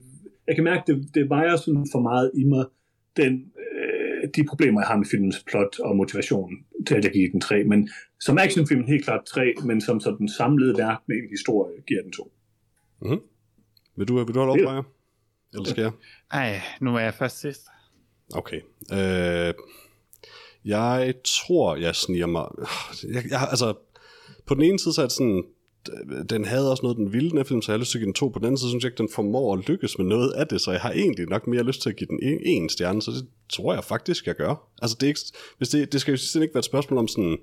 jeg 0.47 0.55
kan 0.55 0.65
mærke, 0.65 0.81
at 0.81 0.87
det, 0.87 1.15
det 1.15 1.29
vejer 1.29 1.57
sådan 1.57 1.87
for 1.93 2.01
meget 2.01 2.31
i 2.35 2.45
mig, 2.45 2.65
den, 3.17 3.52
de 4.37 4.45
problemer, 4.49 4.81
jeg 4.81 4.89
har 4.89 4.97
med 4.97 5.07
filmens 5.07 5.45
plot 5.47 5.81
og 5.81 5.97
motivation 5.97 6.51
til, 6.87 6.95
at 6.95 7.05
jeg 7.05 7.13
giver 7.13 7.31
den 7.33 7.41
3. 7.41 7.65
Men 7.65 7.91
som 8.21 8.39
actionfilm 8.39 8.85
helt 8.85 9.05
klart 9.05 9.25
3, 9.25 9.55
men 9.65 9.81
som 9.81 10.01
sådan 10.01 10.29
samlet 10.29 10.79
værk 10.79 10.99
med 11.09 11.17
en 11.17 11.29
historie, 11.31 11.83
giver 11.87 12.03
den 12.03 12.13
2. 12.13 12.33
Vil 13.97 14.09
du, 14.09 14.25
vil 14.25 14.35
du 14.35 14.41
have 14.41 14.47
lov, 14.47 14.59
Ja. 14.59 14.67
Freja? 14.67 14.83
Eller 15.55 15.69
skal 15.69 15.83
jeg? 15.83 15.93
Ej, 16.33 16.61
nu 16.81 16.97
er 16.97 17.01
jeg 17.01 17.15
først 17.15 17.41
sidst. 17.41 17.67
Okay. 18.35 18.61
Øh, 18.93 19.55
jeg 20.65 21.15
tror, 21.25 21.77
jeg 21.77 21.95
sniger 21.95 22.27
mig... 22.27 22.47
Jeg, 23.15 23.23
jeg, 23.31 23.47
altså, 23.51 23.75
på 24.47 24.55
den 24.55 24.63
ene 24.63 24.79
side, 24.79 24.95
så 24.95 25.03
er 25.03 25.07
det 25.07 25.13
sådan... 25.13 25.45
Den 26.31 26.45
havde 26.45 26.71
også 26.71 26.83
noget, 26.83 26.97
den 26.97 27.13
ville, 27.13 27.31
den 27.31 27.39
her 27.39 27.45
film, 27.45 27.63
så 27.63 27.73
jeg 27.73 27.75
har 27.75 27.81
lyst 27.81 27.91
til 27.91 27.99
at 27.99 28.01
give 28.01 28.07
den 28.07 28.15
to. 28.15 28.29
På 28.29 28.39
den 28.39 28.47
anden 28.47 28.59
side, 28.59 28.71
synes 28.71 28.85
jeg 28.85 28.91
ikke, 28.93 28.99
den 28.99 29.09
formår 29.15 29.55
at 29.57 29.69
lykkes 29.69 29.99
med 29.99 30.07
noget 30.07 30.33
af 30.33 30.47
det, 30.47 30.61
så 30.61 30.71
jeg 30.71 30.81
har 30.81 30.91
egentlig 30.91 31.27
nok 31.29 31.47
mere 31.47 31.63
lyst 31.63 31.83
til 31.83 31.91
at 31.91 31.97
give 31.97 32.09
den 32.09 32.19
en, 32.23 32.39
en 32.45 32.69
stjerne, 32.69 33.03
så 33.03 33.11
det 33.11 33.27
tror 33.49 33.75
jeg 33.75 33.85
faktisk, 33.85 34.27
jeg 34.27 34.35
gør. 34.35 34.69
Altså, 34.83 34.97
det, 35.01 35.07
er 35.07 35.09
ikke, 35.09 35.21
hvis 35.59 35.69
det, 35.69 35.93
det 35.93 36.01
skal 36.01 36.19
jo 36.35 36.41
ikke 36.41 36.55
være 36.55 36.59
et 36.59 36.65
spørgsmål 36.65 36.99
om 36.99 37.09
sådan, 37.09 37.39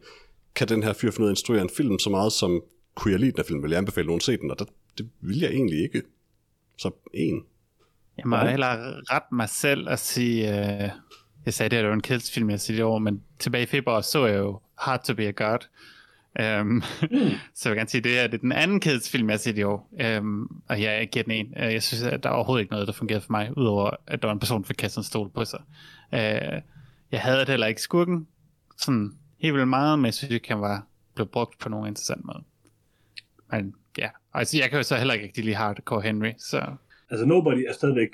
kan 0.56 0.68
den 0.68 0.84
her 0.84 0.94
fyr 0.94 1.12
finde 1.12 1.22
ud 1.22 1.28
af 1.28 1.32
at 1.32 1.38
instruere 1.38 1.62
en 1.62 1.70
film 1.78 2.00
så 2.00 2.10
meget, 2.10 2.34
som 2.34 2.62
kunne 2.96 3.12
jeg 3.12 3.20
lide 3.20 3.32
den 3.32 3.38
her 3.38 3.44
film, 3.44 3.64
vil 3.64 3.70
jeg 3.72 3.78
anbefale 3.78 4.08
nogen 4.08 4.20
at 4.20 4.24
se 4.24 4.38
den, 4.38 4.52
og 4.52 4.60
der, 4.60 4.66
det 4.98 5.10
vil 5.22 5.40
jeg 5.40 5.50
egentlig 5.50 5.84
ikke. 5.84 6.02
Så 6.78 6.92
en. 7.14 7.44
Jeg 8.18 8.28
må 8.28 8.36
Ja. 8.36 8.50
hellere 8.50 9.02
rette 9.02 9.36
mig 9.36 9.50
selv 9.50 9.90
og 9.90 10.00
sige, 10.00 10.50
øh, 10.50 10.90
jeg 11.46 11.54
sagde, 11.54 11.70
det 11.70 11.78
her 11.78 11.82
det 11.84 11.90
var 11.90 11.96
en 11.96 12.02
kedelsfilm, 12.02 12.50
jeg 12.50 12.60
siger 12.60 12.78
det 12.78 12.86
over, 12.86 13.00
men 13.00 13.24
tilbage 13.40 13.64
i 13.64 13.66
februar 13.66 14.02
så 14.02 14.26
jeg 14.26 14.38
jo 14.38 14.60
Hard 14.78 15.04
to 15.06 15.14
be 15.14 15.28
a 15.28 15.32
God, 15.32 15.60
Um, 16.40 16.84
så 17.56 17.70
jeg 17.70 17.72
vil 17.72 17.78
gerne 17.78 17.90
sige, 17.90 18.02
det 18.02 18.12
her 18.12 18.28
det 18.28 18.34
er 18.34 18.42
den 18.42 18.52
anden 18.52 18.80
kædesfilm, 18.80 19.30
jeg 19.30 19.34
har 19.34 19.38
set 19.40 19.58
i 19.58 19.64
år. 19.64 19.90
Um, 20.20 20.62
og 20.70 20.82
jeg 20.82 21.10
giver 21.12 21.24
den 21.24 21.32
en. 21.32 21.54
Uh, 21.56 21.74
jeg 21.74 21.84
synes, 21.84 22.04
at 22.04 22.24
der 22.24 22.30
er 22.30 22.34
overhovedet 22.34 22.62
ikke 22.62 22.72
noget, 22.72 22.88
der 22.88 22.94
fungerede 22.94 23.22
for 23.22 23.32
mig, 23.32 23.58
udover 23.58 23.92
at 24.08 24.22
der 24.22 24.28
var 24.28 24.34
en 24.34 24.40
person, 24.40 24.62
der 24.62 24.68
fik 24.68 24.76
kastet 24.76 24.98
en 24.98 25.04
stol 25.04 25.30
på 25.30 25.46
sig. 25.46 25.60
Uh, 26.14 26.62
jeg 27.12 27.22
havde 27.22 27.40
det 27.40 27.50
heller 27.50 27.68
ikke 27.68 27.82
skurken 27.82 28.28
sådan 28.78 29.12
helt 29.40 29.54
vildt 29.54 29.68
meget, 29.68 30.00
men 30.00 30.06
jeg 30.06 30.14
synes 30.14 30.34
ikke, 30.34 30.48
han 30.48 30.62
var 30.62 30.88
blevet 31.16 31.32
brugt 31.32 31.60
på 31.60 31.70
nogen 31.70 31.88
interessant 31.88 32.26
måde. 32.26 32.44
Men 33.52 33.76
ja, 33.98 34.10
altså 34.34 34.58
jeg 34.58 34.70
kan 34.70 34.80
jo 34.80 34.84
så 34.84 34.98
heller 34.98 35.14
ikke 35.14 35.26
rigtig 35.26 35.44
lide 35.44 35.56
Hardcore 35.56 36.02
Henry, 36.02 36.32
så 36.38 36.76
Altså, 37.12 37.26
Nobody 37.26 37.66
er 37.68 37.74
stadigvæk 37.74 38.10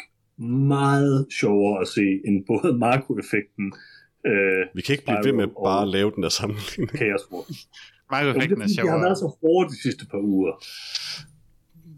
meget 0.68 1.28
sjovere 1.40 1.82
at 1.82 1.88
se 1.88 2.22
end 2.26 2.46
både 2.46 2.78
Marco-effekten, 2.78 3.74
øh, 4.26 4.66
Vi 4.74 4.82
kan 4.82 4.94
ikke 4.94 5.06
blive 5.06 5.24
ved 5.24 5.34
med 5.34 5.48
bare 5.48 5.82
at 5.82 5.88
lave 5.88 6.12
den 6.16 6.24
der 6.24 6.30
sammenligning. 6.30 6.90
Chaos 6.98 7.22
Det 8.10 8.18
er 8.18 8.32
effekten 8.32 8.62
er 8.62 8.66
fordi, 8.66 8.74
de 8.74 8.80
har 8.80 8.98
været 9.08 9.18
sjovere. 9.18 9.32
så 9.32 9.38
hårde 9.42 9.70
de 9.70 9.82
sidste 9.82 10.06
par 10.12 10.22
uger. 10.34 10.54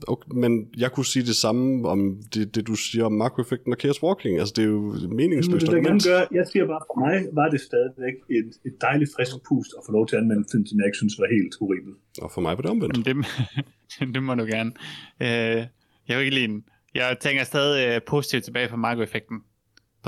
Okay, 0.08 0.32
men 0.34 0.68
jeg 0.78 0.92
kunne 0.92 1.06
sige 1.06 1.26
det 1.26 1.36
samme 1.36 1.90
om 1.90 2.22
det, 2.34 2.56
det 2.56 2.68
du 2.68 2.76
siger 2.76 3.06
om 3.06 3.12
makroeffekten 3.12 3.74
og 3.74 3.80
Chaos 3.80 4.04
Walking. 4.04 4.40
Altså, 4.40 4.54
det 4.58 4.64
er 4.64 4.68
jo 4.68 4.94
et 4.94 5.02
Men 5.02 5.16
meningsløst 5.16 5.68
det 5.68 5.74
jeg 5.74 6.00
gøre. 6.06 6.28
Jeg 6.32 6.46
siger 6.52 6.66
bare, 6.68 6.82
for 6.90 7.00
mig 7.06 7.26
var 7.34 7.50
det 7.50 7.62
stadigvæk 7.62 8.14
et, 8.30 8.50
et 8.66 8.76
dejligt 8.82 9.12
frisk 9.16 9.32
pust 9.50 9.72
at 9.78 9.84
få 9.86 9.92
lov 9.92 10.08
til 10.08 10.16
at 10.16 10.22
anmelde 10.22 10.40
en 10.40 10.48
film, 10.52 10.66
som 10.66 10.80
jeg 10.80 10.86
ikke 10.86 10.98
synes 10.98 11.20
var 11.20 11.28
helt 11.36 11.54
horribel. 11.60 11.94
Og 12.22 12.32
for 12.32 12.42
mig 12.42 12.58
var 12.58 12.62
det 12.62 12.72
omvendt. 12.72 13.08
Jamen, 13.08 13.24
det, 14.00 14.14
det 14.14 14.24
må 14.24 14.36
du 14.36 14.46
gerne. 14.56 14.72
Øh, 15.22 15.60
jeg 16.08 16.18
vil 16.18 16.26
ikke 16.26 16.36
lide 16.36 16.48
den. 16.48 16.64
Jeg 16.96 17.18
tænker 17.20 17.44
stadig 17.44 17.96
øh, 17.96 18.02
positivt 18.08 18.44
tilbage 18.44 18.68
på 18.70 18.76
Marco-effekten. 18.76 19.38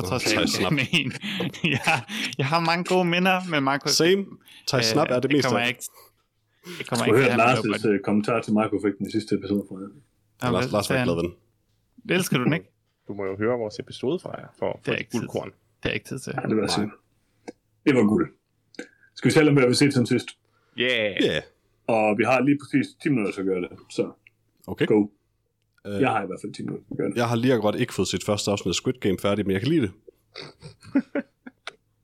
På 0.02 0.08
trods 0.08 0.26
af, 0.26 0.32
Thaj 0.32 0.44
at 0.44 0.60
jeg 0.60 0.80
er 0.80 0.86
en. 1.00 1.12
jeg, 1.76 2.02
jeg 2.38 2.46
har 2.46 2.60
mange 2.60 2.84
gode 2.84 3.06
minder 3.06 3.38
med 3.50 3.62
Marco. 3.62 3.88
Same. 3.88 4.26
Thai 4.68 4.84
Snap 4.84 5.08
er 5.10 5.20
det 5.20 5.32
meste. 5.32 5.48
kommer 5.48 5.60
jeg 5.60 5.70
ikke, 5.70 5.84
det 6.80 6.88
kommer 6.88 7.06
jeg 7.06 7.16
ikke 7.16 7.26
til 7.26 7.32
at 7.32 7.42
have 7.42 7.74
Lars' 7.76 7.88
øh, 7.88 8.00
kommentar 8.00 8.42
til 8.42 8.54
Marco-effekten 8.54 9.08
i 9.08 9.12
sidste 9.12 9.36
episode 9.36 9.64
fra 9.70 9.76
det. 9.82 9.90
Nå, 10.42 10.52
Lars, 10.52 10.72
Lars 10.72 10.90
var 10.90 10.96
ikke 10.96 11.04
glad 11.04 11.16
ved 11.16 11.24
den. 11.24 11.34
Det 12.08 12.16
elsker 12.16 12.38
du 12.38 12.44
den 12.44 12.54
ikke? 12.54 12.66
Du 13.08 13.14
må 13.14 13.26
jo 13.26 13.38
høre 13.38 13.58
vores 13.58 13.80
episode 13.80 14.20
fra 14.20 14.32
jer, 14.40 14.48
for, 14.60 14.72
Det 14.72 14.80
for 14.86 14.92
er 14.92 14.96
de 14.96 15.00
ikke 15.00 15.12
tid 15.12 15.20
guldkorn. 15.20 15.52
Det 15.84 15.90
er 15.90 15.94
ikke 15.94 16.08
tid 16.08 16.20
til. 16.20 16.34
Ja, 16.44 16.48
det 16.50 16.58
var 16.58 16.68
synd. 16.68 16.92
Det 17.86 17.96
var 17.96 18.04
guld. 18.04 18.30
Skal 19.16 19.30
vi 19.30 19.34
tale 19.34 19.50
om, 19.50 19.56
hvad 19.56 19.68
vi 19.68 19.74
set 19.74 19.94
siden 19.94 20.08
sidst? 20.08 20.30
Yeah! 20.78 21.24
Ja, 21.24 21.32
yeah. 21.32 21.42
Og 21.88 22.18
vi 22.18 22.24
har 22.24 22.42
lige 22.42 22.58
præcis 22.62 22.88
10 23.04 23.10
minutter 23.10 23.32
til 23.32 23.42
at 23.42 23.48
gøre 23.48 23.62
det, 23.62 23.70
så 23.90 24.12
okay. 24.68 24.86
go. 24.86 25.08
Øh, 25.88 26.02
Jeg 26.02 26.10
har 26.10 26.24
i 26.24 26.26
hvert 26.26 26.40
fald 26.44 26.54
10 26.54 26.62
minutter 26.64 26.86
til 26.86 26.94
at 26.94 26.98
gøre 26.98 27.10
det. 27.10 27.16
Jeg 27.18 27.30
har 27.30 27.36
lige 27.36 27.54
akkurat 27.54 27.76
ikke 27.80 27.94
fået 27.94 28.08
sit 28.08 28.24
første 28.26 28.52
afsnit 28.52 28.70
af 28.72 28.76
Squid 28.76 28.94
Game 28.94 29.18
færdigt, 29.22 29.48
men 29.48 29.54
jeg 29.54 29.62
kan 29.62 29.70
lide 29.70 29.82
det. 29.82 29.92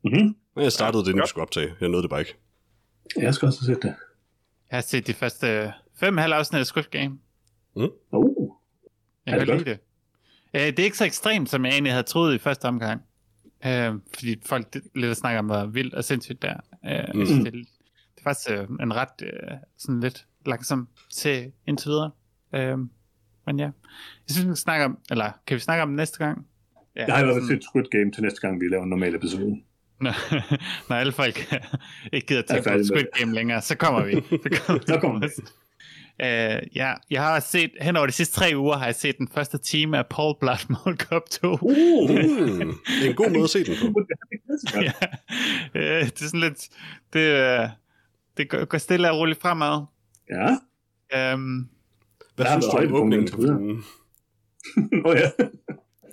Mm-hmm. 0.03 0.35
Men 0.55 0.63
jeg 0.63 0.71
startede 0.71 1.01
det, 1.03 1.07
inden 1.07 1.15
vi 1.17 1.19
Godt. 1.19 1.29
skulle 1.29 1.41
optage. 1.41 1.73
Jeg 1.81 1.89
nåede 1.89 2.01
det 2.03 2.09
bare 2.09 2.19
ikke. 2.19 2.35
Jeg 3.17 3.33
skal 3.33 3.45
også 3.45 3.59
have 3.65 3.75
set 3.75 3.83
det. 3.83 3.95
Jeg 4.71 4.77
har 4.77 4.81
set 4.81 5.07
de 5.07 5.13
første 5.13 5.73
fem 5.95 6.17
halv 6.17 6.33
afsnit 6.33 6.59
af 6.59 6.65
Squid 6.65 6.83
Game. 6.83 7.17
Oh. 7.75 7.89
Jeg 9.25 9.31
kan 9.31 9.39
det 9.39 9.47
godt 9.47 9.59
lide 9.59 9.69
det. 9.69 9.79
Øh, 10.53 10.61
det 10.67 10.79
er 10.79 10.83
ikke 10.83 10.97
så 10.97 11.05
ekstremt, 11.05 11.49
som 11.49 11.65
jeg 11.65 11.71
egentlig 11.73 11.93
havde 11.93 12.03
troet 12.03 12.35
i 12.35 12.37
første 12.37 12.65
omgang. 12.65 13.01
Øh, 13.65 13.93
fordi 14.13 14.35
folk 14.45 14.73
det- 14.73 14.83
lidt 14.95 15.11
at 15.11 15.17
snakke 15.17 15.39
om, 15.39 15.45
hvor 15.45 15.65
vildt 15.65 15.93
og 15.93 16.03
sindssygt 16.03 16.41
der. 16.41 16.53
Øh, 16.85 17.03
mm. 17.13 17.43
det, 17.43 17.53
det 17.53 17.67
er 18.17 18.23
faktisk 18.23 18.49
øh, 18.51 18.67
en 18.81 18.93
ret 18.95 19.21
øh, 19.23 19.51
sådan 19.77 19.99
lidt 19.99 20.25
langsom 20.45 20.87
til 21.11 21.51
indtil 21.67 21.89
videre. 21.89 22.11
Øh, 22.55 22.77
men 23.45 23.59
ja, 23.59 23.65
jeg 23.65 23.71
synes, 24.29 24.45
vi 24.45 24.49
kan 24.49 24.55
snakke 24.55 24.85
om, 24.85 24.97
eller 25.11 25.31
kan 25.47 25.55
vi 25.55 25.59
snakke 25.59 25.83
om 25.83 25.89
det 25.89 25.95
næste 25.97 26.17
gang? 26.17 26.45
Ja, 26.95 27.05
Jeg 27.05 27.15
har 27.15 27.21
i 27.21 27.25
hvert 27.25 27.35
fald 27.35 27.43
sådan- 27.45 27.61
set 27.61 27.69
Squid 27.69 27.83
Game 27.91 28.11
til 28.11 28.23
næste 28.23 28.41
gang, 28.41 28.61
vi 28.61 28.65
laver 28.71 28.83
en 28.83 28.89
normal 28.89 29.15
episode. 29.15 29.55
når, 30.89 30.95
alle 30.95 31.11
folk 31.11 31.53
ikke 32.13 32.27
gider 32.27 32.41
Er 32.49 32.61
tænke 32.61 32.69
på 32.77 32.83
Squid 32.83 33.05
Game 33.19 33.33
længere, 33.33 33.61
så 33.61 33.77
kommer 33.77 34.05
vi. 34.05 34.13
Så 34.43 34.59
kommer, 34.65 34.81
Så 34.87 34.97
kommer 35.01 35.19
vi. 35.19 35.27
Uh, 36.23 36.75
ja, 36.77 36.93
jeg 37.09 37.21
har 37.23 37.39
set, 37.39 37.71
hen 37.81 37.95
over 37.97 38.05
de 38.05 38.11
sidste 38.11 38.35
tre 38.35 38.51
uger, 38.55 38.77
har 38.77 38.85
jeg 38.85 38.95
set 38.95 39.17
den 39.17 39.27
første 39.33 39.57
time 39.57 39.97
af 39.97 40.05
Paul 40.07 40.35
Blart 40.39 40.65
Mall 40.69 40.97
Cup 40.97 41.21
2. 41.31 41.57
Uh, 41.61 42.09
Mm, 42.09 42.73
det 42.99 43.05
er 43.05 43.09
en 43.09 43.15
god 43.15 43.29
måde 43.31 43.43
at 43.43 43.49
se 43.49 43.63
den 43.63 43.93
på. 43.93 44.01
ja, 44.75 44.91
uh, 45.75 46.05
det 46.05 46.21
er 46.21 46.25
sådan 46.25 46.39
lidt, 46.39 46.67
det, 47.13 47.59
uh, 47.63 47.69
det 48.37 48.49
går, 48.49 48.65
går 48.65 48.77
stille 48.77 49.11
og 49.11 49.17
roligt 49.17 49.41
fremad. 49.41 49.85
Ja. 50.29 51.33
Um, 51.33 51.69
Hvad 52.35 52.45
synes 52.45 52.65
du 52.65 52.77
om 52.77 52.93
åbningen 52.93 53.19
indtil 53.19 53.35
filmen? 53.35 53.83
Oh, 55.05 55.15
ja. 55.15 55.31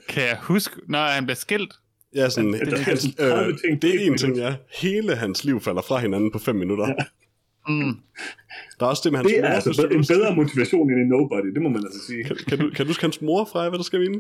kan 0.09 0.23
jeg 0.23 0.39
huske, 0.43 0.77
når 0.89 0.99
han 0.99 1.25
bliver 1.25 1.37
skilt? 1.37 1.75
Ja, 2.14 2.29
sådan, 2.29 2.55
er 2.55 2.64
det, 2.64 2.79
hans, 2.79 3.01
sådan 3.01 3.31
30 3.31 3.59
øh, 3.70 3.83
det 3.83 3.95
er 3.95 4.07
en 4.11 4.18
ting, 4.18 4.37
ja. 4.37 4.55
Hele 4.81 5.16
hans 5.16 5.45
liv 5.45 5.61
falder 5.61 5.83
fra 5.83 5.99
hinanden 5.99 6.31
på 6.33 6.39
fem 6.39 6.57
minutter. 6.57 6.89
Ja. 6.89 6.95
Mm. 7.68 7.97
Der 8.81 8.87
er 8.87 8.91
også 8.91 9.01
det 9.05 9.12
med 9.12 9.18
hans 9.18 9.29
Det 9.31 9.39
er 9.39 9.43
mor. 9.43 9.49
altså 9.49 9.73
synes 9.73 9.89
du, 9.89 9.95
en 9.97 10.03
du- 10.03 10.14
bedre 10.14 10.35
motivation 10.37 10.91
end 10.91 11.01
en 11.01 11.09
nobody, 11.09 11.55
det 11.55 11.62
må 11.62 11.68
man 11.68 11.83
altså 11.85 12.07
sige. 12.07 12.25
Kan, 12.25 12.37
kan, 12.49 12.59
du, 12.59 12.70
kan 12.70 12.87
du 12.87 12.91
huske 12.91 13.03
hans 13.03 13.20
mor 13.23 13.49
fra, 13.53 13.68
hvad 13.68 13.79
der 13.79 13.85
skal 13.85 14.01
vinde? 14.01 14.18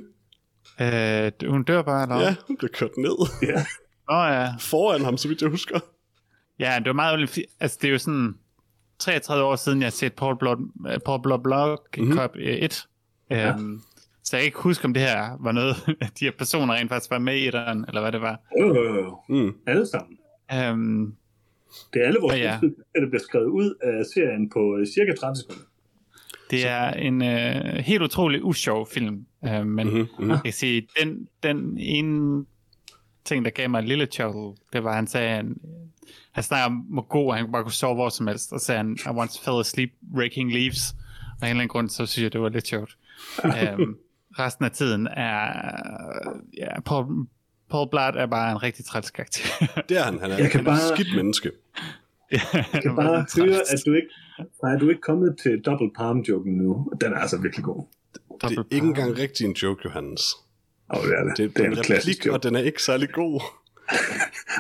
Uh, 0.80 1.50
hun 1.50 1.62
dør 1.62 1.82
bare, 1.82 2.02
eller? 2.02 2.20
Ja, 2.20 2.34
hun 2.46 2.56
bliver 2.56 2.70
kørt 2.72 2.96
ned 2.96 3.16
Ja. 3.42 3.64
Oh, 4.08 4.32
ja. 4.34 4.48
foran 4.60 5.00
ham, 5.04 5.16
så 5.16 5.28
vidt 5.28 5.42
jeg 5.42 5.50
husker. 5.50 5.80
Ja, 6.58 6.74
det 6.78 6.86
var 6.86 6.92
meget 6.92 7.38
Altså, 7.60 7.78
det 7.82 7.88
er 7.88 7.92
jo 7.92 7.98
sådan 7.98 8.34
33 9.02 9.44
år 9.44 9.56
siden, 9.56 9.78
jeg 9.80 9.86
har 9.86 9.90
set 9.90 10.12
Paul 10.12 10.38
Blart, 10.38 10.58
uh, 10.58 10.90
Paul 11.06 11.22
Blart 11.22 11.42
Blog 11.42 11.78
Mhm. 11.98 12.12
Cup 12.18 12.30
1. 12.36 12.86
Um, 13.30 13.82
Så 14.24 14.36
jeg 14.36 14.40
kan 14.42 14.46
ikke 14.46 14.58
huske, 14.58 14.84
om 14.84 14.94
det 14.94 15.02
her 15.02 15.36
var 15.40 15.52
noget, 15.52 15.74
at 16.00 16.12
de 16.20 16.24
her 16.24 16.32
personer 16.38 16.74
rent 16.74 16.88
faktisk 16.90 17.10
var 17.10 17.18
med 17.18 17.36
i 17.36 17.50
den, 17.50 17.84
eller 17.88 18.00
hvad 18.00 18.12
det 18.12 18.20
var. 18.20 18.40
Øh, 18.60 19.04
Mm. 19.28 19.54
alle 19.66 19.86
sammen. 19.86 20.18
Um, 20.72 21.14
Det 21.94 22.02
er 22.02 22.06
alle 22.06 22.20
vores 22.20 22.34
Ja, 22.34 22.38
ja. 22.42 22.58
ja. 22.94 23.00
der 23.00 23.08
bliver 23.08 23.22
skrevet 23.22 23.46
ud 23.46 23.74
af 23.82 24.04
serien 24.14 24.50
på 24.50 24.76
øh, 24.76 24.86
cirka 24.86 25.12
30 25.20 25.36
sekunder. 25.36 25.62
det 26.50 26.68
er 26.68 26.90
en 26.90 27.22
uh, 27.22 27.78
helt 27.78 28.02
utrolig 28.02 28.44
usjov 28.44 28.86
film, 28.86 29.26
uh, 29.42 29.66
men 29.66 29.86
Mhm, 29.86 30.08
mhm. 30.18 30.30
jeg 30.30 30.40
kan 30.44 30.52
sige, 30.52 30.86
den, 31.00 31.28
den 31.42 31.78
ene 31.78 32.44
ting, 33.24 33.44
der 33.44 33.50
gav 33.50 33.70
mig 33.70 33.78
et 33.78 33.84
lille 33.88 34.06
chuckle, 34.06 34.52
det 34.72 34.84
var, 34.84 34.90
at 34.90 34.96
han 34.96 35.06
sagde, 35.06 35.28
at 35.38 35.44
han, 36.32 36.38
han 36.38 36.42
snakker 36.42 36.66
om, 36.66 36.72
hvor 36.76 37.02
god 37.08 37.34
han 37.34 37.52
bare 37.52 37.62
kunne 37.62 37.72
sove 37.72 37.94
hvor 37.94 38.08
som 38.08 38.26
helst, 38.26 38.52
og 38.52 38.60
sagde 38.60 38.76
han, 38.78 38.98
I 39.06 39.08
once 39.08 39.40
fell 39.44 39.60
asleep 39.60 39.90
raking 40.16 40.52
leaves, 40.52 40.94
og 41.40 41.46
af 41.46 41.46
en 41.46 41.50
eller 41.50 41.60
anden 41.60 41.68
grund, 41.68 41.88
så 41.88 42.06
synes 42.06 42.22
jeg, 42.24 42.32
det 42.32 42.40
var 42.40 42.48
lidt 42.48 42.66
sjovt. 42.66 42.96
um, 43.44 43.96
resten 44.38 44.64
af 44.64 44.70
tiden 44.70 45.06
er, 45.06 45.42
ja, 46.58 46.80
Paul, 46.80 47.26
Paul 47.70 47.88
Blart 47.90 48.16
er 48.16 48.26
bare 48.26 48.52
en 48.52 48.62
rigtig 48.62 48.84
træls 48.84 49.10
karakter. 49.10 49.66
Det 49.88 49.96
er 49.98 50.02
han. 50.02 50.18
Han 50.20 50.30
er, 50.30 50.36
Jeg 50.38 50.50
kan 50.50 50.60
han 50.60 50.66
er 50.68 50.72
et 50.72 50.80
bare- 50.80 50.96
skidt 50.96 51.16
menneske. 51.16 51.50
Jeg 52.32 52.40
kan 52.82 52.96
bare 52.96 53.26
høre, 53.36 53.60
at 53.72 53.82
du 53.86 53.92
ikke 53.92 54.08
Nej, 54.62 54.76
du 54.78 54.86
er 54.86 54.90
ikke 54.90 55.02
kommet 55.02 55.36
til 55.42 55.60
double 55.66 55.90
palm 55.96 56.18
joken 56.18 56.52
nu. 56.56 56.92
Den 57.00 57.12
er 57.12 57.16
altså 57.18 57.36
virkelig 57.38 57.64
god. 57.64 57.84
Det 58.42 58.58
er 58.58 58.62
ikke 58.70 58.86
engang 58.86 59.18
rigtig 59.18 59.46
en 59.46 59.52
joke, 59.52 59.80
Johannes. 59.84 60.22
Og 60.88 60.98
det 61.04 61.12
er 61.18 61.24
det. 61.24 61.36
Det, 61.36 61.56
Det, 61.56 61.60
er 61.60 61.64
er 61.64 61.72
en 61.72 61.78
en 61.78 61.84
klassisk 61.84 62.18
replik, 62.20 62.26
og 62.26 62.34
joke. 62.34 62.48
den 62.48 62.56
er 62.56 62.60
ikke 62.60 62.82
særlig 62.82 63.08
god. 63.12 63.40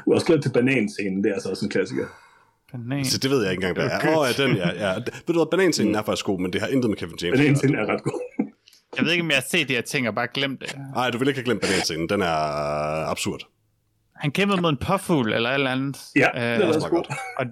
Du 0.04 0.10
er 0.10 0.14
også 0.14 0.26
glad 0.26 0.42
til 0.42 0.50
bananscenen, 0.52 1.24
det 1.24 1.30
er 1.30 1.34
altså 1.34 1.48
også 1.50 1.64
en 1.64 1.70
klassiker. 1.70 2.06
Banan. 2.72 3.04
Så 3.04 3.18
det 3.18 3.30
ved 3.30 3.42
jeg 3.42 3.52
ikke 3.52 3.66
engang, 3.66 3.88
hvad 3.88 4.00
er. 4.00 4.12
Åh, 4.12 4.18
oh, 4.18 4.28
ja, 4.38 4.44
den, 4.44 4.56
ja, 4.56 4.88
ja. 4.88 4.94
Ved 4.94 5.04
du 5.26 5.32
hvad, 5.32 5.46
bananscenen 5.50 5.94
er 5.94 6.02
faktisk 6.02 6.24
god, 6.26 6.40
men 6.40 6.52
det 6.52 6.60
har 6.60 6.68
intet 6.68 6.90
med 6.90 6.96
Kevin 6.96 7.14
James. 7.22 7.32
at 7.32 7.38
gøre. 7.38 7.44
Bananscenen 7.46 7.74
er 7.78 7.86
ret 7.86 8.02
god. 8.02 8.20
Jeg 8.96 9.04
ved 9.04 9.12
ikke, 9.12 9.22
om 9.22 9.28
jeg 9.30 9.36
har 9.36 9.44
set 9.50 9.68
de 9.68 9.74
her 9.74 9.80
ting 9.80 10.08
og 10.08 10.14
bare 10.14 10.28
glemt 10.34 10.60
det. 10.60 10.78
Nej, 10.94 11.10
du 11.10 11.18
vil 11.18 11.28
ikke 11.28 11.38
have 11.38 11.44
glemt 11.44 11.60
bananscenen. 11.60 12.08
Den 12.08 12.22
er 12.22 13.06
absurd. 13.10 13.40
Han 14.16 14.30
kæmpede 14.30 14.60
mod 14.60 14.70
en 14.70 14.76
påfugl 14.76 15.32
eller 15.32 15.50
et 15.50 15.54
eller 15.54 15.70
andet. 15.70 15.98
Ja, 16.16 16.28
Øh, 16.34 16.58
det 16.58 16.64
er 16.64 16.68
også 16.68 16.80
meget 16.80 16.92
god. 16.92 17.16
Og 17.38 17.46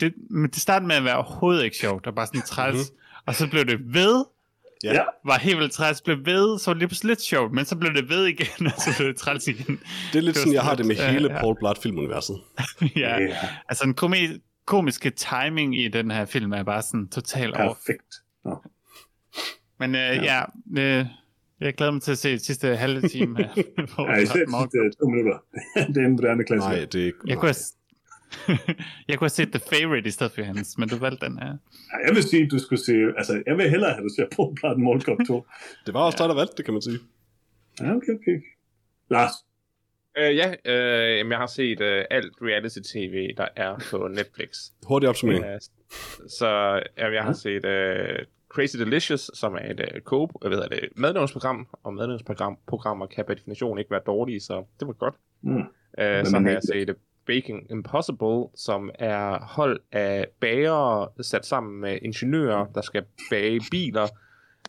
det, 0.00 0.14
men 0.30 0.50
det 0.50 0.60
startede 0.62 0.86
med 0.88 0.96
at 0.96 1.04
være 1.04 1.16
overhovedet 1.16 1.64
ikke 1.64 1.76
sjovt, 1.76 2.06
og 2.06 2.14
bare 2.14 2.26
sådan 2.26 2.42
træls. 2.42 2.74
Mm-hmm. 2.74 3.22
Og 3.26 3.34
så 3.34 3.46
blev 3.50 3.64
det 3.64 3.78
ved, 3.94 4.24
Ja. 4.84 4.92
Ja. 4.92 5.02
var 5.24 5.38
helt 5.38 5.58
vildt 5.58 5.72
træls, 5.72 6.00
blev 6.02 6.16
ved, 6.26 6.58
så 6.58 6.70
var 6.70 6.74
det 6.74 6.78
lige 6.78 6.88
pludselig 6.88 7.08
lidt 7.08 7.20
sjovt, 7.22 7.52
men 7.52 7.64
så 7.64 7.76
blev 7.76 7.94
det 7.94 8.08
ved 8.08 8.24
igen, 8.26 8.66
og 8.66 8.72
så 8.78 8.90
blev 8.98 9.08
det 9.08 9.16
træls 9.16 9.48
igen. 9.48 9.80
Det 10.12 10.18
er 10.18 10.22
lidt 10.22 10.36
var 10.36 10.40
sådan, 10.40 10.52
jeg 10.52 10.62
har 10.62 10.74
det 10.74 10.86
med 10.86 10.96
hele 10.96 11.32
ja. 11.34 11.40
Paul 11.40 11.56
Blart 11.58 11.78
filmuniverset. 11.78 12.40
ja. 12.96 13.18
Ja, 13.20 13.36
Altså 13.68 13.84
den 13.84 13.94
komi- 14.04 14.62
komiske 14.66 15.10
timing 15.10 15.78
i 15.80 15.88
den 15.88 16.10
her 16.10 16.24
film 16.24 16.52
er 16.52 16.62
bare 16.62 16.82
sådan 16.82 17.08
totalt 17.08 17.56
over. 17.56 17.74
perfekt. 17.74 18.14
Nå. 18.44 18.62
Men 19.80 19.94
øh, 19.94 20.00
ja, 20.00 20.42
øh, 20.78 21.06
jeg 21.60 21.74
glæder 21.74 21.92
mig 21.92 22.02
til 22.02 22.12
at 22.12 22.18
se 22.18 22.32
de 22.32 22.38
sidste 22.44 22.76
halve 22.76 23.08
time 23.08 23.38
Ja, 23.38 23.44
især 23.54 23.64
de 24.16 24.22
sidste 24.22 24.98
to 25.00 25.08
minutter. 25.08 25.38
det 25.94 25.96
er 26.02 26.06
en 26.06 26.10
moderne 26.12 26.44
klassiker. 26.44 26.76
Nej, 26.76 26.84
det 26.92 27.00
er 27.02 27.06
ikke... 27.06 27.18
Jeg 27.26 27.36
kunne, 27.36 27.48
have, 27.48 27.54
jeg 29.08 29.18
kunne 29.18 29.28
have 29.30 29.38
set 29.40 29.52
The 29.52 29.62
Favorite 29.72 30.08
i 30.08 30.10
stedet 30.10 30.32
for 30.32 30.42
hans, 30.42 30.78
men 30.78 30.88
du 30.88 30.96
valgte 30.96 31.26
den 31.26 31.38
her. 31.38 31.52
Nej, 31.92 32.00
jeg 32.06 32.14
vil 32.14 32.22
sige, 32.22 32.42
at 32.44 32.50
du 32.50 32.58
skulle 32.58 32.84
se... 32.84 32.92
Altså, 33.16 33.42
jeg 33.46 33.56
vil 33.56 33.70
hellere 33.70 33.90
have, 33.90 33.98
at 33.98 34.08
du 34.08 34.14
ser 34.16 34.26
på 34.36 34.54
Blood 34.60 34.76
Mall 34.76 35.00
Cup 35.00 35.18
2. 35.26 35.46
Det 35.86 35.94
var 35.94 36.00
også 36.00 36.18
dig, 36.18 36.28
der 36.28 36.34
valgte 36.34 36.56
det, 36.56 36.64
kan 36.64 36.74
man 36.74 36.82
sige. 36.82 36.98
Ja, 37.80 37.94
okay, 37.96 38.12
okay. 38.18 38.38
Lars, 39.10 39.32
Øh, 40.18 40.36
ja, 40.36 40.54
øh, 40.64 41.18
jamen, 41.18 41.30
jeg 41.30 41.38
har 41.38 41.46
set 41.46 41.80
øh, 41.80 42.04
alt 42.10 42.32
reality-tv, 42.42 43.34
der 43.36 43.48
er 43.56 43.86
på 43.90 44.08
Netflix. 44.08 44.48
Hurtig 44.86 45.08
opsummering. 45.08 45.44
Øh, 45.44 45.60
så 46.28 46.80
øh, 46.98 47.14
jeg 47.14 47.24
har 47.24 47.32
set 47.32 47.64
øh, 47.64 48.18
Crazy 48.48 48.76
Delicious, 48.76 49.30
som 49.34 49.54
er 49.54 49.70
et 49.70 49.80
øh, 49.80 50.00
coop, 50.00 50.30
jeg 50.42 50.50
ved, 50.50 50.62
det, 50.70 50.88
madlavningsprogram, 50.96 51.68
og 51.82 51.94
madlavningsprogrammer 51.94 53.06
kan 53.06 53.24
per 53.24 53.34
definition 53.34 53.78
ikke 53.78 53.90
være 53.90 54.02
dårlige, 54.06 54.40
så 54.40 54.64
det 54.80 54.88
var 54.88 54.92
godt. 54.92 55.14
Mm. 55.42 55.58
Øh, 55.98 56.26
så 56.26 56.38
har 56.38 56.50
jeg 56.50 56.62
set 56.62 56.96
Baking 57.28 57.70
Impossible, 57.70 58.44
som 58.54 58.90
er 58.94 59.38
hold 59.44 59.80
af 59.92 60.26
bagere 60.40 61.08
sat 61.20 61.46
sammen 61.46 61.80
med 61.80 61.98
ingeniører, 62.02 62.66
der 62.74 62.80
skal 62.80 63.04
bage 63.30 63.60
biler. 63.70 64.08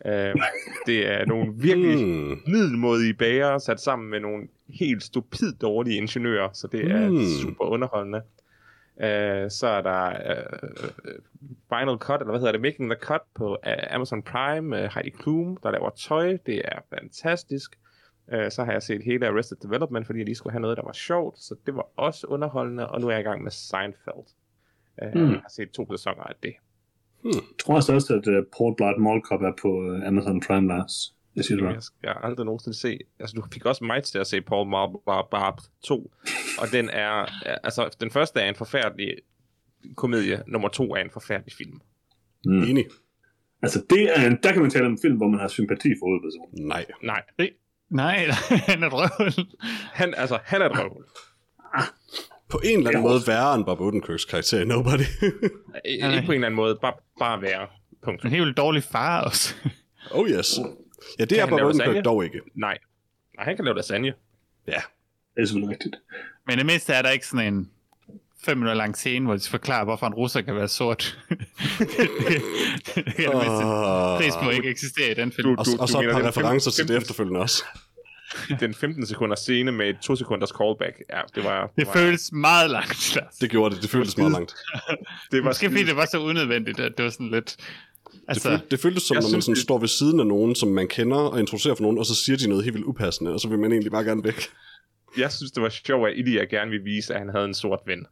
Øh, 0.06 0.34
det 0.86 1.08
er 1.08 1.24
nogle 1.26 1.52
virkelig 1.56 1.96
Hmm. 2.04 2.40
middelmodige 2.46 3.14
bager 3.14 3.58
sat 3.58 3.80
sammen 3.80 4.10
med 4.10 4.20
nogle 4.20 4.48
helt 4.68 5.02
stupid 5.02 5.52
dårlige 5.52 5.96
ingeniører, 5.96 6.48
så 6.52 6.66
det 6.72 6.90
er 6.90 7.10
Mm. 7.10 7.16
super 7.42 7.64
underholdende. 7.64 8.22
Uh, 8.96 9.48
så 9.50 9.66
er 9.66 9.82
der 9.82 10.08
uh, 10.10 10.58
Final 11.68 11.96
Cut, 11.98 12.20
eller 12.20 12.30
hvad 12.30 12.40
hedder 12.40 12.52
det, 12.52 12.60
Making 12.60 12.90
the 12.90 12.98
Cut 13.00 13.20
på 13.34 13.48
uh, 13.66 13.94
Amazon 13.94 14.22
Prime, 14.22 14.76
uh, 14.84 14.90
Heidi 14.94 15.10
Klum, 15.10 15.56
der 15.62 15.70
laver 15.70 15.90
tøj, 15.90 16.36
det 16.46 16.62
er 16.64 16.78
fantastisk. 16.98 17.78
Uh, 18.34 18.50
så 18.50 18.64
har 18.64 18.72
jeg 18.72 18.82
set 18.82 19.02
hele 19.04 19.26
Arrested 19.26 19.56
Development, 19.62 20.06
fordi 20.06 20.18
jeg 20.18 20.26
lige 20.26 20.34
skulle 20.34 20.52
have 20.52 20.60
noget, 20.60 20.76
der 20.76 20.82
var 20.84 20.92
sjovt, 20.92 21.38
så 21.38 21.54
det 21.66 21.74
var 21.74 21.86
også 21.96 22.26
underholdende, 22.26 22.88
og 22.88 23.00
nu 23.00 23.06
er 23.06 23.10
jeg 23.10 23.20
i 23.20 23.24
gang 23.24 23.42
med 23.42 23.50
Seinfeld. 23.50 24.26
Uh, 25.02 25.08
Mm. 25.14 25.30
Jeg 25.30 25.40
har 25.40 25.50
set 25.50 25.70
to 25.70 25.86
sæsoner 25.96 26.22
af 26.22 26.34
det. 26.42 26.54
Jeg 27.24 27.32
tror 27.58 27.74
også, 27.74 27.94
også 27.94 28.14
at 28.14 28.26
uh, 28.26 28.44
Port 28.58 28.76
Blood 28.76 29.00
Mall 29.00 29.20
Cop 29.20 29.42
er 29.42 29.52
på 29.62 29.68
uh, 29.68 30.06
Amazon 30.06 30.40
Prime, 30.40 30.68
Lars. 30.68 31.14
Jeg 31.36 31.44
siger 31.44 31.60
det 31.66 31.74
Jeg 31.74 31.82
skal 31.82 32.12
aldrig 32.22 32.46
nogensinde 32.46 32.78
se... 32.78 32.98
Altså, 33.20 33.36
du 33.36 33.42
fik 33.52 33.66
også 33.66 33.84
mig 33.84 34.02
til 34.02 34.18
at 34.18 34.26
se 34.26 34.40
Paul 34.40 34.70
Barb 35.06 35.30
Barb 35.30 35.60
2. 35.84 36.12
Og 36.60 36.66
den 36.72 36.88
er... 36.88 37.12
Altså, 37.64 37.96
den 38.00 38.10
første 38.10 38.40
er 38.40 38.48
en 38.48 38.54
forfærdelig 38.54 39.14
komedie. 39.96 40.42
Nummer 40.46 40.68
to 40.68 40.94
er 40.94 41.00
en 41.00 41.10
forfærdelig 41.10 41.52
film. 41.52 41.80
Mm. 42.44 42.62
Enig. 42.62 42.84
Altså, 43.62 43.84
det 43.90 44.18
er 44.18 44.26
en, 44.26 44.38
der 44.42 44.52
kan 44.52 44.62
man 44.62 44.70
tale 44.70 44.86
om 44.86 44.92
en 44.92 44.98
film, 45.02 45.16
hvor 45.16 45.28
man 45.28 45.40
har 45.40 45.48
sympati 45.48 45.88
for 45.88 46.06
hovedpersonen. 46.06 46.68
Nej. 46.68 46.86
Nej, 47.02 47.22
Nej, 47.90 48.26
han 48.68 48.82
er 48.82 48.86
et 48.86 48.92
røvhul. 48.92 49.46
han, 49.92 50.14
altså, 50.16 50.38
han 50.44 50.62
er 50.62 50.66
et 50.66 50.78
røvhul. 50.78 51.04
På 52.48 52.60
en 52.64 52.78
eller 52.78 52.90
anden 52.90 53.02
måde 53.02 53.20
værre 53.26 53.54
end 53.54 53.64
Bob 53.64 53.80
Odenkirks 53.80 54.24
karakter 54.24 54.60
i 54.60 54.64
Nobody. 54.64 55.00
Ikke 55.84 56.22
på 56.26 56.32
en 56.32 56.34
eller 56.34 56.34
anden 56.34 56.54
måde. 56.54 56.78
Bare, 56.82 56.92
bare 57.18 57.42
være. 57.42 57.66
Punkt. 58.04 58.24
En 58.24 58.30
helt 58.30 58.56
dårlig 58.56 58.82
far 58.82 59.24
også. 59.24 59.54
oh 60.10 60.28
yes. 60.28 60.58
Ja, 61.18 61.24
det 61.24 61.38
Kan 61.38 61.46
er 61.46 61.50
Bob 61.50 61.60
Odenkirk 61.60 62.04
dog 62.04 62.24
ikke. 62.24 62.40
Nej. 62.54 62.78
Nej, 63.36 63.44
han 63.44 63.56
kan 63.56 63.64
lave 63.64 63.76
lasagne. 63.76 64.14
Ja. 64.66 64.80
Det 65.34 65.42
er 65.42 65.46
selvfølgelig 65.46 65.70
rigtigt. 65.70 65.96
Men 66.46 66.58
det 66.58 66.66
mindste 66.66 66.92
er 66.92 67.02
der 67.02 67.10
ikke 67.10 67.26
sådan 67.26 67.54
en 67.54 67.70
fem 68.44 68.56
minutter 68.58 68.74
lang 68.74 68.96
scene, 68.96 69.24
hvor 69.26 69.36
de 69.36 69.48
forklarer, 69.50 69.84
hvorfor 69.84 70.06
en 70.06 70.14
russer 70.14 70.40
kan 70.40 70.56
være 70.56 70.68
sort. 70.68 71.18
det, 71.28 71.38
det, 71.78 71.88
det, 71.88 72.94
det 72.96 73.16
det 73.16 73.26
pris 74.18 74.34
på 74.42 74.50
ikke 74.50 74.68
eksisterer 74.70 75.10
i 75.10 75.14
den 75.14 75.32
film. 75.32 75.48
Du- 75.48 75.56
Og, 75.58 75.66
og 75.80 75.88
så 75.88 76.00
et 76.00 76.10
par 76.12 76.28
referencer 76.28 76.70
til 76.70 76.82
det 76.84 76.88
15 76.90 76.96
efterfølgende 77.02 77.40
også. 77.40 77.64
Den 78.60 78.74
15 78.74 79.06
sekunder 79.06 79.36
scene 79.36 79.72
med 79.72 79.88
et 79.88 79.96
2 80.02 80.16
sekunders 80.16 80.48
callback. 80.50 80.96
Ja, 81.10 81.20
det 81.34 81.44
var... 81.44 81.72
Det 81.76 81.86
var, 81.86 81.92
føles 81.92 82.32
meget 82.32 82.70
langt, 82.70 83.16
Lars. 83.16 83.34
Det 83.34 83.50
gjorde 83.50 83.74
det. 83.74 83.82
Det 83.82 83.90
føltes 83.90 84.16
meget 84.16 84.32
langt. 84.32 84.54
det 85.30 85.38
var 85.38 85.44
Måske 85.50 85.70
fordi 85.70 85.84
det 85.84 85.96
var 85.96 86.06
så 86.10 86.18
unødvendigt, 86.18 86.80
at 86.80 86.92
det 86.96 87.04
var 87.04 87.10
sådan 87.10 87.30
lidt... 87.30 87.56
Det, 87.56 88.18
Altså, 88.28 88.48
føl, 88.48 88.58
det 88.70 88.80
føltes 88.80 89.02
som, 89.02 89.14
når 89.14 89.20
man 89.22 89.28
synes, 89.30 89.44
sådan 89.44 89.54
det- 89.54 89.62
står 89.62 89.78
ved 89.78 89.88
siden 89.88 90.20
af 90.20 90.26
nogen, 90.26 90.54
som 90.54 90.68
man 90.68 90.88
kender, 90.88 91.16
og 91.16 91.40
introducerer 91.40 91.74
for 91.74 91.82
nogen, 91.82 91.98
og 91.98 92.06
så 92.06 92.14
siger 92.14 92.36
de 92.36 92.48
noget 92.48 92.64
helt 92.64 92.74
vildt 92.74 92.86
upassende, 92.86 93.32
og 93.32 93.40
så 93.40 93.48
vil 93.48 93.58
man 93.58 93.72
egentlig 93.72 93.92
bare 93.92 94.04
gerne 94.04 94.24
væk. 94.24 94.48
jeg 95.18 95.32
synes, 95.32 95.52
det 95.52 95.62
var 95.62 95.68
sjovt, 95.68 96.08
at 96.08 96.14
Ilya 96.18 96.44
gerne 96.44 96.70
ville 96.70 96.84
vise, 96.84 97.14
at 97.14 97.20
han 97.20 97.28
havde 97.34 97.44
en 97.44 97.54
sort 97.54 97.80
ven. 97.86 98.06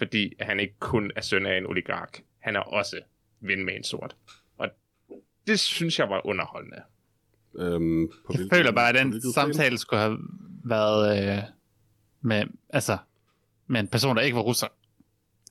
Fordi 0.00 0.32
han 0.40 0.60
ikke 0.60 0.74
kun 0.78 1.12
er 1.16 1.20
søn 1.20 1.46
af 1.46 1.58
en 1.58 1.66
oligark. 1.66 2.20
Han 2.38 2.56
er 2.56 2.60
også 2.60 2.96
ven 3.40 3.64
med 3.64 3.76
en 3.76 3.84
sort. 3.84 4.16
Og 4.58 4.68
det 5.46 5.60
synes 5.60 5.98
jeg 5.98 6.08
var 6.08 6.26
underholdende. 6.26 6.82
Øhm, 7.58 8.08
på 8.26 8.32
jeg 8.32 8.48
føler 8.52 8.72
bare, 8.72 8.88
at 8.88 8.94
den 8.94 9.32
samtale 9.32 9.78
skulle 9.78 10.00
have 10.00 10.18
været 10.64 11.28
øh, 11.36 11.42
med, 12.20 12.44
altså, 12.70 12.98
med 13.66 13.80
en 13.80 13.88
person, 13.88 14.16
der 14.16 14.22
ikke 14.22 14.36
var 14.36 14.42
russer. 14.42 14.66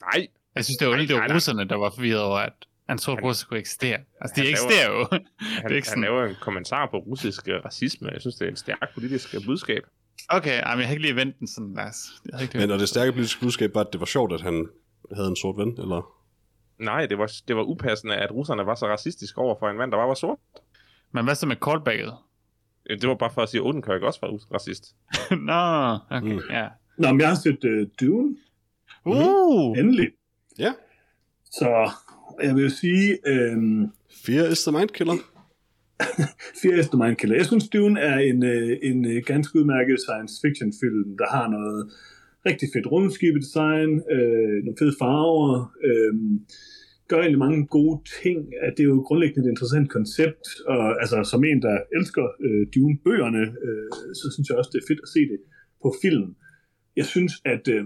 Nej, 0.02 0.28
Jeg 0.56 0.66
synes, 0.66 0.78
det 0.78 0.88
var, 0.88 0.96
Nej, 0.96 1.06
det 1.06 1.16
var 1.16 1.36
russerne, 1.36 1.70
der 1.70 1.76
var 1.76 1.92
forvirret 1.96 2.22
over, 2.22 2.38
at 2.38 2.54
en 2.90 2.98
sort 2.98 3.24
russer 3.24 3.48
kunne 3.48 3.60
eksistere. 3.60 4.00
Altså, 4.22 4.42
de 4.42 4.50
eksisterer 4.50 4.92
jo. 4.92 5.08
han, 5.12 5.64
det 5.64 5.72
er 5.72 5.76
ikke 5.76 5.90
han 5.90 6.02
laver 6.02 6.26
en 6.26 6.36
kommentar 6.42 6.86
på 6.86 6.98
russisk 6.98 7.48
racisme. 7.48 8.10
Jeg 8.12 8.22
synes, 8.22 8.36
det 8.36 8.48
er 8.48 8.52
et 8.52 8.60
stærkt 8.60 8.94
politisk 8.94 9.36
budskab. 9.46 9.84
Okay, 10.30 10.62
ej, 10.64 10.76
men 10.76 10.80
jeg 10.80 10.88
har 10.88 10.92
ikke 10.94 11.02
lige 11.02 11.16
vendt 11.16 11.40
den 11.40 11.48
sådan, 11.48 11.74
Lars. 11.74 11.96
Jeg 12.26 12.32
havde 12.34 12.44
ikke 12.44 12.58
Men 12.58 12.72
og 12.72 12.80
det 12.80 12.90
stærke 12.90 13.12
politiske 13.12 13.40
budskab 13.42 13.74
var, 13.76 13.82
at 13.82 13.88
det 13.94 14.00
var 14.00 14.06
sjovt, 14.06 14.34
at 14.34 14.42
han 14.42 14.68
havde 15.16 15.28
en 15.28 15.36
sort 15.36 15.58
ven, 15.58 15.68
eller? 15.82 16.14
Nej, 16.80 17.06
det 17.06 17.18
var, 17.18 17.32
det 17.48 17.56
var 17.56 17.64
upassende, 17.64 18.16
at 18.16 18.32
russerne 18.32 18.66
var 18.66 18.76
så 18.76 18.88
racistiske 18.88 19.38
over 19.38 19.56
for 19.60 19.70
en 19.70 19.78
mand, 19.78 19.92
der 19.92 19.98
bare 19.98 20.08
var 20.08 20.14
sort. 20.14 20.38
Men 21.12 21.24
hvad 21.26 21.36
så 21.36 21.46
med 21.48 21.56
callbacket? 21.56 22.14
Det 22.90 23.08
var 23.10 23.16
bare 23.16 23.32
for 23.34 23.42
at 23.42 23.50
sige, 23.50 23.62
at 23.62 23.66
Odenkirk 23.68 24.02
også 24.02 24.20
var 24.22 24.54
racist. 24.54 24.96
Nå, 25.50 25.98
okay, 26.18 26.28
Mm. 26.28 26.34
mm. 26.36 26.42
ja. 26.50 26.68
Nå, 26.98 27.12
men 27.12 27.22
jeg 27.22 27.28
har 27.30 27.36
set 27.36 27.64
uh, 27.64 27.88
Dune, 28.00 28.36
Uh! 29.06 29.78
endelig. 29.78 30.08
Ja. 30.60 30.74
Så 31.52 31.92
jeg 32.44 32.56
vil 32.56 32.64
jo 32.64 32.70
sige, 32.70 33.18
øhm, 33.28 33.88
Fear 34.26 34.48
is 34.48 34.64
the 34.64 34.72
Mind 34.78 34.90
Killer. 34.90 35.14
Fear 36.62 36.80
is 36.80 37.18
Killer. 37.20 37.36
Jeg 37.36 37.46
synes, 37.46 37.70
Dune 37.70 38.00
er 38.00 38.18
en, 38.18 38.44
øh, 38.44 38.78
en 38.82 39.06
øh, 39.06 39.24
ganske 39.26 39.60
udmærket 39.60 39.98
science 40.00 40.36
fiction 40.44 40.74
film, 40.82 41.18
der 41.18 41.28
har 41.36 41.48
noget 41.50 41.92
rigtig 42.46 42.68
fedt 42.74 42.88
rumskibedesign, 42.92 43.92
øh, 44.16 44.58
nogle 44.66 44.80
fede 44.80 44.96
farver, 45.02 45.76
øh, 45.90 46.14
gør 47.10 47.20
egentlig 47.20 47.46
mange 47.48 47.68
gode 47.68 47.98
ting. 48.22 48.38
At 48.66 48.74
det 48.78 48.84
er 48.84 48.92
jo 48.94 49.06
grundlæggende 49.08 49.48
et 49.48 49.52
interessant 49.52 49.90
koncept, 49.90 50.46
og 50.74 51.02
altså, 51.02 51.18
som 51.32 51.44
en, 51.44 51.62
der 51.62 51.76
elsker 51.98 52.26
øh, 52.46 52.64
Dune-bøgerne, 52.76 53.44
øh, 53.66 53.90
så 54.20 54.26
synes 54.34 54.50
jeg 54.50 54.58
også, 54.58 54.72
det 54.74 54.80
er 54.80 54.90
fedt 54.92 55.02
at 55.06 55.14
se 55.16 55.22
det 55.32 55.40
på 55.84 55.90
film. 56.04 56.28
Jeg 57.00 57.06
synes, 57.14 57.34
at 57.46 57.64
øh, 57.76 57.86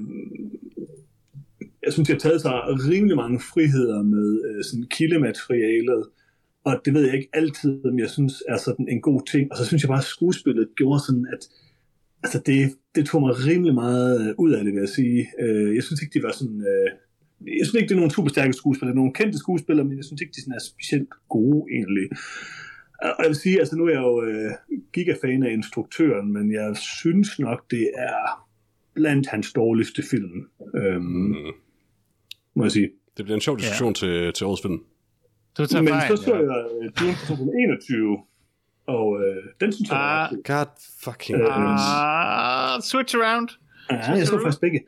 jeg 1.86 1.93
synes, 1.93 2.09
jeg 2.09 2.16
har 2.16 2.26
taget 2.28 2.41
sig 2.41 2.55
rimelig 2.91 3.16
mange 3.24 3.39
friheder 3.51 4.01
med 4.16 4.30
øh, 4.47 4.64
sådan 4.64 4.88
kildematerialet, 4.97 6.03
og 6.64 6.82
det 6.86 6.93
ved 6.93 7.01
jeg 7.05 7.14
ikke 7.16 7.30
altid, 7.34 7.86
om 7.86 7.99
jeg 7.99 8.09
synes 8.09 8.43
er 8.49 8.57
sådan 8.57 8.88
en 8.89 9.01
god 9.01 9.22
ting. 9.32 9.51
Og 9.51 9.57
så 9.57 9.66
synes 9.66 9.84
jeg 9.84 9.88
bare, 9.88 9.97
at 9.97 10.03
skuespillet 10.03 10.68
gjorde 10.76 10.99
sådan, 11.07 11.28
at 11.34 11.39
altså 12.24 12.39
det, 12.45 12.59
det 12.95 13.05
tog 13.05 13.22
mig 13.22 13.34
rimelig 13.47 13.74
meget 13.74 14.30
øh, 14.30 14.34
ud 14.38 14.51
af 14.53 14.64
det, 14.64 14.74
vil 14.74 14.80
jeg 14.80 14.89
sige. 14.89 15.28
Øh, 15.41 15.76
Jeg 15.76 15.84
synes 15.84 16.01
ikke, 16.01 16.20
de 16.20 16.24
var 16.24 16.32
sådan... 16.32 16.61
øh, 16.72 16.89
Jeg 17.59 17.66
synes 17.66 17.74
ikke, 17.76 17.88
det 17.89 17.95
er 17.95 17.99
nogle 18.03 18.11
super 18.18 18.30
stærke 18.30 18.53
skuespillere. 18.53 18.91
Det 18.91 18.97
er 18.97 19.01
nogle 19.03 19.14
kendte 19.14 19.38
skuespillere, 19.38 19.86
men 19.88 19.97
jeg 19.97 20.05
synes 20.05 20.22
ikke, 20.22 20.34
de 20.36 20.41
sådan 20.41 20.53
er 20.53 20.64
specielt 20.74 21.09
gode, 21.30 21.66
egentlig. 21.76 22.07
Og 23.18 23.22
jeg 23.24 23.28
vil 23.28 23.36
sige, 23.36 23.59
altså 23.59 23.76
nu 23.76 23.86
er 23.86 23.89
jeg 23.91 23.99
jo 24.09 24.24
øh, 24.24 24.51
gigafan 24.93 25.43
af 25.43 25.51
instruktøren, 25.53 26.34
men 26.34 26.51
jeg 26.51 26.78
synes 26.78 27.39
nok, 27.39 27.72
det 27.72 27.91
er 27.97 28.47
blandt 28.93 29.28
hans 29.28 29.53
dårligste 29.53 30.03
film. 30.11 30.47
Øhm, 30.76 31.03
Mm. 31.03 31.36
må 32.55 32.64
jeg 32.64 32.72
sige. 32.72 32.89
Det 33.18 33.26
bliver 33.26 33.36
en 33.36 33.41
sjov 33.41 33.57
diskussion 33.59 33.89
ja. 33.89 33.93
til, 33.93 34.34
til 34.34 34.45
årets 34.47 34.61
film. 34.61 34.80
Du 35.58 35.66
tager 35.66 35.82
Men 35.82 35.93
fejl. 35.93 36.18
så 36.18 36.24
så 36.24 36.34
jeg 36.36 36.91
Dune 36.99 37.14
fra 37.14 37.28
2021, 37.28 38.18
og 38.88 39.20
øh, 39.24 39.43
den 39.62 39.74
synes 39.74 39.89
jeg 39.89 39.97
var 39.97 40.23
Ah. 40.23 40.30
fed. 40.30 40.44
God 40.44 40.65
fucking 41.03 41.41
Øh. 41.41 41.48
Ah, 42.76 42.82
switch 42.82 43.15
around. 43.18 43.49
Ja, 43.91 44.11
jeg 44.11 44.27
så 44.27 44.40
faktisk 44.44 44.61
begge. 44.61 44.80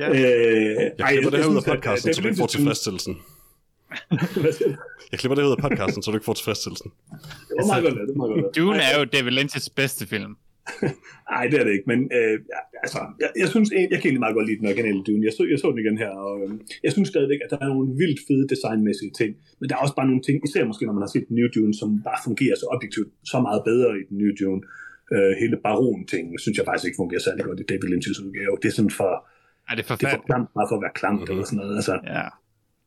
Ja. 0.00 0.08
Øh, 0.08 0.16
Jeg 0.98 1.06
klipper 1.08 1.30
det 1.30 1.38
her 1.44 1.50
ud 1.50 1.56
af 1.56 1.64
podcasten, 1.64 2.14
så 2.14 2.20
du 2.22 2.28
ikke 2.28 2.38
får 2.38 2.46
tilfredstillelsen. 2.46 3.16
Jeg 5.12 5.18
klipper 5.18 5.34
det 5.34 5.44
her 5.44 5.48
ud 5.50 5.56
af 5.58 5.62
podcasten, 5.68 6.02
så 6.02 6.10
du 6.10 6.16
ikke 6.16 6.24
får 6.24 6.32
tilfredstillelsen. 6.34 6.90
Det 7.10 7.56
var 7.60 7.66
meget 7.66 7.82
godt 7.84 7.94
lavet, 7.94 8.08
det 8.08 8.14
var 8.18 8.26
meget 8.26 8.30
godt 8.30 8.40
lavet. 8.40 8.56
Dune 8.56 8.82
Ej, 8.82 8.92
er 8.94 8.98
jo 8.98 9.04
David 9.04 9.32
Lynch's 9.38 9.68
bedste 9.76 10.06
film. 10.06 10.36
Nej, 11.32 11.44
det 11.50 11.56
er 11.60 11.64
det 11.66 11.72
ikke, 11.76 11.88
men 11.92 12.00
øh, 12.18 12.36
altså, 12.84 13.00
jeg, 13.22 13.30
jeg 13.42 13.48
synes, 13.54 13.66
jeg, 13.74 13.80
jeg 13.92 13.98
kan 14.00 14.06
egentlig 14.08 14.24
meget 14.26 14.36
godt 14.38 14.46
lide 14.48 14.58
den 14.60 14.66
originale 14.72 15.00
Dune. 15.06 15.22
Jeg 15.28 15.32
så, 15.38 15.42
jeg 15.52 15.58
så 15.62 15.66
den 15.72 15.78
igen 15.84 15.96
her, 16.04 16.12
og 16.26 16.32
øh, 16.44 16.50
jeg 16.84 16.92
synes 16.96 17.08
stadigvæk, 17.14 17.40
at 17.44 17.50
der 17.52 17.58
er 17.64 17.68
nogle 17.74 17.86
vildt 18.02 18.20
fede 18.28 18.44
designmæssige 18.54 19.12
ting, 19.20 19.30
men 19.58 19.64
der 19.68 19.74
er 19.76 19.80
også 19.84 19.96
bare 19.98 20.08
nogle 20.10 20.22
ting, 20.26 20.36
især 20.48 20.62
måske 20.70 20.86
når 20.86 20.96
man 20.98 21.04
har 21.06 21.12
set 21.14 21.24
den 21.28 21.36
nye 21.38 21.50
Dune, 21.54 21.74
som 21.80 21.88
bare 22.08 22.20
fungerer 22.28 22.56
så 22.62 22.66
objektivt 22.76 23.08
så 23.32 23.38
meget 23.46 23.60
bedre 23.70 23.90
i 24.00 24.02
den 24.10 24.16
nye 24.22 24.34
Dune. 24.40 24.62
Øh, 25.14 25.32
hele 25.42 25.56
baron-ting, 25.66 26.24
synes 26.44 26.56
jeg 26.58 26.64
faktisk 26.68 26.86
ikke 26.88 27.00
fungerer 27.02 27.22
særlig 27.28 27.42
godt 27.48 27.60
i 27.64 27.66
David 27.70 27.88
Lynch's 27.92 28.18
udgave. 28.26 28.54
Det 28.62 28.68
er 28.72 28.76
sådan 28.80 28.94
for, 29.00 29.12
Er 29.70 29.74
det 29.78 29.84
det 30.00 30.06
er 30.06 30.10
for 30.16 30.22
klamt, 30.30 30.48
bare 30.58 30.66
for 30.70 30.76
at 30.78 30.82
være 30.86 30.94
klamt, 31.00 31.14
Mhm. 31.20 31.22
mm-hmm. 31.22 31.32
eller 31.32 31.44
sådan 31.48 31.58
noget. 31.62 31.76
Altså, 31.80 31.94
Ja. 32.16 32.26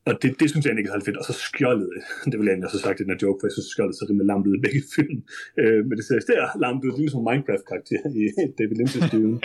Og 0.08 0.14
det, 0.22 0.30
det 0.40 0.46
synes 0.50 0.62
jeg 0.66 0.72
ikke 0.78 0.88
er 0.88 0.92
særlig 0.94 1.06
fedt. 1.08 1.20
Og 1.22 1.26
så 1.30 1.34
skjoldet, 1.48 1.90
det 2.30 2.36
vil 2.38 2.44
jeg 2.46 2.52
egentlig 2.52 2.68
også 2.68 2.78
have 2.78 2.86
sagt 2.88 2.98
i 3.00 3.02
den 3.04 3.12
her 3.14 3.20
joke, 3.24 3.38
for 3.40 3.46
jeg 3.48 3.54
synes, 3.56 3.68
skjoldet 3.74 3.94
ser 3.96 4.06
rimelig 4.10 4.26
lamt 4.32 4.46
ud 4.50 4.54
i 4.58 4.62
begge 4.66 4.82
film. 4.98 5.18
Øh, 5.60 5.80
men 5.88 5.94
det 5.98 6.04
ser 6.08 6.16
i 6.22 6.24
stedet 6.26 6.40
lamt 6.64 6.80
ud, 6.86 6.92
lige 7.00 7.10
som 7.14 7.22
Minecraft-karakter 7.28 8.00
i 8.20 8.22
David 8.58 8.76
Lynch's 8.80 9.06
Dune. 9.12 9.36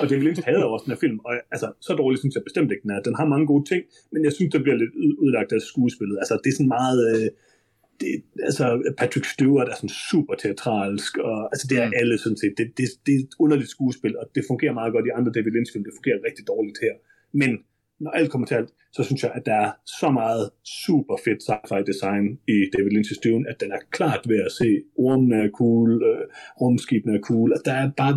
og 0.00 0.04
David 0.10 0.24
Lynch 0.26 0.42
havde 0.48 0.62
også 0.74 0.84
den 0.86 0.92
her 0.94 1.02
film, 1.04 1.18
og 1.28 1.32
altså, 1.54 1.68
så 1.86 1.92
dårligt 2.00 2.20
synes 2.22 2.34
jeg 2.36 2.44
bestemt 2.48 2.68
ikke, 2.72 2.84
den 2.86 2.92
er. 2.96 3.00
Den 3.08 3.14
har 3.20 3.26
mange 3.34 3.46
gode 3.52 3.64
ting, 3.72 3.82
men 4.12 4.20
jeg 4.26 4.32
synes, 4.36 4.50
det 4.54 4.60
bliver 4.64 4.78
lidt 4.82 4.94
ud- 5.04 5.16
udlagt 5.24 5.50
af 5.56 5.60
skuespillet. 5.72 6.16
Altså, 6.22 6.34
det 6.42 6.48
er 6.52 6.56
sådan 6.58 6.74
meget... 6.80 7.00
Øh, 7.12 7.26
det, 8.00 8.10
altså, 8.48 8.64
Patrick 9.00 9.26
Stewart 9.34 9.68
er 9.72 9.76
sådan 9.80 9.94
super 10.12 10.34
teatralsk, 10.42 11.12
og 11.28 11.36
altså, 11.52 11.64
det 11.70 11.76
er 11.82 11.86
Mm. 11.88 12.00
alle 12.00 12.14
sådan 12.24 12.40
set. 12.42 12.54
Det, 12.58 12.66
det, 12.78 12.86
det 13.06 13.12
er 13.16 13.20
et 13.26 13.34
underligt 13.44 13.70
skuespil, 13.76 14.12
og 14.20 14.24
det 14.34 14.42
fungerer 14.50 14.74
meget 14.80 14.92
godt 14.94 15.06
i 15.08 15.12
andre 15.18 15.32
David 15.36 15.52
Lynch-film. 15.56 15.84
Det 15.88 15.92
fungerer 15.98 16.18
rigtig 16.28 16.44
dårligt 16.52 16.78
her. 16.86 16.94
Men 17.42 17.50
når 18.00 18.10
alt 18.10 18.30
kommer 18.30 18.46
til 18.46 18.54
alt, 18.54 18.70
så 18.92 19.02
synes 19.02 19.22
jeg, 19.22 19.32
at 19.34 19.46
der 19.46 19.54
er 19.54 19.70
så 20.00 20.10
meget 20.10 20.50
super 20.84 21.16
fedt 21.24 21.40
sci-fi 21.42 21.82
design 21.92 22.24
i 22.48 22.56
David 22.76 22.92
Lynch's 22.96 23.20
Dune, 23.24 23.48
at 23.50 23.60
den 23.60 23.72
er 23.72 23.78
klart 23.90 24.20
ved 24.28 24.40
at 24.46 24.52
se, 24.52 24.68
ormene 24.96 25.36
er 25.36 25.48
cool, 25.50 26.02
øh, 26.02 26.24
rumskibene 26.60 27.16
er 27.18 27.20
cool, 27.20 27.52
at 27.52 27.60
der 27.64 27.72
er 27.72 27.90
bare 27.96 28.14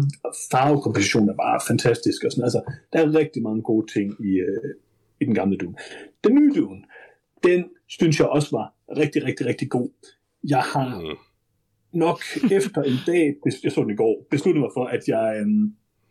farvekompositionen 0.51 1.29
er 1.29 1.33
bare 1.35 1.59
fantastisk, 1.67 2.23
og 2.25 2.31
sådan, 2.31 2.43
altså, 2.43 2.61
der 2.93 2.99
er 2.99 3.15
rigtig 3.15 3.43
mange 3.43 3.61
gode 3.61 3.87
ting 3.93 4.25
i, 4.29 4.31
øh, 4.39 4.73
i 5.21 5.25
den 5.25 5.33
gamle 5.35 5.57
Dune. 5.57 5.75
Den 6.23 6.35
nye 6.35 6.51
Dune, 6.55 6.81
den 7.43 7.65
synes 7.87 8.19
jeg 8.19 8.27
også 8.27 8.49
var 8.51 8.73
rigtig, 8.97 9.23
rigtig, 9.25 9.45
rigtig 9.45 9.69
god. 9.69 9.89
Jeg 10.49 10.61
har 10.73 10.99
Mm. 10.99 11.17
nok 11.99 12.19
efter 12.51 12.81
en 12.83 12.97
dag, 13.07 13.35
jeg 13.63 13.71
så 13.71 13.81
den 13.81 13.91
i 13.91 13.95
går, 13.95 14.27
besluttet 14.31 14.61
mig 14.61 14.69
for, 14.77 14.85
at 14.85 15.07
jeg, 15.07 15.43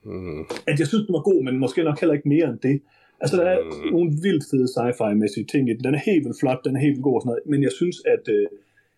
Mm. 0.04 0.40
at 0.66 0.78
jeg 0.78 0.86
synes, 0.86 1.06
den 1.06 1.12
var 1.12 1.22
god, 1.30 1.44
men 1.44 1.58
måske 1.58 1.82
nok 1.82 2.00
heller 2.00 2.14
ikke 2.14 2.28
mere 2.28 2.48
end 2.48 2.58
det. 2.58 2.82
Altså, 3.22 3.36
der 3.40 3.46
er 3.54 3.58
Mm. 3.64 3.92
nogle 3.94 4.10
vildt 4.24 4.44
fede 4.50 4.68
sci-fi-mæssige 4.74 5.46
ting 5.52 5.62
i 5.70 5.72
den. 5.74 5.84
Den 5.88 5.94
er 5.98 6.02
helt 6.10 6.22
vildt 6.24 6.40
flot, 6.42 6.60
den 6.66 6.76
er 6.76 6.80
helt 6.80 6.94
vildt 6.96 7.06
god 7.08 7.14
og 7.18 7.22
sådan 7.22 7.30
noget, 7.30 7.46
men 7.52 7.60
jeg 7.66 7.72
synes, 7.80 7.96
at 8.14 8.24
øh, 8.36 8.46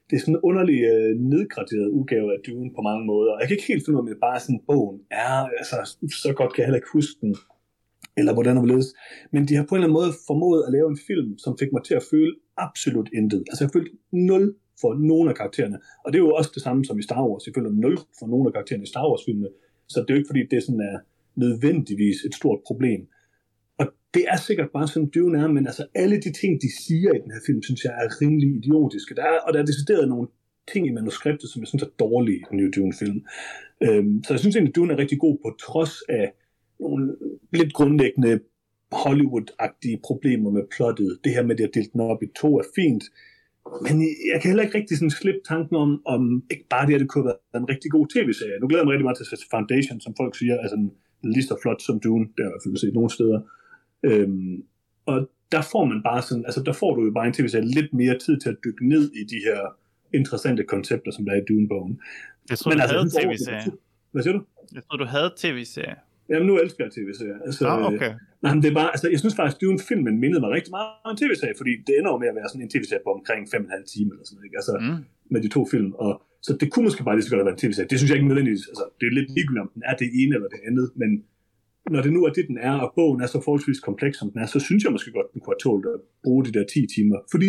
det 0.09 0.15
er 0.16 0.20
sådan 0.20 0.35
en 0.35 0.40
underlig 0.49 0.78
øh, 0.93 1.11
nedgraderet 1.32 1.89
udgave 1.99 2.28
af 2.35 2.39
Dune 2.47 2.70
på 2.77 2.81
mange 2.89 3.05
måder. 3.12 3.32
Jeg 3.40 3.47
kan 3.49 3.55
ikke 3.57 3.70
helt 3.73 3.82
finde 3.85 3.95
ud 3.97 4.01
af, 4.01 4.05
om 4.05 4.09
det 4.12 4.19
bare 4.28 4.40
sådan 4.45 4.61
bogen 4.70 4.99
er, 5.27 5.35
altså, 5.61 5.77
så 6.23 6.28
godt 6.40 6.51
kan 6.53 6.59
jeg 6.61 6.66
heller 6.69 6.81
ikke 6.82 6.95
huske 6.99 7.16
den, 7.24 7.32
eller 8.20 8.32
hvordan 8.36 8.57
det 8.57 8.66
ledes. 8.73 8.89
Men 9.35 9.43
de 9.49 9.55
har 9.59 9.65
på 9.66 9.74
en 9.74 9.78
eller 9.78 9.86
anden 9.89 9.99
måde 10.01 10.12
formået 10.31 10.61
at 10.66 10.73
lave 10.77 10.89
en 10.95 10.99
film, 11.09 11.31
som 11.45 11.53
fik 11.61 11.70
mig 11.73 11.82
til 11.89 11.95
at 12.01 12.05
føle 12.12 12.32
absolut 12.66 13.09
intet. 13.19 13.43
Altså, 13.51 13.65
jeg 13.65 13.70
følte 13.77 13.93
nul 14.31 14.45
for 14.81 14.90
nogle 15.11 15.27
af 15.31 15.36
karaktererne. 15.40 15.78
Og 16.05 16.09
det 16.12 16.16
er 16.19 16.24
jo 16.27 16.32
også 16.40 16.51
det 16.55 16.62
samme 16.66 16.85
som 16.85 16.99
i 16.99 17.03
Star 17.09 17.23
Wars. 17.28 17.47
Jeg 17.47 17.55
føler 17.57 17.70
nul 17.85 17.97
for 18.19 18.27
nogle 18.32 18.45
af 18.49 18.53
karaktererne 18.53 18.85
i 18.89 18.93
Star 18.95 19.05
Wars-filmene. 19.11 19.49
Så 19.93 19.97
det 20.01 20.11
er 20.11 20.15
jo 20.15 20.19
ikke, 20.20 20.31
fordi 20.32 20.43
det 20.51 20.62
sådan 20.62 20.81
er 20.93 20.97
nødvendigvis 21.45 22.16
et 22.27 22.35
stort 22.35 22.61
problem. 22.66 23.01
Det 24.15 24.25
er 24.29 24.37
sikkert 24.37 24.71
bare 24.71 24.89
sådan, 24.89 25.11
dyven 25.15 25.35
er, 25.35 25.49
men 25.49 25.67
altså 25.67 25.87
alle 25.95 26.17
de 26.17 26.33
ting, 26.33 26.63
de 26.63 26.71
siger 26.87 27.11
i 27.13 27.19
den 27.25 27.31
her 27.31 27.43
film, 27.47 27.63
synes 27.63 27.85
jeg 27.85 27.93
er 27.93 28.21
rimelig 28.23 28.49
idiotiske. 28.57 29.15
Der 29.15 29.23
er, 29.23 29.39
og 29.47 29.55
der 29.55 29.61
er 29.61 29.65
decideret 29.65 30.09
nogle 30.09 30.29
ting 30.73 30.87
i 30.87 30.91
manuskriptet, 30.91 31.51
som 31.51 31.61
jeg 31.63 31.69
synes 31.69 31.83
er 31.83 31.93
dårlige 31.99 32.39
i 32.39 32.45
den 32.51 32.57
nye 32.57 32.71
Dune-film. 32.77 33.21
Øhm, 33.83 34.25
så 34.25 34.33
jeg 34.35 34.41
synes 34.41 34.57
egentlig, 34.57 34.73
at 34.73 34.77
Dune 34.77 34.93
er 34.93 34.99
rigtig 34.99 35.19
god 35.19 35.37
på 35.45 35.57
trods 35.61 36.03
af 36.09 36.33
nogle 36.81 37.17
lidt 37.53 37.73
grundlæggende 37.73 38.41
Hollywood-agtige 38.93 40.01
problemer 40.09 40.51
med 40.51 40.63
plottet. 40.77 41.19
Det 41.25 41.33
her 41.33 41.43
med, 41.43 41.51
at 41.55 41.59
det 41.59 41.65
er 41.65 41.75
delt 41.81 41.93
den 41.93 42.01
op 42.01 42.23
i 42.23 42.27
to 42.41 42.59
er 42.59 42.67
fint, 42.75 43.05
men 43.87 43.95
jeg 44.33 44.39
kan 44.41 44.51
heller 44.51 44.65
ikke 44.65 44.79
rigtig 44.79 44.97
sådan 44.99 45.19
slippe 45.21 45.41
tanken 45.53 45.77
om, 45.77 45.91
om 46.07 46.23
ikke 46.51 46.67
bare 46.71 46.87
det, 46.87 46.95
at 46.95 47.01
det 47.01 47.09
kunne 47.09 47.25
have 47.25 47.35
været 47.53 47.63
en 47.63 47.73
rigtig 47.75 47.91
god 47.91 48.07
tv-serie. 48.15 48.61
Nu 48.61 48.67
glæder 48.69 48.83
jeg 48.83 48.87
mig 48.87 48.93
rigtig 48.93 49.09
meget 49.09 49.19
til 49.19 49.51
Foundation, 49.55 50.01
som 50.01 50.15
folk 50.21 50.33
siger, 50.39 50.55
er 50.55 50.69
sådan 50.69 50.91
lige 51.35 51.49
så 51.51 51.57
flot 51.63 51.81
som 51.83 52.01
Dune. 52.01 52.25
Det 52.35 52.41
har 52.41 52.45
jeg 52.45 52.51
i 52.51 52.55
hvert 52.55 52.65
fald 52.65 52.85
set 52.85 52.99
nogle 52.99 53.11
steder. 53.19 53.41
Øhm, 54.03 54.62
og 55.07 55.31
der 55.53 55.62
får 55.73 55.85
man 55.85 56.03
bare 56.03 56.23
sådan, 56.23 56.45
altså 56.45 56.62
der 56.62 56.73
får 56.73 56.95
du 56.97 57.05
jo 57.05 57.11
bare 57.11 57.27
en 57.27 57.33
tv-serie 57.33 57.65
lidt 57.79 57.95
mere 57.95 58.19
tid 58.19 58.41
til 58.41 58.49
at 58.49 58.57
dykke 58.65 58.89
ned 58.89 59.05
i 59.20 59.23
de 59.33 59.39
her 59.49 59.61
interessante 60.15 60.62
koncepter, 60.65 61.11
som 61.11 61.25
der 61.25 61.33
er 61.33 61.37
i 61.37 61.45
Dune-bogen. 61.49 62.01
Jeg 62.51 62.59
troede, 62.59 62.79
du 62.79 62.83
havde 62.87 63.03
den 63.03 63.11
får- 63.11 63.20
tv-serie. 63.20 63.73
Hvad 64.12 64.23
siger 64.23 64.35
du? 64.39 64.43
Jeg 64.75 64.83
troede, 64.85 65.01
du 65.05 65.09
havde 65.16 65.31
tv-serie. 65.43 65.97
Jamen, 66.31 66.47
nu 66.51 66.55
elsker 66.65 66.85
jeg 66.85 66.93
tv-serier. 66.99 67.39
Altså, 67.47 67.66
Ah, 67.69 67.93
okay. 67.93 68.12
Nej, 68.43 68.51
men 68.55 68.62
det 68.62 68.69
er 68.70 68.77
bare, 68.81 68.91
altså, 68.95 69.07
jeg 69.15 69.19
synes 69.23 69.35
faktisk, 69.41 69.57
at 69.57 69.61
Dune-filmen 69.62 70.15
mindede 70.25 70.41
mig 70.45 70.51
rigtig 70.57 70.70
meget 70.77 70.89
om 71.07 71.11
en 71.15 71.19
tv-serie, 71.23 71.55
fordi 71.61 71.73
det 71.87 71.93
ender 71.99 72.11
jo 72.15 72.19
med 72.23 72.29
at 72.33 72.37
være 72.41 72.49
sådan 72.53 72.62
en 72.66 72.70
tv-serie 72.75 73.03
på 73.07 73.11
omkring 73.19 73.41
5,5 73.55 73.85
timer 73.95 74.12
eller 74.15 74.25
sådan 74.27 74.35
noget, 74.37 74.47
ikke? 74.49 74.57
Altså, 74.61 74.75
Mm. 74.85 74.99
med 75.35 75.41
de 75.45 75.49
to 75.57 75.62
film. 75.75 75.91
Og, 76.05 76.12
så 76.47 76.51
det 76.61 76.66
kunne 76.73 76.85
måske 76.89 77.03
bare 77.09 77.16
lige 77.16 77.27
så 77.27 77.31
godt 77.35 77.47
været 77.49 77.57
en 77.59 77.62
tv-serie. 77.65 77.89
Det 77.93 77.97
synes 77.99 78.09
jeg 78.11 78.16
ikke 78.19 78.29
nødvendigvis, 78.33 78.65
altså, 78.73 78.85
det 78.99 79.05
er 79.11 79.12
lidt 79.19 79.29
ligegyldigt, 79.37 79.65
om 79.66 79.70
den 79.75 79.83
er 79.91 79.95
det 80.03 80.09
ene 80.20 80.33
eller 80.37 80.49
det 80.55 80.61
andet, 80.69 80.87
men 81.01 81.11
når 81.90 82.02
det 82.02 82.12
nu 82.12 82.20
er 82.24 82.32
det, 82.32 82.44
den 82.48 82.59
er, 82.59 82.74
og 82.85 82.93
bogen 82.97 83.20
er 83.23 83.27
så 83.27 83.40
forholdsvis 83.44 83.81
kompleks, 83.81 84.19
som 84.19 84.31
den 84.32 84.40
er, 84.43 84.47
så 84.47 84.60
synes 84.60 84.85
jeg 84.85 84.93
måske 84.93 85.12
godt, 85.19 85.32
den 85.32 85.40
kunne 85.40 85.55
have 85.55 85.65
tålt 85.66 85.86
at 85.94 86.01
bruge 86.24 86.44
de 86.44 86.52
der 86.52 86.65
10 86.65 86.86
timer. 86.97 87.19
Fordi 87.31 87.48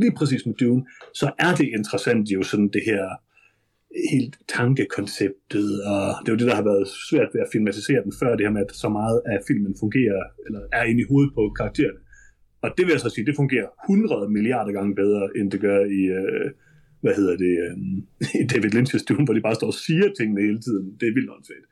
lige 0.00 0.14
præcis 0.18 0.46
med 0.46 0.54
Dune, 0.54 0.82
så 1.20 1.26
er 1.38 1.52
det 1.58 1.68
interessant 1.78 2.26
jo 2.28 2.42
sådan 2.42 2.70
det 2.76 2.82
her 2.90 3.04
helt 4.12 4.34
tankekonceptet, 4.56 5.68
og 5.92 6.02
det 6.20 6.28
er 6.28 6.34
jo 6.36 6.40
det, 6.42 6.50
der 6.50 6.60
har 6.60 6.70
været 6.72 6.86
svært 7.10 7.30
ved 7.34 7.40
at 7.44 7.52
filmatisere 7.52 8.04
den 8.06 8.12
før, 8.20 8.36
det 8.36 8.46
her 8.46 8.56
med, 8.56 8.64
at 8.66 8.72
så 8.84 8.88
meget 9.00 9.18
af 9.32 9.38
filmen 9.48 9.74
fungerer, 9.82 10.22
eller 10.46 10.60
er 10.78 10.84
inde 10.90 11.00
i 11.02 11.08
hovedet 11.10 11.32
på 11.34 11.42
karaktererne. 11.58 12.00
Og 12.64 12.68
det 12.76 12.82
vil 12.84 12.92
jeg 12.96 13.04
så 13.06 13.10
sige, 13.10 13.26
det 13.26 13.40
fungerer 13.42 13.68
100 13.90 14.30
milliarder 14.36 14.72
gange 14.78 14.94
bedre, 15.02 15.22
end 15.38 15.46
det 15.52 15.60
gør 15.60 15.80
i, 16.00 16.02
øh, 16.20 16.46
hvad 17.02 17.14
hedder 17.18 17.36
det, 17.44 17.54
øh, 17.64 17.76
David 18.52 18.70
Lynch's 18.76 19.04
Dune, 19.08 19.24
hvor 19.24 19.34
de 19.34 19.46
bare 19.46 19.58
står 19.60 19.70
og 19.74 19.78
siger 19.86 20.06
tingene 20.18 20.40
hele 20.46 20.60
tiden. 20.66 20.86
Det 21.00 21.06
er 21.08 21.14
vildt 21.16 21.30
åndssvagt. 21.34 21.66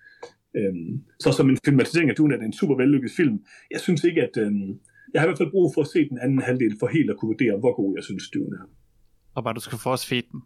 Øhm, 0.56 1.00
så 1.20 1.32
som 1.32 1.50
en 1.50 1.58
filmatisering 1.64 2.10
af 2.10 2.16
Dune 2.16 2.34
er 2.34 2.38
det 2.38 2.46
en 2.46 2.52
super 2.52 2.76
vellykket 2.76 3.10
film. 3.10 3.36
Jeg 3.70 3.80
synes 3.80 4.04
ikke, 4.04 4.22
at... 4.22 4.36
Øhm, 4.38 4.78
jeg 5.12 5.20
har 5.20 5.26
i 5.26 5.30
hvert 5.30 5.38
fald 5.38 5.50
brug 5.50 5.74
for 5.74 5.80
at 5.80 5.88
se 5.94 6.08
den 6.08 6.18
anden 6.24 6.38
halvdel 6.38 6.76
for 6.80 6.86
helt 6.86 7.10
at 7.10 7.16
kunne 7.16 7.32
vurdere, 7.34 7.58
hvor 7.58 7.74
god 7.80 7.94
jeg 7.96 8.04
synes 8.04 8.30
Dune 8.30 8.56
er. 8.60 8.66
Og 9.34 9.44
bare, 9.44 9.54
du 9.54 9.60
skal 9.60 9.78
force 9.78 10.08
feed 10.08 10.22
den. 10.32 10.40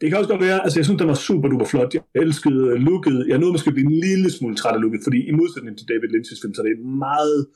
Det 0.00 0.06
kan 0.08 0.18
også 0.18 0.30
godt 0.30 0.42
være, 0.48 0.62
altså 0.64 0.78
jeg 0.78 0.84
synes, 0.84 0.98
den 0.98 1.08
var 1.08 1.14
super 1.14 1.48
duper 1.48 1.66
flot. 1.66 1.94
Jeg 1.94 2.02
elskede 2.14 2.62
øh, 2.72 2.76
looket. 2.88 3.26
Jeg 3.28 3.38
nåede 3.38 3.52
måske 3.52 3.68
at 3.68 3.74
blive 3.74 3.86
en 3.92 4.00
lille 4.06 4.30
smule 4.30 4.56
træt 4.56 4.74
af 4.74 4.80
looket, 4.80 5.00
fordi 5.04 5.18
i 5.30 5.32
modsætning 5.32 5.78
til 5.78 5.88
David 5.88 6.08
Lynch's 6.14 6.40
film, 6.42 6.54
så 6.54 6.60
er 6.62 6.66
det 6.66 6.78
en 6.78 6.98
meget 6.98 7.46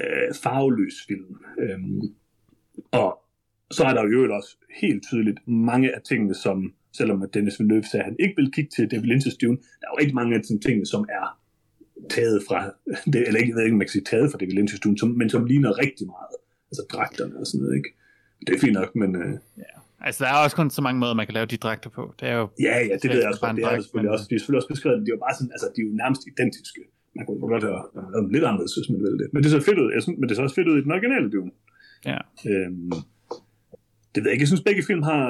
øh, 0.00 0.34
farveløs 0.42 0.96
film. 1.08 1.30
Øhm, 1.64 2.00
og 3.02 3.08
så 3.70 3.84
er 3.84 3.94
der 3.94 4.02
jo 4.08 4.34
også 4.34 4.56
helt 4.82 5.02
tydeligt 5.02 5.48
mange 5.48 5.94
af 5.94 6.02
tingene, 6.02 6.34
som 6.34 6.72
selvom 6.98 7.22
at 7.22 7.34
Dennis 7.34 7.58
Villeneuve 7.58 7.84
sagde, 7.90 8.02
at 8.04 8.08
han 8.10 8.16
ikke 8.24 8.34
ville 8.36 8.52
kigge 8.52 8.70
til 8.76 8.90
David 8.90 9.08
Lynch's 9.12 9.36
Dune, 9.42 9.56
der 9.80 9.84
er 9.86 9.90
jo 9.94 9.98
rigtig 10.00 10.14
mange 10.14 10.34
af 10.36 10.40
de 10.42 10.58
tingene, 10.66 10.86
som 10.86 11.02
er 11.18 11.26
taget 12.10 12.38
fra, 12.48 12.58
det, 13.12 13.20
eller 13.26 13.38
ikke, 13.40 13.50
jeg 13.50 13.56
ved 13.56 13.62
ikke, 13.64 13.74
om 13.74 13.78
man 13.82 13.86
kan 13.88 13.96
sige 13.98 14.08
taget 14.12 14.26
fra 14.30 14.38
David 14.38 14.54
Lynch's 14.58 14.78
Dune, 14.84 14.98
som, 14.98 15.08
men 15.20 15.28
som 15.34 15.44
ligner 15.44 15.78
rigtig 15.84 16.06
meget. 16.16 16.36
Altså 16.70 16.82
dragterne 16.92 17.34
og 17.40 17.46
sådan 17.46 17.60
noget, 17.62 17.76
ikke? 17.80 17.90
Det 18.46 18.52
er 18.56 18.60
fint 18.66 18.76
nok, 18.80 18.90
men 19.02 19.10
øh, 19.22 19.32
Altså, 20.06 20.18
der 20.24 20.30
er 20.34 20.38
også 20.46 20.56
kun 20.60 20.68
så 20.78 20.82
mange 20.86 20.98
måder, 21.02 21.14
man 21.20 21.26
kan 21.28 21.34
lave 21.38 21.46
de 21.52 21.56
dragter 21.64 21.90
på. 21.98 22.02
Det 22.20 22.26
er 22.32 22.36
jo... 22.40 22.44
Ja, 22.66 22.74
ja, 22.90 22.94
det 23.02 23.06
ved 23.12 23.18
jeg 23.22 23.28
også 23.32 23.42
Det 23.46 23.62
er 23.62 23.68
dragt, 23.68 23.82
selvfølgelig 23.84 24.10
men- 24.10 24.14
også. 24.16 24.26
De 24.30 24.34
er 24.34 24.38
selvfølgelig 24.40 24.60
også 24.62 24.72
beskrevet, 24.74 24.96
de 25.06 25.10
er 25.10 25.16
jo 25.16 25.22
bare 25.26 25.34
sådan, 25.38 25.52
altså, 25.56 25.66
de 25.74 25.78
er 25.82 25.86
jo 25.88 25.92
nærmest 26.02 26.22
identiske. 26.32 26.80
Man 27.16 27.22
kunne 27.26 27.40
godt 27.54 27.64
have 27.68 27.80
lavet 28.14 28.24
dem 28.26 28.32
lidt 28.36 28.44
anderledes, 28.48 28.72
hvis 28.78 28.88
man 28.94 29.00
vil 29.06 29.14
det. 29.22 29.28
Men 29.32 29.38
det 29.42 29.48
ser 29.52 29.60
fedt 29.68 29.78
ud. 29.84 29.88
Jeg 29.96 30.00
synes, 30.04 30.16
men 30.20 30.26
det 30.28 30.34
ser 30.36 30.42
også 30.46 30.56
fedt 30.60 30.68
ud 30.72 30.76
i 30.80 30.84
den 30.86 30.92
originale 30.96 31.28
Dune. 31.34 31.52
Ja. 32.10 32.18
Øhm, 32.50 32.92
det 34.14 34.18
ved 34.20 34.28
jeg 34.28 34.34
ikke. 34.34 34.42
Jeg 34.42 34.52
synes, 34.52 34.64
begge 34.70 34.82
film 34.90 35.02
har 35.10 35.22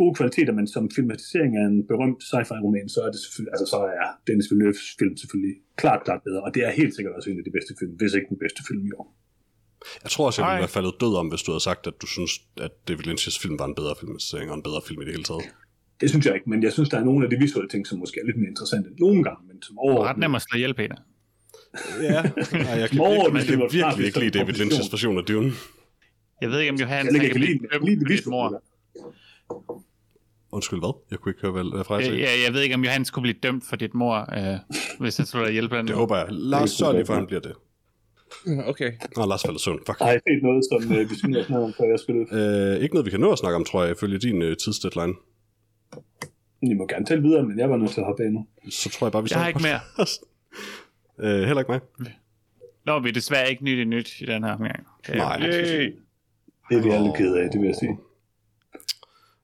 gode 0.00 0.14
kvaliteter, 0.18 0.52
men 0.58 0.66
som 0.74 0.90
filmatisering 0.96 1.52
af 1.60 1.64
en 1.72 1.78
berømt 1.90 2.20
sci-fi-roman, 2.28 2.88
så 2.94 3.00
er 3.06 3.10
det 3.14 3.20
selvfølgelig, 3.24 3.52
altså 3.54 3.66
så 3.74 3.78
er 4.00 4.06
Dennis 4.26 4.46
Villeneuve's 4.50 4.86
film 5.00 5.14
selvfølgelig 5.22 5.54
klart, 5.82 6.00
klart 6.06 6.20
bedre. 6.28 6.40
Og 6.46 6.50
det 6.54 6.62
er 6.66 6.70
helt 6.80 6.92
sikkert 6.96 7.14
også 7.16 7.30
en 7.30 7.38
af 7.42 7.44
de 7.48 7.54
bedste 7.56 7.72
film, 7.80 7.92
hvis 8.00 8.12
ikke 8.16 8.28
den 8.32 8.38
bedste 8.44 8.60
film 8.68 8.82
i 8.90 8.92
år. 9.00 9.06
Jeg 10.04 10.10
tror 10.14 10.26
også, 10.26 10.38
jeg 10.42 10.46
ville 10.48 10.64
være 10.66 10.76
faldet 10.78 10.94
død 11.02 11.14
om, 11.22 11.26
hvis 11.32 11.42
du 11.46 11.50
havde 11.52 11.64
sagt, 11.70 11.82
at 11.90 11.96
du 12.02 12.06
synes, 12.16 12.32
at 12.66 12.72
David 12.88 13.04
Lynch's 13.10 13.38
film 13.42 13.56
var 13.62 13.66
en 13.72 13.76
bedre 13.80 13.94
filmatisering 14.00 14.50
og 14.52 14.56
en 14.60 14.66
bedre 14.68 14.80
film 14.88 14.98
i 15.02 15.04
det 15.06 15.12
hele 15.16 15.26
taget. 15.30 15.44
Det 16.00 16.08
synes 16.10 16.26
jeg 16.26 16.34
ikke, 16.34 16.50
men 16.50 16.62
jeg 16.62 16.72
synes, 16.72 16.88
der 16.88 16.98
er 16.98 17.04
nogle 17.04 17.24
af 17.24 17.30
de 17.30 17.36
visuelle 17.44 17.68
ting, 17.68 17.86
som 17.86 17.98
måske 17.98 18.16
er 18.22 18.26
lidt 18.26 18.38
mere 18.42 18.50
interessante 18.54 18.88
nogle 19.04 19.20
gange, 19.26 19.40
men 19.48 19.56
som 19.62 19.72
Det 19.84 19.96
er 19.96 20.08
ret 20.10 20.18
nemt 20.18 20.36
at 20.36 20.42
slå 20.42 20.56
ihjel, 20.56 20.74
Peter. 20.74 20.96
Ja, 22.02 22.20
Ej, 22.70 22.76
jeg 22.82 22.88
kan 22.90 23.00
overordnet 23.00 23.48
virkelig, 23.48 23.58
jeg 23.60 23.70
kan 23.70 24.02
virkelig 24.02 24.06
ikke 24.06 24.20
lide 24.20 24.38
David. 24.38 24.54
Lynch's 24.60 24.88
version 24.94 25.18
af 25.18 25.24
Dune. 25.24 25.52
Jeg 26.40 26.50
ved 26.50 26.60
ikke, 26.60 26.72
om 26.72 26.78
Johan 26.78 27.06
Jeg 27.06 27.14
kan 27.14 27.20
kan 27.30 27.34
blive 27.34 27.58
dømt 27.58 27.70
det 27.72 28.00
for 28.00 28.08
dit 28.08 28.26
mor. 28.26 28.62
Undskyld, 30.52 30.78
hvad? 30.78 30.94
Jeg 31.10 31.18
kunne 31.18 31.30
ikke 31.30 31.40
høre, 31.42 31.52
hvad, 31.52 31.64
hvad 31.74 31.84
fra 31.84 31.94
jeg 31.94 32.02
Jeg, 32.02 32.10
sagde. 32.10 32.22
jeg, 32.22 32.30
jeg 32.46 32.52
ved 32.54 32.60
ikke, 32.62 32.74
om 32.74 32.84
Johan 32.84 33.04
skulle 33.04 33.22
blive 33.22 33.38
dømt 33.42 33.64
for 33.68 33.76
dit 33.76 33.94
mor, 33.94 34.16
øh, 34.38 34.58
hvis 35.00 35.18
jeg 35.18 35.26
slår 35.26 35.40
dig 35.42 35.50
ihjel 35.50 35.70
den 35.70 35.86
Det 35.88 35.96
håber 35.96 36.16
jeg. 36.16 36.26
Lars, 36.30 36.80
lige 36.80 37.06
for, 37.06 37.14
han 37.14 37.26
bliver 37.26 37.40
det. 37.40 37.54
Okay. 38.66 38.92
Nå, 39.16 39.26
Lars 39.26 39.42
falder 39.42 39.58
søvn. 39.58 39.78
Fuck. 39.86 39.98
Har 39.98 40.10
jeg 40.10 40.20
set 40.28 40.42
noget, 40.42 40.62
som 40.72 40.92
øh, 40.96 41.10
vi 41.10 41.14
synes, 41.14 41.36
at 41.36 41.50
om, 41.50 41.72
før 41.78 41.84
jeg 41.84 41.98
spillede? 42.00 42.26
Øh, 42.76 42.82
ikke 42.82 42.94
noget, 42.94 43.06
vi 43.06 43.10
kan 43.10 43.20
nå 43.20 43.32
at 43.32 43.38
snakke 43.38 43.56
om, 43.56 43.64
tror 43.64 43.82
jeg, 43.82 43.90
ifølge 43.92 44.18
din 44.18 44.42
øh, 44.42 44.56
tidsdeadline. 44.56 45.14
I 46.62 46.74
må 46.74 46.86
gerne 46.86 47.04
tale 47.06 47.22
videre, 47.22 47.42
men 47.42 47.58
jeg 47.58 47.70
var 47.70 47.76
nødt 47.76 47.90
til 47.90 48.00
at 48.00 48.06
hoppe 48.06 48.22
af 48.24 48.32
nu. 48.32 48.46
Så 48.70 48.90
tror 48.90 49.06
jeg 49.06 49.12
bare, 49.12 49.22
vi 49.22 49.28
Jeg 49.30 49.40
har 49.40 49.48
ikke 49.48 49.60
mere. 49.68 49.80
øh, 51.40 51.46
heller 51.46 51.58
ikke 51.60 51.70
mig. 51.72 51.80
Nå, 52.86 52.98
vi 53.00 53.08
er 53.08 53.12
desværre 53.12 53.50
ikke 53.50 53.64
nyt 53.64 53.78
i 53.78 53.84
nyt 53.84 54.20
i 54.20 54.24
den 54.26 54.44
her 54.44 54.52
omgang. 54.52 54.86
Det 55.06 55.14
er- 55.14 55.18
Nej. 55.18 55.40
Yay. 55.40 55.94
Det 56.70 56.78
er 56.78 56.82
vi 56.82 56.90
alle 56.90 57.12
kede 57.16 57.40
af, 57.42 57.50
det 57.50 57.60
vil 57.60 57.66
jeg 57.66 57.76
sige. 57.76 57.98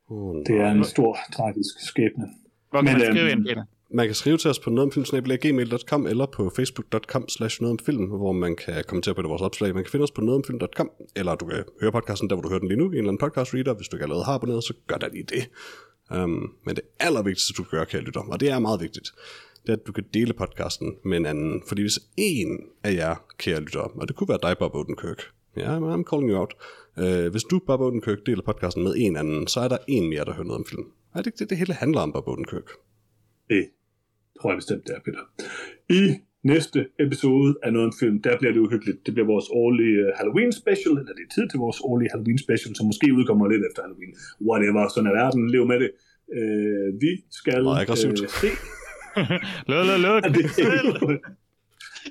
Oh, 0.08 0.36
Det 0.46 0.56
er 0.60 0.70
en 0.70 0.84
stor, 0.84 1.18
tragisk 1.32 1.80
skæbne. 1.80 2.24
Hvor 2.70 2.82
kan 2.82 2.84
Men, 2.84 2.92
man 2.92 3.16
skrive 3.16 3.30
øhm, 3.30 3.38
ind, 3.38 3.46
Peter? 3.48 3.64
Man 3.90 4.06
kan 4.06 4.14
skrive 4.14 4.36
til 4.36 4.50
os 4.50 4.58
på 4.58 4.70
nogetomfilm.gmail.com 4.70 6.06
eller 6.06 6.26
på 6.26 6.50
facebook.com 6.56 7.28
slash 7.28 7.62
nogetomfilm, 7.62 8.04
hvor 8.04 8.32
man 8.32 8.56
kan 8.56 8.84
kommentere 8.88 9.14
på 9.14 9.22
det 9.22 9.30
vores 9.30 9.42
opslag. 9.42 9.74
Man 9.74 9.84
kan 9.84 9.90
finde 9.90 10.02
os 10.02 10.10
på 10.10 10.20
nogetomfilm.com, 10.20 10.90
eller 11.16 11.34
du 11.34 11.46
kan 11.46 11.64
høre 11.80 11.92
podcasten 11.92 12.30
der, 12.30 12.36
hvor 12.36 12.42
du 12.42 12.48
hører 12.48 12.58
den 12.58 12.68
lige 12.68 12.78
nu, 12.78 12.84
i 12.84 12.86
en 12.88 12.94
eller 12.94 13.08
anden 13.08 13.18
podcast 13.18 13.54
reader. 13.54 13.74
Hvis 13.74 13.88
du 13.88 13.96
ikke 13.96 14.04
allerede 14.04 14.24
har 14.24 14.34
abonneret, 14.34 14.64
så 14.64 14.74
gør 14.86 14.96
da 14.96 15.06
lige 15.06 15.22
det. 15.22 15.48
Um, 16.10 16.52
men 16.64 16.76
det 16.76 16.84
allervigtigste, 17.00 17.52
du 17.52 17.62
kan 17.62 17.70
gøre, 17.78 17.86
kære 17.86 18.02
lytter, 18.02 18.20
og 18.20 18.40
det 18.40 18.50
er 18.50 18.58
meget 18.58 18.80
vigtigt, 18.80 19.12
det 19.62 19.68
er, 19.68 19.76
at 19.76 19.86
du 19.86 19.92
kan 19.92 20.04
dele 20.14 20.32
podcasten 20.32 20.94
med 21.04 21.16
en 21.16 21.26
anden. 21.26 21.62
Fordi 21.68 21.82
hvis 21.82 21.98
en 22.16 22.58
af 22.84 22.94
jer, 22.94 23.14
kære 23.38 23.60
lytter, 23.60 23.80
og 23.80 24.08
det 24.08 24.16
kunne 24.16 24.28
være 24.28 24.38
dig, 24.42 24.58
Bob 24.58 24.74
Odenkirk, 24.74 25.22
ja, 25.56 25.80
yeah, 25.80 25.94
I'm 25.94 26.04
calling 26.10 26.30
you 26.30 26.38
out. 26.38 26.54
Uh, 27.02 27.30
hvis 27.30 27.42
du, 27.42 27.60
Bob 27.66 27.80
Odenkirk, 27.80 28.18
deler 28.26 28.42
podcasten 28.42 28.82
med 28.84 28.94
en 28.96 29.16
anden, 29.16 29.46
så 29.46 29.60
er 29.60 29.68
der 29.68 29.78
en 29.88 30.08
mere, 30.08 30.24
der 30.24 30.32
hører 30.32 30.46
noget 30.46 30.60
om 30.60 30.66
film. 30.70 30.86
Er 31.14 31.18
det 31.18 31.26
ikke 31.26 31.38
det, 31.38 31.50
det 31.50 31.58
hele 31.58 31.72
handler 31.72 32.00
om, 32.00 32.12
Bob 32.12 32.28
Odenkirk? 32.28 32.68
Det 33.50 33.68
tror 34.40 34.50
jeg 34.50 34.56
bestemt, 34.56 34.86
det 34.86 34.94
er, 34.96 35.00
Peter. 35.04 35.22
I 35.90 36.02
Næste 36.54 36.80
episode 37.06 37.50
af 37.62 37.70
noget 37.72 37.86
en 37.86 37.96
film, 38.00 38.16
der 38.26 38.38
bliver 38.38 38.52
det 38.52 38.60
uhyggeligt. 38.66 38.98
Det 39.06 39.12
bliver 39.14 39.28
vores 39.34 39.48
årlige 39.62 39.98
øh, 40.06 40.10
Halloween 40.18 40.52
special, 40.62 40.92
eller 41.00 41.14
det 41.18 41.24
er 41.28 41.32
tid 41.36 41.46
til 41.48 41.58
vores 41.64 41.78
årlige 41.90 42.10
Halloween 42.12 42.38
special, 42.46 42.72
som 42.76 42.84
måske 42.90 43.06
udkommer 43.18 43.44
lidt 43.52 43.62
efter 43.68 43.80
Halloween. 43.84 44.12
Whatever, 44.48 44.82
sådan 44.94 45.08
er 45.10 45.14
verden, 45.22 45.42
lev 45.54 45.64
med 45.72 45.78
det. 45.82 45.90
Øh, 46.38 46.88
vi 47.04 47.10
skal 47.38 47.62
Meget 47.62 47.82
aggressivt. 47.82 48.20
øh, 48.22 48.28
se 48.42 48.50
Lå, 49.70 49.78
lå, 49.88 49.96
lå. 50.06 50.12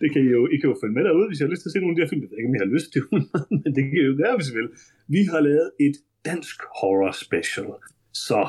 Det, 0.01 0.07
kan 0.13 0.21
I 0.27 0.29
jo, 0.37 0.41
I 0.53 0.57
kan 0.59 0.67
jo 0.71 0.75
følge 0.81 0.95
med 0.97 1.03
derude, 1.07 1.27
hvis 1.27 1.39
I 1.39 1.43
har 1.43 1.51
lyst 1.53 1.61
til 1.61 1.69
at 1.69 1.73
se 1.73 1.79
nogle 1.79 1.93
af 1.93 1.97
de 1.97 2.03
her 2.03 2.11
film. 2.11 2.21
Jeg 2.21 2.29
ved 2.29 2.37
ikke, 2.39 2.51
om 2.51 2.55
I 2.59 2.63
har 2.65 2.73
lyst 2.75 2.89
til 2.93 3.01
men 3.63 3.69
det 3.75 3.81
kan 3.83 3.95
I 4.01 4.05
jo 4.11 4.15
gøre, 4.23 4.35
hvis 4.37 4.49
I 4.51 4.53
vil. 4.59 4.69
Vi 5.15 5.21
har 5.31 5.39
lavet 5.49 5.69
et 5.87 5.95
dansk 6.29 6.57
horror 6.79 7.11
special, 7.25 7.69
så 8.25 8.39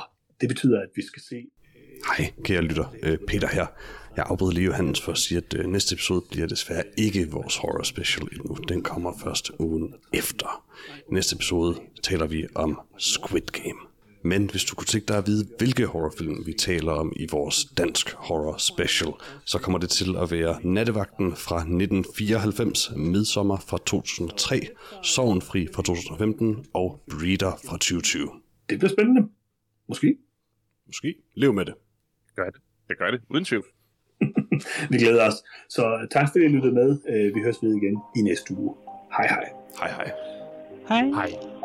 det 0.40 0.48
betyder, 0.52 0.78
at 0.86 0.90
vi 0.98 1.02
skal 1.10 1.22
se... 1.30 1.38
Øh, 1.76 1.98
Hej, 2.08 2.22
kære 2.46 2.62
lytter. 2.68 2.86
Øh, 3.06 3.18
Peter 3.30 3.48
her. 3.56 3.66
Jeg 4.16 4.24
afbryder 4.28 4.52
lige 4.52 4.64
Johannes 4.64 5.00
for 5.00 5.12
at 5.12 5.18
sige, 5.18 5.38
at 5.38 5.54
øh, 5.58 5.66
næste 5.66 5.92
episode 5.92 6.22
bliver 6.30 6.46
desværre 6.46 6.84
ikke 6.96 7.30
vores 7.30 7.56
horror 7.56 7.82
special 7.82 8.28
endnu. 8.32 8.56
Den 8.68 8.82
kommer 8.82 9.12
først 9.24 9.50
ugen 9.58 9.94
efter. 10.14 10.66
I 11.10 11.14
næste 11.14 11.34
episode 11.34 11.74
taler 12.02 12.26
vi 12.26 12.46
om 12.54 12.80
Squid 12.98 13.46
Game. 13.52 13.85
Men 14.32 14.50
hvis 14.50 14.64
du 14.64 14.74
kunne 14.74 14.86
tænke 14.86 15.08
dig 15.08 15.18
at 15.18 15.26
vide, 15.26 15.48
hvilke 15.58 15.86
horrorfilm 15.86 16.46
vi 16.46 16.52
taler 16.52 16.92
om 16.92 17.12
i 17.16 17.26
vores 17.30 17.64
dansk 17.64 18.14
horror 18.14 18.56
special, 18.58 19.12
så 19.44 19.58
kommer 19.58 19.78
det 19.78 19.90
til 19.90 20.16
at 20.22 20.30
være 20.30 20.58
Nattevagten 20.62 21.36
fra 21.36 21.56
1994, 21.56 22.92
Midsommer 22.96 23.56
fra 23.56 23.78
2003, 23.78 24.60
Sovnfri 25.02 25.68
fra 25.74 25.82
2015 25.82 26.66
og 26.74 27.02
Breeder 27.10 27.52
fra 27.66 27.76
2020. 27.76 28.30
Det 28.70 28.78
bliver 28.78 28.92
spændende. 28.92 29.22
Måske. 29.88 30.16
Måske. 30.86 31.14
Lev 31.34 31.52
med 31.52 31.64
det. 31.64 31.74
Gør 32.36 32.50
det. 32.50 32.60
Det 32.88 32.98
gør 32.98 33.10
det, 33.10 33.20
uden 33.30 33.44
tvivl. 33.44 33.64
Vi 34.90 34.96
glæder 34.98 35.26
os. 35.28 35.34
Så 35.68 36.06
tak 36.10 36.28
fordi 36.32 36.44
I 36.44 36.48
lyttede 36.48 36.74
med. 36.74 36.98
Øh, 37.08 37.34
Vi 37.34 37.40
høres 37.40 37.62
ved 37.62 37.70
igen 37.70 37.98
i 38.16 38.20
næste 38.20 38.54
uge. 38.54 38.74
Hej 39.16 39.26
hej. 39.26 39.44
Hej 39.80 39.90
hej. 39.90 40.12
Hej. 40.88 41.04
Hej. 41.08 41.55